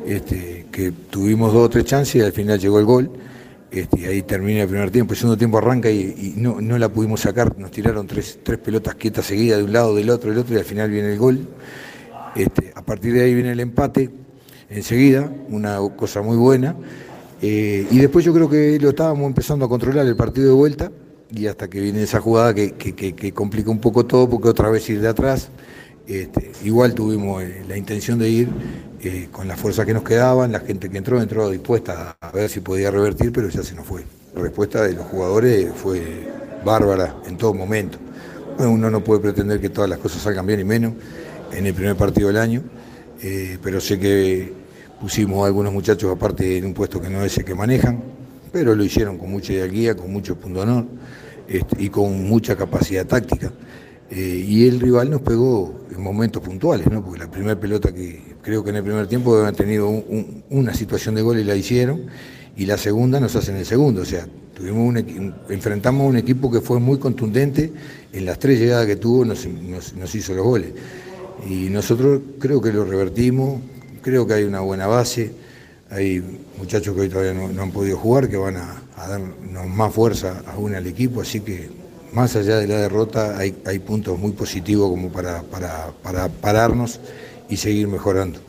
Este, 0.06 0.68
que 0.72 0.92
tuvimos 0.92 1.52
dos 1.52 1.66
o 1.66 1.70
tres 1.70 1.86
chances 1.86 2.16
y 2.16 2.22
al 2.22 2.32
final 2.32 2.60
llegó 2.60 2.80
el 2.80 2.86
gol. 2.86 3.10
Este, 3.72 4.08
ahí 4.08 4.22
termina 4.22 4.62
el 4.62 4.68
primer 4.68 4.92
tiempo. 4.92 5.14
El 5.14 5.18
segundo 5.18 5.38
tiempo 5.38 5.58
arranca 5.58 5.90
y, 5.90 6.34
no, 6.38 6.60
la 6.60 6.90
pudimos 6.90 7.22
sacar. 7.22 7.58
Nos 7.58 7.72
tiraron 7.72 8.06
tres, 8.06 8.40
tres, 8.44 8.60
pelotas 8.60 8.96
quietas 8.96 9.26
seguidas 9.26 9.60
de 9.60 9.64
un 9.64 9.74
lado, 9.74 9.96
del 9.96 10.10
otro, 10.10 10.30
del 10.30 10.40
otro, 10.40 10.54
y 10.54 10.58
al 10.60 10.66
final 10.66 10.92
viene 10.92 11.14
el 11.14 11.18
gol. 11.18 11.48
Este, 12.36 12.72
a 12.76 12.84
partir 12.84 13.14
de 13.14 13.24
ahí 13.24 13.34
viene 13.34 13.54
el 13.54 13.60
empate 13.60 14.10
enseguida, 14.70 15.32
una 15.50 15.80
cosa 15.96 16.22
muy 16.22 16.38
buena. 16.38 16.76
Eh, 17.42 17.88
y 17.90 17.98
después 17.98 18.24
yo 18.26 18.34
creo 18.34 18.50
que 18.50 18.78
lo 18.80 18.90
estábamos 18.90 19.26
empezando 19.28 19.66
a 19.66 19.70
controlar 19.70 20.06
el 20.06 20.16
partido 20.16 20.48
de 20.48 20.54
vuelta 20.54 20.92
y 21.32 21.48
hasta 21.48 21.70
que 21.70 21.80
viene 21.80 22.04
esa 22.04 22.20
jugada 22.20 22.54
que, 22.54 22.74
que 22.74 23.34
complica 23.34 23.70
un 23.70 23.80
poco 23.80 24.06
todo 24.06 24.30
porque 24.30 24.50
otra 24.50 24.70
vez 24.70 24.90
ir 24.90 25.02
de 25.02 25.10
atrás. 25.10 25.50
Este, 26.08 26.52
igual 26.64 26.94
tuvimos 26.94 27.42
eh, 27.42 27.64
la 27.68 27.78
intención 27.78 28.20
de 28.20 28.30
ir 28.30 28.50
eh, 29.02 29.28
con 29.32 29.48
la 29.48 29.58
fuerza 29.58 29.86
que 29.86 29.94
nos 29.94 30.04
quedaban, 30.04 30.52
la 30.52 30.60
gente 30.60 30.88
que 30.88 30.98
entró 31.00 31.20
entró 31.20 31.50
dispuesta 31.50 32.16
a, 32.22 32.32
ver 32.32 32.48
si 32.50 32.60
podía 32.60 32.92
revertir, 32.92 33.32
pero 33.32 33.50
ya 33.50 33.64
se 33.64 33.74
nos 33.74 33.88
fue. 33.88 34.04
La 34.36 34.42
respuesta 34.42 34.84
de 34.84 34.94
los 34.94 35.06
jugadores 35.06 35.72
fue 35.76 36.28
bárbara 36.64 37.16
en 37.26 37.38
todo 37.38 37.54
momento. 37.56 37.98
uno 38.60 38.92
no 38.92 39.04
puede 39.04 39.20
pretender 39.20 39.60
que 39.60 39.70
todas 39.70 39.90
las 39.90 39.98
cosas 39.98 40.22
salgan 40.22 40.46
bien 40.46 40.60
y 40.60 40.64
menos 40.64 40.94
en 41.52 41.66
el 41.66 41.74
primer 41.74 41.96
partido 41.96 42.28
del 42.28 42.38
año, 42.38 42.62
eh, 43.24 43.58
pero 43.64 43.82
sé 43.82 43.98
que 43.98 44.54
pusimos 45.02 45.44
a 45.44 45.48
algunos 45.48 45.74
muchachos 45.74 46.12
aparte 46.12 46.58
en 46.58 46.66
un 46.66 46.74
puesto 46.74 47.02
que 47.02 47.10
no 47.10 47.24
es 47.24 47.36
el 47.38 47.46
que 47.46 47.56
manejan, 47.56 48.04
pero 48.56 48.74
lo 48.74 48.86
hicieron 48.86 49.18
con 49.18 49.30
mucha 49.30 49.52
guía, 49.66 49.98
con 49.98 50.14
mucho 50.14 50.38
punto 50.38 50.62
honor 50.62 50.86
este, 51.46 51.76
y 51.78 51.90
con 51.90 52.24
mucha 52.24 52.56
capacidad 52.56 53.06
táctica. 53.06 53.52
Eh, 54.10 54.46
y 54.48 54.66
el 54.66 54.80
rival 54.80 55.10
nos 55.10 55.20
pegó 55.24 55.82
en 55.94 56.02
momentos 56.02 56.42
puntuales, 56.42 56.90
¿no? 56.90 57.04
porque 57.04 57.20
la 57.20 57.30
primera 57.30 57.60
pelota 57.60 57.94
que 57.94 58.22
creo 58.42 58.64
que 58.64 58.70
en 58.70 58.78
el 58.78 58.84
primer 58.84 59.08
tiempo 59.08 59.36
habían 59.36 59.56
tenido 59.56 59.90
una 60.50 60.74
situación 60.74 61.16
de 61.16 61.22
gol 61.22 61.38
y 61.38 61.44
la 61.44 61.54
hicieron, 61.54 62.06
y 62.56 62.66
la 62.66 62.78
segunda 62.78 63.20
nos 63.20 63.36
hacen 63.36 63.58
el 63.58 63.66
segundo, 63.66 64.04
o 64.04 64.06
sea, 64.06 64.26
tuvimos 64.56 65.04
enfrentamos 65.50 66.06
a 66.06 66.08
un 66.08 66.16
equipo 66.16 66.50
que 66.50 66.62
fue 66.62 66.80
muy 66.80 66.98
contundente, 66.98 67.74
en 68.14 68.26
las 68.26 68.40
tres 68.40 68.58
llegadas 68.58 68.86
que 68.86 68.96
tuvo 68.96 69.26
nos, 69.26 69.46
hizo 70.16 70.34
los 70.34 70.46
goles. 70.46 70.70
Y 71.50 71.68
nosotros 71.72 72.22
creo 72.40 72.62
que 72.62 72.72
lo 72.72 72.86
revertimos, 72.86 73.60
creo 74.02 74.26
que 74.26 74.36
hay 74.36 74.46
una 74.46 74.62
buena 74.62 74.88
base, 74.88 75.44
hay 75.90 76.42
muchachos 76.58 76.96
que 76.96 77.02
hoy 77.02 77.10
todavía 77.10 77.34
no, 77.34 77.62
han 77.62 77.72
podido 77.72 77.98
jugar, 77.98 78.30
que 78.30 78.38
van 78.38 78.58
a, 78.58 78.82
a 78.98 79.08
darnos 79.08 79.68
más 79.68 79.94
fuerza 79.94 80.44
aún 80.48 80.76
al 80.76 80.88
equipo, 80.88 81.22
así 81.22 81.42
que 81.42 81.70
más 82.16 82.36
allá 82.38 82.58
de 82.58 82.68
la 82.68 82.78
derrota 82.78 83.38
hay, 83.38 83.80
puntos 83.80 84.18
muy 84.18 84.32
positivos 84.32 84.90
como 84.90 85.12
para, 85.12 85.44
para, 85.44 85.92
para 86.02 86.30
pararnos 86.30 87.02
y 87.50 87.58
seguir 87.58 87.90
mejorando. 87.90 88.40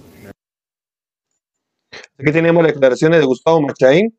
Aquí 2.19 2.33
tenemos 2.33 2.63
las 2.63 2.73
declaraciones 2.73 3.19
de 3.19 3.27
Gustavo 3.27 3.61
Machaín. 3.61 4.17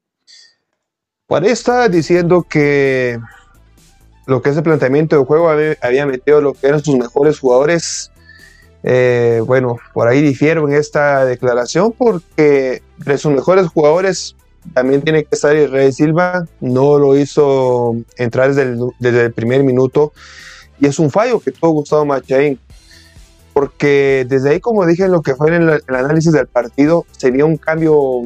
Para 1.27 1.47
está 1.47 1.87
diciendo 1.87 2.43
que 2.43 3.17
lo 4.25 4.41
que 4.41 4.49
es 4.49 4.57
el 4.57 4.63
planteamiento 4.63 5.17
de 5.17 5.25
juego 5.25 5.49
había, 5.49 6.05
metido 6.05 6.41
lo 6.41 6.53
que 6.53 6.67
eran 6.67 6.83
sus 6.83 6.97
mejores 6.97 7.39
jugadores. 7.39 8.11
Eh, 8.83 9.41
bueno, 9.45 9.77
por 9.93 10.07
ahí 10.07 10.21
difiero 10.21 10.67
en 10.67 10.75
esta 10.75 11.25
declaración 11.25 11.93
porque 11.97 12.81
de 12.97 13.17
sus 13.17 13.31
mejores 13.31 13.67
jugadores 13.67 14.35
también 14.73 15.01
tiene 15.01 15.23
que 15.23 15.35
estar 15.35 15.55
Israel 15.55 15.93
Silva, 15.93 16.47
no 16.59 16.97
lo 16.97 17.17
hizo 17.17 17.95
entrar 18.17 18.53
desde 18.53 19.21
el, 19.25 19.33
primer 19.33 19.63
minuto 19.63 20.13
y 20.79 20.87
es 20.87 20.99
un 20.99 21.09
fallo 21.09 21.39
que 21.39 21.51
tuvo 21.51 21.71
Gustavo 21.71 22.05
Machain, 22.05 22.59
porque 23.53 24.25
desde 24.29 24.51
ahí, 24.51 24.59
como 24.59 24.85
dije 24.85 25.05
en 25.05 25.11
lo 25.11 25.21
que 25.21 25.35
fue 25.35 25.55
en 25.55 25.63
el, 25.63 25.81
análisis 25.87 26.31
del 26.31 26.47
partido, 26.47 27.05
sería 27.11 27.45
un 27.45 27.57
cambio 27.57 28.21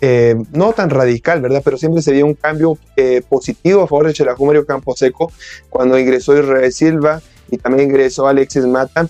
eh, 0.00 0.36
no 0.52 0.72
tan 0.72 0.90
radical, 0.90 1.40
¿verdad? 1.40 1.62
Pero 1.64 1.76
siempre 1.76 2.02
sería 2.02 2.24
un 2.24 2.34
cambio 2.34 2.78
eh, 2.96 3.22
positivo 3.28 3.82
a 3.82 3.88
favor 3.88 4.06
de 4.06 4.12
Chelajú 4.12 4.46
Mario 4.46 4.66
Camposeco 4.66 5.32
cuando 5.68 5.98
ingresó 5.98 6.38
Israel 6.38 6.72
Silva 6.72 7.20
y 7.50 7.58
también 7.58 7.88
ingresó 7.88 8.26
Alexis 8.26 8.66
Mata. 8.66 9.08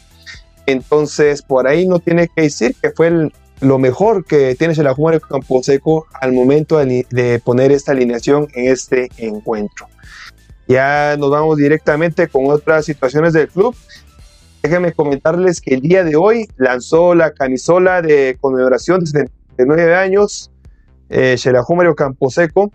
Entonces, 0.66 1.42
por 1.42 1.66
ahí 1.66 1.86
no 1.86 1.98
tiene 1.98 2.28
que 2.28 2.42
decir 2.42 2.74
que 2.80 2.90
fue 2.90 3.08
el, 3.08 3.32
lo 3.60 3.78
mejor 3.78 4.24
que 4.24 4.54
tiene 4.56 4.74
el 4.74 4.88
Mario 4.98 5.20
Camposeco 5.20 6.06
al 6.20 6.32
momento 6.32 6.78
de 6.78 7.40
poner 7.44 7.72
esta 7.72 7.92
alineación 7.92 8.48
en 8.54 8.72
este 8.72 9.08
encuentro. 9.16 9.86
Ya 10.68 11.16
nos 11.18 11.30
vamos 11.30 11.56
directamente 11.56 12.28
con 12.28 12.46
otras 12.50 12.84
situaciones 12.84 13.32
del 13.32 13.48
club. 13.48 13.74
Déjenme 14.62 14.92
comentarles 14.92 15.60
que 15.60 15.74
el 15.74 15.80
día 15.80 16.04
de 16.04 16.16
hoy 16.16 16.48
lanzó 16.56 17.14
la 17.14 17.32
camisola 17.32 18.00
de 18.00 18.36
conmemoración 18.40 19.00
de 19.00 19.06
79 19.06 19.94
años, 19.94 20.50
eh, 21.08 21.36
Camposeco. 21.96 22.72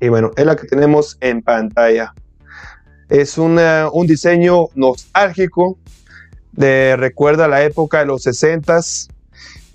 Y 0.00 0.08
bueno, 0.08 0.32
es 0.36 0.44
la 0.44 0.56
que 0.56 0.66
tenemos 0.66 1.16
en 1.20 1.42
pantalla. 1.42 2.12
Es 3.12 3.36
un 3.36 3.58
diseño 4.06 4.68
nostálgico 4.74 5.76
de, 6.52 6.96
recuerda 6.96 7.46
la 7.46 7.62
época 7.62 7.98
de 7.98 8.06
los 8.06 8.22
60 8.22 8.80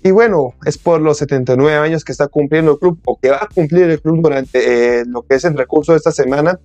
y 0.02 0.10
bueno, 0.10 0.54
es 0.66 0.76
por 0.76 1.00
los 1.00 1.18
79 1.18 1.76
años 1.76 2.02
que 2.02 2.10
está 2.10 2.26
cumpliendo 2.26 2.72
el 2.72 2.78
club 2.80 2.98
o 3.04 3.16
que 3.16 3.30
va 3.30 3.44
a 3.44 3.48
cumplir 3.48 3.84
el 3.84 4.00
club 4.00 4.22
durante 4.22 4.98
eh, 4.98 5.04
lo 5.06 5.22
que 5.22 5.36
es 5.36 5.44
el 5.44 5.56
recurso 5.56 5.92
de 5.92 5.98
esta 5.98 6.10
semana. 6.10 6.58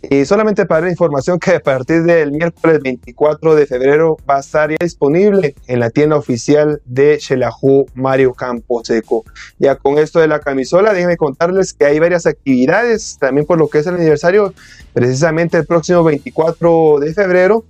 Y 0.00 0.24
solamente 0.26 0.64
para 0.64 0.82
la 0.82 0.90
información 0.90 1.40
que 1.40 1.56
a 1.56 1.60
partir 1.60 2.04
del 2.04 2.30
miércoles 2.30 2.80
24 2.82 3.56
de 3.56 3.66
febrero 3.66 4.16
va 4.28 4.36
a 4.36 4.40
estar 4.40 4.70
disponible 4.78 5.56
en 5.66 5.80
la 5.80 5.90
tienda 5.90 6.16
oficial 6.16 6.80
de 6.84 7.18
Shelahu 7.18 7.86
Mario 7.94 8.32
Camposeco. 8.32 9.24
Ya 9.58 9.74
con 9.74 9.98
esto 9.98 10.20
de 10.20 10.28
la 10.28 10.38
camisola, 10.38 10.92
déjenme 10.92 11.16
contarles 11.16 11.72
que 11.72 11.84
hay 11.84 11.98
varias 11.98 12.26
actividades 12.26 13.18
también 13.18 13.44
por 13.44 13.58
lo 13.58 13.68
que 13.68 13.78
es 13.78 13.86
el 13.88 13.96
aniversario, 13.96 14.54
precisamente 14.92 15.56
el 15.56 15.66
próximo 15.66 16.04
24 16.04 17.00
de 17.00 17.14
febrero 17.14 17.64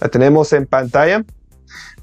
la 0.00 0.08
tenemos 0.08 0.52
en 0.52 0.66
pantalla. 0.66 1.24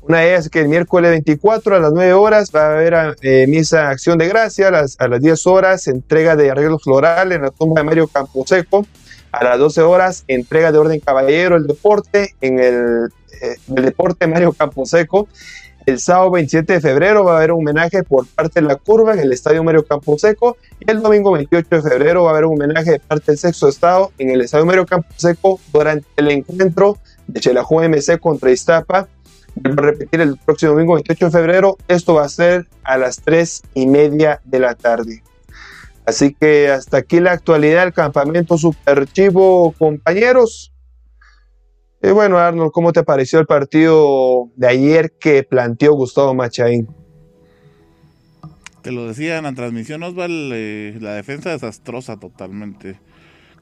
Una 0.01 0.23
es 0.23 0.49
que 0.49 0.61
el 0.61 0.69
miércoles 0.69 1.11
24 1.11 1.75
a 1.75 1.79
las 1.79 1.91
9 1.91 2.13
horas 2.13 2.51
va 2.55 2.67
a 2.67 2.71
haber 2.71 3.17
eh, 3.21 3.45
misa 3.47 3.89
Acción 3.89 4.17
de 4.17 4.29
Gracia, 4.29 4.69
a 4.69 4.71
las, 4.71 4.95
a 4.99 5.09
las 5.09 5.19
10 5.19 5.45
horas 5.47 5.87
entrega 5.87 6.37
de 6.37 6.49
arreglos 6.49 6.81
florales 6.83 7.35
en 7.35 7.41
la 7.41 7.51
tumba 7.51 7.81
de 7.81 7.85
Mario 7.85 8.07
Camposeco, 8.07 8.85
a 9.31 9.43
las 9.43 9.59
12 9.59 9.81
horas 9.81 10.23
entrega 10.27 10.71
de 10.71 10.77
orden 10.77 10.99
caballero 10.99 11.55
el 11.55 11.67
deporte 11.67 12.35
en 12.41 12.59
el, 12.59 13.09
eh, 13.41 13.55
deporte 13.67 14.27
Mario 14.27 14.53
Camposeco. 14.53 15.27
El 15.85 15.99
sábado 15.99 16.31
27 16.31 16.73
de 16.73 16.81
febrero 16.81 17.23
va 17.23 17.33
a 17.33 17.37
haber 17.37 17.51
un 17.51 17.61
homenaje 17.61 18.03
por 18.03 18.27
parte 18.27 18.61
de 18.61 18.67
la 18.67 18.75
curva 18.75 19.13
en 19.13 19.19
el 19.19 19.31
Estadio 19.31 19.63
Mario 19.63 19.85
Camposeco 19.85 20.57
y 20.79 20.91
el 20.91 21.01
domingo 21.01 21.31
28 21.31 21.67
de 21.69 21.81
febrero 21.81 22.23
va 22.23 22.29
a 22.29 22.33
haber 22.33 22.45
un 22.45 22.61
homenaje 22.61 22.91
de 22.91 22.99
parte 22.99 23.31
del 23.31 23.37
sexto 23.37 23.67
estado 23.67 24.11
en 24.17 24.29
el 24.29 24.41
Estadio 24.41 24.65
Mario 24.65 24.85
Camposeco 24.85 25.59
durante 25.71 26.05
el 26.17 26.29
encuentro 26.29 26.97
de 27.27 27.39
Chelajú 27.39 27.81
MC 27.81 28.19
contra 28.19 28.51
Iztapa. 28.51 29.07
Vuelvo 29.55 29.81
a 29.81 29.85
repetir 29.85 30.21
el 30.21 30.37
próximo 30.37 30.73
domingo 30.73 30.93
28 30.93 31.25
de 31.25 31.31
febrero. 31.31 31.77
Esto 31.87 32.13
va 32.15 32.25
a 32.25 32.29
ser 32.29 32.67
a 32.83 32.97
las 32.97 33.21
3 33.21 33.63
y 33.73 33.87
media 33.87 34.41
de 34.45 34.59
la 34.59 34.75
tarde. 34.75 35.23
Así 36.09 36.33
que 36.33 36.69
hasta 36.69 36.97
aquí 36.97 37.19
la 37.19 37.33
actualidad 37.33 37.83
del 37.83 37.93
campamento 37.93 38.57
Super 38.57 39.05
Chivo, 39.05 39.75
compañeros. 39.77 40.73
Y 42.01 42.09
bueno, 42.09 42.39
Arnold, 42.39 42.71
¿cómo 42.71 42.91
te 42.93 43.03
pareció 43.03 43.39
el 43.39 43.45
partido 43.45 44.49
de 44.55 44.67
ayer 44.67 45.11
que 45.19 45.43
planteó 45.43 45.93
Gustavo 45.93 46.33
Machaín? 46.33 46.87
Te 48.81 48.91
lo 48.91 49.07
decía 49.07 49.37
en 49.37 49.43
la 49.43 49.53
transmisión, 49.53 50.01
Osval, 50.01 50.49
eh, 50.51 50.97
la 50.99 51.13
defensa 51.13 51.51
desastrosa 51.51 52.17
totalmente. 52.17 52.99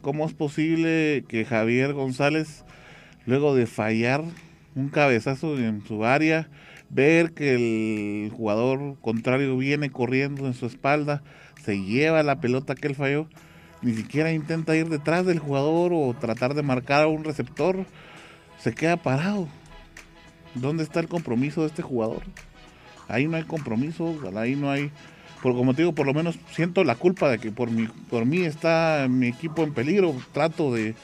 ¿Cómo 0.02 0.26
es 0.26 0.34
posible 0.34 1.26
que 1.28 1.44
Javier 1.44 1.92
González 1.92 2.64
luego 3.26 3.56
de 3.56 3.66
fallar 3.66 4.24
un 4.74 4.88
cabezazo 4.88 5.58
en 5.58 5.86
su 5.86 6.06
área, 6.06 6.50
ver 6.90 7.34
que 7.34 7.56
el 7.56 8.32
jugador 8.32 8.96
contrario 9.02 9.58
viene 9.58 9.90
corriendo 9.90 10.48
en 10.48 10.54
su 10.54 10.66
espalda, 10.66 11.24
se 11.64 11.82
lleva 11.82 12.24
la 12.24 12.40
pelota 12.40 12.76
que 12.76 12.88
él 12.88 12.96
falló, 12.96 13.28
ni 13.82 13.94
siquiera 13.94 14.32
intenta 14.32 14.76
ir 14.76 14.90
detrás 14.90 15.26
del 15.26 15.40
jugador 15.40 15.92
o 15.94 16.16
tratar 16.20 16.54
de 16.54 16.64
marcar 16.64 17.04
a 17.04 17.08
un 17.08 17.24
receptor, 17.24 17.86
se 18.60 18.74
queda 18.74 18.98
parado. 18.98 19.48
¿Dónde 20.56 20.84
está 20.84 21.00
el 21.00 21.08
compromiso 21.08 21.62
de 21.62 21.68
este 21.68 21.84
jugador? 21.84 22.24
Ahí 23.08 23.28
no 23.28 23.38
hay 23.38 23.44
compromiso, 23.44 24.16
ahí 24.36 24.56
no 24.56 24.72
hay 24.72 24.92
por 25.42 25.56
como 25.56 25.74
te 25.74 25.84
digo, 25.84 25.94
por 25.94 26.08
lo 26.08 26.14
menos 26.14 26.36
siento 26.52 26.84
la 26.84 26.96
culpa 26.96 27.30
de 27.30 27.38
que 27.38 27.52
por 27.52 27.70
por 28.10 28.26
mí 28.26 28.42
está 28.42 29.08
mi 29.10 29.28
equipo 29.28 29.64
en 29.64 29.74
peligro, 29.74 30.16
trato 30.34 30.74
de, 30.74 30.96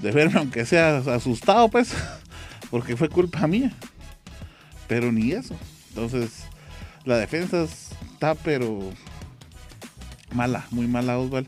de 0.00 0.10
verme 0.10 0.38
aunque 0.38 0.66
sea 0.66 0.98
asustado, 0.98 1.68
pues, 1.68 1.94
porque 2.70 2.96
fue 2.96 3.08
culpa 3.08 3.46
mía. 3.46 3.72
Pero 4.88 5.12
ni 5.12 5.32
eso. 5.32 5.56
Entonces, 5.90 6.44
la 7.04 7.16
defensa 7.16 7.62
está, 7.62 8.34
pero 8.34 8.80
mala, 10.32 10.66
muy 10.70 10.86
mala, 10.86 11.18
Osval. 11.18 11.46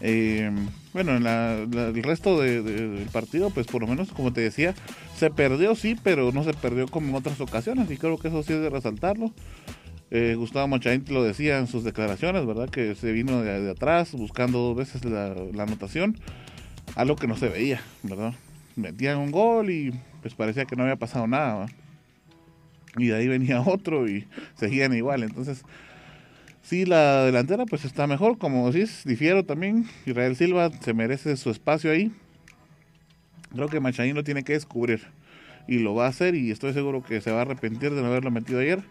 Eh, 0.00 0.50
bueno, 0.92 1.16
en 1.16 1.26
el 1.26 2.02
resto 2.02 2.40
del 2.40 3.06
partido, 3.12 3.50
pues 3.50 3.66
por 3.66 3.82
lo 3.82 3.88
menos, 3.88 4.12
como 4.12 4.32
te 4.32 4.40
decía, 4.40 4.74
se 5.16 5.30
perdió, 5.30 5.74
sí, 5.74 5.96
pero 6.02 6.32
no 6.32 6.44
se 6.44 6.54
perdió 6.54 6.88
como 6.88 7.08
en 7.08 7.14
otras 7.14 7.40
ocasiones, 7.40 7.90
y 7.90 7.96
creo 7.96 8.18
que 8.18 8.28
eso 8.28 8.42
sí 8.42 8.52
es 8.52 8.60
de 8.60 8.70
resaltarlo. 8.70 9.32
Eh, 10.10 10.34
Gustavo 10.36 10.68
Machaín 10.68 11.04
lo 11.10 11.22
decía 11.22 11.58
en 11.58 11.66
sus 11.66 11.84
declaraciones, 11.84 12.46
¿verdad? 12.46 12.70
Que 12.70 12.94
se 12.94 13.12
vino 13.12 13.42
de, 13.42 13.70
atrás 13.70 14.12
buscando 14.12 14.58
dos 14.58 14.76
veces 14.76 15.04
la, 15.04 15.34
la 15.34 15.64
anotación 15.64 16.16
algo 16.94 17.16
que 17.16 17.26
no 17.26 17.36
se 17.36 17.48
veía, 17.48 17.80
¿verdad? 18.02 18.34
Metían 18.76 19.18
un 19.18 19.30
gol 19.30 19.70
y 19.70 19.92
pues 20.22 20.34
parecía 20.34 20.64
que 20.64 20.76
no 20.76 20.84
había 20.84 20.96
pasado 20.96 21.26
nada, 21.26 21.66
Y 22.96 23.06
de 23.08 23.16
ahí 23.16 23.28
venía 23.28 23.60
otro 23.60 24.08
y 24.08 24.26
seguían 24.54 24.94
igual. 24.94 25.22
Entonces, 25.22 25.62
sí, 26.68 26.84
la 26.84 27.24
delantera 27.24 27.64
pues 27.64 27.84
está 27.84 28.06
mejor, 28.06 28.36
como 28.36 28.70
decís, 28.70 29.02
difiero 29.04 29.44
también. 29.44 29.86
Israel 30.04 30.36
Silva 30.36 30.70
se 30.80 30.92
merece 30.92 31.36
su 31.36 31.50
espacio 31.50 31.90
ahí. 31.90 32.12
Creo 33.54 33.68
que 33.68 33.80
Machaín 33.80 34.14
lo 34.14 34.22
tiene 34.22 34.44
que 34.44 34.52
descubrir 34.52 35.00
y 35.66 35.78
lo 35.78 35.94
va 35.94 36.04
a 36.04 36.08
hacer 36.08 36.34
y 36.34 36.50
estoy 36.50 36.74
seguro 36.74 37.02
que 37.02 37.22
se 37.22 37.30
va 37.30 37.38
a 37.38 37.42
arrepentir 37.42 37.94
de 37.94 38.02
no 38.02 38.08
haberlo 38.08 38.30
metido 38.30 38.60
ayer. 38.60 38.82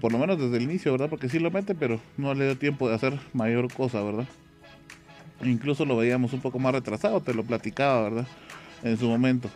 Por 0.00 0.12
lo 0.12 0.18
menos 0.18 0.38
desde 0.38 0.56
el 0.56 0.62
inicio, 0.62 0.92
¿verdad? 0.92 1.10
Porque 1.10 1.28
sí 1.28 1.40
lo 1.40 1.50
mete, 1.50 1.74
pero 1.74 2.00
no 2.16 2.32
le 2.32 2.44
dio 2.44 2.56
tiempo 2.56 2.88
de 2.88 2.94
hacer 2.94 3.18
mayor 3.32 3.72
cosa, 3.72 4.02
¿verdad? 4.02 4.26
Incluso 5.42 5.84
lo 5.84 5.96
veíamos 5.96 6.32
un 6.32 6.40
poco 6.40 6.58
más 6.58 6.72
retrasado, 6.72 7.20
te 7.20 7.34
lo 7.34 7.42
platicaba, 7.42 8.02
¿verdad? 8.04 8.26
En 8.82 8.96
su 8.96 9.08
momento. 9.08 9.50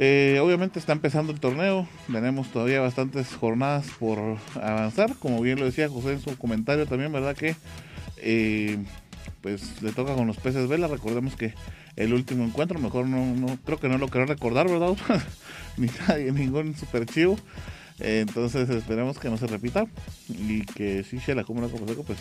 Eh, 0.00 0.38
obviamente 0.40 0.78
está 0.78 0.92
empezando 0.92 1.32
el 1.32 1.40
torneo, 1.40 1.88
tenemos 2.10 2.48
todavía 2.52 2.80
bastantes 2.80 3.34
jornadas 3.34 3.86
por 3.98 4.38
avanzar, 4.54 5.16
como 5.16 5.40
bien 5.40 5.58
lo 5.58 5.64
decía 5.64 5.88
José 5.88 6.12
en 6.12 6.20
su 6.20 6.38
comentario 6.38 6.86
también, 6.86 7.12
¿verdad? 7.12 7.36
Que 7.36 7.56
eh, 8.18 8.78
pues 9.40 9.82
le 9.82 9.92
toca 9.92 10.14
con 10.14 10.26
los 10.28 10.36
peces 10.36 10.68
vela. 10.68 10.86
Recordemos 10.86 11.34
que 11.34 11.52
el 11.96 12.12
último 12.14 12.44
encuentro, 12.44 12.78
mejor 12.78 13.06
no, 13.06 13.34
no 13.34 13.58
creo 13.64 13.80
que 13.80 13.88
no 13.88 13.98
lo 13.98 14.06
quiero 14.08 14.26
recordar, 14.26 14.68
¿verdad? 14.68 14.96
Ni 15.76 15.88
nadie, 16.06 16.30
ningún 16.30 16.76
super 16.76 17.04
chivo. 17.04 17.36
entonces 17.98 18.70
esperemos 18.70 19.18
que 19.18 19.28
no 19.30 19.36
se 19.36 19.48
repita 19.48 19.86
y 20.28 20.64
que 20.64 21.02
si 21.02 21.18
se 21.18 21.34
la 21.34 21.42
Comunidad 21.42 21.72
pues 22.06 22.20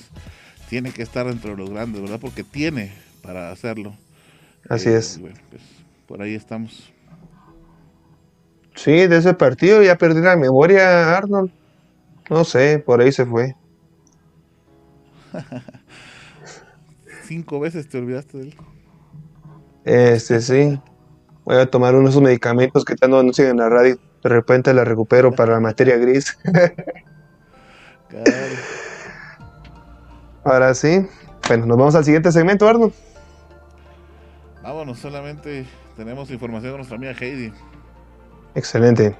tiene 0.70 0.92
que 0.92 1.04
estar 1.04 1.28
dentro 1.28 1.52
de 1.52 1.58
los 1.58 1.70
grandes, 1.70 2.02
¿verdad? 2.02 2.20
Porque 2.20 2.44
tiene 2.44 2.92
para 3.22 3.52
hacerlo. 3.52 3.96
Así 4.68 4.90
Eh, 4.90 4.98
es. 4.98 5.20
bueno, 5.20 5.38
pues, 5.52 5.62
por 6.08 6.22
ahí 6.24 6.34
estamos. 6.34 6.92
Sí, 8.78 9.08
de 9.08 9.18
ese 9.18 9.34
partido 9.34 9.82
ya 9.82 9.98
perdí 9.98 10.22
la 10.22 10.36
memoria, 10.38 11.18
Arnold. 11.18 11.52
No 12.30 12.44
sé, 12.44 12.78
por 12.78 13.02
ahí 13.02 13.12
se 13.12 13.26
fue. 13.26 13.56
Cinco 17.24 17.60
veces 17.60 17.90
te 17.90 17.98
olvidaste 17.98 18.38
de 18.38 18.44
él. 18.44 18.56
Este, 19.84 20.40
sí. 20.42 20.80
Voy 21.44 21.58
a 21.58 21.66
tomar 21.66 21.96
unos 21.96 22.12
esos 22.12 22.22
medicamentos 22.22 22.86
que 22.86 22.96
tanto 22.96 23.20
anuncian 23.20 23.50
en 23.50 23.58
la 23.58 23.68
radio. 23.68 23.98
De 24.22 24.30
repente 24.30 24.72
la 24.74 24.84
recupero 24.84 25.32
para 25.32 25.54
la 25.54 25.60
materia 25.60 25.98
gris. 25.98 26.38
Ahora 30.44 30.76
sí. 30.76 31.08
Bueno, 31.48 31.66
nos 31.66 31.78
vamos 31.78 31.96
al 31.96 32.06
siguiente 32.06 32.32
segmento, 32.32 32.68
Arnold. 32.68 32.94
Vámonos, 34.62 35.00
solamente 35.00 35.66
tenemos 35.96 36.30
información 36.30 36.74
de 36.74 36.78
nuestra 36.78 36.98
amiga 36.98 37.14
Heidi. 37.20 37.52
Excelente. 38.56 39.16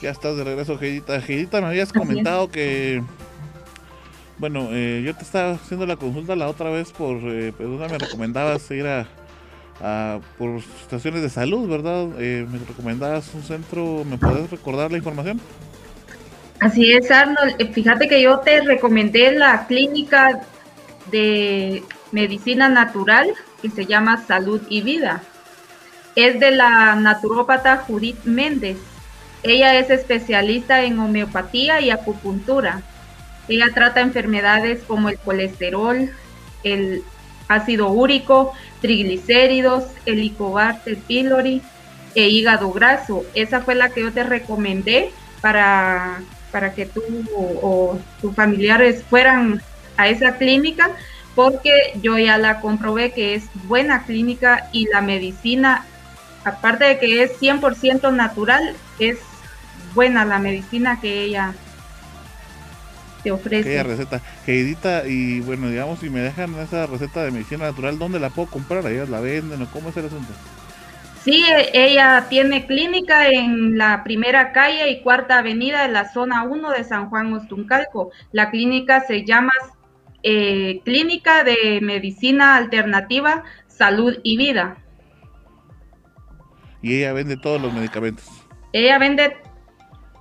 Ya 0.00 0.10
estás 0.10 0.36
de 0.36 0.44
regreso, 0.44 0.78
Heidita. 0.80 1.16
Heidita, 1.16 1.60
me 1.60 1.68
habías 1.68 1.92
comentado 1.92 2.50
que. 2.50 3.02
Bueno, 4.38 4.68
eh, 4.72 5.02
yo 5.04 5.14
te 5.14 5.22
estaba 5.22 5.52
haciendo 5.52 5.86
la 5.86 5.96
consulta 5.96 6.36
la 6.36 6.48
otra 6.48 6.70
vez 6.70 6.92
por. 6.92 7.16
Eh, 7.22 7.52
pues, 7.56 7.68
¿dónde 7.68 7.88
me 7.88 7.98
recomendabas 7.98 8.70
ir 8.70 8.86
a, 8.86 9.06
a- 9.80 10.20
por 10.36 10.56
estaciones 10.82 11.22
de 11.22 11.30
salud, 11.30 11.68
¿verdad? 11.68 12.08
Eh, 12.18 12.46
me 12.50 12.58
recomendabas 12.58 13.32
un 13.34 13.42
centro. 13.42 14.04
¿Me 14.04 14.18
puedes 14.18 14.50
recordar 14.50 14.90
la 14.90 14.98
información? 14.98 15.40
Así 16.60 16.92
es, 16.92 17.10
Arnold. 17.10 17.54
Eh, 17.58 17.70
Fíjate 17.72 18.08
que 18.08 18.20
yo 18.20 18.40
te 18.40 18.60
recomendé 18.60 19.32
la 19.32 19.66
clínica 19.66 20.40
de 21.10 21.82
medicina 22.12 22.68
natural 22.68 23.34
que 23.60 23.70
se 23.70 23.86
llama 23.86 24.24
Salud 24.26 24.60
y 24.68 24.82
Vida. 24.82 25.22
Es 26.16 26.38
de 26.38 26.52
la 26.52 26.94
naturópata 26.94 27.78
Judith 27.78 28.24
Méndez. 28.24 28.78
Ella 29.42 29.74
es 29.78 29.90
especialista 29.90 30.82
en 30.84 30.98
homeopatía 30.98 31.80
y 31.80 31.90
acupuntura. 31.90 32.82
Ella 33.48 33.66
trata 33.74 34.00
enfermedades 34.00 34.82
como 34.84 35.08
el 35.08 35.18
colesterol, 35.18 36.10
el 36.62 37.02
ácido 37.48 37.90
úrico, 37.90 38.52
triglicéridos, 38.80 39.84
el 40.06 40.14
Helicobacter 40.14 40.96
pylori 40.96 41.62
e 42.14 42.28
hígado 42.28 42.72
graso. 42.72 43.24
Esa 43.34 43.60
fue 43.60 43.74
la 43.74 43.90
que 43.90 44.02
yo 44.02 44.12
te 44.12 44.24
recomendé 44.24 45.10
para, 45.40 46.22
para 46.52 46.72
que 46.72 46.86
tú 46.86 47.02
o 47.34 47.98
tus 48.20 48.34
familiares 48.34 49.02
fueran 49.10 49.60
a 49.96 50.08
esa 50.08 50.36
clínica 50.36 50.90
porque 51.34 51.72
yo 52.00 52.18
ya 52.18 52.38
la 52.38 52.60
comprobé 52.60 53.12
que 53.12 53.34
es 53.34 53.44
buena 53.64 54.04
clínica 54.04 54.68
y 54.72 54.86
la 54.86 55.00
medicina, 55.00 55.84
aparte 56.44 56.84
de 56.84 56.98
que 56.98 57.22
es 57.22 57.32
100% 57.40 58.14
natural, 58.14 58.76
es 58.98 59.18
buena 59.94 60.24
la 60.24 60.38
medicina 60.38 61.00
que 61.00 61.22
ella 61.22 61.54
te 63.22 63.32
ofrece. 63.32 63.80
Aquella 63.80 63.82
receta. 63.82 64.20
Heidita, 64.46 65.06
y 65.06 65.40
bueno, 65.40 65.68
digamos, 65.68 65.98
si 65.98 66.10
me 66.10 66.20
dejan 66.20 66.54
esa 66.60 66.86
receta 66.86 67.24
de 67.24 67.32
medicina 67.32 67.64
natural, 67.66 67.98
¿dónde 67.98 68.20
la 68.20 68.30
puedo 68.30 68.48
comprar? 68.48 68.86
¿Ellas 68.86 69.08
la 69.08 69.20
venden 69.20 69.62
o 69.62 69.66
cómo 69.70 69.88
es 69.88 69.96
el 69.96 70.06
asunto? 70.06 70.32
Sí, 71.24 71.42
e- 71.42 71.70
ella 71.72 72.26
tiene 72.28 72.66
clínica 72.66 73.28
en 73.28 73.78
la 73.78 74.04
primera 74.04 74.52
calle 74.52 74.90
y 74.90 75.00
cuarta 75.00 75.38
avenida 75.38 75.82
de 75.82 75.88
la 75.88 76.12
zona 76.12 76.44
1 76.44 76.70
de 76.70 76.84
San 76.84 77.08
Juan 77.08 77.32
Ostuncalco. 77.32 78.10
La 78.30 78.50
clínica 78.50 79.00
se 79.00 79.24
llama 79.24 79.52
eh, 80.24 80.80
Clínica 80.84 81.44
de 81.44 81.80
Medicina 81.82 82.56
Alternativa, 82.56 83.44
Salud 83.68 84.18
y 84.22 84.36
Vida. 84.38 84.78
Y 86.82 86.96
ella 86.96 87.12
vende 87.12 87.36
todos 87.36 87.60
los 87.60 87.72
medicamentos. 87.72 88.24
Ella 88.72 88.98
vende, 88.98 89.36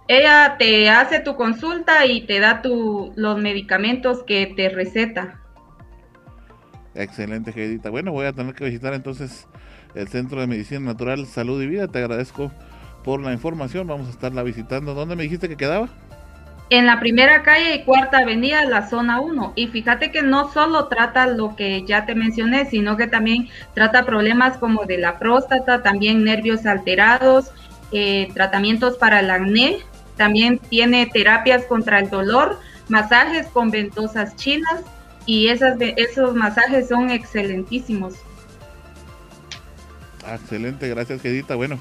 ella 0.07 0.57
te 0.59 0.89
hace 0.89 1.19
tu 1.19 1.35
consulta 1.35 2.05
y 2.05 2.25
te 2.25 2.39
da 2.39 2.61
tu, 2.61 3.13
los 3.15 3.41
medicamentos 3.41 4.23
que 4.23 4.53
te 4.55 4.69
receta. 4.69 5.41
Excelente, 6.95 7.51
Heidita. 7.55 7.89
Bueno, 7.89 8.11
voy 8.11 8.25
a 8.25 8.33
tener 8.33 8.53
que 8.53 8.65
visitar 8.65 8.93
entonces 8.93 9.47
el 9.95 10.07
Centro 10.09 10.41
de 10.41 10.47
Medicina 10.47 10.81
Natural, 10.81 11.25
Salud 11.25 11.61
y 11.61 11.67
Vida. 11.67 11.87
Te 11.87 11.99
agradezco 11.99 12.51
por 13.03 13.21
la 13.21 13.31
información. 13.31 13.87
Vamos 13.87 14.07
a 14.07 14.11
estarla 14.11 14.43
visitando. 14.43 14.93
¿Dónde 14.93 15.15
me 15.15 15.23
dijiste 15.23 15.49
que 15.49 15.57
quedaba? 15.57 15.89
En 16.69 16.85
la 16.85 16.99
primera 16.99 17.43
calle 17.43 17.75
y 17.75 17.83
cuarta 17.83 18.19
avenida 18.19 18.65
la 18.65 18.89
zona 18.89 19.19
1. 19.19 19.53
Y 19.55 19.67
fíjate 19.67 20.11
que 20.11 20.23
no 20.23 20.51
solo 20.51 20.87
trata 20.87 21.27
lo 21.27 21.55
que 21.55 21.83
ya 21.85 22.05
te 22.05 22.15
mencioné, 22.15 22.65
sino 22.65 22.97
que 22.97 23.07
también 23.07 23.49
trata 23.73 24.05
problemas 24.05 24.57
como 24.57 24.85
de 24.85 24.97
la 24.97 25.19
próstata, 25.19 25.83
también 25.83 26.23
nervios 26.23 26.65
alterados, 26.65 27.51
eh, 27.91 28.29
tratamientos 28.33 28.97
para 28.97 29.19
el 29.19 29.29
acné, 29.29 29.77
también 30.17 30.57
tiene 30.57 31.05
terapias 31.05 31.65
contra 31.65 31.99
el 31.99 32.09
dolor, 32.09 32.59
masajes 32.87 33.47
con 33.47 33.69
ventosas 33.69 34.35
chinas 34.35 34.81
y 35.25 35.49
esas, 35.49 35.75
esos 35.79 36.33
masajes 36.35 36.87
son 36.87 37.11
excelentísimos. 37.11 38.15
Ah, 40.25 40.35
excelente, 40.35 40.87
gracias, 40.89 41.23
Heidita. 41.23 41.55
Bueno, 41.55 41.79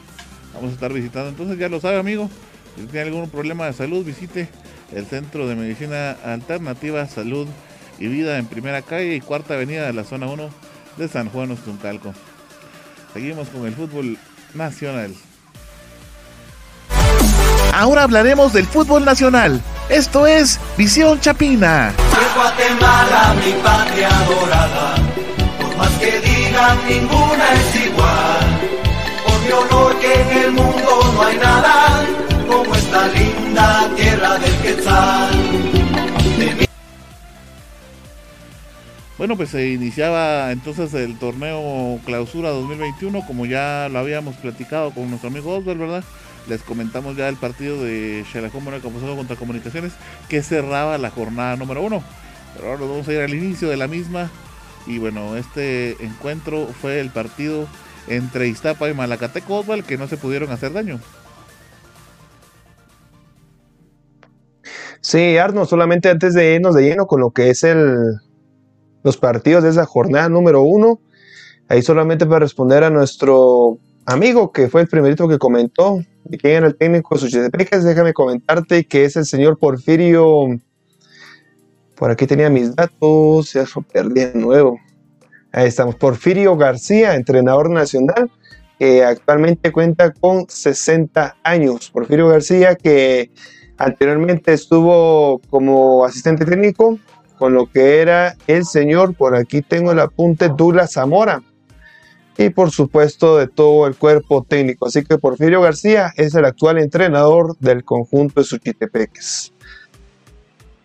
vamos 0.54 0.70
a 0.70 0.74
estar 0.74 0.92
visitando. 0.92 1.28
Entonces 1.28 1.58
ya 1.58 1.68
lo 1.68 1.80
sabe, 1.80 1.98
amigo. 1.98 2.28
Si 2.76 2.86
tiene 2.86 3.08
algún 3.08 3.28
problema 3.28 3.66
de 3.66 3.72
salud, 3.72 4.04
visite 4.04 4.48
el 4.94 5.06
Centro 5.06 5.46
de 5.46 5.54
Medicina 5.54 6.16
Alternativa, 6.24 7.06
Salud 7.06 7.46
y 7.98 8.06
Vida 8.06 8.38
en 8.38 8.46
Primera 8.46 8.82
Calle 8.82 9.14
y 9.14 9.20
Cuarta 9.20 9.54
Avenida 9.54 9.86
de 9.86 9.92
la 9.92 10.04
Zona 10.04 10.26
1 10.26 10.48
de 10.96 11.08
San 11.08 11.28
Juan 11.28 11.50
Ostuncalco. 11.50 12.12
Seguimos 13.12 13.48
con 13.48 13.66
el 13.66 13.74
fútbol 13.74 14.18
nacional. 14.54 15.14
Ahora 17.74 18.02
hablaremos 18.02 18.52
del 18.52 18.66
fútbol 18.66 19.04
nacional. 19.04 19.60
Esto 19.88 20.26
es 20.26 20.58
Visión 20.76 21.20
Chapina. 21.20 21.92
Guatemala, 22.34 23.34
mi 23.44 23.52
patria 23.62 24.08
adorada. 24.08 24.94
Por 25.60 25.76
más 25.76 25.90
que 25.98 26.20
digan, 26.20 26.78
ninguna 26.88 27.52
es 27.54 27.86
igual. 27.86 28.60
Por 29.24 29.40
mi 29.40 29.52
honor 29.52 29.98
que 29.98 30.14
en 30.14 30.44
el 30.44 30.52
mundo 30.52 31.12
no 31.14 31.22
hay 31.22 31.36
nada 31.36 32.31
como 32.52 32.74
esta 32.74 33.08
linda 33.08 33.90
tierra 33.96 34.38
del 34.38 34.56
Quetzal. 34.58 35.30
Bueno, 39.18 39.36
pues 39.36 39.50
se 39.50 39.70
iniciaba 39.70 40.50
entonces 40.50 40.92
el 40.94 41.18
torneo 41.18 42.00
Clausura 42.04 42.50
2021, 42.50 43.24
como 43.26 43.46
ya 43.46 43.88
lo 43.90 44.00
habíamos 44.00 44.34
platicado 44.36 44.90
con 44.90 45.08
nuestro 45.08 45.30
amigo 45.30 45.56
Oswald, 45.56 45.78
¿verdad? 45.78 46.04
Les 46.48 46.62
comentamos 46.62 47.16
ya 47.16 47.28
el 47.28 47.36
partido 47.36 47.82
de 47.82 48.24
Xalajón 48.32 48.64
Campuzano 48.64 49.16
contra 49.16 49.36
Comunicaciones, 49.36 49.92
que 50.28 50.42
cerraba 50.42 50.98
la 50.98 51.10
jornada 51.10 51.56
número 51.56 51.82
uno. 51.82 52.02
Pero 52.54 52.66
ahora 52.66 52.80
nos 52.80 52.90
vamos 52.90 53.08
a 53.08 53.12
ir 53.12 53.20
al 53.20 53.32
inicio 53.32 53.68
de 53.68 53.76
la 53.76 53.86
misma. 53.86 54.28
Y 54.86 54.98
bueno, 54.98 55.36
este 55.36 56.04
encuentro 56.04 56.66
fue 56.80 56.98
el 56.98 57.10
partido 57.10 57.68
entre 58.08 58.48
Iztapa 58.48 58.90
y 58.90 58.94
Malacateco 58.94 59.60
Oswald, 59.60 59.84
que 59.84 59.96
no 59.96 60.08
se 60.08 60.16
pudieron 60.16 60.50
hacer 60.50 60.72
daño. 60.72 60.98
Sí, 65.12 65.36
Arno, 65.36 65.66
solamente 65.66 66.08
antes 66.08 66.32
de 66.32 66.54
irnos 66.54 66.74
de 66.74 66.84
lleno 66.84 67.06
con 67.06 67.20
lo 67.20 67.32
que 67.32 67.50
es 67.50 67.64
el, 67.64 67.98
los 69.02 69.18
partidos 69.18 69.62
de 69.62 69.68
esa 69.68 69.84
jornada 69.84 70.30
número 70.30 70.62
uno, 70.62 71.02
ahí 71.68 71.82
solamente 71.82 72.24
para 72.24 72.38
responder 72.38 72.82
a 72.82 72.88
nuestro 72.88 73.76
amigo 74.06 74.52
que 74.52 74.70
fue 74.70 74.80
el 74.80 74.88
primerito 74.88 75.28
que 75.28 75.36
comentó 75.36 76.00
de 76.24 76.56
el 76.56 76.76
técnico 76.76 77.18
de 77.18 77.50
déjame 77.50 78.14
comentarte 78.14 78.84
que 78.84 79.04
es 79.04 79.16
el 79.16 79.26
señor 79.26 79.58
Porfirio, 79.58 80.46
por 81.94 82.10
aquí 82.10 82.26
tenía 82.26 82.48
mis 82.48 82.74
datos, 82.74 83.52
ya 83.52 83.66
lo 83.76 83.82
perdí 83.82 84.24
de 84.24 84.34
nuevo. 84.34 84.80
Ahí 85.52 85.68
estamos, 85.68 85.94
Porfirio 85.96 86.56
García, 86.56 87.16
entrenador 87.16 87.68
nacional, 87.68 88.30
que 88.78 89.04
actualmente 89.04 89.72
cuenta 89.72 90.10
con 90.14 90.46
60 90.48 91.36
años. 91.42 91.90
Porfirio 91.90 92.28
García 92.28 92.76
que 92.76 93.30
Anteriormente 93.82 94.52
estuvo 94.52 95.40
como 95.50 96.04
asistente 96.04 96.44
técnico 96.44 97.00
con 97.36 97.52
lo 97.52 97.66
que 97.66 98.00
era 98.00 98.36
el 98.46 98.64
señor, 98.64 99.16
por 99.16 99.34
aquí 99.34 99.60
tengo 99.60 99.90
el 99.90 99.98
apunte, 99.98 100.48
Douglas 100.48 100.92
Zamora. 100.92 101.42
y 102.38 102.50
por 102.50 102.70
supuesto 102.70 103.38
de 103.38 103.48
todo 103.48 103.88
el 103.88 103.96
cuerpo 103.96 104.44
técnico. 104.44 104.86
Así 104.86 105.02
que 105.02 105.18
Porfirio 105.18 105.60
García 105.60 106.12
es 106.16 106.32
el 106.36 106.44
actual 106.44 106.78
entrenador 106.78 107.56
del 107.58 107.82
conjunto 107.82 108.40
de 108.40 108.46
Suchitepeques. 108.46 109.52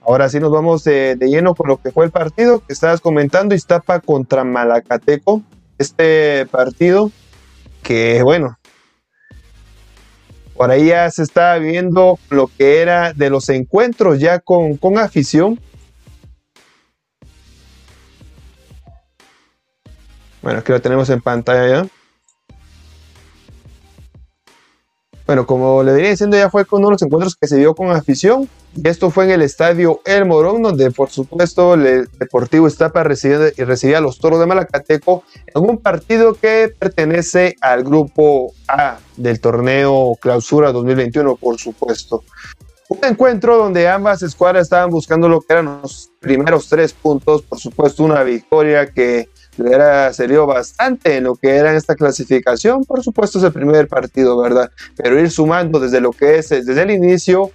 Ahora 0.01 0.27
sí 0.27 0.39
nos 0.39 0.51
vamos 0.51 0.83
de, 0.83 1.15
de, 1.15 1.29
lleno 1.29 1.53
con 1.53 1.67
lo 1.67 1.77
que 1.79 1.91
fue 1.91 2.05
el 2.05 2.11
partido 2.11 2.63
que 2.65 2.73
estabas 2.73 2.99
comentando, 2.99 3.53
Iztapa 3.53 3.99
contra 3.99 4.43
Malacateco. 4.43 5.43
Este 5.77 6.47
partido 6.47 7.11
que, 7.83 8.23
bueno, 8.23 8.56
por 10.57 10.71
ahí 10.71 10.87
ya 10.87 11.09
se 11.11 11.21
estaba 11.21 11.57
viendo 11.59 12.17
lo 12.29 12.47
que 12.47 12.81
era 12.81 13.13
de 13.13 13.29
los 13.29 13.47
encuentros 13.49 14.19
ya 14.19 14.39
con, 14.39 14.75
con 14.77 14.97
afición. 14.97 15.59
Bueno, 20.41 20.59
aquí 20.59 20.71
lo 20.71 20.81
tenemos 20.81 21.09
en 21.09 21.21
pantalla 21.21 21.83
ya. 21.83 21.87
Bueno, 25.27 25.45
como 25.45 25.83
le 25.83 25.91
venía 25.91 26.11
diciendo, 26.11 26.37
ya 26.37 26.49
fue 26.49 26.63
con 26.63 26.79
uno 26.79 26.87
de 26.87 26.93
los 26.93 27.01
encuentros 27.01 27.35
que 27.35 27.47
se 27.47 27.57
dio 27.57 27.75
con 27.75 27.91
afición. 27.91 28.47
Y 28.73 28.87
esto 28.87 29.09
fue 29.09 29.25
en 29.25 29.31
el 29.31 29.41
estadio 29.41 29.99
El 30.05 30.25
Morón, 30.25 30.61
donde 30.61 30.89
por 30.89 31.09
supuesto 31.09 31.73
el 31.73 32.07
Deportivo 32.17 32.65
Estapa 32.65 33.03
recibía, 33.03 33.51
recibía 33.57 33.97
a 33.97 34.01
los 34.01 34.19
Toros 34.19 34.39
de 34.39 34.45
Malacateco 34.45 35.23
en 35.53 35.69
un 35.69 35.79
partido 35.79 36.33
que 36.33 36.73
pertenece 36.79 37.57
al 37.59 37.83
grupo 37.83 38.53
A 38.69 38.99
del 39.17 39.41
torneo 39.41 40.13
Clausura 40.21 40.71
2021, 40.71 41.35
por 41.35 41.59
supuesto. 41.59 42.23
Un 42.87 42.99
encuentro 43.03 43.57
donde 43.57 43.89
ambas 43.89 44.21
escuadras 44.21 44.63
estaban 44.63 44.89
buscando 44.89 45.27
lo 45.27 45.41
que 45.41 45.51
eran 45.51 45.81
los 45.81 46.09
primeros 46.21 46.69
tres 46.69 46.93
puntos, 46.93 47.41
por 47.41 47.59
supuesto 47.59 48.05
una 48.05 48.23
victoria 48.23 48.93
que 48.93 49.27
se 50.13 50.27
dio 50.27 50.45
bastante 50.45 51.17
en 51.17 51.25
lo 51.25 51.35
que 51.35 51.55
era 51.55 51.75
esta 51.75 51.95
clasificación. 51.95 52.83
Por 52.85 53.03
supuesto, 53.03 53.39
es 53.39 53.43
el 53.43 53.53
primer 53.53 53.87
partido, 53.87 54.37
¿verdad? 54.37 54.71
Pero 54.95 55.19
ir 55.19 55.31
sumando 55.31 55.79
desde 55.79 55.99
lo 55.99 56.11
que 56.11 56.37
es 56.37 56.49
desde 56.49 56.81
el 56.81 56.91
inicio 56.91 57.51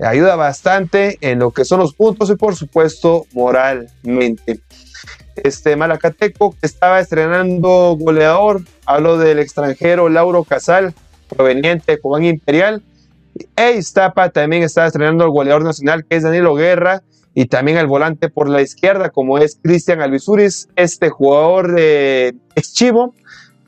ayuda 0.00 0.36
bastante 0.36 1.16
en 1.22 1.38
lo 1.38 1.50
que 1.52 1.64
son 1.64 1.80
los 1.80 1.94
puntos 1.94 2.28
y, 2.30 2.36
por 2.36 2.54
supuesto, 2.54 3.26
moralmente. 3.32 4.60
Este 5.36 5.76
Malacateco 5.76 6.52
que 6.52 6.66
estaba 6.66 7.00
estrenando 7.00 7.96
goleador, 7.98 8.62
hablo 8.84 9.18
del 9.18 9.38
extranjero 9.38 10.08
Lauro 10.08 10.44
Casal, 10.44 10.94
proveniente 11.28 11.92
de 11.92 12.00
Cobán 12.00 12.24
Imperial. 12.24 12.82
E 13.54 13.72
Iztapa 13.72 14.30
también 14.30 14.62
estaba 14.62 14.86
estrenando 14.86 15.24
el 15.24 15.30
goleador 15.30 15.64
nacional, 15.64 16.04
que 16.06 16.16
es 16.16 16.22
Danilo 16.22 16.54
Guerra 16.54 17.02
y 17.38 17.44
también 17.46 17.76
el 17.76 17.86
volante 17.86 18.30
por 18.30 18.48
la 18.48 18.62
izquierda, 18.62 19.10
como 19.10 19.36
es 19.36 19.60
Cristian 19.62 20.00
Alvisuris, 20.00 20.70
este 20.74 21.10
jugador 21.10 21.74
de 21.74 22.34
Chivo, 22.62 23.14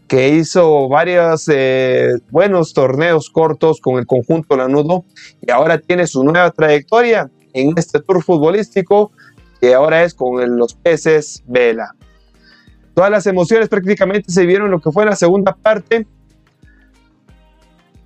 que 0.06 0.30
hizo 0.30 0.88
varios 0.88 1.50
eh, 1.52 2.14
buenos 2.30 2.72
torneos 2.72 3.28
cortos 3.28 3.82
con 3.82 3.98
el 3.98 4.06
conjunto 4.06 4.56
Lanudo 4.56 5.04
y 5.46 5.50
ahora 5.50 5.78
tiene 5.78 6.06
su 6.06 6.24
nueva 6.24 6.50
trayectoria 6.50 7.30
en 7.52 7.74
este 7.76 8.00
tour 8.00 8.24
futbolístico 8.24 9.12
que 9.60 9.74
ahora 9.74 10.02
es 10.02 10.14
con 10.14 10.56
los 10.56 10.72
peces 10.72 11.42
Vela. 11.46 11.94
Todas 12.94 13.10
las 13.10 13.26
emociones 13.26 13.68
prácticamente 13.68 14.32
se 14.32 14.46
vieron 14.46 14.70
lo 14.70 14.80
que 14.80 14.92
fue 14.92 15.04
la 15.04 15.14
segunda 15.14 15.54
parte, 15.54 16.06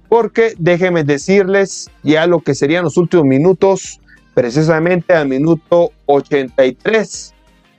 porque 0.09 0.55
déjenme 0.59 1.05
decirles 1.05 1.89
ya 2.03 2.27
lo 2.27 2.41
que 2.41 2.57
serían 2.57 2.83
los 2.83 2.97
últimos 2.97 3.27
minutos 3.27 4.01
precisamente 4.35 5.15
al 5.15 5.29
minuto 5.29 5.93
83 6.07 7.35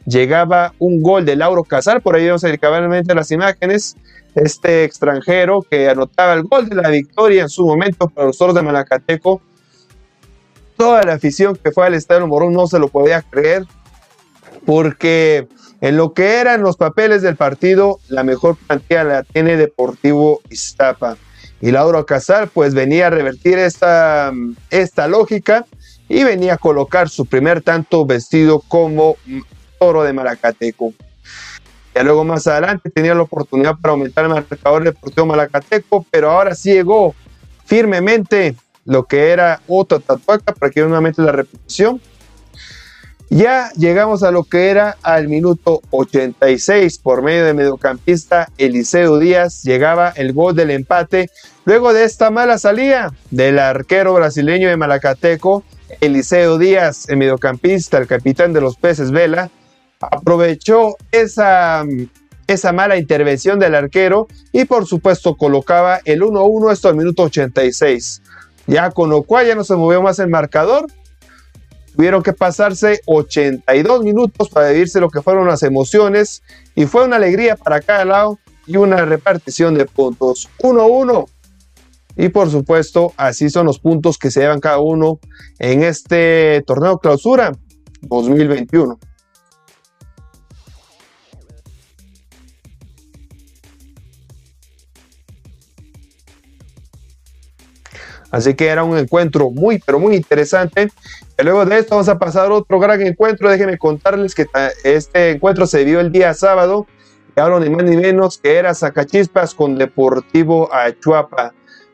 llegaba 0.06 0.74
un 0.80 1.02
gol 1.02 1.26
de 1.26 1.36
Lauro 1.36 1.64
Casal, 1.64 2.02
por 2.02 2.16
ahí 2.16 2.26
vemos 2.26 2.44
cabalmente 2.60 3.16
las 3.16 3.32
imágenes, 3.32 3.96
este 4.36 4.84
extranjero 4.84 5.62
que 5.62 5.90
anotaba 5.90 6.34
el 6.34 6.44
gol 6.44 6.70
de 6.70 6.76
la 6.76 6.90
victoria 6.90 7.44
en 7.44 7.50
su 7.50 7.66
momento 7.66 8.08
para 8.10 8.28
los 8.28 8.38
Toros 8.38 8.56
de 8.56 8.62
Malacateco. 8.62 9.42
Toda 10.76 11.04
la 11.04 11.14
afición 11.14 11.56
que 11.56 11.72
fue 11.72 11.86
al 11.86 11.94
Estadio 11.94 12.28
Morón 12.28 12.54
no 12.54 12.68
se 12.68 12.80
lo 12.80 12.88
podía 12.88 13.22
creer, 13.22 13.66
porque 14.66 15.48
en 15.82 15.98
lo 15.98 16.14
que 16.14 16.40
eran 16.40 16.62
los 16.62 16.78
papeles 16.78 17.22
del 17.22 17.36
partido, 17.36 18.00
la 18.08 18.24
mejor 18.24 18.58
plantilla 18.58 19.04
la 19.04 19.24
tiene 19.24 19.58
Deportivo 19.58 20.42
Iztapa. 20.50 21.18
Y 21.62 21.72
Lauro 21.72 22.06
Casal 22.06 22.50
pues 22.54 22.74
venía 22.74 23.08
a 23.08 23.10
revertir 23.10 23.58
esta, 23.58 24.34
esta 24.70 25.08
lógica 25.08 25.66
y 26.10 26.24
venía 26.24 26.56
a 26.56 26.58
colocar 26.58 27.10
su 27.10 27.26
primer 27.26 27.62
tanto 27.62 28.06
vestido 28.06 28.60
como 28.60 29.16
toro 29.80 30.04
de 30.04 30.14
Malacateco. 30.14 30.94
Ya 31.96 32.04
luego 32.04 32.24
más 32.24 32.48
adelante 32.48 32.90
tenía 32.90 33.14
la 33.14 33.22
oportunidad 33.22 33.76
para 33.80 33.92
aumentar 33.92 34.26
el 34.26 34.32
marcador 34.32 34.84
deportivo 34.84 35.28
Malacateco, 35.28 36.06
pero 36.10 36.32
ahora 36.32 36.56
sí 36.56 36.74
llegó 36.74 37.14
firmemente 37.66 38.56
lo 38.86 39.04
que 39.06 39.30
era 39.30 39.62
otra 39.68 40.00
tatuaca, 40.00 40.54
para 40.54 40.72
que 40.72 40.82
nuevamente 40.82 41.22
la 41.22 41.32
repetición. 41.32 42.02
Ya 43.30 43.72
llegamos 43.76 44.22
a 44.22 44.30
lo 44.30 44.44
que 44.44 44.70
era 44.70 44.98
al 45.02 45.28
minuto 45.28 45.82
86 45.90 47.00
por 47.00 47.24
medio 47.24 47.46
de 47.46 47.54
mediocampista 47.56 48.50
Eliseo 48.58 49.18
Díaz. 49.18 49.64
Llegaba 49.64 50.10
el 50.10 50.34
gol 50.34 50.56
del 50.56 50.70
empate. 50.70 51.30
Luego 51.66 51.94
de 51.94 52.04
esta 52.04 52.30
mala 52.30 52.60
salida 52.60 53.12
del 53.32 53.58
arquero 53.58 54.14
brasileño 54.14 54.70
de 54.70 54.78
Malacateco, 54.78 55.64
Eliseo 56.02 56.58
Díaz, 56.58 57.10
el 57.10 57.18
mediocampista, 57.18 57.98
el 57.98 58.08
capitán 58.08 58.54
de 58.54 58.62
los 58.62 58.78
peces 58.78 59.12
Vela, 59.12 59.50
aprovechó 60.00 60.96
esa, 61.12 61.84
esa 62.48 62.72
mala 62.74 62.98
intervención 62.98 63.60
del 63.60 63.76
arquero 63.76 64.28
y 64.52 64.66
por 64.66 64.86
supuesto 64.86 65.36
colocaba 65.36 66.00
el 66.06 66.22
1-1 66.22 66.72
esto 66.72 66.90
al 66.90 66.96
minuto 66.96 67.24
86. 67.24 68.22
Ya 68.68 68.92
con 68.92 69.10
lo 69.10 69.24
cual 69.24 69.48
ya 69.48 69.56
no 69.56 69.64
se 69.64 69.76
movió 69.76 70.02
más 70.02 70.20
el 70.20 70.30
marcador. 70.30 70.88
Tuvieron 71.96 72.24
que 72.24 72.34
pasarse 72.34 73.02
82 73.06 74.04
minutos 74.04 74.50
para 74.50 74.70
vivirse 74.70 75.00
lo 75.00 75.10
que 75.10 75.22
fueron 75.22 75.48
las 75.48 75.64
emociones 75.64 76.42
y 76.76 76.86
fue 76.86 77.06
una 77.06 77.18
alegría 77.18 77.56
para 77.56 77.82
cada 77.82 78.04
lado 78.06 78.40
y 78.66 78.78
una 78.78 79.06
repartición 79.06 79.76
de 79.76 79.86
puntos. 79.86 80.50
1-1 80.60 81.28
y 82.16 82.30
por 82.30 82.50
supuesto, 82.50 83.14
así 83.18 83.50
son 83.50 83.66
los 83.66 83.80
puntos 83.80 84.18
que 84.18 84.30
se 84.30 84.42
llevan 84.42 84.60
cada 84.60 84.80
uno 84.80 85.20
en 85.60 85.84
este 85.84 86.64
torneo 86.66 87.00
clausura 87.00 87.52
2021. 88.02 89.00
Así 98.34 98.56
que 98.56 98.66
era 98.66 98.84
un 98.84 98.98
encuentro 98.98 99.52
muy, 99.52 99.80
pero 99.86 100.00
muy 100.00 100.16
interesante. 100.16 100.90
Y 101.40 101.44
luego 101.44 101.66
de 101.66 101.78
esto 101.78 101.92
vamos 101.94 102.10
a 102.10 102.18
pasar 102.18 102.50
a 102.50 102.56
otro 102.56 102.80
gran 102.80 103.00
encuentro. 103.04 103.48
Déjenme 103.48 103.78
contarles 103.78 104.34
que 104.34 104.48
este 104.84 105.30
encuentro 105.32 105.68
se 105.68 105.86
dio 105.86 106.00
el 106.00 106.12
día 106.12 106.34
sábado. 106.34 106.88
Y 107.36 107.40
hablo 107.40 107.60
ni 107.60 107.70
más 107.70 107.84
ni 107.84 107.96
menos 107.96 108.40
que 108.40 108.56
era 108.56 108.74
Zacachispas 108.74 109.54
con 109.54 109.78
Deportivo 109.78 110.74
Achuapa. 110.74 111.54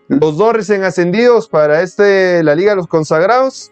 Los 0.09 0.37
dos 0.37 0.53
recién 0.53 0.83
ascendidos 0.83 1.47
para 1.47 1.83
este, 1.83 2.43
la 2.43 2.55
Liga 2.55 2.71
de 2.71 2.77
los 2.77 2.87
Consagrados, 2.87 3.71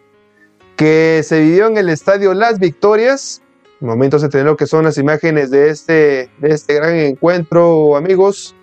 que 0.76 1.22
se 1.24 1.40
vivió 1.40 1.66
en 1.66 1.76
el 1.76 1.88
estadio 1.88 2.32
Las 2.32 2.60
Victorias. 2.60 3.42
En 3.80 3.88
momentos 3.88 4.22
de 4.22 4.28
tener 4.28 4.46
lo 4.46 4.56
que 4.56 4.68
son 4.68 4.84
las 4.84 4.98
imágenes 4.98 5.50
de 5.50 5.68
este, 5.68 6.30
de 6.38 6.50
este 6.50 6.74
gran 6.74 6.94
encuentro, 6.94 7.96
amigos. 7.96 8.54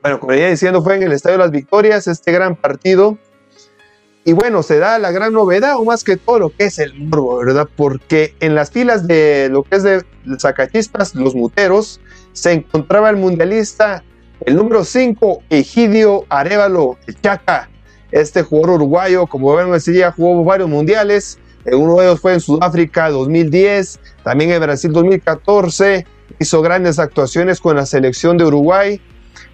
Bueno, 0.00 0.18
como 0.20 0.30
venía 0.30 0.48
diciendo, 0.48 0.82
fue 0.82 0.96
en 0.96 1.02
el 1.02 1.12
estadio 1.12 1.36
Las 1.36 1.50
Victorias 1.50 2.06
este 2.06 2.32
gran 2.32 2.56
partido. 2.56 3.18
Y 4.24 4.32
bueno, 4.32 4.62
se 4.62 4.78
da 4.78 4.98
la 4.98 5.10
gran 5.10 5.34
novedad, 5.34 5.76
o 5.76 5.84
más 5.84 6.02
que 6.02 6.16
todo 6.16 6.38
lo 6.38 6.48
que 6.48 6.64
es 6.64 6.78
el 6.78 6.94
morbo, 6.94 7.44
¿verdad? 7.44 7.68
Porque 7.76 8.34
en 8.40 8.54
las 8.54 8.70
filas 8.70 9.06
de 9.06 9.50
lo 9.50 9.64
que 9.64 9.76
es 9.76 9.82
de 9.82 10.02
Zacachispas, 10.38 11.14
los 11.14 11.34
muteros, 11.34 12.00
se 12.32 12.52
encontraba 12.52 13.10
el 13.10 13.16
mundialista 13.16 14.02
el 14.40 14.56
número 14.56 14.84
5, 14.84 15.42
Egidio 15.50 16.24
Arevalo, 16.28 16.98
el 17.06 17.20
Chaca. 17.20 17.68
Este 18.10 18.42
jugador 18.42 18.76
uruguayo, 18.76 19.26
como 19.26 19.54
ven, 19.54 19.72
ese 19.74 19.92
día 19.92 20.12
jugó 20.12 20.44
varios 20.44 20.68
mundiales. 20.68 21.38
Uno 21.66 21.96
de 21.96 22.06
ellos 22.06 22.20
fue 22.20 22.34
en 22.34 22.40
Sudáfrica 22.40 23.08
2010, 23.10 23.98
también 24.22 24.50
en 24.50 24.60
Brasil 24.60 24.92
2014. 24.92 26.06
Hizo 26.38 26.62
grandes 26.62 26.98
actuaciones 26.98 27.60
con 27.60 27.76
la 27.76 27.86
selección 27.86 28.36
de 28.36 28.44
Uruguay. 28.44 29.00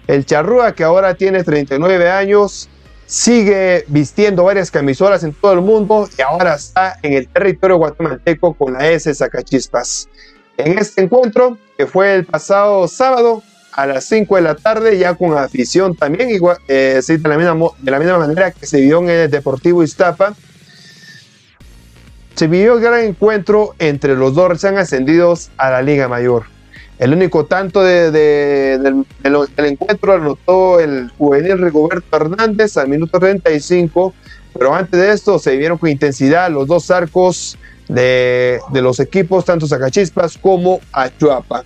El 0.07 0.25
Charrúa, 0.25 0.73
que 0.73 0.83
ahora 0.83 1.15
tiene 1.15 1.43
39 1.43 2.09
años, 2.09 2.69
sigue 3.05 3.85
vistiendo 3.87 4.43
varias 4.43 4.71
camisolas 4.71 5.23
en 5.23 5.33
todo 5.33 5.53
el 5.53 5.61
mundo 5.61 6.07
y 6.17 6.21
ahora 6.21 6.55
está 6.55 6.97
en 7.01 7.13
el 7.13 7.27
territorio 7.27 7.77
guatemalteco 7.77 8.53
con 8.53 8.73
la 8.73 8.89
S 8.89 9.13
Sacachispas. 9.13 10.09
En 10.57 10.77
este 10.77 11.03
encuentro, 11.03 11.57
que 11.77 11.87
fue 11.87 12.15
el 12.15 12.25
pasado 12.25 12.87
sábado, 12.87 13.41
a 13.71 13.85
las 13.85 14.05
5 14.05 14.35
de 14.35 14.41
la 14.41 14.55
tarde, 14.55 14.97
ya 14.97 15.15
con 15.15 15.37
afición 15.37 15.95
también, 15.95 16.29
igual, 16.29 16.57
eh, 16.67 17.01
de, 17.05 17.17
la 17.29 17.37
misma, 17.37 18.17
manera 18.17 18.51
que 18.51 18.65
se 18.65 18.81
vio 18.81 18.99
en 18.99 19.09
el 19.09 19.31
Deportivo 19.31 19.83
Iztapa. 19.83 20.33
Se 22.35 22.47
vivió 22.47 22.75
el 22.75 22.81
gran 22.81 23.01
encuentro 23.01 23.75
entre 23.79 24.15
los 24.15 24.33
dos 24.33 24.49
recién 24.49 24.77
ascendidos 24.77 25.51
a 25.57 25.69
la 25.69 25.81
Liga 25.81 26.07
Mayor. 26.07 26.45
El 26.97 27.13
único 27.13 27.45
tanto 27.45 27.81
de, 27.81 28.11
del, 28.11 29.05
encuentro 29.57 30.13
anotó 30.13 30.79
el 30.79 31.09
juvenil 31.17 31.57
Rigoberto 31.57 32.15
Hernández 32.15 32.77
al 32.77 32.89
minuto 32.89 33.19
35, 33.19 34.13
pero 34.53 34.75
antes 34.75 34.99
de 34.99 35.11
esto 35.11 35.39
se 35.39 35.55
vieron 35.55 35.77
con 35.77 35.89
intensidad 35.89 36.51
los 36.51 36.67
dos 36.67 36.91
arcos 36.91 37.57
de, 37.87 38.59
los 38.73 38.99
equipos, 38.99 39.45
tanto 39.45 39.67
Zacachispas 39.67 40.37
como 40.37 40.79
Achuapa. 40.91 41.63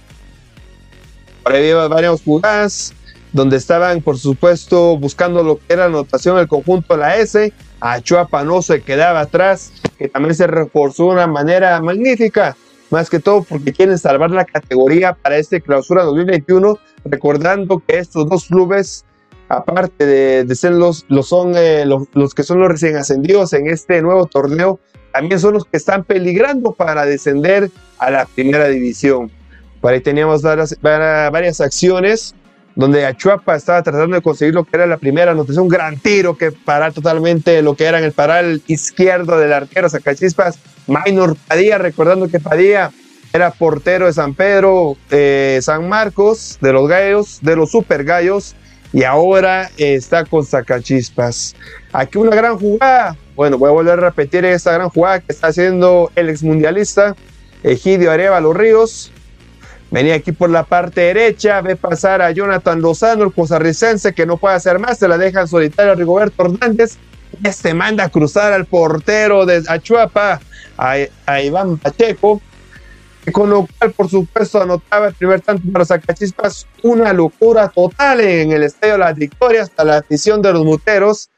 Había 1.46 1.88
varias 1.88 2.22
jugadas 2.22 2.94
donde 3.32 3.58
estaban, 3.58 4.02
por 4.02 4.18
supuesto, 4.18 4.98
buscando 4.98 5.44
lo 5.44 5.58
que 5.58 5.74
era 5.74 5.86
anotación 5.86 6.38
del 6.38 6.48
conjunto 6.48 6.96
de 6.96 7.00
la 7.00 7.18
S. 7.18 7.54
Achuapa 7.80 8.44
no 8.44 8.62
se 8.62 8.82
quedaba 8.82 9.22
atrás, 9.22 9.72
que 9.98 10.08
también 10.08 10.36
se 10.36 10.48
reforzó 10.48 11.06
de 11.06 11.10
una 11.12 11.28
manera 11.28 11.80
magnífica 11.82 12.56
más 12.90 13.10
que 13.10 13.20
todo 13.20 13.44
porque 13.44 13.74
quieren 13.74 13.98
salvar 13.98 14.32
la 14.32 14.46
categoría 14.46 15.14
para 15.14 15.38
este 15.38 15.62
clausura 15.62 16.04
2021, 16.04 16.78
recordando 17.06 17.82
que 17.86 17.98
estos 17.98 18.30
dos 18.30 18.46
clubes, 18.46 19.06
aparte 19.50 20.06
de, 20.06 20.56
ser 20.56 20.74
los, 20.74 21.06
los, 21.10 21.28
son, 21.28 21.54
eh, 21.56 21.86
los, 21.86 22.34
que 22.34 22.44
son 22.44 22.60
los 22.60 22.70
recién 22.70 22.96
ascendidos 22.96 23.54
en 23.54 23.68
este 23.68 24.02
nuevo 24.02 24.26
torneo, 24.28 24.80
también 25.12 25.40
son 25.40 25.54
los 25.54 25.66
que 25.66 25.78
están 25.78 26.04
peligrando 26.04 26.74
para 26.74 27.06
descender 27.06 27.72
a 27.98 28.12
la 28.12 28.26
primera 28.26 28.68
división. 28.68 29.32
Ahí 29.88 30.02
teníamos 30.02 30.42
varias, 30.42 31.62
acciones 31.62 32.34
donde 32.76 33.06
Achuapa 33.06 33.56
estaba 33.56 33.82
tratando 33.84 34.16
de 34.16 34.22
conseguir 34.22 34.54
lo 34.54 34.66
que 34.66 34.76
era 34.76 34.86
la 34.86 34.98
primera 34.98 35.32
anotación, 35.32 35.64
un 35.64 35.70
gran 35.70 35.98
tiro 35.98 36.38
que 36.38 36.52
para 36.52 36.92
totalmente 36.92 37.62
lo 37.62 37.76
que 37.76 37.86
era 37.86 38.00
en 38.00 38.04
el 38.04 38.12
paral 38.12 38.62
izquierdo 38.68 39.38
del 39.38 39.54
arquero 39.54 39.90
Zacachispas, 39.90 40.60
Minor 40.88 41.38
Padilla, 41.48 41.78
recordando 41.78 42.28
que 42.28 42.40
Padilla 42.40 42.92
era 43.32 43.52
portero 43.52 44.08
de 44.08 44.14
San 44.14 44.34
Pedro, 44.34 44.98
San 45.62 45.88
Marcos, 45.88 46.58
de 46.60 46.74
los 46.74 46.90
gallos, 46.90 47.40
de 47.42 47.56
los 47.56 47.72
super 47.72 48.04
gallos, 48.04 48.56
y 48.92 49.04
ahora 49.04 49.72
está 49.78 50.26
con 50.26 50.46
Zacachispas. 50.46 51.56
Aquí 51.94 52.18
una 52.18 52.36
gran 52.36 52.58
jugada, 52.58 53.16
bueno, 53.36 53.58
voy 53.58 53.70
a 53.70 53.74
volver 53.74 54.00
a 54.00 54.10
repetir 54.10 54.44
esta 54.46 54.74
gran 54.74 54.90
jugada 54.90 55.22
que 55.22 55.32
está 55.32 55.48
haciendo 55.48 56.12
el 56.16 56.30
exmundialista 56.30 57.16
Egidio 57.64 58.12
Arevalo 58.12 58.54
Ríos, 58.54 59.12
Venía 59.92 60.16
aquí 60.16 60.32
por 60.32 60.50
la 60.50 60.64
parte 60.64 61.02
derecha, 61.02 61.62
ve 61.62 61.76
pasar 61.76 62.22
a 62.22 62.32
Jonathan 62.32 62.82
Lozano, 62.82 63.24
el 63.24 63.34
costarricense, 63.34 64.14
que 64.14 64.26
no 64.26 64.38
puede 64.38 64.56
hacer 64.56 64.80
más, 64.80 64.98
se 64.98 65.08
la 65.08 65.18
deja 65.18 65.42
en 65.42 65.48
solitario 65.48 65.92
a 65.92 65.96
Rigoberto 65.96 66.46
Hernández. 66.46 66.98
Este 67.44 67.74
manda 67.74 68.06
a 68.06 68.10
cruzar 68.10 68.54
al 68.54 68.66
portero 68.66 69.46
de 69.46 69.64
Achuapa, 69.68 70.42
a, 70.78 71.42
Iván 71.42 71.78
Pacheco, 71.78 72.42
con 73.32 73.50
lo 73.50 73.68
cual, 73.68 73.92
por 73.92 74.10
supuesto, 74.10 74.62
anotaba 74.62 75.08
el 75.08 75.14
primer 75.14 75.42
tanto 75.42 75.64
para 75.72 75.86
Zacachispas. 75.86 76.68
Una 76.84 77.14
locura 77.14 77.70
total 77.70 78.22
en 78.22 78.52
el 78.52 78.64
Estadio 78.64 78.94
de 78.94 79.00
las 79.00 79.16
Victorias, 79.16 79.70
hasta 79.70 79.84
la 79.84 79.98
afición 79.98 80.42
de 80.42 80.54
los 80.54 80.64
muteros, 80.64 81.30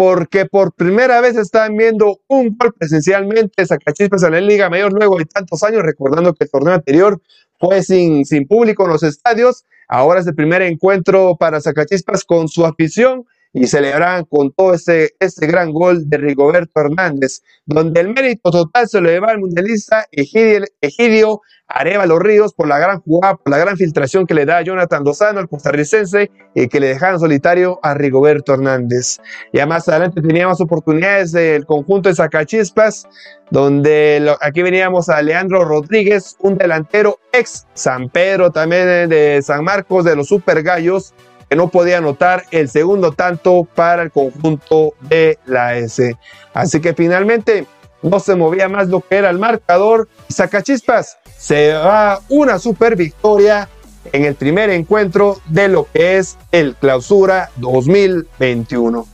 porque 0.00 0.46
por 0.46 0.72
primera 0.72 1.20
vez 1.20 1.36
están 1.36 1.76
viendo 1.76 2.20
un 2.26 2.56
gol 2.56 2.72
presencialmente 2.72 3.66
Zacachispas 3.66 4.22
en 4.22 4.32
la 4.32 4.40
Liga 4.40 4.70
Mayor 4.70 4.94
luego 4.94 5.18
de 5.18 5.26
tantos 5.26 5.62
años, 5.62 5.82
recordando 5.82 6.32
que 6.32 6.44
el 6.44 6.50
torneo 6.50 6.72
anterior 6.72 7.20
fue 7.58 7.82
sin, 7.82 8.24
sin 8.24 8.48
público 8.48 8.84
en 8.84 8.92
los 8.92 9.02
estadios. 9.02 9.66
Ahora 9.88 10.20
es 10.20 10.26
el 10.26 10.34
primer 10.34 10.62
encuentro 10.62 11.36
para 11.38 11.60
Zacachispas 11.60 12.24
con 12.24 12.48
su 12.48 12.64
afición 12.64 13.26
y 13.52 13.66
celebran 13.66 14.24
con 14.24 14.52
todo 14.52 14.74
este, 14.74 15.14
este 15.18 15.46
gran 15.46 15.72
gol 15.72 16.08
de 16.08 16.18
Rigoberto 16.18 16.80
Hernández, 16.80 17.42
donde 17.66 18.00
el 18.00 18.08
mérito 18.14 18.50
total 18.50 18.88
se 18.88 19.00
lo 19.00 19.08
lleva 19.08 19.28
al 19.28 19.38
mundialista 19.38 20.06
Egidio, 20.12 20.64
Egidio 20.80 21.40
Arevalo 21.66 22.18
Ríos 22.18 22.52
por 22.52 22.68
la 22.68 22.78
gran 22.78 23.00
jugada, 23.00 23.36
por 23.36 23.50
la 23.50 23.58
gran 23.58 23.76
filtración 23.76 24.26
que 24.26 24.34
le 24.34 24.44
da 24.44 24.60
Jonathan 24.60 25.04
Dosano, 25.04 25.40
el 25.40 25.48
costarricense, 25.48 26.30
y 26.54 26.68
que 26.68 26.80
le 26.80 26.88
dejaron 26.88 27.20
solitario 27.20 27.78
a 27.82 27.94
Rigoberto 27.94 28.54
Hernández. 28.54 29.18
Ya 29.52 29.66
más 29.66 29.88
adelante 29.88 30.20
teníamos 30.20 30.60
oportunidades 30.60 31.30
del 31.32 31.64
conjunto 31.66 32.08
de 32.08 32.16
Zacachispas, 32.16 33.06
donde 33.50 34.34
aquí 34.40 34.62
veníamos 34.62 35.08
a 35.08 35.22
Leandro 35.22 35.64
Rodríguez, 35.64 36.36
un 36.40 36.58
delantero 36.58 37.18
ex 37.32 37.66
San 37.74 38.08
Pedro, 38.08 38.50
también 38.50 39.08
de 39.08 39.40
San 39.42 39.64
Marcos, 39.64 40.04
de 40.04 40.16
los 40.16 40.26
Super 40.26 40.62
Gallos, 40.62 41.14
que 41.50 41.56
no 41.56 41.68
podía 41.68 41.98
anotar 41.98 42.44
el 42.52 42.70
segundo 42.70 43.10
tanto 43.10 43.64
para 43.74 44.04
el 44.04 44.12
conjunto 44.12 44.94
de 45.00 45.36
la 45.46 45.76
S. 45.76 46.16
Así 46.54 46.80
que 46.80 46.94
finalmente 46.94 47.66
no 48.02 48.20
se 48.20 48.36
movía 48.36 48.68
más 48.68 48.86
lo 48.88 49.00
que 49.00 49.16
era 49.16 49.30
el 49.30 49.40
marcador. 49.40 50.08
Sacachispas 50.28 51.18
se 51.36 51.72
va 51.72 52.20
una 52.28 52.60
super 52.60 52.94
victoria 52.94 53.68
en 54.12 54.24
el 54.26 54.36
primer 54.36 54.70
encuentro 54.70 55.40
de 55.48 55.66
lo 55.66 55.88
que 55.92 56.18
es 56.18 56.38
el 56.52 56.76
clausura 56.76 57.50
2021. 57.56 59.04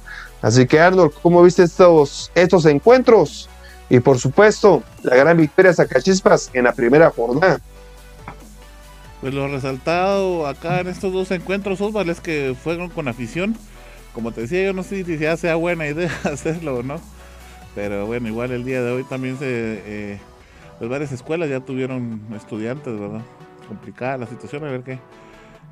Así 0.42 0.66
que 0.66 0.78
Arnold, 0.78 1.12
¿cómo 1.22 1.42
viste 1.42 1.62
estos, 1.62 2.30
estos 2.34 2.66
encuentros? 2.66 3.48
Y 3.88 4.00
por 4.00 4.18
supuesto, 4.18 4.82
la 5.02 5.16
gran 5.16 5.38
victoria 5.38 5.70
de 5.70 5.76
Sacachispas 5.76 6.50
en 6.52 6.64
la 6.64 6.72
primera 6.72 7.08
jornada. 7.08 7.60
Pues 9.20 9.32
lo 9.32 9.48
resaltado 9.48 10.46
acá 10.46 10.80
en 10.80 10.88
estos 10.88 11.12
dos 11.12 11.30
encuentros, 11.30 11.80
Osvaldo, 11.80 12.12
es 12.12 12.20
que 12.20 12.54
fueron 12.62 12.90
con 12.90 13.08
afición. 13.08 13.56
Como 14.12 14.32
te 14.32 14.42
decía, 14.42 14.64
yo 14.64 14.72
no 14.72 14.82
sé 14.82 15.04
si 15.04 15.18
ya 15.18 15.36
sea 15.36 15.56
buena 15.56 15.86
idea 15.86 16.10
hacerlo 16.24 16.76
o 16.76 16.82
no. 16.82 17.00
Pero 17.74 18.06
bueno, 18.06 18.28
igual 18.28 18.50
el 18.52 18.64
día 18.64 18.82
de 18.82 18.90
hoy 18.90 19.04
también 19.04 19.38
se... 19.38 19.46
Eh, 19.48 20.18
pues 20.78 20.90
varias 20.90 21.12
escuelas 21.12 21.48
ya 21.48 21.60
tuvieron 21.60 22.20
estudiantes, 22.34 22.98
¿verdad? 22.98 23.22
Complicada 23.66 24.18
la 24.18 24.26
situación, 24.26 24.64
a 24.64 24.70
ver 24.70 24.82
qué, 24.82 24.98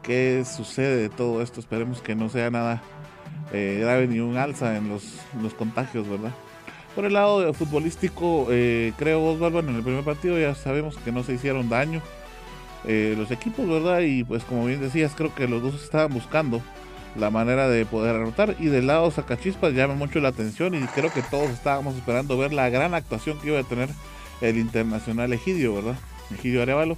qué 0.02 0.44
sucede 0.44 0.96
de 0.96 1.08
todo 1.10 1.42
esto. 1.42 1.60
Esperemos 1.60 2.00
que 2.00 2.14
no 2.14 2.30
sea 2.30 2.50
nada 2.50 2.82
eh, 3.52 3.78
grave 3.80 4.06
ni 4.06 4.20
un 4.20 4.36
alza 4.36 4.76
en 4.76 4.88
los, 4.88 5.20
los 5.42 5.52
contagios, 5.52 6.08
¿verdad? 6.08 6.32
Por 6.94 7.04
el 7.04 7.12
lado 7.12 7.52
futbolístico, 7.52 8.46
eh, 8.50 8.92
creo, 8.96 9.24
Osvaldo, 9.24 9.58
en 9.58 9.74
el 9.74 9.82
primer 9.82 10.04
partido 10.04 10.38
ya 10.38 10.54
sabemos 10.54 10.96
que 10.98 11.12
no 11.12 11.24
se 11.24 11.34
hicieron 11.34 11.68
daño. 11.68 12.00
Eh, 12.86 13.14
los 13.16 13.30
equipos, 13.30 13.66
¿verdad? 13.66 14.00
Y 14.00 14.24
pues 14.24 14.44
como 14.44 14.66
bien 14.66 14.80
decías, 14.80 15.12
creo 15.16 15.34
que 15.34 15.48
los 15.48 15.62
dos 15.62 15.82
estaban 15.82 16.12
buscando 16.12 16.62
la 17.16 17.30
manera 17.30 17.68
de 17.68 17.86
poder 17.86 18.16
anotar. 18.16 18.56
Y 18.58 18.66
del 18.66 18.86
lado 18.86 19.10
Sacachispas 19.10 19.72
llama 19.72 19.94
mucho 19.94 20.20
la 20.20 20.28
atención 20.28 20.74
y 20.74 20.80
creo 20.88 21.12
que 21.12 21.22
todos 21.22 21.50
estábamos 21.50 21.96
esperando 21.96 22.36
ver 22.36 22.52
la 22.52 22.68
gran 22.68 22.94
actuación 22.94 23.38
que 23.38 23.48
iba 23.48 23.60
a 23.60 23.64
tener 23.64 23.88
el 24.40 24.58
internacional 24.58 25.32
Egidio, 25.32 25.74
¿verdad? 25.74 25.96
Egidio 26.32 26.62
Arevalo. 26.62 26.96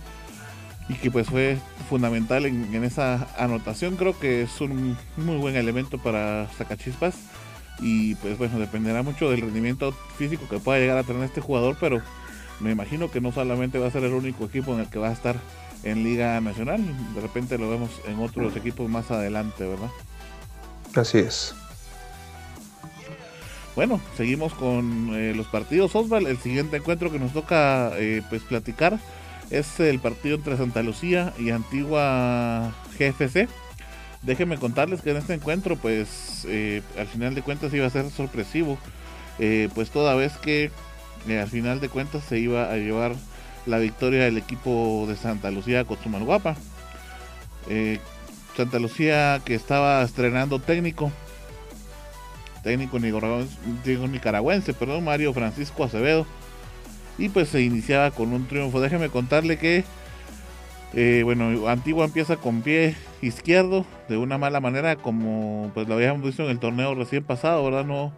Y 0.88 0.94
que 0.94 1.10
pues 1.10 1.28
fue 1.28 1.58
fundamental 1.88 2.46
en, 2.46 2.84
esa 2.84 3.26
anotación. 3.38 3.96
Creo 3.96 4.18
que 4.18 4.42
es 4.42 4.60
un 4.60 4.96
muy 5.16 5.36
buen 5.36 5.56
elemento 5.56 5.98
para 5.98 6.48
Sacachispas. 6.56 7.16
Y 7.80 8.14
pues 8.16 8.38
bueno, 8.38 8.58
dependerá 8.58 9.02
mucho 9.02 9.30
del 9.30 9.42
rendimiento 9.42 9.92
físico 10.16 10.48
que 10.48 10.58
pueda 10.58 10.78
llegar 10.78 10.96
a 10.96 11.02
tener 11.02 11.22
este 11.24 11.42
jugador, 11.42 11.76
pero 11.78 12.00
me 12.60 12.70
imagino 12.70 13.10
que 13.10 13.20
no 13.20 13.32
solamente 13.32 13.78
va 13.78 13.88
a 13.88 13.90
ser 13.90 14.04
el 14.04 14.14
único 14.14 14.46
equipo 14.46 14.72
en 14.72 14.80
el 14.80 14.88
que 14.88 14.98
va 14.98 15.08
a 15.08 15.12
estar 15.12 15.36
en 15.82 16.04
Liga 16.04 16.40
Nacional. 16.40 16.82
De 17.14 17.20
repente 17.20 17.58
lo 17.58 17.70
vemos 17.70 17.90
en 18.06 18.18
otros 18.18 18.56
equipos 18.56 18.88
más 18.88 19.10
adelante, 19.10 19.66
¿verdad? 19.66 19.90
Así 20.94 21.18
es. 21.18 21.54
Bueno, 23.76 24.00
seguimos 24.16 24.54
con 24.54 25.10
eh, 25.14 25.34
los 25.36 25.46
partidos, 25.48 25.94
Osval. 25.94 26.26
El 26.26 26.38
siguiente 26.38 26.78
encuentro 26.78 27.12
que 27.12 27.18
nos 27.18 27.34
toca 27.34 27.92
eh, 27.96 28.22
pues 28.30 28.40
platicar 28.42 28.98
es 29.50 29.78
el 29.80 29.98
partido 29.98 30.36
entre 30.36 30.56
Santa 30.56 30.82
Lucía 30.82 31.34
y 31.38 31.50
Antigua 31.50 32.72
GFC. 32.98 33.48
Déjenme 34.22 34.56
contarles 34.56 35.02
que 35.02 35.10
en 35.10 35.18
este 35.18 35.34
encuentro, 35.34 35.76
pues 35.76 36.46
eh, 36.48 36.82
al 36.98 37.06
final 37.06 37.34
de 37.34 37.42
cuentas 37.42 37.72
iba 37.74 37.86
a 37.86 37.90
ser 37.90 38.10
sorpresivo, 38.10 38.78
pues 39.74 39.90
toda 39.90 40.14
vez 40.14 40.32
que 40.38 40.70
al 41.28 41.48
final 41.48 41.78
de 41.78 41.90
cuentas 41.90 42.24
se 42.24 42.38
iba 42.38 42.72
a 42.72 42.76
llevar 42.76 43.14
la 43.66 43.78
victoria 43.78 44.24
del 44.24 44.38
equipo 44.38 45.04
de 45.08 45.16
Santa 45.16 45.50
Lucía 45.50 45.84
Cotumalguapa. 45.84 46.56
Eh, 47.68 47.98
Santa 48.56 48.78
Lucía 48.78 49.40
que 49.44 49.54
estaba 49.54 50.02
estrenando 50.02 50.58
técnico, 50.60 51.12
técnico 52.62 52.98
nicaragüense, 52.98 54.72
perdón, 54.72 55.04
Mario 55.04 55.32
Francisco 55.34 55.84
Acevedo. 55.84 56.26
Y 57.18 57.28
pues 57.28 57.48
se 57.48 57.62
iniciaba 57.62 58.10
con 58.10 58.32
un 58.32 58.46
triunfo. 58.46 58.80
Déjeme 58.80 59.08
contarle 59.08 59.58
que, 59.58 59.84
eh, 60.94 61.22
bueno, 61.24 61.68
Antigua 61.68 62.04
empieza 62.04 62.36
con 62.36 62.62
pie 62.62 62.94
izquierdo 63.22 63.86
de 64.08 64.16
una 64.16 64.38
mala 64.38 64.60
manera, 64.60 64.96
como 64.96 65.70
pues 65.74 65.88
lo 65.88 65.94
habíamos 65.94 66.22
visto 66.22 66.44
en 66.44 66.50
el 66.50 66.58
torneo 66.58 66.94
recién 66.94 67.24
pasado, 67.24 67.64
¿verdad? 67.64 67.84
No, 67.84 68.12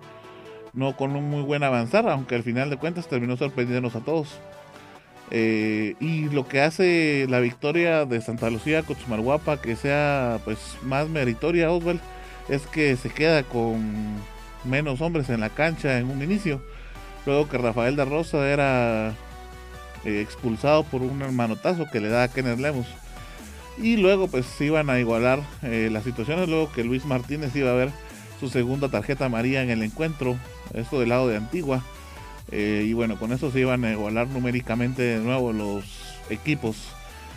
no 0.72 0.96
con 0.96 1.16
un 1.16 1.30
muy 1.30 1.42
buen 1.42 1.62
avanzar, 1.62 2.08
aunque 2.08 2.34
al 2.34 2.42
final 2.42 2.70
de 2.70 2.76
cuentas 2.76 3.08
terminó 3.08 3.36
sorprendiéndonos 3.36 3.96
a 3.96 4.00
todos. 4.00 4.38
Eh, 5.30 5.94
y 6.00 6.30
lo 6.30 6.48
que 6.48 6.62
hace 6.62 7.26
la 7.28 7.40
victoria 7.40 8.06
de 8.06 8.20
Santa 8.22 8.48
Lucía 8.48 8.82
con 8.82 8.96
Guapa 9.22 9.60
que 9.60 9.76
sea 9.76 10.40
pues 10.44 10.58
más 10.82 11.06
meritoria 11.08 11.70
Oswald 11.70 12.00
es 12.48 12.66
que 12.66 12.96
se 12.96 13.10
queda 13.10 13.42
con 13.42 14.16
menos 14.64 15.02
hombres 15.02 15.28
en 15.28 15.40
la 15.40 15.50
cancha 15.50 15.98
en 15.98 16.08
un 16.08 16.22
inicio 16.22 16.62
luego 17.26 17.46
que 17.46 17.58
Rafael 17.58 17.94
de 17.94 18.06
Rosa 18.06 18.48
era 18.48 19.12
eh, 20.04 20.20
expulsado 20.20 20.84
por 20.84 21.02
un 21.02 21.34
manotazo 21.34 21.86
que 21.90 22.00
le 22.00 22.08
da 22.08 22.22
a 22.22 22.28
Kenneth 22.28 22.60
Lemus 22.60 22.86
Y 23.82 23.96
luego 23.96 24.28
pues 24.28 24.46
se 24.46 24.66
iban 24.66 24.90
a 24.90 24.98
igualar 24.98 25.40
eh, 25.62 25.88
las 25.92 26.04
situaciones, 26.04 26.48
luego 26.48 26.72
que 26.72 26.84
Luis 26.84 27.04
Martínez 27.04 27.54
iba 27.54 27.70
a 27.70 27.74
ver 27.74 27.90
su 28.40 28.48
segunda 28.48 28.88
tarjeta 28.88 29.26
amarilla 29.26 29.62
en 29.62 29.70
el 29.70 29.82
encuentro, 29.82 30.36
esto 30.74 31.00
del 31.00 31.10
lado 31.10 31.28
de 31.28 31.36
Antigua. 31.36 31.82
Eh, 32.50 32.84
y 32.86 32.92
bueno, 32.92 33.18
con 33.18 33.32
eso 33.32 33.50
se 33.50 33.60
iban 33.60 33.84
a 33.84 33.92
igualar 33.92 34.28
numéricamente 34.28 35.02
de 35.02 35.18
nuevo 35.18 35.52
los 35.52 35.84
equipos. 36.30 36.76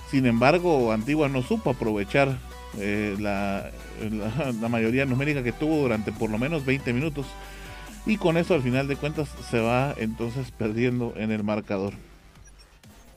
Sin 0.09 0.25
embargo, 0.25 0.91
Antigua 0.91 1.29
no 1.29 1.41
supo 1.41 1.71
aprovechar 1.71 2.37
eh, 2.77 3.15
la, 3.19 3.69
la, 4.61 4.69
mayoría 4.69 5.05
numérica 5.05 5.43
que 5.43 5.51
tuvo 5.51 5.77
durante 5.77 6.11
por 6.11 6.29
lo 6.29 6.37
menos 6.37 6.65
20 6.65 6.93
minutos. 6.93 7.25
Y 8.05 8.17
con 8.17 8.37
eso 8.37 8.55
al 8.55 8.61
final 8.61 8.87
de 8.87 8.95
cuentas 8.95 9.29
se 9.49 9.59
va 9.59 9.93
entonces 9.97 10.51
perdiendo 10.51 11.13
en 11.17 11.31
el 11.31 11.43
marcador. 11.43 11.93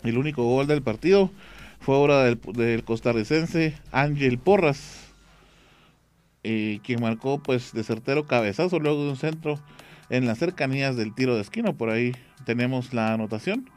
El 0.03 0.19
único 0.19 0.45
gol 0.45 0.67
del 0.67 0.83
partido 0.83 1.31
fue 1.81 1.97
obra 1.97 2.25
del, 2.25 2.85
costarricense 2.85 3.75
Ángel 3.91 4.39
Porras, 4.39 5.13
eh, 6.43 6.81
quien 6.85 7.01
marcó 7.01 7.39
pues 7.39 7.73
de 7.73 7.85
certero 7.85 8.27
cabezazo 8.27 8.79
luego 8.79 9.05
de 9.05 9.11
un 9.11 9.17
centro 9.17 9.59
en 10.11 10.27
las 10.27 10.39
cercanías 10.39 10.97
del 10.97 11.15
tiro 11.15 11.35
de 11.35 11.43
esquina. 11.43 11.73
Por 11.73 11.91
ahí 11.91 12.13
tenemos 12.45 12.93
la 12.93 13.13
anotación 13.13 13.69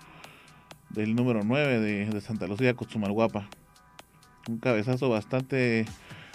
del 0.90 1.16
número 1.16 1.42
9 1.44 1.80
de, 1.80 2.22
Santa 2.22 2.48
Lucía, 2.48 2.74
Cochumalguapa. 2.74 3.50
Un 4.48 4.60
cabezazo 4.60 5.10
bastante 5.10 5.86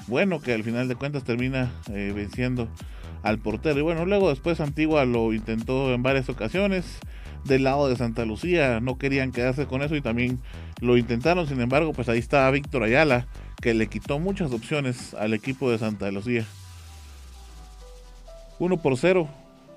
bueno 0.07 0.41
que 0.41 0.53
al 0.53 0.65
final 0.65 0.89
de 0.89 0.97
cuentas 0.97 1.25
termina 1.25 1.71
eh, 1.91 2.13
venciendo 2.15 2.69
al 3.23 3.39
portero. 3.39 3.79
Y 3.79 3.83
bueno, 3.83 4.05
luego 4.05 4.29
después 4.29 4.61
Antigua 4.61 5.05
lo 5.05 5.33
intentó 5.33 5.93
en 5.93 6.03
varias 6.03 6.29
ocasiones. 6.29 6.99
Del 7.45 7.65
lado 7.65 7.89
de 7.89 7.97
Santa 7.97 8.25
Lucía 8.25 8.79
no 8.79 8.99
querían 8.99 9.33
quedarse 9.33 9.67
con 9.67 9.83
eso 9.83 9.97
y 9.97 10.01
también 10.01 10.39
lo 10.81 10.97
intentaron. 10.97 11.49
Sin 11.49 11.61
embargo, 11.61 11.93
pues 11.93 12.09
ahí 12.09 12.21
estaba 12.21 12.51
Víctor 12.53 12.85
Ayala 12.85 13.27
que 13.61 13.75
le 13.75 13.89
quitó 13.89 14.21
muchas 14.21 14.53
opciones 14.53 15.15
al 15.15 15.35
equipo 15.35 15.71
de 15.71 15.79
Santa 15.79 16.11
Lucía. 16.13 16.45
1 18.61 18.77
por 18.77 18.97
0 18.97 19.29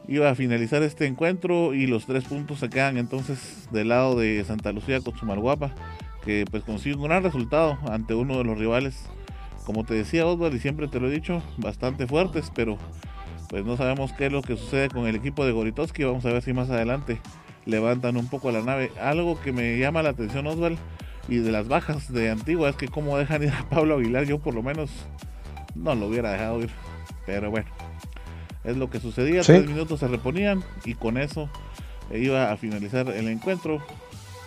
iba 0.08 0.30
a 0.30 0.36
finalizar 0.36 0.84
este 0.84 1.06
encuentro 1.06 1.74
y 1.74 1.88
los 1.88 2.06
tres 2.06 2.26
puntos 2.26 2.60
se 2.60 2.70
quedan 2.70 2.98
entonces 2.98 3.68
del 3.72 3.90
lado 3.90 4.18
de 4.18 4.44
Santa 4.46 4.72
Lucía 4.72 5.00
con 5.02 5.40
Guapa 5.40 5.74
que 6.24 6.46
pues 6.50 6.64
consigue 6.64 6.96
un 6.96 7.04
gran 7.04 7.24
resultado 7.24 7.78
ante 7.88 8.16
uno 8.16 8.40
de 8.40 8.44
los 8.44 8.58
rivales, 8.58 9.08
como 9.64 9.84
te 9.84 9.94
decía 9.94 10.26
Oswald 10.26 10.56
y 10.56 10.60
siempre 10.60 10.88
te 10.88 11.00
lo 11.00 11.08
he 11.08 11.12
dicho, 11.12 11.42
bastante 11.58 12.08
fuertes, 12.08 12.52
pero 12.54 12.78
pues 13.48 13.64
no 13.64 13.78
sabemos 13.78 14.12
qué 14.14 14.26
es 14.26 14.32
lo 14.32 14.42
que 14.42 14.58
sucede 14.58 14.90
con 14.90 15.06
el 15.06 15.16
equipo 15.16 15.46
de 15.46 15.52
Goritoski, 15.52 16.04
vamos 16.04 16.26
a 16.26 16.34
ver 16.34 16.42
si 16.42 16.52
más 16.52 16.70
adelante 16.72 17.22
levantan 17.66 18.18
un 18.18 18.28
poco 18.28 18.52
la 18.52 18.62
nave. 18.62 18.92
Algo 19.00 19.40
que 19.40 19.52
me 19.52 19.78
llama 19.78 20.02
la 20.02 20.10
atención 20.10 20.48
Oswald 20.48 20.80
y 21.30 21.38
de 21.38 21.52
las 21.52 21.68
bajas 21.68 22.12
de 22.12 22.32
Antigua 22.32 22.70
es 22.70 22.76
que 22.76 22.88
como 22.88 23.18
dejan 23.18 23.44
ir 23.44 23.54
a 23.54 23.70
Pablo 23.70 23.96
Aguilar, 23.96 24.26
yo 24.26 24.40
por 24.40 24.56
lo 24.56 24.64
menos 24.64 24.90
no 25.76 25.94
lo 25.94 26.08
hubiera 26.08 26.32
dejado 26.32 26.62
ir, 26.62 26.70
pero 27.26 27.52
bueno. 27.52 27.70
Es 28.66 28.78
lo 28.78 28.90
que 28.90 29.00
sucedía, 29.00 29.42
tres 29.42 29.68
minutos 29.68 30.00
se 30.00 30.08
reponían 30.08 30.64
y 30.84 30.96
con 30.96 31.18
eso 31.18 31.50
iba 32.12 32.52
a 32.52 32.58
finalizar 32.58 33.08
el 33.10 33.28
encuentro 33.28 33.80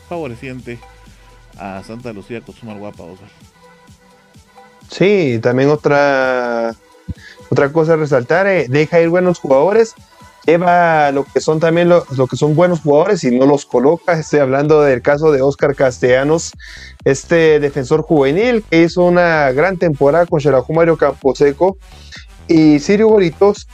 favoreciente 0.08 0.78
a 1.58 1.82
Santa 1.84 2.12
Lucía 2.12 2.40
Cosumar 2.40 2.78
Guapa, 2.78 3.04
Oscar. 3.04 3.28
Sí, 4.90 5.38
también 5.42 5.68
otra 5.68 6.74
otra 7.50 7.72
cosa 7.72 7.94
a 7.94 7.96
resaltar, 7.96 8.46
eh, 8.46 8.66
deja 8.68 9.00
ir 9.00 9.08
buenos 9.08 9.38
jugadores, 9.38 9.94
lleva 10.44 11.10
lo 11.12 11.24
que 11.24 11.40
son 11.40 11.60
también 11.60 11.88
lo, 11.88 12.04
que 12.04 12.36
son 12.36 12.54
buenos 12.54 12.80
jugadores 12.80 13.24
y 13.24 13.30
no 13.30 13.46
los 13.46 13.66
coloca. 13.66 14.14
Estoy 14.14 14.40
hablando 14.40 14.82
del 14.82 15.02
caso 15.02 15.30
de 15.30 15.42
Oscar 15.42 15.74
Castellanos, 15.74 16.52
este 17.04 17.60
defensor 17.60 18.02
juvenil 18.02 18.64
que 18.68 18.82
hizo 18.82 19.04
una 19.04 19.52
gran 19.52 19.76
temporada 19.76 20.26
con 20.26 20.40
Xelajú 20.40 20.72
Mario 20.72 20.96
Camposeco 20.96 21.76
y 22.48 22.78
Sirio 22.80 23.08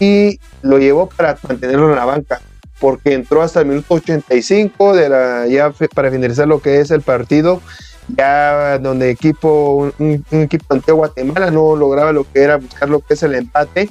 y 0.01 0.41
lo 0.62 0.79
llevó 0.79 1.09
para 1.09 1.39
mantenerlo 1.47 1.91
en 1.91 1.97
la 1.97 2.05
banca, 2.05 2.41
porque 2.81 3.14
entró 3.14 3.43
hasta 3.43 3.61
el 3.61 3.66
minuto 3.66 3.95
85 3.95 4.95
de 4.95 5.09
la, 5.09 5.47
ya 5.47 5.72
para 5.95 6.11
finalizar 6.11 6.49
lo 6.49 6.61
que 6.61 6.81
es 6.81 6.91
el 6.91 7.01
partido, 7.01 7.62
ya 8.09 8.79
donde 8.79 9.11
equipo, 9.11 9.93
un, 9.99 10.25
equipo 10.31 10.75
ante 10.75 10.93
Guatemala 10.93 11.51
no 11.51 11.77
lograba 11.77 12.12
lo 12.12 12.25
que 12.31 12.43
era 12.43 12.57
buscar 12.57 12.89
lo 12.89 13.01
que 13.01 13.14
es 13.14 13.22
el 13.22 13.35
empate. 13.35 13.89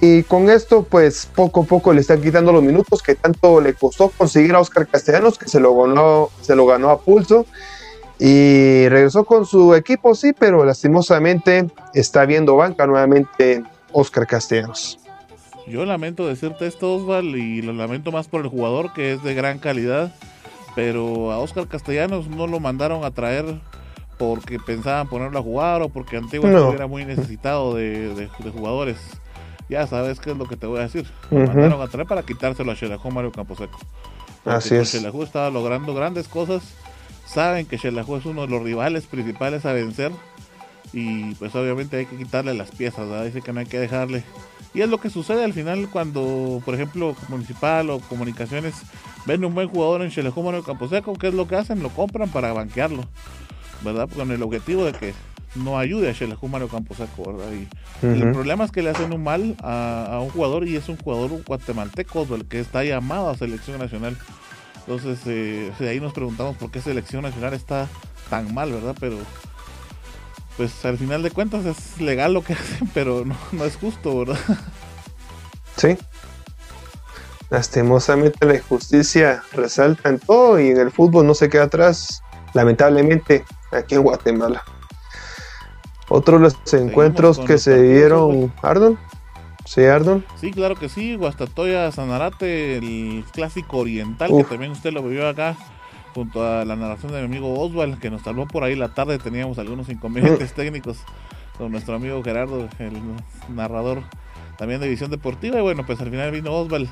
Y 0.00 0.22
con 0.22 0.48
esto, 0.48 0.84
pues 0.84 1.28
poco 1.34 1.62
a 1.62 1.64
poco 1.64 1.92
le 1.92 2.00
están 2.00 2.22
quitando 2.22 2.52
los 2.52 2.62
minutos 2.62 3.02
que 3.02 3.16
tanto 3.16 3.60
le 3.60 3.74
costó 3.74 4.10
conseguir 4.10 4.54
a 4.54 4.60
Oscar 4.60 4.86
Castellanos, 4.86 5.38
que 5.38 5.48
se 5.48 5.58
lo 5.58 5.74
ganó, 5.76 6.30
se 6.40 6.54
lo 6.54 6.66
ganó 6.66 6.90
a 6.90 7.00
pulso. 7.00 7.46
Y 8.20 8.88
regresó 8.88 9.24
con 9.24 9.46
su 9.46 9.74
equipo, 9.74 10.14
sí, 10.14 10.32
pero 10.38 10.64
lastimosamente 10.64 11.66
está 11.94 12.26
viendo 12.26 12.56
banca 12.56 12.86
nuevamente 12.86 13.64
Oscar 13.92 14.26
Castellanos. 14.26 14.98
Yo 15.66 15.84
lamento 15.84 16.26
decirte 16.26 16.66
esto, 16.66 16.94
Osval, 16.94 17.26
y 17.36 17.60
lo 17.60 17.72
lamento 17.72 18.10
más 18.10 18.26
por 18.26 18.40
el 18.40 18.48
jugador 18.48 18.92
que 18.94 19.12
es 19.12 19.22
de 19.22 19.34
gran 19.34 19.58
calidad, 19.58 20.14
pero 20.74 21.30
a 21.30 21.38
Oscar 21.38 21.68
Castellanos 21.68 22.28
no 22.28 22.46
lo 22.46 22.58
mandaron 22.58 23.04
a 23.04 23.10
traer 23.10 23.44
porque 24.16 24.58
pensaban 24.58 25.08
ponerlo 25.08 25.38
a 25.38 25.42
jugar 25.42 25.82
o 25.82 25.88
porque 25.88 26.16
Antigua 26.16 26.72
era 26.74 26.86
muy 26.86 27.04
necesitado 27.04 27.74
de, 27.74 28.28
jugadores. 28.52 28.98
Ya 29.68 29.86
sabes 29.86 30.18
qué 30.18 30.30
es 30.30 30.36
lo 30.36 30.46
que 30.46 30.56
te 30.56 30.66
voy 30.66 30.78
a 30.78 30.82
decir. 30.82 31.06
Lo 31.30 31.40
mandaron 31.40 31.82
a 31.82 31.88
traer 31.88 32.06
para 32.06 32.22
quitárselo 32.22 32.72
a 32.72 32.74
Xelajú 32.74 33.10
Mario 33.10 33.32
Camposeco. 33.32 33.78
Así 34.46 34.74
es. 34.74 34.90
Xelajú 34.90 35.22
estaba 35.22 35.50
logrando 35.50 35.94
grandes 35.94 36.26
cosas. 36.26 36.62
Saben 37.26 37.66
que 37.66 37.76
Xelajú 37.76 38.16
es 38.16 38.24
uno 38.24 38.42
de 38.42 38.48
los 38.48 38.62
rivales 38.62 39.06
principales 39.06 39.66
a 39.66 39.74
vencer 39.74 40.10
y 40.92 41.34
pues 41.34 41.54
obviamente 41.54 41.98
hay 41.98 42.06
que 42.06 42.16
quitarle 42.16 42.54
las 42.54 42.70
piezas, 42.70 43.08
¿verdad? 43.08 43.26
dice 43.26 43.42
que 43.42 43.52
no 43.52 43.60
hay 43.60 43.66
que 43.66 43.78
dejarle. 43.78 44.24
Y 44.74 44.82
es 44.82 44.88
lo 44.88 44.98
que 44.98 45.10
sucede 45.10 45.44
al 45.44 45.52
final 45.52 45.88
cuando, 45.90 46.62
por 46.64 46.74
ejemplo, 46.74 47.16
Municipal 47.28 47.90
o 47.90 48.00
Comunicaciones 48.00 48.74
ven 49.26 49.44
un 49.44 49.54
buen 49.54 49.68
jugador 49.68 50.02
en 50.02 50.12
el 50.12 50.64
Camposeco, 50.64 51.14
¿qué 51.14 51.28
es 51.28 51.34
lo 51.34 51.48
que 51.48 51.56
hacen? 51.56 51.82
Lo 51.82 51.90
compran 51.90 52.28
para 52.30 52.52
banquearlo, 52.52 53.04
¿verdad? 53.82 54.08
Con 54.14 54.30
el 54.30 54.42
objetivo 54.42 54.84
de 54.84 54.92
que 54.92 55.14
no 55.54 55.78
ayude 55.78 56.10
a 56.10 56.14
Chelejú 56.14 56.48
Mario 56.48 56.68
Camposeco, 56.68 57.32
¿verdad? 57.32 57.52
Y 57.52 58.06
el 58.06 58.32
problema 58.32 58.64
es 58.64 58.70
que 58.70 58.82
le 58.82 58.90
hacen 58.90 59.12
un 59.12 59.22
mal 59.22 59.56
a, 59.62 60.20
un 60.22 60.30
jugador 60.30 60.66
y 60.66 60.76
es 60.76 60.88
un 60.88 60.96
jugador 60.96 61.42
guatemalteco, 61.44 62.26
el 62.34 62.46
que 62.46 62.60
está 62.60 62.84
llamado 62.84 63.30
a 63.30 63.36
selección 63.36 63.78
nacional. 63.78 64.16
Entonces, 64.86 65.20
eh, 65.26 65.72
de 65.78 65.88
ahí 65.88 66.00
nos 66.00 66.12
preguntamos 66.12 66.56
por 66.56 66.70
qué 66.70 66.80
selección 66.80 67.22
nacional 67.22 67.52
está 67.52 67.88
tan 68.30 68.54
mal, 68.54 68.72
¿verdad? 68.72 68.96
Pero 68.98 69.18
pues 70.58 70.84
al 70.84 70.98
final 70.98 71.22
de 71.22 71.30
cuentas 71.30 71.64
es 71.64 72.00
legal 72.00 72.34
lo 72.34 72.42
que 72.42 72.52
hacen, 72.54 72.90
pero 72.92 73.24
no, 73.24 73.64
es 73.64 73.76
justo, 73.76 74.18
¿verdad? 74.18 74.38
Sí. 75.76 75.96
Lastimosamente 77.48 78.44
la 78.44 78.56
injusticia 78.56 79.42
resalta 79.52 80.10
en 80.10 80.18
todo 80.18 80.60
y 80.60 80.68
en 80.68 80.78
el 80.78 80.90
fútbol 80.90 81.26
no 81.26 81.32
se 81.32 81.48
queda 81.48 81.62
atrás, 81.62 82.20
lamentablemente, 82.52 83.44
aquí 83.70 83.94
en 83.94 84.02
Guatemala. 84.02 84.62
Otro 86.10 86.38
de 86.38 86.44
los 86.44 86.74
encuentros 86.74 87.38
que 87.38 87.56
se 87.56 87.80
dieron, 87.80 88.52
Ardon. 88.60 88.98
Sí, 89.64 89.84
Ardon. 89.84 90.24
Sí, 90.40 90.50
claro 90.50 90.74
que 90.74 90.88
sí, 90.88 91.14
Guastatoya 91.14 91.92
Sanarate, 91.92 92.78
el 92.78 93.24
clásico 93.32 93.78
oriental, 93.78 94.30
que 94.36 94.44
también 94.44 94.72
usted 94.72 94.92
lo 94.92 95.02
vio 95.02 95.28
acá 95.28 95.56
junto 96.14 96.46
a 96.46 96.64
la 96.64 96.76
narración 96.76 97.12
de 97.12 97.18
mi 97.20 97.24
amigo 97.26 97.58
Oswald, 97.60 97.98
que 97.98 98.10
nos 98.10 98.22
salvó 98.22 98.46
por 98.46 98.64
ahí 98.64 98.74
la 98.74 98.88
tarde, 98.88 99.18
teníamos 99.18 99.58
algunos 99.58 99.88
inconvenientes 99.88 100.52
técnicos 100.54 100.98
con 101.56 101.72
nuestro 101.72 101.94
amigo 101.94 102.22
Gerardo, 102.22 102.68
el 102.78 102.94
narrador 103.54 104.02
también 104.56 104.80
de 104.80 104.88
Visión 104.88 105.10
Deportiva, 105.10 105.58
y 105.58 105.62
bueno, 105.62 105.84
pues 105.86 106.00
al 106.00 106.10
final 106.10 106.30
vino 106.32 106.52
Oswald 106.52 106.88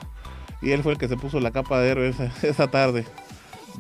y 0.63 0.73
él 0.73 0.83
fue 0.83 0.93
el 0.93 0.99
que 0.99 1.09
se 1.09 1.17
puso 1.17 1.41
la 1.41 1.51
capa 1.51 1.81
de 1.81 1.91
héroe 1.91 2.15
esa, 2.43 2.69
tarde. 2.69 3.05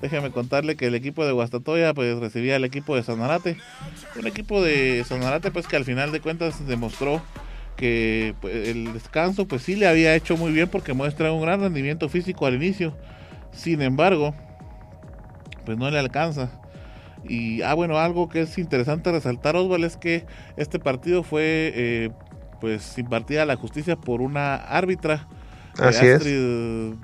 Déjeme 0.00 0.30
contarle 0.30 0.76
que 0.76 0.86
el 0.86 0.94
equipo 0.94 1.24
de 1.24 1.32
Guastatoya 1.32 1.94
pues 1.94 2.18
recibía 2.18 2.56
al 2.56 2.64
equipo 2.64 2.94
de 2.96 3.02
Sanarate, 3.02 3.56
un 4.18 4.26
equipo 4.26 4.62
de 4.62 5.04
Sanarate 5.04 5.50
pues 5.50 5.66
que 5.66 5.76
al 5.76 5.84
final 5.84 6.12
de 6.12 6.20
cuentas 6.20 6.66
demostró 6.66 7.22
que 7.76 8.34
pues, 8.40 8.68
el 8.68 8.92
descanso 8.92 9.46
pues 9.48 9.62
sí 9.62 9.74
le 9.74 9.86
había 9.86 10.14
hecho 10.14 10.36
muy 10.36 10.52
bien 10.52 10.68
porque 10.68 10.92
muestra 10.92 11.32
un 11.32 11.40
gran 11.40 11.60
rendimiento 11.60 12.08
físico 12.08 12.46
al 12.46 12.54
inicio. 12.54 12.94
Sin 13.52 13.80
embargo, 13.80 14.34
pues 15.66 15.76
no 15.76 15.90
le 15.90 15.98
alcanza. 15.98 16.48
Y, 17.28 17.60
ah, 17.62 17.74
bueno, 17.74 17.98
algo 17.98 18.28
que 18.28 18.42
es 18.42 18.56
interesante 18.56 19.10
resaltar, 19.10 19.56
Osval, 19.56 19.84
es 19.84 19.96
que 19.96 20.24
este 20.56 20.78
partido 20.78 21.22
fue, 21.22 21.72
eh, 21.74 22.10
pues, 22.60 22.96
impartida 22.96 23.42
a 23.42 23.46
la 23.46 23.56
justicia 23.56 23.96
por 23.96 24.22
una 24.22 24.54
árbitra. 24.54 25.28
Así 25.78 26.06
es. 26.06 26.24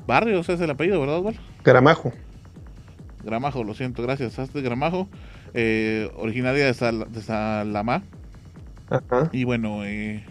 Barrios 0.06 0.48
es 0.48 0.60
el 0.60 0.70
apellido, 0.70 1.00
¿verdad, 1.00 1.18
Osval? 1.18 1.34
Gramajo. 1.64 2.12
Gramajo, 3.24 3.64
lo 3.64 3.74
siento, 3.74 4.02
gracias. 4.02 4.38
Astrid 4.38 4.64
Gramajo, 4.64 5.08
eh, 5.54 6.10
originaria 6.16 6.66
de, 6.66 6.74
Salamá. 7.22 8.02
Ajá. 8.88 9.28
Y 9.32 9.44
bueno, 9.44 9.84
eh, 9.84 10.24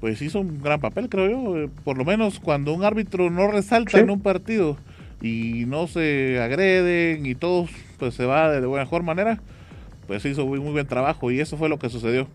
pues 0.00 0.20
hizo 0.22 0.40
un 0.40 0.62
gran 0.62 0.80
papel, 0.80 1.08
creo 1.08 1.28
yo. 1.28 1.70
Por 1.84 1.98
lo 1.98 2.04
menos 2.04 2.40
cuando 2.40 2.72
un 2.72 2.84
árbitro 2.84 3.30
no 3.30 3.50
resalta 3.50 3.98
en 3.98 4.10
un 4.10 4.20
partido 4.20 4.76
y 5.24 5.64
no 5.64 5.86
se 5.86 6.38
agreden 6.38 7.24
y 7.24 7.34
todo 7.34 7.66
pues 7.98 8.14
se 8.14 8.26
va 8.26 8.50
de 8.50 8.66
buena 8.66 8.84
mejor 8.84 9.02
manera, 9.02 9.40
pues 10.06 10.22
hizo 10.26 10.44
muy, 10.44 10.60
muy 10.60 10.72
buen 10.72 10.86
trabajo 10.86 11.30
y 11.30 11.40
eso 11.40 11.56
fue 11.56 11.70
lo 11.70 11.78
que 11.78 11.88
sucedió. 11.88 12.28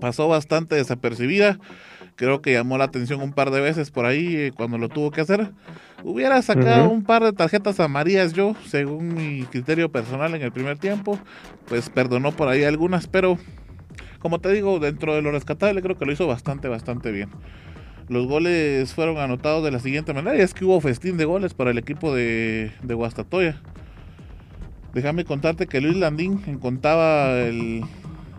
Pasó 0.00 0.26
bastante 0.26 0.74
desapercibida, 0.74 1.60
creo 2.16 2.42
que 2.42 2.52
llamó 2.52 2.76
la 2.76 2.84
atención 2.84 3.22
un 3.22 3.32
par 3.32 3.52
de 3.52 3.60
veces 3.60 3.92
por 3.92 4.04
ahí 4.04 4.34
eh, 4.34 4.52
cuando 4.52 4.78
lo 4.78 4.88
tuvo 4.88 5.12
que 5.12 5.20
hacer. 5.20 5.52
Hubiera 6.02 6.42
sacado 6.42 6.90
un 6.90 7.04
par 7.04 7.22
de 7.22 7.32
tarjetas 7.32 7.78
amarillas 7.78 8.32
yo, 8.32 8.56
según 8.66 9.14
mi 9.14 9.44
criterio 9.44 9.88
personal 9.88 10.34
en 10.34 10.42
el 10.42 10.50
primer 10.50 10.78
tiempo, 10.78 11.20
pues 11.68 11.88
perdonó 11.88 12.32
por 12.32 12.48
ahí 12.48 12.64
algunas, 12.64 13.06
pero 13.06 13.38
como 14.18 14.40
te 14.40 14.50
digo, 14.50 14.80
dentro 14.80 15.14
de 15.14 15.22
lo 15.22 15.30
rescatable 15.30 15.82
creo 15.82 15.96
que 15.96 16.04
lo 16.04 16.10
hizo 16.10 16.26
bastante, 16.26 16.66
bastante 16.66 17.12
bien. 17.12 17.30
Los 18.08 18.26
goles 18.26 18.94
fueron 18.94 19.18
anotados 19.18 19.64
de 19.64 19.70
la 19.70 19.80
siguiente 19.80 20.14
manera, 20.14 20.36
y 20.36 20.40
es 20.40 20.54
que 20.54 20.64
hubo 20.64 20.80
festín 20.80 21.16
de 21.16 21.24
goles 21.24 21.54
para 21.54 21.70
el 21.70 21.78
equipo 21.78 22.14
de, 22.14 22.70
Guastatoya. 22.82 23.60
Déjame 24.94 25.24
contarte 25.24 25.66
que 25.66 25.80
Luis 25.80 25.96
Landín 25.96 26.38
contaba 26.58 27.38
el, 27.40 27.82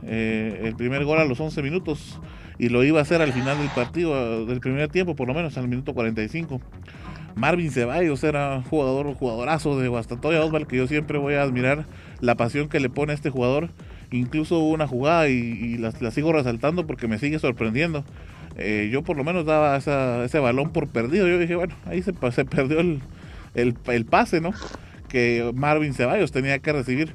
eh, 0.03 0.61
el 0.63 0.75
primer 0.75 1.05
gol 1.05 1.19
a 1.19 1.25
los 1.25 1.39
11 1.39 1.61
minutos 1.61 2.19
y 2.59 2.69
lo 2.69 2.83
iba 2.83 2.99
a 2.99 3.01
hacer 3.03 3.21
al 3.21 3.33
final 3.33 3.57
del 3.57 3.69
partido, 3.69 4.45
del 4.45 4.59
primer 4.59 4.89
tiempo, 4.89 5.15
por 5.15 5.27
lo 5.27 5.33
menos 5.33 5.57
al 5.57 5.67
minuto 5.67 5.93
45. 5.93 6.61
Marvin 7.35 7.69
Ceballos 7.69 8.23
era 8.23 8.63
jugador, 8.67 9.13
jugadorazo 9.13 9.79
de 9.79 9.87
Guastatoya 9.87 10.43
Osval, 10.43 10.65
que 10.65 10.77
yo 10.77 10.87
siempre 10.87 11.19
voy 11.19 11.35
a 11.35 11.43
admirar 11.43 11.85
la 12.19 12.35
pasión 12.35 12.67
que 12.67 12.79
le 12.79 12.89
pone 12.89 13.11
a 13.11 13.15
este 13.15 13.29
jugador. 13.29 13.69
Incluso 14.09 14.57
hubo 14.57 14.71
una 14.71 14.87
jugada 14.87 15.29
y, 15.29 15.77
la, 15.77 15.91
sigo 16.11 16.33
resaltando 16.33 16.87
porque 16.87 17.07
me 17.07 17.19
sigue 17.19 17.37
sorprendiendo. 17.37 18.03
Eh, 18.57 18.89
yo 18.91 19.03
por 19.03 19.17
lo 19.17 19.23
menos 19.23 19.45
daba 19.45 19.77
ese 19.77 20.39
balón 20.39 20.71
por 20.71 20.87
perdido. 20.87 21.27
Yo 21.27 21.37
dije, 21.37 21.55
bueno, 21.55 21.75
ahí 21.85 22.01
se, 22.01 22.13
se 22.31 22.45
perdió 22.45 22.79
el, 22.79 23.01
el, 23.53 24.05
pase, 24.05 24.41
¿no? 24.41 24.51
Que 25.07 25.51
Marvin 25.53 25.93
Ceballos 25.93 26.31
tenía 26.31 26.59
que 26.59 26.73
recibir. 26.73 27.13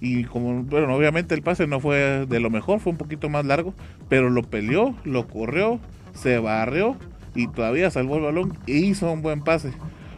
Y 0.00 0.24
como, 0.24 0.62
bueno, 0.62 0.94
obviamente 0.94 1.34
el 1.34 1.42
pase 1.42 1.66
no 1.66 1.80
fue 1.80 2.26
de 2.26 2.40
lo 2.40 2.50
mejor, 2.50 2.78
fue 2.78 2.92
un 2.92 2.98
poquito 2.98 3.28
más 3.28 3.44
largo, 3.44 3.74
pero 4.08 4.30
lo 4.30 4.42
peleó, 4.44 4.94
lo 5.04 5.26
corrió, 5.26 5.80
se 6.14 6.38
barrió 6.38 6.96
y 7.34 7.48
todavía 7.48 7.90
salvó 7.90 8.16
el 8.16 8.22
balón 8.22 8.56
e 8.68 8.74
hizo 8.74 9.10
un 9.10 9.22
buen 9.22 9.42
pase. 9.42 9.72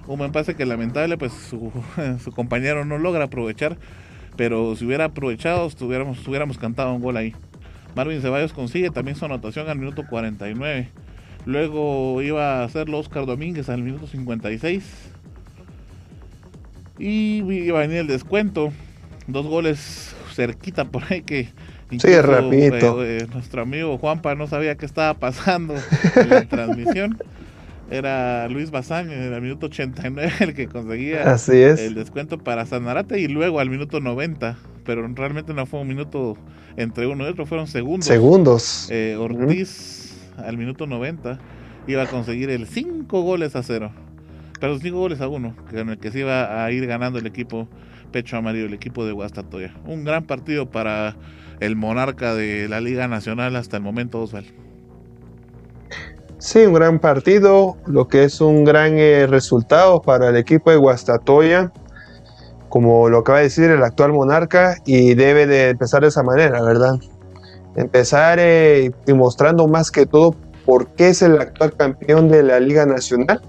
Un 0.07 0.19
buen 0.19 0.32
pase 0.32 0.55
que 0.55 0.66
lamentable 0.66 1.16
pues 1.16 1.32
su, 1.32 1.73
compañero 2.35 2.85
no 2.85 2.99
logra 2.99 3.24
aprovechar, 3.24 3.78
pero 4.37 4.77
si 4.77 4.85
hubiera 4.85 5.07
aprovechado 5.07 5.66
estuviéramos, 5.66 6.19
estuviéramos 6.19 6.59
cantado 6.59 6.93
un 6.93 7.01
gol 7.01 7.16
ahí. 7.16 7.35
Marvin 7.95 8.21
Ceballos 8.21 8.53
consigue 8.53 8.91
también 8.91 9.17
su 9.17 9.25
anotación 9.25 9.69
al 9.69 9.79
minuto 9.79 10.05
49. 10.09 10.89
Luego 11.47 12.21
iba 12.23 12.61
a 12.61 12.65
hacerlo 12.65 12.99
Oscar 12.99 13.27
Domínguez 13.27 13.69
al 13.69 13.83
minuto 13.83 14.07
56. 14.07 14.85
Y 16.99 17.43
iba 17.43 17.79
a 17.79 17.83
venir 17.83 17.99
el 17.99 18.07
descuento. 18.07 18.73
Dos 19.27 19.47
goles 19.47 20.15
cerquita 20.35 20.85
por 20.85 21.05
ahí 21.11 21.23
que 21.23 21.49
sí, 21.99 22.21
rapidito. 22.21 23.05
Eh, 23.05 23.19
eh, 23.19 23.27
nuestro 23.33 23.62
amigo 23.62 23.99
Juanpa 23.99 24.35
no 24.35 24.47
sabía 24.47 24.77
qué 24.77 24.87
estaba 24.87 25.15
pasando 25.15 25.75
en 26.17 26.29
la 26.29 26.45
transmisión. 26.49 27.19
Era 27.91 28.49
Luis 28.49 28.71
Bazán 28.71 29.11
en 29.11 29.33
el 29.33 29.43
minuto 29.43 29.67
89 29.67 30.33
el 30.41 30.55
que 30.55 30.69
conseguía 30.69 31.37
el 31.49 31.95
descuento 31.95 32.39
para 32.39 32.65
Sanarate 32.65 33.19
y 33.19 33.27
luego 33.27 33.61
al 33.61 33.69
minuto 33.69 34.01
90. 34.01 34.57
Pero 34.85 35.07
realmente 35.09 35.53
no 35.53 35.67
fue 35.67 35.81
un 35.81 35.89
minuto 35.89 36.37
entre 36.77 37.07
uno 37.07 37.25
y 37.27 37.29
otro, 37.29 37.47
fueron 37.47 37.67
segundos. 37.67 38.07
Segundos. 38.07 38.89
Eh, 38.91 39.17
Ortiz 39.19 40.17
al 40.39 40.57
minuto 40.57 40.87
90 40.87 41.39
iba 41.87 42.03
a 42.03 42.07
conseguir 42.07 42.51
el 42.51 42.67
5 42.67 43.23
goles 43.23 43.57
a 43.57 43.62
0. 43.62 43.93
Pero 44.61 44.79
5 44.79 44.97
goles 44.97 45.21
a 45.21 45.29
1, 45.29 45.57
con 45.71 45.89
el 45.89 45.99
que 45.99 46.11
se 46.11 46.21
iba 46.21 46.65
a 46.65 46.71
ir 46.71 46.87
ganando 46.87 47.19
el 47.19 47.27
equipo 47.27 47.69
Pecho 48.12 48.37
Amarillo, 48.37 48.67
el 48.67 48.75
equipo 48.75 49.05
de 49.05 49.12
Guastatoya. 49.12 49.75
Un 49.85 50.05
gran 50.05 50.25
partido 50.25 50.71
para 50.71 51.17
el 51.61 51.77
monarca 51.77 52.35
de 52.35 52.69
la 52.69 52.81
Liga 52.81 53.09
Nacional 53.09 53.57
hasta 53.57 53.77
el 53.77 53.83
momento, 53.83 54.21
Osval. 54.21 54.45
Sí, 56.41 56.61
un 56.61 56.73
gran 56.73 57.01
partido, 57.01 57.77
lo 57.87 58.09
que 58.09 58.25
es 58.25 58.41
un 58.41 58.65
gran 58.65 58.97
eh, 58.97 59.27
resultado 59.27 60.01
para 60.01 60.31
el 60.31 60.37
equipo 60.37 60.71
de 60.71 60.79
Guastatoya, 60.79 61.71
como 62.71 63.11
lo 63.11 63.19
acaba 63.19 63.39
de 63.39 63.45
decir 63.45 63.71
el 63.71 63.83
actual 63.83 64.15
monarca, 64.15 64.77
y 64.87 65.12
debe 65.12 65.47
de 65.47 65.69
empezar 65.69 66.01
de 66.01 66.09
esa 66.09 66.23
manera, 66.23 66.62
¿verdad? 66.62 66.95
Empezar 67.77 68.39
eh, 68.41 68.91
demostrando 69.05 69.69
más 69.69 69.91
que 69.91 70.07
todo 70.07 70.35
por 70.65 70.87
qué 70.95 71.11
es 71.11 71.21
el 71.21 71.39
actual 71.39 71.77
campeón 71.77 72.31
de 72.31 72.43
la 72.43 72.59
Liga 72.59 72.87
Nacional. 72.87 73.43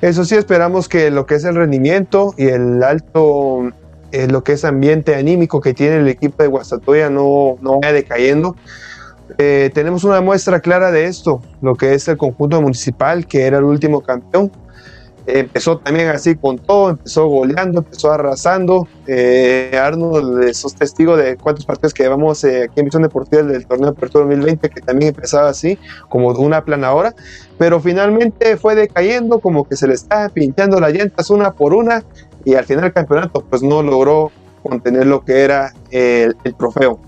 Eso 0.00 0.24
sí, 0.24 0.34
esperamos 0.34 0.88
que 0.88 1.10
lo 1.10 1.26
que 1.26 1.34
es 1.34 1.44
el 1.44 1.56
rendimiento 1.56 2.32
y 2.38 2.46
el 2.46 2.82
alto 2.82 3.70
eh, 4.12 4.28
lo 4.28 4.42
que 4.42 4.52
es 4.52 4.64
ambiente 4.64 5.14
anímico 5.14 5.60
que 5.60 5.74
tiene 5.74 5.96
el 5.96 6.08
equipo 6.08 6.42
de 6.42 6.48
Guastatoya 6.48 7.10
no, 7.10 7.58
no 7.60 7.80
vaya 7.80 7.92
decayendo. 7.92 8.56
Eh, 9.38 9.70
tenemos 9.74 10.04
una 10.04 10.20
muestra 10.20 10.60
clara 10.60 10.90
de 10.90 11.06
esto, 11.06 11.42
lo 11.62 11.74
que 11.74 11.94
es 11.94 12.08
el 12.08 12.16
conjunto 12.16 12.60
municipal, 12.60 13.26
que 13.26 13.42
era 13.42 13.58
el 13.58 13.64
último 13.64 14.00
campeón. 14.00 14.50
empezó 15.26 15.78
también 15.78 16.08
así 16.08 16.34
con 16.34 16.58
todo, 16.58 16.90
empezó 16.90 17.26
goleando, 17.28 17.80
empezó 17.80 18.10
arrasando. 18.10 18.88
Eh, 19.06 19.78
Arnold 19.80 20.52
sos 20.54 20.74
testigo 20.74 21.16
de 21.16 21.36
cuántos 21.36 21.64
partidos 21.66 21.94
que 21.94 22.02
llevamos 22.02 22.42
eh, 22.44 22.64
aquí 22.64 22.80
en 22.80 22.86
Visión 22.86 23.02
Deportiva 23.02 23.42
del 23.42 23.66
torneo 23.66 23.90
Apertura 23.90 24.24
2020, 24.24 24.68
que 24.70 24.80
también 24.80 25.14
empezaba 25.14 25.48
así, 25.48 25.78
como 26.08 26.28
una 26.30 26.64
planadora, 26.64 27.14
pero 27.58 27.80
finalmente 27.80 28.56
fue 28.56 28.74
decayendo, 28.74 29.38
como 29.38 29.68
que 29.68 29.76
se 29.76 29.86
le 29.86 29.94
estaba 29.94 30.28
pinchando 30.30 30.80
las 30.80 30.92
llantas 30.92 31.30
una 31.30 31.52
por 31.52 31.74
una, 31.74 32.02
y 32.44 32.54
al 32.54 32.64
final 32.64 32.84
del 32.84 32.92
campeonato 32.92 33.44
pues 33.48 33.62
no 33.62 33.82
logró 33.82 34.32
contener 34.62 35.06
lo 35.06 35.24
que 35.24 35.40
era 35.40 35.72
el, 35.90 36.34
trofeo. 36.58 37.00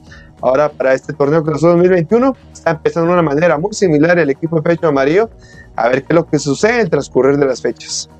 Ahora 0.43 0.71
para 0.71 0.93
este 0.93 1.13
torneo 1.13 1.45
que 1.45 1.53
2021 1.53 2.37
está 2.53 2.73
empezando 2.73 3.07
de 3.07 3.13
una 3.15 3.23
manera 3.23 3.59
muy 3.59 3.73
similar 3.73 4.19
el 4.19 4.29
equipo 4.29 4.57
de 4.57 4.63
Pecho 4.63 4.89
Amarillo, 4.89 5.31
a 5.77 5.89
ver 5.89 6.03
qué 6.03 6.09
es 6.11 6.15
lo 6.17 6.27
que 6.27 6.39
sucede 6.41 6.81
el 6.81 6.91
transcurrir 6.91 7.37
de 7.37 7.47
las 7.47 7.63
fechas. 7.63 8.11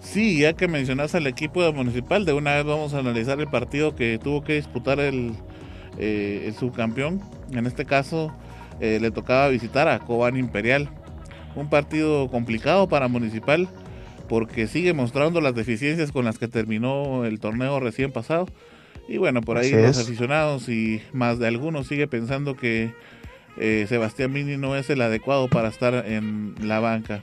Sí, 0.00 0.40
ya 0.40 0.52
que 0.52 0.68
mencionas 0.68 1.14
al 1.14 1.26
equipo 1.26 1.62
de 1.62 1.72
Municipal, 1.72 2.24
de 2.24 2.32
una 2.32 2.56
vez 2.56 2.66
vamos 2.66 2.92
a 2.92 2.98
analizar 2.98 3.40
el 3.40 3.46
partido 3.46 3.94
que 3.94 4.18
tuvo 4.22 4.42
que 4.42 4.54
disputar 4.54 4.98
el, 4.98 5.32
eh, 5.96 6.52
subcampeón. 6.58 7.22
En 7.52 7.66
este 7.66 7.86
caso 7.86 8.30
eh, 8.80 8.98
le 9.00 9.10
tocaba 9.10 9.48
visitar 9.48 9.88
a 9.88 10.00
Cobán 10.00 10.36
Imperial 10.36 10.90
un 11.54 11.70
partido 11.70 12.28
complicado 12.28 12.88
para 12.88 13.08
Municipal 13.08 13.68
porque 14.28 14.66
sigue 14.66 14.92
mostrando 14.92 15.40
las 15.40 15.54
deficiencias 15.54 16.12
con 16.12 16.24
las 16.24 16.38
que 16.38 16.48
terminó 16.48 17.24
el 17.24 17.38
torneo 17.38 17.78
recién 17.80 18.12
pasado. 18.12 18.46
Y 19.12 19.18
bueno, 19.18 19.42
por 19.42 19.58
ahí 19.58 19.70
los 19.70 19.98
aficionados 19.98 20.70
y 20.70 21.02
más 21.12 21.38
de 21.38 21.46
algunos 21.46 21.86
sigue 21.86 22.06
pensando 22.06 22.56
que 22.56 22.94
eh, 23.58 23.84
Sebastián 23.86 24.32
Mini 24.32 24.56
no 24.56 24.74
es 24.74 24.88
el 24.88 25.02
adecuado 25.02 25.48
para 25.48 25.68
estar 25.68 26.06
en 26.06 26.54
la 26.62 26.80
banca. 26.80 27.20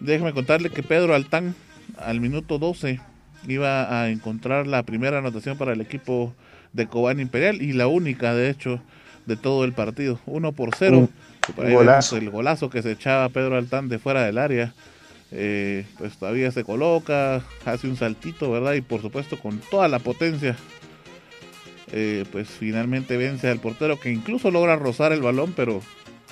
Déjeme 0.00 0.32
contarle 0.32 0.70
que 0.70 0.82
Pedro 0.82 1.14
Altán 1.14 1.54
al 1.96 2.20
minuto 2.20 2.58
12 2.58 2.98
iba 3.46 4.02
a 4.02 4.10
encontrar 4.10 4.66
la 4.66 4.82
primera 4.82 5.18
anotación 5.18 5.56
para 5.56 5.74
el 5.74 5.80
equipo 5.80 6.34
de 6.72 6.88
Cobán 6.88 7.20
Imperial 7.20 7.62
y 7.62 7.72
la 7.72 7.86
única 7.86 8.34
de 8.34 8.50
hecho 8.50 8.80
de 9.26 9.36
todo 9.36 9.64
el 9.64 9.74
partido. 9.74 10.18
1 10.26 10.50
por 10.50 10.74
0 10.74 11.08
el 12.16 12.30
golazo 12.30 12.68
que 12.68 12.82
se 12.82 12.90
echaba 12.90 13.28
Pedro 13.28 13.56
Altán 13.56 13.88
de 13.88 14.00
fuera 14.00 14.24
del 14.24 14.38
área. 14.38 14.74
Eh, 15.36 15.84
pues 15.98 16.16
todavía 16.16 16.52
se 16.52 16.62
coloca, 16.62 17.42
hace 17.64 17.88
un 17.88 17.96
saltito, 17.96 18.50
¿verdad? 18.52 18.74
Y 18.74 18.82
por 18.82 19.02
supuesto 19.02 19.36
con 19.38 19.58
toda 19.58 19.88
la 19.88 19.98
potencia, 19.98 20.56
eh, 21.92 22.24
pues 22.30 22.48
finalmente 22.48 23.16
vence 23.16 23.48
al 23.48 23.58
portero 23.58 23.98
que 23.98 24.12
incluso 24.12 24.52
logra 24.52 24.76
rozar 24.76 25.12
el 25.12 25.22
balón, 25.22 25.52
pero 25.56 25.82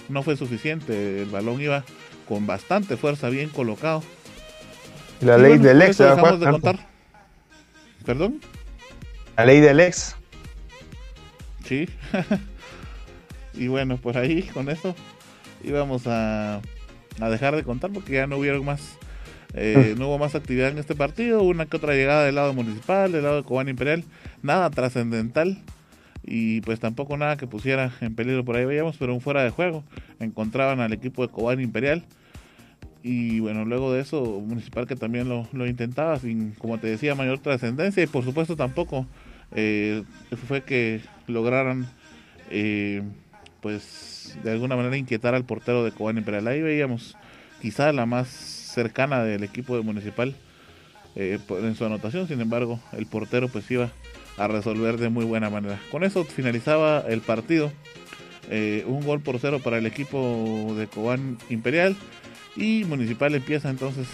no 0.09 0.23
fue 0.23 0.37
suficiente. 0.37 1.23
El 1.23 1.31
balón 1.31 1.61
iba 1.61 1.85
con 2.29 2.47
bastante 2.47 2.97
fuerza, 2.97 3.29
bien 3.29 3.49
colocado. 3.49 4.05
La 5.21 5.37
ley 5.37 5.59
del 5.59 5.83
ex, 5.83 5.99
dejamos 5.99 6.39
de 6.39 6.51
contar. 6.51 6.89
¿Perdón? 8.05 8.41
La 9.37 9.47
ley 9.47 9.61
del 9.61 9.81
ex. 9.81 10.17
Sí. 11.65 11.89
Y 13.55 13.69
bueno, 13.69 13.97
por 13.99 14.17
ahí 14.17 14.43
con 14.45 14.71
eso 14.71 14.95
íbamos 15.63 16.07
a, 16.07 16.61
a 17.21 17.29
dejar 17.29 17.57
de 17.57 17.63
contar 17.63 17.91
porque 17.93 18.15
ya 18.15 18.27
no 18.27 18.39
hubieron 18.39 18.65
más, 18.65 18.99
eh, 19.55 19.95
no 19.99 20.09
hubo 20.09 20.19
más 20.19 20.35
actividad 20.35 20.71
en 20.71 20.79
este 20.79 20.95
partido, 20.95 21.43
una 21.43 21.67
que 21.67 21.77
otra 21.77 21.95
llegada 21.95 22.25
del 22.25 22.37
lado 22.37 22.55
municipal, 22.55 23.13
del 23.13 23.23
lado 23.23 23.37
de 23.37 23.43
Cobán 23.43 23.69
Imperial, 23.69 24.05
nada 24.43 24.71
trascendental 24.71 25.59
y 26.25 26.61
pues 26.61 26.79
tampoco 26.81 27.17
nada 27.17 27.37
que 27.37 27.47
pusiera 27.47 27.93
en 28.01 28.15
peligro 28.15 28.45
por 28.45 28.57
ahí 28.57 28.65
veíamos, 28.65 28.97
pero 28.97 29.15
un 29.15 29.21
fuera 29.21 29.43
de 29.43 29.51
juego 29.51 29.85
encontraban 30.21 30.81
al 30.81 30.93
equipo 30.93 31.27
de 31.27 31.33
Cobán 31.33 31.61
Imperial 31.61 32.05
y 33.03 33.41
bueno, 33.41 33.65
luego 33.65 33.93
de 33.93 34.01
eso 34.01 34.23
Municipal 34.41 34.87
que 34.87 34.95
también 34.95 35.29
lo, 35.29 35.49
lo 35.53 35.67
intentaba 35.67 36.19
sin, 36.19 36.53
como 36.53 36.79
te 36.79 36.87
decía, 36.87 37.15
mayor 37.15 37.41
trascendencia 37.41 38.03
y 38.03 38.07
por 38.07 38.25
supuesto 38.25 38.57
tampoco 38.57 39.07
eh, 39.55 40.05
fue 40.47 40.63
que 40.63 41.01
lograran 41.27 41.87
eh, 42.51 43.03
pues 43.61 44.12
de 44.43 44.53
alguna 44.53 44.77
manera 44.77 44.97
inquietar 44.97 45.35
al 45.35 45.45
portero 45.45 45.85
de 45.85 45.93
Cobán 45.93 46.19
Imperial. 46.19 46.47
Ahí 46.49 46.63
veíamos 46.63 47.17
quizá 47.61 47.93
la 47.93 48.07
más 48.07 48.29
cercana 48.29 49.23
del 49.23 49.45
equipo 49.45 49.77
de 49.77 49.83
Municipal 49.83 50.35
eh, 51.15 51.39
en 51.49 51.75
su 51.75 51.85
anotación, 51.85 52.27
sin 52.27 52.41
embargo, 52.41 52.81
el 52.93 53.07
portero 53.07 53.49
pues 53.49 53.71
iba 53.71 53.91
a 54.39 54.49
resolver 54.49 54.97
de 54.99 55.09
muy 55.09 55.25
buena 55.25 55.51
manera. 55.51 55.79
Con 55.91 56.05
eso 56.05 56.25
finalizaba 56.25 57.01
el 57.09 57.21
partido. 57.21 57.73
Eh, 58.51 58.85
un 58.87 59.05
gol 59.05 59.21
por 59.21 59.39
cero 59.39 59.61
para 59.63 59.79
el 59.79 59.87
equipo 59.87 60.75
de 60.77 60.89
Cobán 60.89 61.39
Imperial 61.49 61.97
y 62.57 62.85
Municipal 62.85 63.35
empieza 63.35 63.71
entonces 63.71 64.09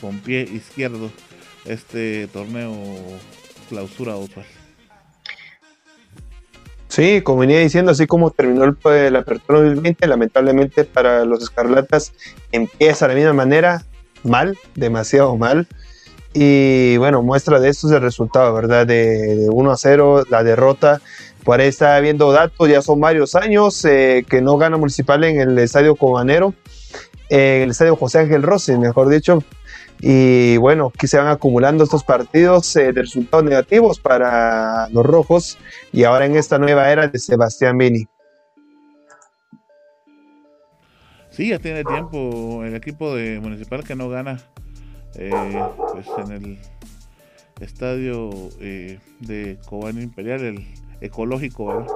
con 0.00 0.18
pie 0.20 0.42
izquierdo 0.42 1.10
este 1.66 2.28
torneo 2.28 2.74
clausura 3.68 4.16
Osvaldo. 4.16 4.57
Sí, 6.88 7.20
como 7.20 7.40
venía 7.40 7.58
diciendo, 7.60 7.92
así 7.92 8.06
como 8.06 8.30
terminó 8.30 8.64
el, 8.64 8.74
pues, 8.74 9.14
apertura 9.14 9.60
2020, 9.60 10.06
lamentablemente 10.06 10.84
para 10.84 11.24
los 11.24 11.42
Escarlatas 11.42 12.12
empieza 12.50 13.06
de 13.06 13.14
la 13.14 13.20
misma 13.20 13.34
manera, 13.34 13.82
mal, 14.24 14.58
demasiado 14.74 15.36
mal. 15.36 15.68
Y 16.32 16.96
bueno, 16.96 17.22
muestra 17.22 17.60
de 17.60 17.68
esto 17.68 17.88
es 17.88 17.92
el 17.92 18.00
resultado, 18.00 18.54
¿verdad? 18.54 18.86
De, 18.86 19.48
1 19.50 19.70
a 19.70 19.76
0, 19.76 20.24
la 20.30 20.42
derrota. 20.42 21.00
Por 21.44 21.60
ahí 21.60 21.68
está 21.68 21.98
viendo 22.00 22.32
datos, 22.32 22.68
ya 22.68 22.82
son 22.82 23.00
varios 23.00 23.34
años 23.34 23.84
eh, 23.84 24.24
que 24.28 24.40
no 24.40 24.56
gana 24.56 24.76
Municipal 24.76 25.24
en 25.24 25.40
el 25.40 25.58
Estadio 25.58 25.94
Cobanero, 25.94 26.54
en 27.28 27.62
el 27.62 27.70
Estadio 27.70 27.96
José 27.96 28.20
Ángel 28.20 28.42
Rossi, 28.42 28.76
mejor 28.76 29.08
dicho. 29.08 29.42
Y 30.00 30.56
bueno, 30.58 30.90
que 30.90 31.08
se 31.08 31.18
van 31.18 31.28
acumulando 31.28 31.84
estos 31.84 32.04
partidos 32.04 32.74
eh, 32.76 32.92
de 32.92 33.02
resultados 33.02 33.44
negativos 33.44 33.98
para 33.98 34.88
los 34.90 35.04
rojos 35.04 35.58
y 35.92 36.04
ahora 36.04 36.26
en 36.26 36.36
esta 36.36 36.58
nueva 36.58 36.90
era 36.90 37.08
de 37.08 37.18
Sebastián 37.18 37.76
Vini. 37.78 38.06
Sí, 41.30 41.48
ya 41.48 41.58
tiene 41.58 41.84
tiempo 41.84 42.64
el 42.64 42.74
equipo 42.74 43.14
de 43.14 43.40
Municipal 43.40 43.84
que 43.84 43.94
no 43.94 44.08
gana 44.08 44.38
eh, 45.14 45.62
pues 45.92 46.06
en 46.18 46.32
el 46.32 46.58
estadio 47.60 48.30
eh, 48.60 49.00
de 49.20 49.58
Cobán 49.68 50.00
Imperial, 50.00 50.40
el 50.40 50.66
ecológico, 51.00 51.66
¿verdad? 51.66 51.86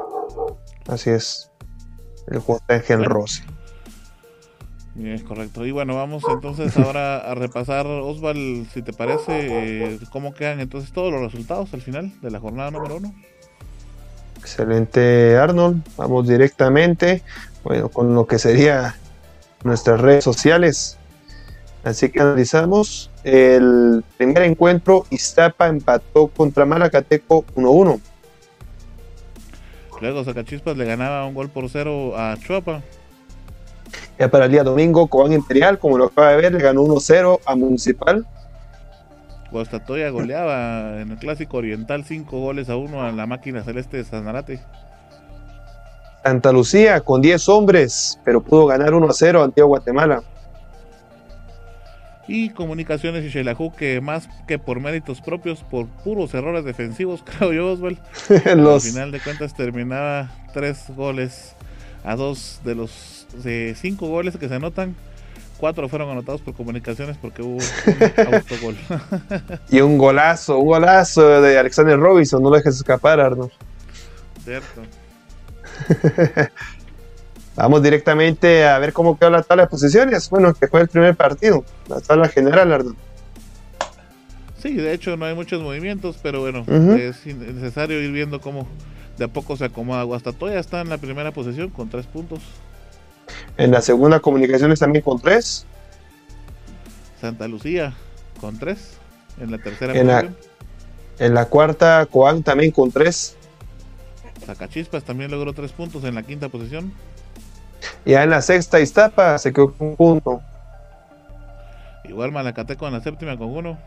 Así 0.89 1.11
es, 1.11 1.51
el 2.29 2.41
José 2.41 2.63
Ángel 2.69 3.05
Rossi. 3.05 3.43
Es 4.99 5.23
correcto. 5.23 5.65
Y 5.65 5.71
bueno, 5.71 5.95
vamos 5.95 6.23
entonces 6.29 6.77
ahora 6.77 7.19
a 7.19 7.35
repasar, 7.35 7.87
Osval, 7.87 8.67
si 8.73 8.83
te 8.83 8.93
parece, 8.93 9.47
eh, 9.49 9.99
cómo 10.11 10.35
quedan 10.35 10.61
entonces 10.61 10.93
todos 10.93 11.11
los 11.11 11.23
resultados 11.23 11.73
al 11.73 11.81
final 11.81 12.13
de 12.21 12.31
la 12.31 12.41
jornada 12.41 12.71
número 12.71 12.97
uno. 12.97 13.15
Excelente, 14.39 15.37
Arnold. 15.37 15.83
Vamos 15.97 16.29
directamente, 16.29 17.23
bueno, 17.65 17.89
con 17.89 18.15
lo 18.15 18.27
que 18.27 18.39
sería 18.39 18.97
nuestras 19.65 20.01
redes 20.01 20.25
sociales. 20.25 20.99
Así 21.85 22.11
que 22.11 22.21
analizamos 22.21 23.11
el 23.25 24.05
primer 24.19 24.43
encuentro. 24.43 25.07
Iztapa 25.11 25.69
empató 25.69 26.29
contra 26.29 26.67
Malacateco 26.67 27.45
1-1. 27.57 28.01
Luego 30.01 30.25
Zacachispas 30.25 30.77
le 30.77 30.85
ganaba 30.85 31.25
un 31.27 31.35
gol 31.35 31.49
por 31.49 31.69
cero 31.71 32.15
a 32.17 32.37
Chuapa. 32.37 32.83
Ya 34.19 34.29
para 34.29 34.47
el 34.47 34.53
día 34.53 34.63
domingo, 34.63 35.07
Cobán 35.07 35.33
Imperial, 35.33 35.79
como 35.79 35.99
lo 35.99 36.07
acaba 36.07 36.31
de 36.31 36.37
ver, 36.37 36.59
ganó 36.59 36.83
1-0 36.83 37.41
a 37.45 37.57
Municipal. 37.57 38.27
Guastatoya 39.51 40.09
goleaba 40.11 41.01
en 41.01 41.11
el 41.11 41.19
clásico 41.19 41.59
oriental 41.59 42.05
5 42.05 42.41
goles 42.41 42.69
a 42.71 42.77
1 42.77 43.03
a 43.03 43.13
la 43.13 43.27
máquina 43.27 43.63
celeste 43.63 43.99
de 43.99 44.05
Sanarate. 44.05 44.61
Santa 46.25 46.53
Lucía 46.53 47.01
con 47.01 47.21
10 47.21 47.49
hombres, 47.49 48.19
pero 48.25 48.41
pudo 48.41 48.67
ganar 48.67 48.93
1-0 48.93 49.41
a 49.41 49.45
Antiguo 49.45 49.69
Guatemala. 49.69 50.23
Y 52.29 52.51
Comunicaciones 52.51 53.25
y 53.25 53.29
Shelahu, 53.29 53.75
que 53.75 54.01
más 54.01 54.29
que 54.47 54.59
por 54.59 54.79
méritos 54.79 55.21
propios, 55.21 55.65
por 55.65 55.87
puros 55.89 56.33
errores 56.35 56.65
defensivos, 56.65 57.23
creo 57.39 57.53
yo, 57.53 57.73
Oswald. 57.73 57.99
Al 58.47 58.81
final 58.81 59.11
de 59.11 59.21
cuentas 59.21 59.55
terminaba 59.55 60.31
3 60.55 60.93
goles 60.97 61.57
a 62.05 62.17
2 62.17 62.61
de 62.65 62.75
los 62.75 63.27
de 63.43 63.75
cinco 63.81 64.09
goles 64.09 64.37
que 64.37 64.49
se 64.49 64.55
anotan, 64.55 64.95
cuatro 65.59 65.89
fueron 65.89 66.11
anotados 66.11 66.41
por 66.41 66.55
comunicaciones 66.55 67.17
porque 67.17 67.43
hubo 67.43 67.57
un 67.57 68.35
autogol. 68.35 68.77
y 69.71 69.81
un 69.81 69.97
golazo, 69.97 70.59
un 70.59 70.67
golazo 70.67 71.41
de 71.41 71.59
Alexander 71.59 71.99
Robinson, 71.99 72.43
no 72.43 72.51
lo 72.51 72.57
dejes 72.57 72.77
escapar, 72.77 73.21
Arnold. 73.21 73.53
Cierto. 74.45 74.83
Vamos 77.55 77.83
directamente 77.83 78.67
a 78.67 78.79
ver 78.79 78.93
cómo 78.93 79.19
quedó 79.19 79.31
la 79.31 79.43
tabla 79.43 79.65
de 79.65 79.69
posiciones. 79.69 80.29
Bueno, 80.31 80.55
que 80.55 80.67
fue 80.69 80.81
el 80.81 80.89
primer 80.89 81.15
partido, 81.15 81.65
la 81.89 82.01
tabla 82.01 82.29
general, 82.29 82.73
Arnold. 82.73 82.97
Sí, 84.59 84.75
de 84.75 84.93
hecho 84.93 85.17
no 85.17 85.27
hay 85.27 85.35
muchos 85.35 85.61
movimientos, 85.61 86.19
pero 86.23 86.41
bueno, 86.41 86.65
es 86.97 87.27
necesario 87.27 88.01
ir 88.01 88.13
viendo 88.13 88.41
cómo 88.41 88.69
de 89.23 89.27
a 89.27 89.33
poco 89.33 89.57
se 89.57 89.67
acomoda. 89.67 90.03
Guastatoya 90.03 90.59
está 90.59 90.81
en 90.81 90.89
la 90.89 90.99
primera 90.99 91.31
posición 91.31 91.71
con 91.71 91.89
tres 91.89 92.07
puntos. 92.07 92.41
En 93.57 93.71
la 93.71 93.81
segunda, 93.81 94.19
Comunicaciones 94.19 94.81
también 94.81 95.05
con 95.05 95.21
tres. 95.21 95.65
Santa 97.21 97.47
Lucía 97.47 97.95
con 98.41 98.59
tres. 98.59 98.99
En 99.41 99.53
la 99.53 99.59
tercera, 99.59 99.95
en 99.95 100.09
la, 100.09 100.29
en 101.19 101.35
la 101.35 101.45
cuarta, 101.47 102.07
Coan 102.11 102.43
también 102.43 102.73
con 102.73 102.91
tres. 102.91 103.37
Zacachispas 104.45 105.05
también 105.05 105.31
logró 105.31 105.53
tres 105.53 105.71
puntos 105.71 106.03
en 106.05 106.17
la 106.17 106.25
quinta 106.25 106.49
posición. 106.49 106.93
Ya 108.05 108.25
en 108.25 108.31
la 108.31 108.43
sexta, 108.43 108.81
Iztapa 108.81 109.39
se 109.39 109.53
quedó 109.53 109.73
con 109.73 109.89
un 109.91 109.97
punto. 109.97 110.43
Igual 112.05 112.33
Malacateco 112.33 112.87
en 112.89 112.95
la 112.95 113.01
séptima 113.01 113.39
con 113.39 113.51
uno. 113.51 113.79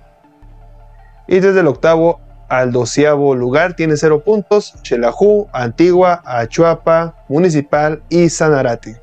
Y 1.28 1.40
desde 1.40 1.60
el 1.60 1.68
octavo 1.68 2.22
al 2.48 2.72
doceavo 2.72 3.36
lugar 3.36 3.76
tiene 3.76 3.98
cero 3.98 4.24
puntos. 4.24 4.76
Chelajú, 4.82 5.48
Antigua, 5.52 6.22
Achuapa, 6.26 7.16
Municipal 7.28 8.02
y 8.10 8.30
Sanarate. 8.30 9.02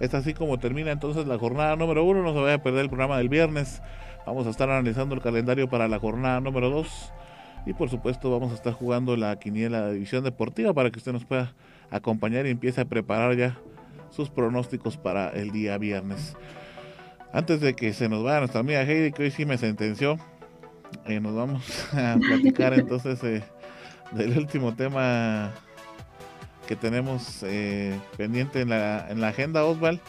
Es 0.00 0.14
así 0.14 0.32
como 0.32 0.58
termina 0.58 0.90
entonces 0.90 1.26
la 1.26 1.38
jornada 1.38 1.76
número 1.76 2.04
uno. 2.04 2.22
No 2.22 2.32
se 2.32 2.40
vaya 2.40 2.54
a 2.54 2.62
perder 2.62 2.82
el 2.82 2.88
programa 2.88 3.18
del 3.18 3.28
viernes. 3.28 3.82
Vamos 4.26 4.46
a 4.46 4.50
estar 4.50 4.70
analizando 4.70 5.14
el 5.14 5.20
calendario 5.20 5.68
para 5.68 5.88
la 5.88 5.98
jornada 5.98 6.40
número 6.40 6.70
dos. 6.70 7.12
Y 7.66 7.74
por 7.74 7.90
supuesto 7.90 8.30
vamos 8.30 8.52
a 8.52 8.54
estar 8.54 8.72
jugando 8.72 9.16
la 9.16 9.36
quiniela 9.38 9.86
de 9.86 9.94
división 9.94 10.24
deportiva 10.24 10.72
para 10.72 10.90
que 10.90 10.98
usted 10.98 11.12
nos 11.12 11.26
pueda 11.26 11.52
acompañar 11.90 12.46
y 12.46 12.50
empiece 12.50 12.80
a 12.80 12.86
preparar 12.86 13.36
ya 13.36 13.58
sus 14.08 14.30
pronósticos 14.30 14.96
para 14.96 15.28
el 15.28 15.50
día 15.50 15.76
viernes. 15.76 16.36
Antes 17.32 17.60
de 17.60 17.74
que 17.74 17.92
se 17.92 18.08
nos 18.08 18.24
vaya 18.24 18.40
nuestra 18.40 18.60
amiga 18.60 18.82
Heidi, 18.82 19.12
que 19.12 19.24
hoy 19.24 19.30
sí 19.30 19.44
me 19.44 19.58
sentenció, 19.58 20.16
eh, 21.06 21.20
nos 21.20 21.34
vamos 21.34 21.62
a 21.92 22.16
platicar 22.18 22.74
entonces 22.74 23.22
eh, 23.24 23.42
del 24.12 24.36
último 24.38 24.74
tema 24.74 25.52
que 26.66 26.76
tenemos 26.76 27.42
eh, 27.42 27.98
pendiente 28.16 28.60
en 28.60 28.68
la, 28.68 29.10
en 29.10 29.20
la 29.20 29.28
agenda, 29.28 29.64
Osval, 29.64 30.00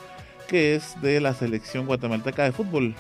que 0.48 0.76
es 0.76 1.00
de 1.02 1.20
la 1.20 1.34
selección 1.34 1.88
guatemalteca 1.88 2.44
de 2.44 2.52
fútbol, 2.52 2.94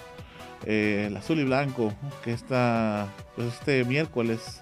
el 0.66 1.16
azul 1.16 1.40
y 1.40 1.44
blanco, 1.44 1.94
que 2.24 2.32
está, 2.32 3.08
pues 3.36 3.49
este 3.49 3.84
miércoles 3.84 4.62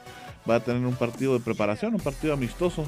va 0.50 0.56
a 0.56 0.60
tener 0.60 0.86
un 0.86 0.96
partido 0.96 1.34
de 1.34 1.40
preparación, 1.40 1.94
un 1.94 2.02
partido 2.02 2.34
amistoso 2.34 2.86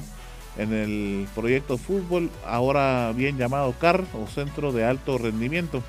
en 0.58 0.72
el 0.74 1.28
proyecto 1.34 1.78
fútbol, 1.78 2.30
ahora 2.46 3.12
bien 3.14 3.38
llamado 3.38 3.74
CAR 3.78 4.04
o 4.14 4.26
Centro 4.26 4.72
de 4.72 4.84
Alto 4.84 5.16
Rendimiento. 5.16 5.82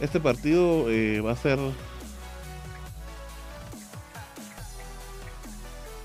Este 0.00 0.18
partido 0.18 0.86
va 1.24 1.32
a 1.32 1.36
ser 1.36 1.58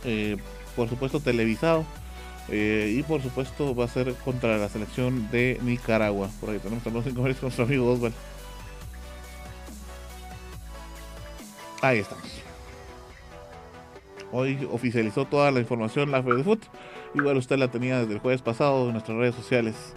eh, 0.04 0.38
por 0.76 0.90
supuesto 0.90 1.20
televisado. 1.20 1.86
Eh, 2.50 2.96
y 2.98 3.04
por 3.04 3.22
supuesto 3.22 3.76
va 3.76 3.86
a 3.86 3.88
ser 3.88 4.14
contra 4.16 4.58
la 4.58 4.68
selección 4.68 5.30
de 5.32 5.60
Nicaragua. 5.62 6.30
Por 6.40 6.50
ahí 6.50 6.60
tenemos 6.60 6.84
también 6.84 7.16
con 7.16 7.24
nuestro 7.24 7.64
amigo 7.64 7.92
Osval. 7.92 8.14
Ahí 11.82 12.00
estamos. 12.00 12.42
Hoy 14.32 14.68
oficializó 14.72 15.26
toda 15.26 15.52
la 15.52 15.60
información 15.60 16.12
la 16.12 16.24
FedeFoot. 16.24 16.62
Igual 17.16 17.38
usted 17.38 17.58
la 17.58 17.70
tenía 17.70 18.00
desde 18.00 18.14
el 18.14 18.20
jueves 18.20 18.42
pasado 18.42 18.86
en 18.88 18.94
nuestras 18.94 19.18
redes 19.18 19.36
sociales. 19.36 19.94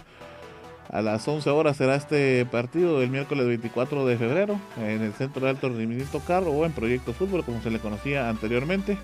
A 0.89 1.01
las 1.01 1.27
11 1.27 1.49
horas 1.49 1.77
será 1.77 1.95
este 1.95 2.45
partido 2.45 3.01
el 3.01 3.09
miércoles 3.09 3.47
24 3.47 4.05
de 4.05 4.17
febrero 4.17 4.59
en 4.77 5.01
el 5.01 5.13
Centro 5.13 5.43
de 5.43 5.49
Alto 5.49 5.69
Rendimiento 5.69 6.21
Carro 6.25 6.51
o 6.51 6.65
en 6.65 6.73
Proyecto 6.73 7.13
Fútbol 7.13 7.43
como 7.43 7.61
se 7.61 7.71
le 7.71 7.79
conocía 7.79 8.29
anteriormente 8.29 8.97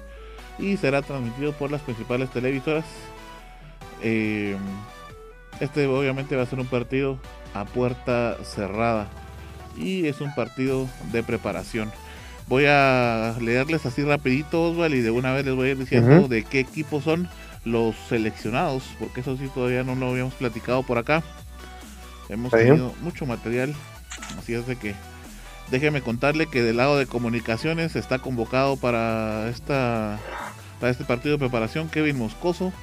y 0.62 0.78
será 0.78 1.02
transmitido 1.02 1.52
por 1.54 1.72
las 1.72 1.82
principales 1.82 2.30
televisoras. 2.30 2.86
Eh, 4.04 4.56
este 5.60 5.88
obviamente 5.88 6.36
va 6.36 6.44
a 6.44 6.46
ser 6.46 6.60
un 6.60 6.68
partido 6.68 7.20
a 7.54 7.66
puerta 7.66 8.38
cerrada 8.44 9.08
y 9.76 10.08
es 10.08 10.22
un 10.22 10.34
partido 10.34 10.88
de 11.12 11.24
preparación. 11.24 11.92
Voy 12.48 12.66
a 12.68 13.36
leerles 13.40 13.86
así 13.86 14.04
rapidito, 14.04 14.72
Oswald, 14.72 14.96
y 14.96 15.02
de 15.02 15.12
una 15.12 15.34
vez 15.34 15.46
les 15.46 15.56
voy 15.56 15.70
a 15.70 15.72
ir 15.72 15.78
diciendo 15.78 16.28
de 16.28 16.44
qué 16.44 16.60
equipos 16.60 17.04
son 17.04 17.30
los 17.64 17.96
seleccionados, 18.10 18.84
porque 19.00 19.22
eso 19.22 19.38
sí 19.38 19.48
todavía 19.54 19.84
no 19.84 19.96
lo 19.96 20.10
habíamos 20.10 20.34
platicado 20.34 20.84
por 20.84 20.98
acá. 20.98 21.24
Hemos 22.30 22.52
tenido 22.52 22.94
mucho 23.02 23.26
material, 23.26 23.74
así 24.38 24.54
es 24.54 24.68
de 24.68 24.76
que 24.76 24.96
Déjeme 25.72 26.02
contarle 26.02 26.48
que 26.48 26.62
del 26.62 26.78
lado 26.78 26.98
de 26.98 27.08
comunicaciones 27.08 27.96
está 27.96 28.20
convocado 28.20 28.76
para 28.76 29.48
esta 29.48 30.20
para 30.82 30.92
este 30.92 31.06
partido 31.06 31.36
de 31.38 31.40
preparación 31.40 31.88
Kevin 31.90 32.18
Moscoso, 32.18 32.74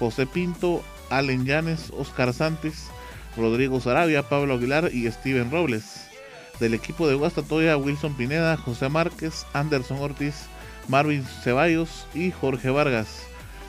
José 0.00 0.26
Pinto, 0.26 0.82
Allen 1.08 1.46
Llanes, 1.46 1.92
Oscar 1.96 2.34
Santos, 2.34 2.88
Rodrigo 3.36 3.80
Sarabia, 3.80 4.28
Pablo 4.28 4.54
Aguilar 4.54 4.90
y 4.92 5.10
Steven 5.10 5.52
Robles. 5.52 6.08
Del 6.58 6.74
equipo 6.74 7.08
de 7.08 7.14
Guastatoya, 7.14 7.76
Wilson 7.76 8.16
Pineda, 8.16 8.56
José 8.56 8.88
Márquez, 8.88 9.46
Anderson 9.52 9.98
Ortiz, 9.98 10.46
Marvin 10.88 11.24
Ceballos 11.24 12.06
y 12.12 12.32
Jorge 12.32 12.70
Vargas. 12.70 13.22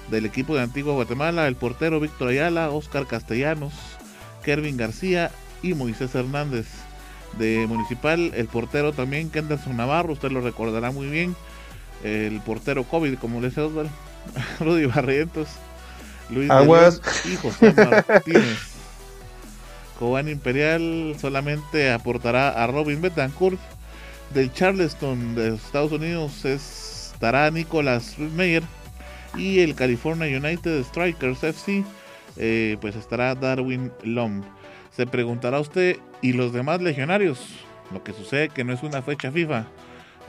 Del 0.10 0.26
equipo 0.26 0.56
de 0.56 0.62
Antigua 0.62 0.94
Guatemala, 0.94 1.48
el 1.48 1.56
portero 1.56 2.00
Víctor 2.00 2.30
Ayala, 2.30 2.72
Oscar 2.72 3.06
Castellanos, 3.06 3.74
Kervin 4.44 4.78
García 4.78 5.32
y 5.62 5.76
Moisés 5.76 6.14
Hernández. 6.16 6.68
De 7.38 7.68
Municipal, 7.68 8.32
el 8.36 8.48
portero 8.48 8.94
también, 8.94 9.30
Kenderson 9.30 9.78
Navarro, 9.78 10.14
usted 10.14 10.32
lo 10.32 10.42
recordará 10.42 10.92
muy 10.92 11.08
bien. 11.08 11.36
El 12.06 12.40
portero 12.42 12.84
COVID, 12.84 13.18
como 13.18 13.42
le 13.42 13.50
dice 13.50 13.62
Osvaldo, 13.62 13.92
Rudy 14.60 14.86
Barrientos, 14.86 15.48
Luis 16.30 16.52
Aguas. 16.52 17.02
y 17.26 17.36
José 17.36 17.74
Martínez. 17.74 18.76
Cobán 19.98 20.30
Imperial 20.30 21.16
solamente 21.20 21.92
aportará 21.92 22.50
a 22.50 22.68
Robin 22.68 23.02
Betancourt. 23.02 23.60
Del 24.34 24.52
Charleston 24.54 25.34
de 25.36 25.56
Estados 25.56 25.92
Unidos 25.92 26.46
estará 26.46 27.50
Nicolas 27.50 28.20
Meyer. 28.20 28.64
Y 29.36 29.62
el 29.62 29.74
California 29.74 30.28
United 30.38 30.84
Strikers 30.84 31.44
FC 31.44 31.84
eh, 32.38 32.78
pues 32.82 32.96
estará 32.96 33.34
Darwin 33.36 33.92
Lom. 34.04 34.44
Se 34.92 35.08
preguntará 35.08 35.60
usted, 35.60 35.98
¿y 36.22 36.34
los 36.34 36.54
demás 36.54 36.82
legionarios? 36.82 37.40
Lo 37.92 38.04
que 38.04 38.14
sucede 38.14 38.50
que 38.50 38.64
no 38.64 38.74
es 38.74 38.84
una 38.84 39.02
fecha 39.02 39.32
FIFA, 39.32 39.68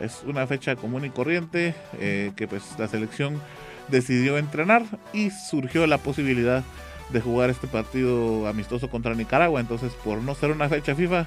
es 0.00 0.22
una 0.26 0.46
fecha 0.46 0.76
común 0.76 1.04
y 1.04 1.10
corriente 1.10 1.74
eh, 1.98 2.32
que 2.36 2.46
pues 2.46 2.62
la 2.78 2.88
selección 2.88 3.40
decidió 3.88 4.38
entrenar 4.38 4.84
y 5.12 5.30
surgió 5.30 5.86
la 5.86 5.98
posibilidad 5.98 6.64
de 7.10 7.20
jugar 7.20 7.50
este 7.50 7.66
partido 7.66 8.46
amistoso 8.48 8.90
contra 8.90 9.14
Nicaragua. 9.14 9.60
Entonces, 9.60 9.92
por 10.04 10.18
no 10.18 10.34
ser 10.34 10.50
una 10.50 10.68
fecha 10.68 10.94
FIFA, 10.94 11.26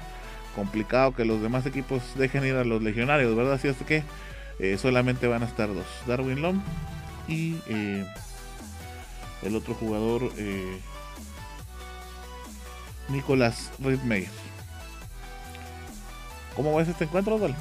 complicado 0.54 1.14
que 1.14 1.24
los 1.24 1.40
demás 1.40 1.66
equipos 1.66 2.02
dejen 2.16 2.44
ir 2.44 2.54
a 2.54 2.64
los 2.64 2.82
legionarios, 2.82 3.34
¿verdad? 3.36 3.54
Así 3.54 3.68
es 3.68 3.76
que 3.78 4.02
eh, 4.58 4.76
solamente 4.78 5.26
van 5.26 5.42
a 5.42 5.46
estar 5.46 5.72
dos: 5.72 5.86
Darwin 6.06 6.42
Lom 6.42 6.60
y 7.28 7.56
eh, 7.68 8.04
el 9.42 9.56
otro 9.56 9.74
jugador, 9.74 10.30
eh, 10.36 10.78
Nicolás 13.08 13.70
Ridmeyer. 13.78 14.28
¿Cómo 16.54 16.76
ves 16.76 16.88
este 16.88 17.04
encuentro, 17.04 17.36
Osvaldo? 17.36 17.58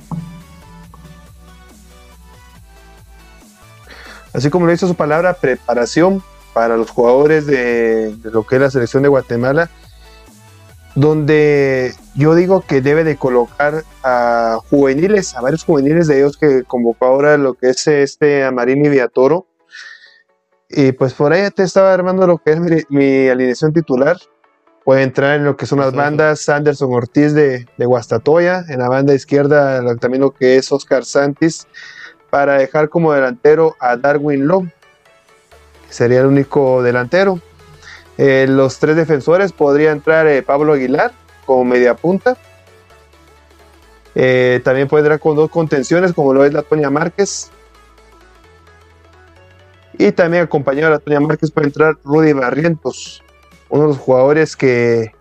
Así 4.34 4.50
como 4.50 4.68
le 4.68 4.74
hizo 4.74 4.88
su 4.88 4.96
palabra, 4.96 5.34
preparación 5.34 6.24
para 6.54 6.78
los 6.78 6.90
jugadores 6.92 7.46
de, 7.46 8.16
de 8.16 8.32
lo 8.32 8.46
que 8.46 8.56
es 8.56 8.62
la 8.62 8.72
selección 8.72 9.04
de 9.04 9.10
Guatemala, 9.10 9.70
donde 10.96 11.94
yo 12.16 12.36
digo 12.36 12.62
que 12.62 12.82
debe 12.82 13.04
de 13.04 13.16
colocar 13.16 13.84
a 14.04 14.60
juveniles, 14.70 15.36
a 15.36 15.42
varios 15.42 15.64
juveniles 15.64 16.08
de 16.08 16.18
ellos 16.18 16.38
que 16.38 16.64
convocó 16.64 17.06
ahora 17.06 17.38
lo 17.38 17.54
que 17.54 17.70
es 17.70 17.88
este 17.88 18.44
Amarini 18.44 18.90
Viatoro. 18.90 19.46
Y 20.70 20.92
pues 20.92 21.14
por 21.14 21.32
ahí 21.34 21.50
te 21.52 21.64
estaba 21.64 21.94
armando 21.94 22.28
lo 22.28 22.38
que 22.38 22.52
es 22.52 22.60
mi, 22.60 22.82
mi 22.90 23.28
alineación 23.30 23.74
titular. 23.74 24.18
Puede 24.84 25.04
entrar 25.04 25.36
en 25.38 25.46
lo 25.46 25.56
que 25.56 25.66
son 25.66 25.80
las 25.80 25.94
bandas 25.94 26.50
Anderson 26.50 26.94
Ortiz 26.94 27.34
de, 27.34 27.68
de 27.78 27.86
Guastatoya, 27.86 28.64
en 28.68 28.80
la 28.80 28.90
banda 28.90 29.14
izquierda 29.14 29.82
lo- 29.82 29.96
también 29.98 30.22
lo 30.22 30.32
que 30.32 30.58
es 30.58 30.72
Oscar 30.72 31.06
Santis, 31.06 31.68
para 32.30 32.58
dejar 32.58 32.90
como 32.90 33.14
delantero 33.14 33.76
a 33.80 33.98
Darwin 33.98 34.48
Long, 34.48 34.70
que 35.88 35.94
sería 35.94 36.22
el 36.22 36.28
único 36.28 36.84
delantero. 36.84 37.40
Eh, 38.18 38.48
los 38.50 38.80
tres 38.80 38.96
defensores 38.96 39.54
podría 39.54 39.92
entrar 39.92 40.28
eh, 40.28 40.42
Pablo 40.42 40.74
Aguilar 40.74 41.12
como 41.46 41.66
media 41.66 41.96
punta. 41.96 42.38
Eh, 44.16 44.60
también 44.64 44.88
puede 44.88 45.04
entrar 45.04 45.20
con 45.20 45.36
dos 45.36 45.50
contenciones, 45.50 46.14
como 46.14 46.34
lo 46.34 46.44
es 46.44 46.54
la 46.54 46.64
Toña 46.64 46.90
Márquez. 46.90 47.50
Y 49.98 50.12
también 50.12 50.44
acompañado 50.44 50.88
de 50.88 50.98
la 50.98 51.00
Toña 51.00 51.20
Márquez 51.20 51.52
puede 51.52 51.68
entrar 51.68 51.96
Rudy 52.04 52.34
Barrientos, 52.34 53.24
uno 53.70 53.84
de 53.84 53.88
los 53.90 53.98
jugadores 53.98 54.56
que, 54.56 55.14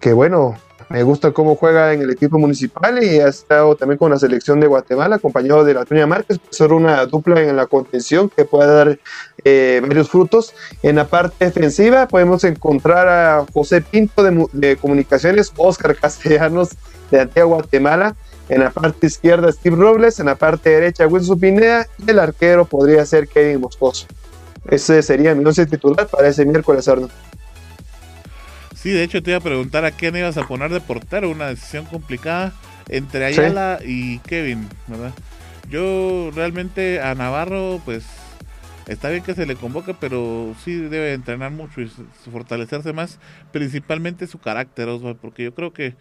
que 0.00 0.12
bueno, 0.12 0.56
me 0.90 1.04
gusta 1.04 1.30
cómo 1.30 1.54
juega 1.54 1.92
en 1.92 2.02
el 2.02 2.10
equipo 2.10 2.36
municipal 2.36 3.02
y 3.02 3.20
ha 3.20 3.28
estado 3.28 3.76
también 3.76 3.96
con 3.96 4.10
la 4.10 4.18
selección 4.18 4.58
de 4.58 4.66
Guatemala, 4.66 5.16
acompañado 5.16 5.62
de 5.64 5.72
la 5.72 5.84
Toña 5.84 6.04
Márquez, 6.06 6.40
ser 6.50 6.72
una 6.72 7.06
dupla 7.06 7.40
en 7.40 7.56
la 7.56 7.66
contención 7.66 8.28
que 8.28 8.44
pueda 8.44 8.66
dar 8.74 8.98
eh, 9.44 9.80
varios 9.86 10.10
frutos. 10.10 10.52
En 10.82 10.96
la 10.96 11.06
parte 11.06 11.44
defensiva 11.44 12.08
podemos 12.08 12.42
encontrar 12.42 13.06
a 13.06 13.46
José 13.54 13.82
Pinto 13.82 14.24
de, 14.24 14.32
Mu- 14.32 14.48
de 14.52 14.76
Comunicaciones, 14.76 15.52
Oscar 15.56 15.94
Castellanos 15.94 16.70
de 17.12 17.20
Antigua 17.20 17.58
Guatemala. 17.58 18.16
En 18.48 18.58
la 18.58 18.70
parte 18.70 19.06
izquierda 19.06 19.52
Steve 19.52 19.76
Robles, 19.76 20.18
en 20.18 20.26
la 20.26 20.34
parte 20.34 20.70
derecha 20.70 21.06
Wilson 21.06 21.38
Pineda 21.38 21.86
y 22.04 22.10
el 22.10 22.18
arquero 22.18 22.64
podría 22.64 23.06
ser 23.06 23.28
Kevin 23.28 23.60
Moscoso. 23.60 24.08
Ese 24.68 25.02
sería 25.02 25.36
mi 25.36 25.44
once 25.44 25.64
titular 25.66 26.08
para 26.08 26.26
ese 26.26 26.44
miércoles. 26.44 26.90
Sí, 28.80 28.90
de 28.90 29.02
hecho 29.02 29.22
te 29.22 29.30
iba 29.30 29.38
a 29.38 29.42
preguntar 29.42 29.84
a 29.84 29.90
quién 29.90 30.16
ibas 30.16 30.38
a 30.38 30.48
poner 30.48 30.70
de 30.70 30.80
portero, 30.80 31.28
una 31.30 31.48
decisión 31.48 31.84
complicada 31.84 32.52
entre 32.88 33.26
Ayala 33.26 33.80
y 33.84 34.18
Kevin, 34.20 34.66
¿verdad? 34.86 35.12
Yo 35.68 36.30
realmente 36.34 37.00
a 37.02 37.14
Navarro, 37.14 37.80
pues 37.84 38.06
está 38.88 39.10
bien 39.10 39.22
que 39.22 39.34
se 39.34 39.44
le 39.44 39.54
convoque, 39.56 39.92
pero 39.92 40.54
sí 40.64 40.74
debe 40.76 41.12
entrenar 41.12 41.50
mucho 41.50 41.82
y 41.82 41.92
fortalecerse 42.32 42.94
más, 42.94 43.18
principalmente 43.52 44.26
su 44.26 44.38
carácter, 44.38 44.88
Osvaldo, 44.88 45.20
porque 45.20 45.44
yo 45.44 45.54
creo 45.54 45.72
que 45.74 45.94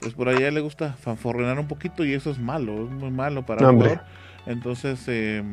pues 0.00 0.14
por 0.14 0.28
allá 0.30 0.50
le 0.50 0.60
gusta 0.60 0.94
fanforrenar 0.94 1.58
un 1.60 1.68
poquito 1.68 2.02
y 2.04 2.14
eso 2.14 2.30
es 2.30 2.38
malo, 2.38 2.86
es 2.86 2.90
muy 2.90 3.10
malo 3.10 3.44
para 3.44 3.62
un 3.62 3.68
Hombre. 3.68 3.90
jugador. 3.90 4.04
Entonces, 4.46 5.00
eh, 5.06 5.44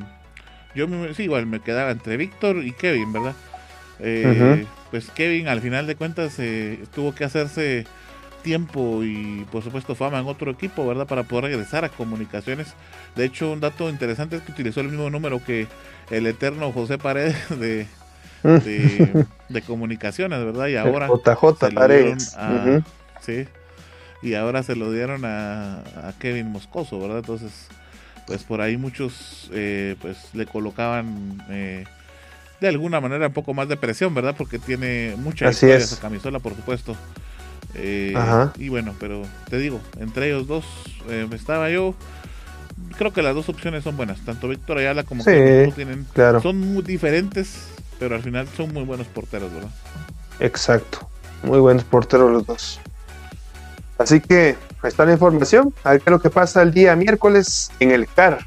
yo 0.76 0.88
me- 0.88 1.14
sí, 1.14 1.23
igual 1.23 1.45
me 1.45 1.60
quedaba 1.60 1.91
entre 1.91 2.15
Víctor 2.18 2.64
y 2.64 2.72
Kevin, 2.72 3.11
¿verdad? 3.14 3.35
Eh, 4.00 4.66
Pues 4.92 5.10
Kevin 5.12 5.48
al 5.48 5.62
final 5.62 5.86
de 5.88 5.96
cuentas 5.96 6.36
eh, 6.40 6.84
tuvo 6.96 7.14
que 7.14 7.24
hacerse 7.24 7.86
tiempo 8.44 9.04
y 9.04 9.46
por 9.52 9.64
supuesto 9.64 9.96
fama 9.96 10.20
en 10.20 10.28
otro 10.28 10.50
equipo, 10.52 10.88
¿verdad? 10.88 11.06
Para 11.08 11.24
poder 11.24 11.46
regresar 11.46 11.86
a 11.86 11.90
comunicaciones. 11.90 12.74
De 13.16 13.26
hecho, 13.26 13.52
un 13.52 13.60
dato 13.60 13.90
interesante 13.90 14.38
es 14.38 14.42
que 14.44 14.52
utilizó 14.54 14.80
el 14.82 14.88
mismo 14.90 15.10
número 15.10 15.44
que 15.44 15.68
el 16.10 16.26
eterno 16.26 16.72
José 16.72 16.98
Paredes 16.98 17.36
de, 17.60 17.86
de, 18.64 19.26
de 19.50 19.62
comunicaciones, 19.62 20.44
¿verdad? 20.44 20.68
Y 20.68 20.78
ahora 20.78 21.08
JJ 21.08 21.56
se 21.60 21.72
lo 21.72 21.88
dieron 21.88 22.30
Paredes. 22.30 22.34
a- 22.36 22.80
Ujú. 22.80 22.84
sí, 23.22 23.46
y 24.22 24.34
ahora 24.36 24.64
se 24.64 24.76
lo 24.76 24.92
dieron 24.92 25.26
a, 25.26 25.80
a 25.80 26.14
Kevin 26.20 26.48
Moscoso, 26.52 27.00
¿verdad? 27.00 27.20
Entonces, 27.20 27.68
pues 28.28 28.44
por 28.44 28.62
ahí 28.62 28.78
muchos 28.78 29.50
eh, 29.54 29.96
pues 30.02 30.18
le 30.34 30.46
colocaban 30.46 31.44
eh, 31.50 31.86
de 32.61 32.68
alguna 32.68 32.99
manera 32.99 33.27
un 33.27 33.34
poco 33.34 33.53
más 33.53 33.68
de 33.69 33.77
presión, 33.77 34.14
¿verdad? 34.14 34.36
Porque 34.38 34.60
tiene 34.60 35.15
mucha 35.18 35.48
Así 35.48 35.65
historia 35.65 35.77
es. 35.77 35.84
esa 35.91 36.02
camisola, 36.02 36.40
por 36.40 36.56
supuesto. 36.56 36.95
Eh, 37.76 38.14
Ajá. 38.15 38.52
y 38.57 38.69
bueno, 38.69 38.95
pero 38.99 39.22
te 39.49 39.57
digo, 39.60 39.80
entre 39.99 40.27
ellos 40.27 40.48
dos 40.48 40.65
eh, 41.10 41.27
estaba 41.34 41.69
yo. 41.69 41.94
Creo 42.98 43.14
que 43.14 43.22
las 43.22 43.36
dos 43.36 43.48
opciones 43.49 43.84
son 43.84 43.95
buenas, 43.98 44.19
tanto 44.22 44.48
Víctor 44.48 44.77
Ayala 44.80 45.03
como 45.03 45.23
Sí, 45.23 45.31
tienen, 45.76 46.07
claro. 46.14 46.41
son 46.41 46.57
muy 46.60 46.81
diferentes, 46.81 47.68
pero 47.99 48.15
al 48.15 48.23
final 48.23 48.48
son 48.56 48.73
muy 48.73 48.84
buenos 48.84 49.07
porteros, 49.07 49.53
¿verdad? 49.53 49.69
Exacto. 50.40 51.07
Muy 51.44 51.60
buenos 51.60 51.84
porteros 51.84 52.31
los 52.31 52.45
dos. 52.45 52.80
Así 53.98 54.22
que 54.22 54.56
ahí 54.81 54.88
está 54.88 55.06
la 55.06 55.11
información. 55.14 55.73
A 55.84 55.91
ver 55.91 55.99
qué 56.02 56.10
es 56.10 56.11
lo 56.11 56.22
que 56.22 56.30
pasa 56.30 56.61
el 56.61 56.73
día 56.73 56.95
miércoles 56.95 57.69
en 57.80 57.91
el 57.91 58.07
CAR, 58.07 58.40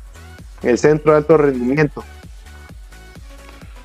en 0.63 0.71
el 0.71 0.79
Centro 0.79 1.13
de 1.13 1.19
Alto 1.19 1.37
Rendimiento. 1.37 2.03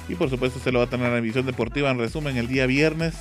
Y 0.09 0.15
por 0.15 0.29
supuesto 0.29 0.59
se 0.59 0.71
lo 0.71 0.79
va 0.79 0.85
a 0.85 0.89
tener 0.89 1.11
en 1.11 1.23
visión 1.23 1.45
deportiva 1.45 1.91
en 1.91 1.99
resumen 1.99 2.38
el 2.38 2.47
día 2.47 2.65
viernes. 2.65 3.15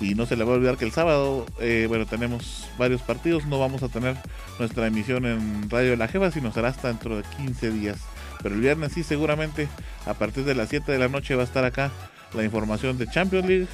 Y 0.00 0.14
no 0.14 0.26
se 0.26 0.36
le 0.36 0.44
va 0.44 0.52
a 0.52 0.56
olvidar 0.56 0.76
que 0.76 0.84
el 0.84 0.92
sábado, 0.92 1.46
eh, 1.60 1.86
bueno, 1.88 2.06
tenemos 2.06 2.68
varios 2.78 3.02
partidos. 3.02 3.46
No 3.46 3.58
vamos 3.58 3.82
a 3.82 3.88
tener 3.88 4.16
nuestra 4.58 4.86
emisión 4.86 5.24
en 5.24 5.70
Radio 5.70 5.90
de 5.90 5.96
la 5.96 6.08
Jefa, 6.08 6.30
sino 6.30 6.52
será 6.52 6.68
hasta 6.68 6.88
dentro 6.88 7.16
de 7.16 7.22
15 7.36 7.70
días. 7.70 7.98
Pero 8.42 8.54
el 8.54 8.60
viernes 8.60 8.92
sí, 8.92 9.02
seguramente 9.02 9.68
a 10.06 10.14
partir 10.14 10.44
de 10.44 10.54
las 10.54 10.68
7 10.68 10.90
de 10.90 10.98
la 10.98 11.08
noche 11.08 11.34
va 11.34 11.42
a 11.42 11.46
estar 11.46 11.64
acá 11.64 11.90
la 12.34 12.44
información 12.44 12.98
de 12.98 13.06
Champions 13.06 13.46
League. 13.46 13.68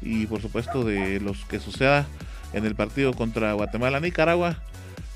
Y 0.00 0.26
por 0.26 0.40
supuesto 0.40 0.84
de 0.84 1.20
los 1.20 1.44
que 1.44 1.60
suceda 1.60 2.06
en 2.52 2.64
el 2.64 2.74
partido 2.74 3.12
contra 3.12 3.52
Guatemala-Nicaragua. 3.52 4.56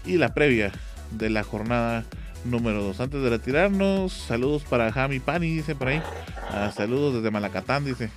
Y 0.05 0.17
la 0.17 0.35
previa 0.35 0.73
de 1.11 1.31
la 1.31 1.43
jornada 1.43 2.05
número 2.51 2.83
2. 2.83 3.01
Antes 3.01 3.23
de 3.23 3.31
retirarnos, 3.31 4.13
saludos 4.13 4.65
para 4.65 4.91
Jami 4.93 5.21
Pani, 5.21 5.49
dice 5.55 5.75
por 5.75 5.89
ahí. 5.89 6.03
Ah, 6.51 6.73
saludos 6.75 7.15
desde 7.15 7.31
Malacatán, 7.31 7.85
dice. 7.85 8.11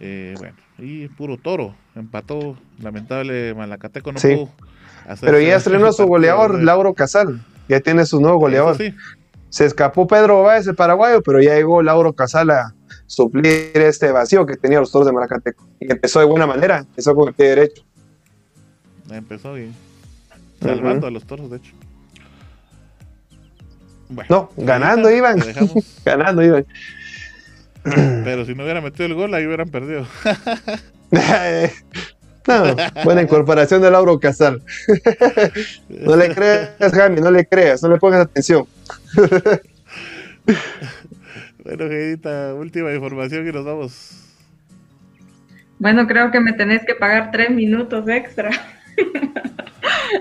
Eh, 0.00 0.34
bueno, 0.38 0.54
y 0.78 1.08
puro 1.08 1.36
toro. 1.38 1.74
Empató, 1.94 2.56
lamentable 2.80 3.54
Malacateco 3.54 4.12
no 4.12 4.18
Sí. 4.18 4.34
pudo 4.34 4.48
hacer 5.06 5.26
Pero 5.26 5.40
ya 5.40 5.56
estrenó 5.56 5.86
a 5.86 5.92
su 5.92 6.06
goleador. 6.06 6.62
Lauro 6.62 6.94
Casal. 6.94 7.44
Ya 7.68 7.80
tiene 7.80 8.04
su 8.06 8.20
nuevo 8.20 8.38
goleador. 8.38 8.76
Sí. 8.76 8.94
Se 9.48 9.66
escapó 9.66 10.06
Pedro 10.06 10.42
Báez, 10.42 10.66
el 10.66 10.74
paraguayo, 10.74 11.22
pero 11.22 11.40
ya 11.40 11.54
llegó 11.54 11.82
Lauro 11.82 12.14
Casal 12.14 12.50
a 12.50 12.74
suplir 13.06 13.70
este 13.74 14.10
vacío 14.10 14.46
que 14.46 14.56
tenía 14.56 14.80
los 14.80 14.90
toros 14.90 15.06
de 15.06 15.12
Malacateco. 15.12 15.68
Y 15.78 15.92
empezó 15.92 16.20
de 16.20 16.24
buena 16.24 16.46
manera, 16.46 16.78
empezó 16.78 17.14
con 17.14 17.28
el 17.28 17.34
pie 17.34 17.48
derecho. 17.48 17.84
Empezó 19.10 19.52
bien. 19.54 19.74
Salvando 20.60 21.06
a 21.06 21.10
los 21.10 21.24
toros, 21.24 21.50
de 21.50 21.58
hecho. 21.58 21.74
Bueno, 24.14 24.50
No, 24.56 24.64
ganando 24.64 25.08
ahorita 25.08 25.34
iban. 25.34 25.38
Ganando, 26.04 26.42
iban. 26.42 26.66
pero 28.24 28.44
si 28.44 28.54
no 28.54 28.62
hubiera 28.64 28.80
metido 28.80 29.06
el 29.06 29.14
gol, 29.14 29.34
ahí 29.34 29.46
hubieran 29.46 29.68
perdido. 29.68 30.06
no, 32.46 32.76
buena 33.04 33.22
incorporación 33.22 33.82
de 33.82 33.90
Lauro 33.90 34.20
Casal. 34.20 34.62
no 35.88 36.16
le 36.16 36.34
creas, 36.34 36.70
Jaime, 36.92 37.20
no 37.20 37.30
le 37.30 37.46
creas, 37.46 37.82
no 37.82 37.88
le 37.88 37.98
pongas 37.98 38.20
atención. 38.20 38.66
Bueno, 41.64 41.88
Gedita, 41.88 42.54
última 42.54 42.92
información 42.92 43.48
y 43.48 43.52
nos 43.52 43.64
vamos. 43.64 44.10
Bueno, 45.78 46.06
creo 46.06 46.30
que 46.30 46.40
me 46.40 46.52
tenés 46.52 46.84
que 46.84 46.94
pagar 46.94 47.30
tres 47.32 47.50
minutos 47.50 48.08
extra. 48.08 48.50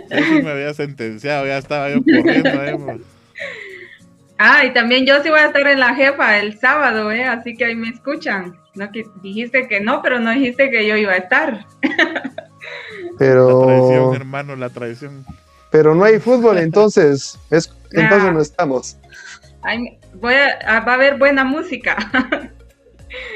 Sí, 0.09 0.41
me 0.43 0.51
había 0.51 0.73
sentenciado, 0.73 1.45
ya 1.45 1.57
estaba 1.57 1.89
yo 1.89 2.01
corriendo. 2.03 2.63
eh. 2.63 3.01
Ah, 4.43 4.65
y 4.65 4.73
también 4.73 5.05
yo 5.05 5.21
sí 5.21 5.29
voy 5.29 5.39
a 5.39 5.45
estar 5.45 5.67
en 5.67 5.79
la 5.79 5.93
jefa 5.93 6.39
el 6.39 6.57
sábado, 6.57 7.11
¿eh? 7.11 7.25
Así 7.25 7.53
que 7.55 7.65
ahí 7.65 7.75
me 7.75 7.89
escuchan. 7.89 8.57
No 8.73 8.91
que 8.91 9.03
dijiste 9.21 9.67
que 9.67 9.79
no, 9.81 10.01
pero 10.01 10.19
no 10.19 10.31
dijiste 10.31 10.71
que 10.71 10.87
yo 10.87 10.95
iba 10.95 11.11
a 11.11 11.17
estar. 11.17 11.63
La 11.83 13.17
traición, 13.17 13.17
Pero, 13.19 14.13
hermano, 14.15 14.55
la 14.55 14.69
traición. 14.69 15.25
pero 15.71 15.93
no 15.93 16.03
hay 16.05 16.17
fútbol, 16.19 16.57
entonces, 16.69 17.37
es, 17.51 17.71
entonces 17.91 18.29
Ah. 18.29 18.31
no 18.31 18.41
estamos. 18.41 18.97
Me- 19.63 19.99
voy 20.15 20.33
a, 20.33 20.57
ah, 20.65 20.79
va 20.79 20.93
a 20.93 20.95
haber 20.95 21.17
buena 21.17 21.43
música. 21.43 21.97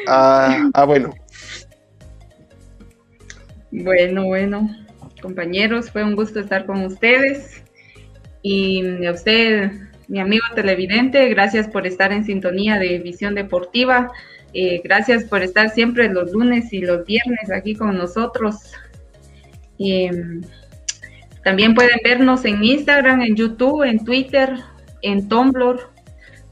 Ah, 0.07 0.69
ah, 0.73 0.85
bueno. 0.85 1.13
Bueno, 3.71 4.23
bueno, 4.25 4.69
compañeros, 5.21 5.91
fue 5.91 6.03
un 6.03 6.15
gusto 6.15 6.39
estar 6.39 6.65
con 6.65 6.85
ustedes. 6.85 7.61
Y 8.41 9.05
a 9.05 9.11
usted, 9.11 9.71
mi 10.07 10.19
amigo 10.19 10.45
televidente, 10.53 11.27
gracias 11.29 11.67
por 11.67 11.87
estar 11.87 12.11
en 12.11 12.25
sintonía 12.25 12.77
de 12.77 12.99
Visión 12.99 13.35
Deportiva. 13.35 14.11
Eh, 14.53 14.81
gracias 14.83 15.25
por 15.25 15.41
estar 15.41 15.69
siempre 15.69 16.09
los 16.09 16.31
lunes 16.31 16.71
y 16.71 16.79
los 16.79 17.05
viernes 17.05 17.51
aquí 17.51 17.75
con 17.75 17.97
nosotros. 17.97 18.71
Em, 19.79 20.41
también 21.43 21.73
pueden 21.73 21.99
vernos 22.03 22.45
en 22.45 22.63
Instagram, 22.63 23.21
en 23.21 23.35
YouTube, 23.35 23.83
en 23.83 24.03
Twitter, 24.03 24.55
en 25.01 25.27
Tumblr, 25.27 25.79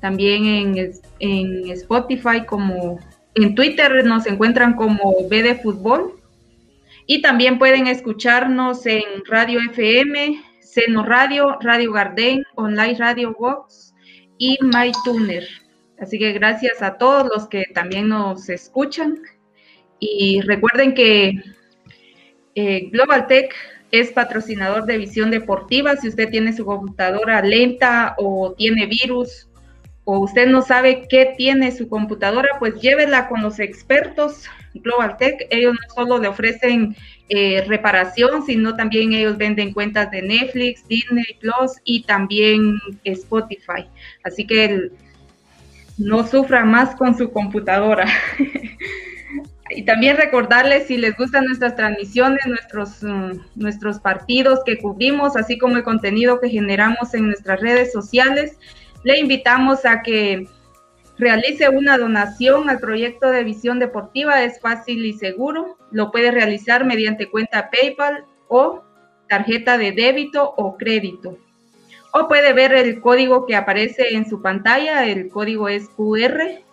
también 0.02 0.46
en, 0.46 0.92
en 1.20 1.72
Spotify 1.72 2.46
como 2.46 3.00
en 3.36 3.56
Twitter 3.56 4.06
nos 4.06 4.28
encuentran 4.28 4.74
como 4.74 5.28
B 5.30 5.44
de 5.44 5.56
Fútbol. 5.56 6.20
Y 7.06 7.22
también 7.22 7.58
pueden 7.60 7.88
escucharnos 7.88 8.86
en 8.86 9.04
Radio 9.28 9.60
FM, 9.72 10.42
Seno 10.74 11.04
Radio, 11.04 11.58
Radio 11.62 11.92
Garden, 11.92 12.44
Online 12.56 12.96
Radio 12.98 13.36
Box 13.38 13.94
y 14.40 14.58
MyTuner. 14.62 15.48
Así 16.00 16.18
que 16.18 16.34
gracias 16.34 16.82
a 16.82 16.98
todos 16.98 17.30
los 17.34 17.48
que 17.48 17.66
también 17.74 18.10
nos 18.10 18.50
escuchan. 18.50 19.22
Y 20.00 20.42
recuerden 20.42 20.96
que 20.96 21.36
eh, 22.56 22.90
Global 22.92 23.28
Tech 23.28 23.54
es 23.92 24.12
patrocinador 24.12 24.86
de 24.86 24.98
visión 24.98 25.30
deportiva. 25.30 25.96
Si 25.96 26.08
usted 26.08 26.30
tiene 26.30 26.54
su 26.54 26.66
computadora 26.66 27.42
lenta 27.44 28.16
o 28.18 28.54
tiene 28.58 28.88
virus 28.88 29.50
o 30.06 30.20
usted 30.20 30.48
no 30.48 30.64
sabe 30.64 31.08
qué 31.08 31.36
tiene 31.38 31.72
su 31.72 31.88
computadora, 31.88 32.50
pues 32.58 32.82
llévela 32.82 33.30
con 33.30 33.44
los 33.44 33.60
expertos 33.60 34.46
Global 34.74 35.18
Tech. 35.18 35.46
Ellos 35.52 35.74
no 35.74 35.94
solo 35.94 36.18
le 36.18 36.28
ofrecen 36.28 36.96
eh, 37.30 37.64
reparación, 37.68 38.46
sino 38.46 38.76
también 38.76 39.14
ellos 39.14 39.38
venden 39.38 39.74
cuentas 39.74 40.12
de 40.12 40.22
Netflix, 40.22 40.88
Disney 40.88 41.26
Plus 41.40 41.72
y 41.84 42.04
también 42.04 42.80
Spotify. 43.04 43.88
Así 44.24 44.46
que 44.46 44.92
no 45.98 46.28
sufra 46.28 46.66
más 46.66 46.96
con 46.96 47.18
su 47.18 47.32
computadora. 47.32 48.06
Y 49.76 49.86
también 49.86 50.18
recordarles 50.18 50.88
si 50.88 50.98
les 50.98 51.18
gustan 51.18 51.46
nuestras 51.46 51.76
transmisiones, 51.76 52.46
nuestros, 52.46 53.02
mm, 53.02 53.40
nuestros 53.56 54.00
partidos 54.00 54.60
que 54.66 54.78
cubrimos, 54.78 55.36
así 55.36 55.58
como 55.58 55.78
el 55.78 55.84
contenido 55.84 56.40
que 56.40 56.50
generamos 56.50 57.14
en 57.14 57.28
nuestras 57.28 57.60
redes 57.60 57.92
sociales, 57.92 58.58
le 59.04 59.20
invitamos 59.20 59.86
a 59.86 60.02
que 60.04 60.48
realice 61.18 61.70
una 61.70 61.98
donación 61.98 62.70
al 62.70 62.80
proyecto 62.80 63.32
de 63.32 63.44
visión 63.44 63.80
deportiva. 63.80 64.44
Es 64.44 64.60
fácil 64.60 65.06
y 65.06 65.14
seguro. 65.14 65.78
Lo 65.92 66.12
puede 66.12 66.32
realizar 66.32 66.86
mediante 66.86 67.30
cuenta 67.30 67.70
PayPal 67.70 68.26
o 68.48 68.84
tarjeta 69.30 69.78
de 69.78 69.92
débito 69.92 70.54
o 70.58 70.78
crédito. 70.78 71.38
O 72.12 72.28
puede 72.28 72.54
ver 72.54 72.74
el 72.74 73.02
código 73.02 73.46
que 73.46 73.56
aparece 73.56 74.14
en 74.16 74.30
su 74.30 74.42
pantalla. 74.42 75.06
El 75.06 75.30
código 75.30 75.70
es 75.70 75.90
QR 75.90 76.64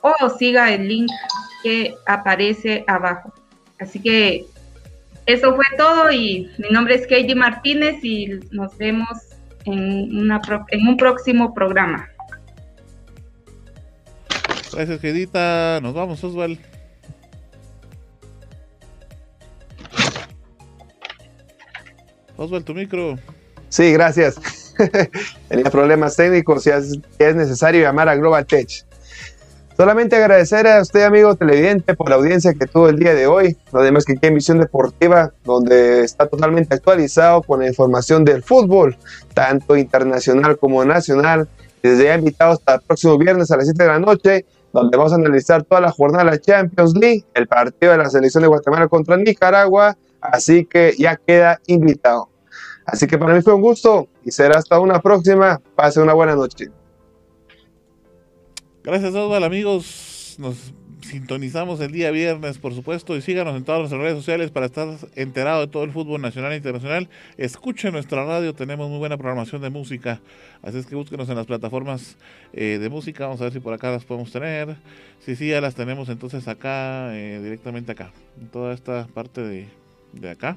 o 0.00 0.28
siga 0.30 0.72
el 0.72 0.88
link 0.88 1.10
que 1.62 1.94
aparece 2.06 2.84
abajo. 2.86 3.32
Así 3.78 4.00
que 4.00 4.46
eso 5.26 5.56
fue 5.56 5.64
todo 5.76 6.12
y 6.12 6.48
mi 6.58 6.68
nombre 6.70 6.94
es 6.94 7.02
Katie 7.02 7.34
Martínez 7.34 7.96
y 8.04 8.38
nos 8.52 8.78
vemos 8.78 9.08
en, 9.64 10.16
una 10.16 10.40
en 10.68 10.86
un 10.86 10.96
próximo 10.96 11.52
programa. 11.52 12.08
Gracias, 14.76 15.00
Gedita. 15.00 15.80
Nos 15.80 15.94
vamos, 15.94 16.22
Osval. 16.22 16.58
Osval, 22.36 22.62
tu 22.62 22.74
micro. 22.74 23.18
Sí, 23.70 23.90
gracias. 23.94 24.74
Tenía 25.48 25.70
problemas 25.70 26.14
técnicos 26.14 26.66
y 26.66 26.70
es, 26.70 26.92
es 27.18 27.34
necesario 27.34 27.80
llamar 27.80 28.10
a 28.10 28.16
Global 28.16 28.44
Tech. 28.44 28.68
Solamente 29.78 30.16
agradecer 30.16 30.66
a 30.66 30.82
usted, 30.82 31.04
amigo 31.04 31.34
televidente, 31.36 31.94
por 31.94 32.10
la 32.10 32.16
audiencia 32.16 32.52
que 32.52 32.66
tuvo 32.66 32.90
el 32.90 32.98
día 32.98 33.14
de 33.14 33.26
hoy. 33.26 33.56
No 33.72 33.80
demás 33.80 34.04
que 34.04 34.12
aquí 34.12 34.26
en 34.26 34.34
Visión 34.34 34.58
Deportiva, 34.58 35.32
donde 35.44 36.04
está 36.04 36.26
totalmente 36.26 36.74
actualizado 36.74 37.40
con 37.40 37.60
la 37.60 37.68
información 37.68 38.26
del 38.26 38.42
fútbol, 38.42 38.98
tanto 39.32 39.74
internacional 39.74 40.58
como 40.58 40.84
nacional. 40.84 41.48
Desde 41.82 42.04
ya 42.04 42.16
invitado 42.16 42.52
hasta 42.52 42.74
el 42.74 42.80
próximo 42.82 43.16
viernes 43.16 43.50
a 43.50 43.56
las 43.56 43.66
7 43.66 43.82
de 43.82 43.88
la 43.88 43.98
noche, 43.98 44.44
donde 44.80 44.96
vamos 44.96 45.12
a 45.12 45.16
analizar 45.16 45.62
toda 45.64 45.80
la 45.80 45.90
jornada 45.90 46.24
de 46.24 46.30
la 46.32 46.40
Champions 46.40 46.94
League, 46.94 47.24
el 47.34 47.46
partido 47.46 47.92
de 47.92 47.98
la 47.98 48.10
selección 48.10 48.42
de 48.42 48.48
Guatemala 48.48 48.88
contra 48.88 49.16
Nicaragua. 49.16 49.96
Así 50.20 50.64
que 50.64 50.94
ya 50.98 51.16
queda 51.16 51.60
invitado. 51.66 52.28
Así 52.84 53.06
que 53.06 53.18
para 53.18 53.34
mí 53.34 53.42
fue 53.42 53.54
un 53.54 53.62
gusto 53.62 54.08
y 54.24 54.30
será 54.30 54.58
hasta 54.58 54.78
una 54.78 55.00
próxima. 55.00 55.60
Pase 55.74 56.00
una 56.00 56.12
buena 56.12 56.34
noche. 56.34 56.66
Gracias, 58.84 59.14
Osval, 59.14 59.44
amigos. 59.44 60.36
Nos 60.38 60.72
sintonizamos 61.06 61.80
el 61.80 61.92
día 61.92 62.10
viernes, 62.10 62.58
por 62.58 62.74
supuesto, 62.74 63.16
y 63.16 63.22
síganos 63.22 63.56
en 63.56 63.64
todas 63.64 63.80
nuestras 63.80 64.00
redes 64.00 64.16
sociales 64.16 64.50
para 64.50 64.66
estar 64.66 64.88
enterado 65.14 65.60
de 65.60 65.68
todo 65.68 65.84
el 65.84 65.92
fútbol 65.92 66.20
nacional 66.20 66.52
e 66.52 66.56
internacional. 66.56 67.08
Escuchen 67.38 67.92
nuestra 67.92 68.24
radio, 68.24 68.52
tenemos 68.54 68.88
muy 68.90 68.98
buena 68.98 69.16
programación 69.16 69.62
de 69.62 69.70
música, 69.70 70.20
así 70.62 70.78
es 70.78 70.86
que 70.86 70.94
búsquenos 70.94 71.28
en 71.28 71.36
las 71.36 71.46
plataformas 71.46 72.16
eh, 72.52 72.78
de 72.80 72.88
música. 72.88 73.24
Vamos 73.24 73.40
a 73.40 73.44
ver 73.44 73.52
si 73.52 73.60
por 73.60 73.72
acá 73.72 73.90
las 73.90 74.04
podemos 74.04 74.30
tener. 74.30 74.76
Si 75.20 75.36
sí, 75.36 75.48
ya 75.48 75.60
las 75.60 75.74
tenemos 75.74 76.08
entonces 76.08 76.46
acá, 76.48 77.16
eh, 77.16 77.40
directamente 77.42 77.92
acá, 77.92 78.12
en 78.40 78.48
toda 78.48 78.74
esta 78.74 79.06
parte 79.06 79.40
de, 79.40 79.66
de 80.12 80.30
acá. 80.30 80.56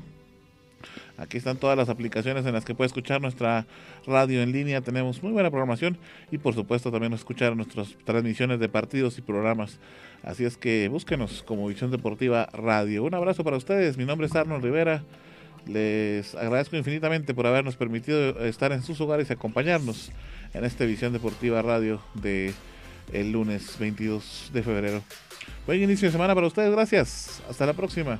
Aquí 1.18 1.38
están 1.38 1.58
todas 1.58 1.78
las 1.78 1.90
aplicaciones 1.90 2.46
en 2.46 2.54
las 2.54 2.66
que 2.66 2.76
puede 2.76 2.88
escuchar 2.88 3.22
nuestra 3.22 3.66
radio 4.06 4.42
en 4.42 4.52
línea. 4.52 4.82
Tenemos 4.82 5.22
muy 5.22 5.32
buena 5.32 5.50
programación 5.50 5.98
y 6.32 6.38
por 6.38 6.54
supuesto 6.54 6.92
también 6.92 7.14
escuchar 7.14 7.56
nuestras 7.56 7.96
transmisiones 8.06 8.60
de 8.60 8.70
partidos 8.70 9.18
y 9.18 9.22
programas. 9.22 9.80
Así 10.24 10.46
es 10.46 10.58
que 10.58 10.88
búsquenos 10.90 11.44
como 11.44 11.68
Visión 11.68 11.92
Deportiva 11.92 12.48
Radio. 12.54 13.04
Un 13.04 13.14
abrazo 13.14 13.44
para 13.44 13.58
ustedes. 13.58 13.98
Mi 13.98 14.06
nombre 14.06 14.28
es 14.28 14.36
Arnold 14.36 14.64
Rivera. 14.64 15.04
Les 15.68 16.36
agradezco 16.36 16.78
infinitamente 16.78 17.34
por 17.34 17.46
habernos 17.46 17.76
permitido 17.76 18.44
estar 18.46 18.72
en 18.72 18.82
sus 18.82 19.00
hogares 19.02 19.30
y 19.30 19.34
acompañarnos 19.34 20.12
en 20.54 20.66
esta 20.66 20.86
Visión 20.86 21.14
Deportiva 21.14 21.62
Radio 21.62 22.02
de 22.16 22.54
el 23.14 23.32
lunes 23.32 23.78
22 23.80 24.52
de 24.54 24.64
febrero. 24.64 25.04
Buen 25.66 25.84
inicio 25.84 26.08
de 26.08 26.12
semana 26.12 26.34
para 26.34 26.48
ustedes. 26.48 26.72
Gracias. 26.72 27.42
Hasta 27.50 27.66
la 27.66 27.74
próxima. 27.74 28.20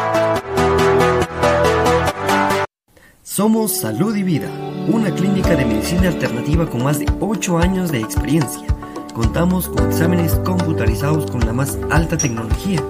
Somos 3.33 3.71
Salud 3.71 4.13
y 4.13 4.23
Vida, 4.23 4.49
una 4.89 5.09
clínica 5.09 5.55
de 5.55 5.63
medicina 5.63 6.09
alternativa 6.09 6.69
con 6.69 6.83
más 6.83 6.99
de 6.99 7.05
8 7.21 7.59
años 7.59 7.89
de 7.89 8.01
experiencia. 8.01 8.67
Contamos 9.13 9.69
con 9.69 9.87
exámenes 9.87 10.33
computarizados 10.43 11.31
con 11.31 11.39
la 11.39 11.53
más 11.53 11.79
alta 11.91 12.17
tecnología 12.17 12.83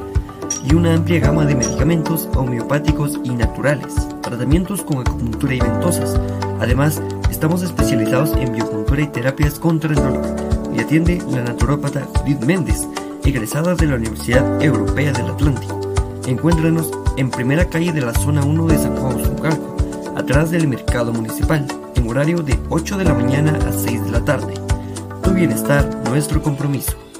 y 0.67 0.73
una 0.73 0.95
amplia 0.95 1.19
gama 1.19 1.45
de 1.45 1.53
medicamentos 1.53 2.27
homeopáticos 2.35 3.19
y 3.23 3.29
naturales, 3.29 3.93
tratamientos 4.23 4.81
con 4.81 5.01
acupuntura 5.01 5.53
y 5.53 5.59
ventosas. 5.59 6.19
Además, 6.59 6.99
estamos 7.29 7.61
especializados 7.61 8.31
en 8.35 8.51
biocultura 8.51 9.03
y 9.03 9.07
terapias 9.09 9.59
contra 9.59 9.91
el 9.91 9.97
dolor 9.97 10.25
y 10.75 10.79
atiende 10.79 11.21
la 11.29 11.43
naturópata 11.43 12.07
Judith 12.15 12.43
Méndez, 12.45 12.87
egresada 13.23 13.75
de 13.75 13.85
la 13.85 13.95
Universidad 13.97 14.59
Europea 14.59 15.11
del 15.11 15.27
Atlántico. 15.27 15.79
Encuéntranos 16.25 16.89
en 17.17 17.29
primera 17.29 17.65
calle 17.65 17.93
de 17.93 18.01
la 18.01 18.15
zona 18.15 18.43
1 18.43 18.65
de 18.65 18.77
San 18.79 18.97
Juan 18.97 19.23
Zucalco 19.23 19.70
atrás 20.21 20.51
del 20.51 20.67
mercado 20.67 21.11
municipal, 21.11 21.65
en 21.95 22.07
horario 22.07 22.43
de 22.43 22.57
8 22.69 22.97
de 22.97 23.05
la 23.05 23.15
mañana 23.15 23.57
a 23.67 23.71
6 23.71 24.05
de 24.05 24.11
la 24.11 24.23
tarde. 24.23 24.53
Tu 25.23 25.31
bienestar, 25.31 25.83
nuestro 26.05 26.43
compromiso. 26.43 27.10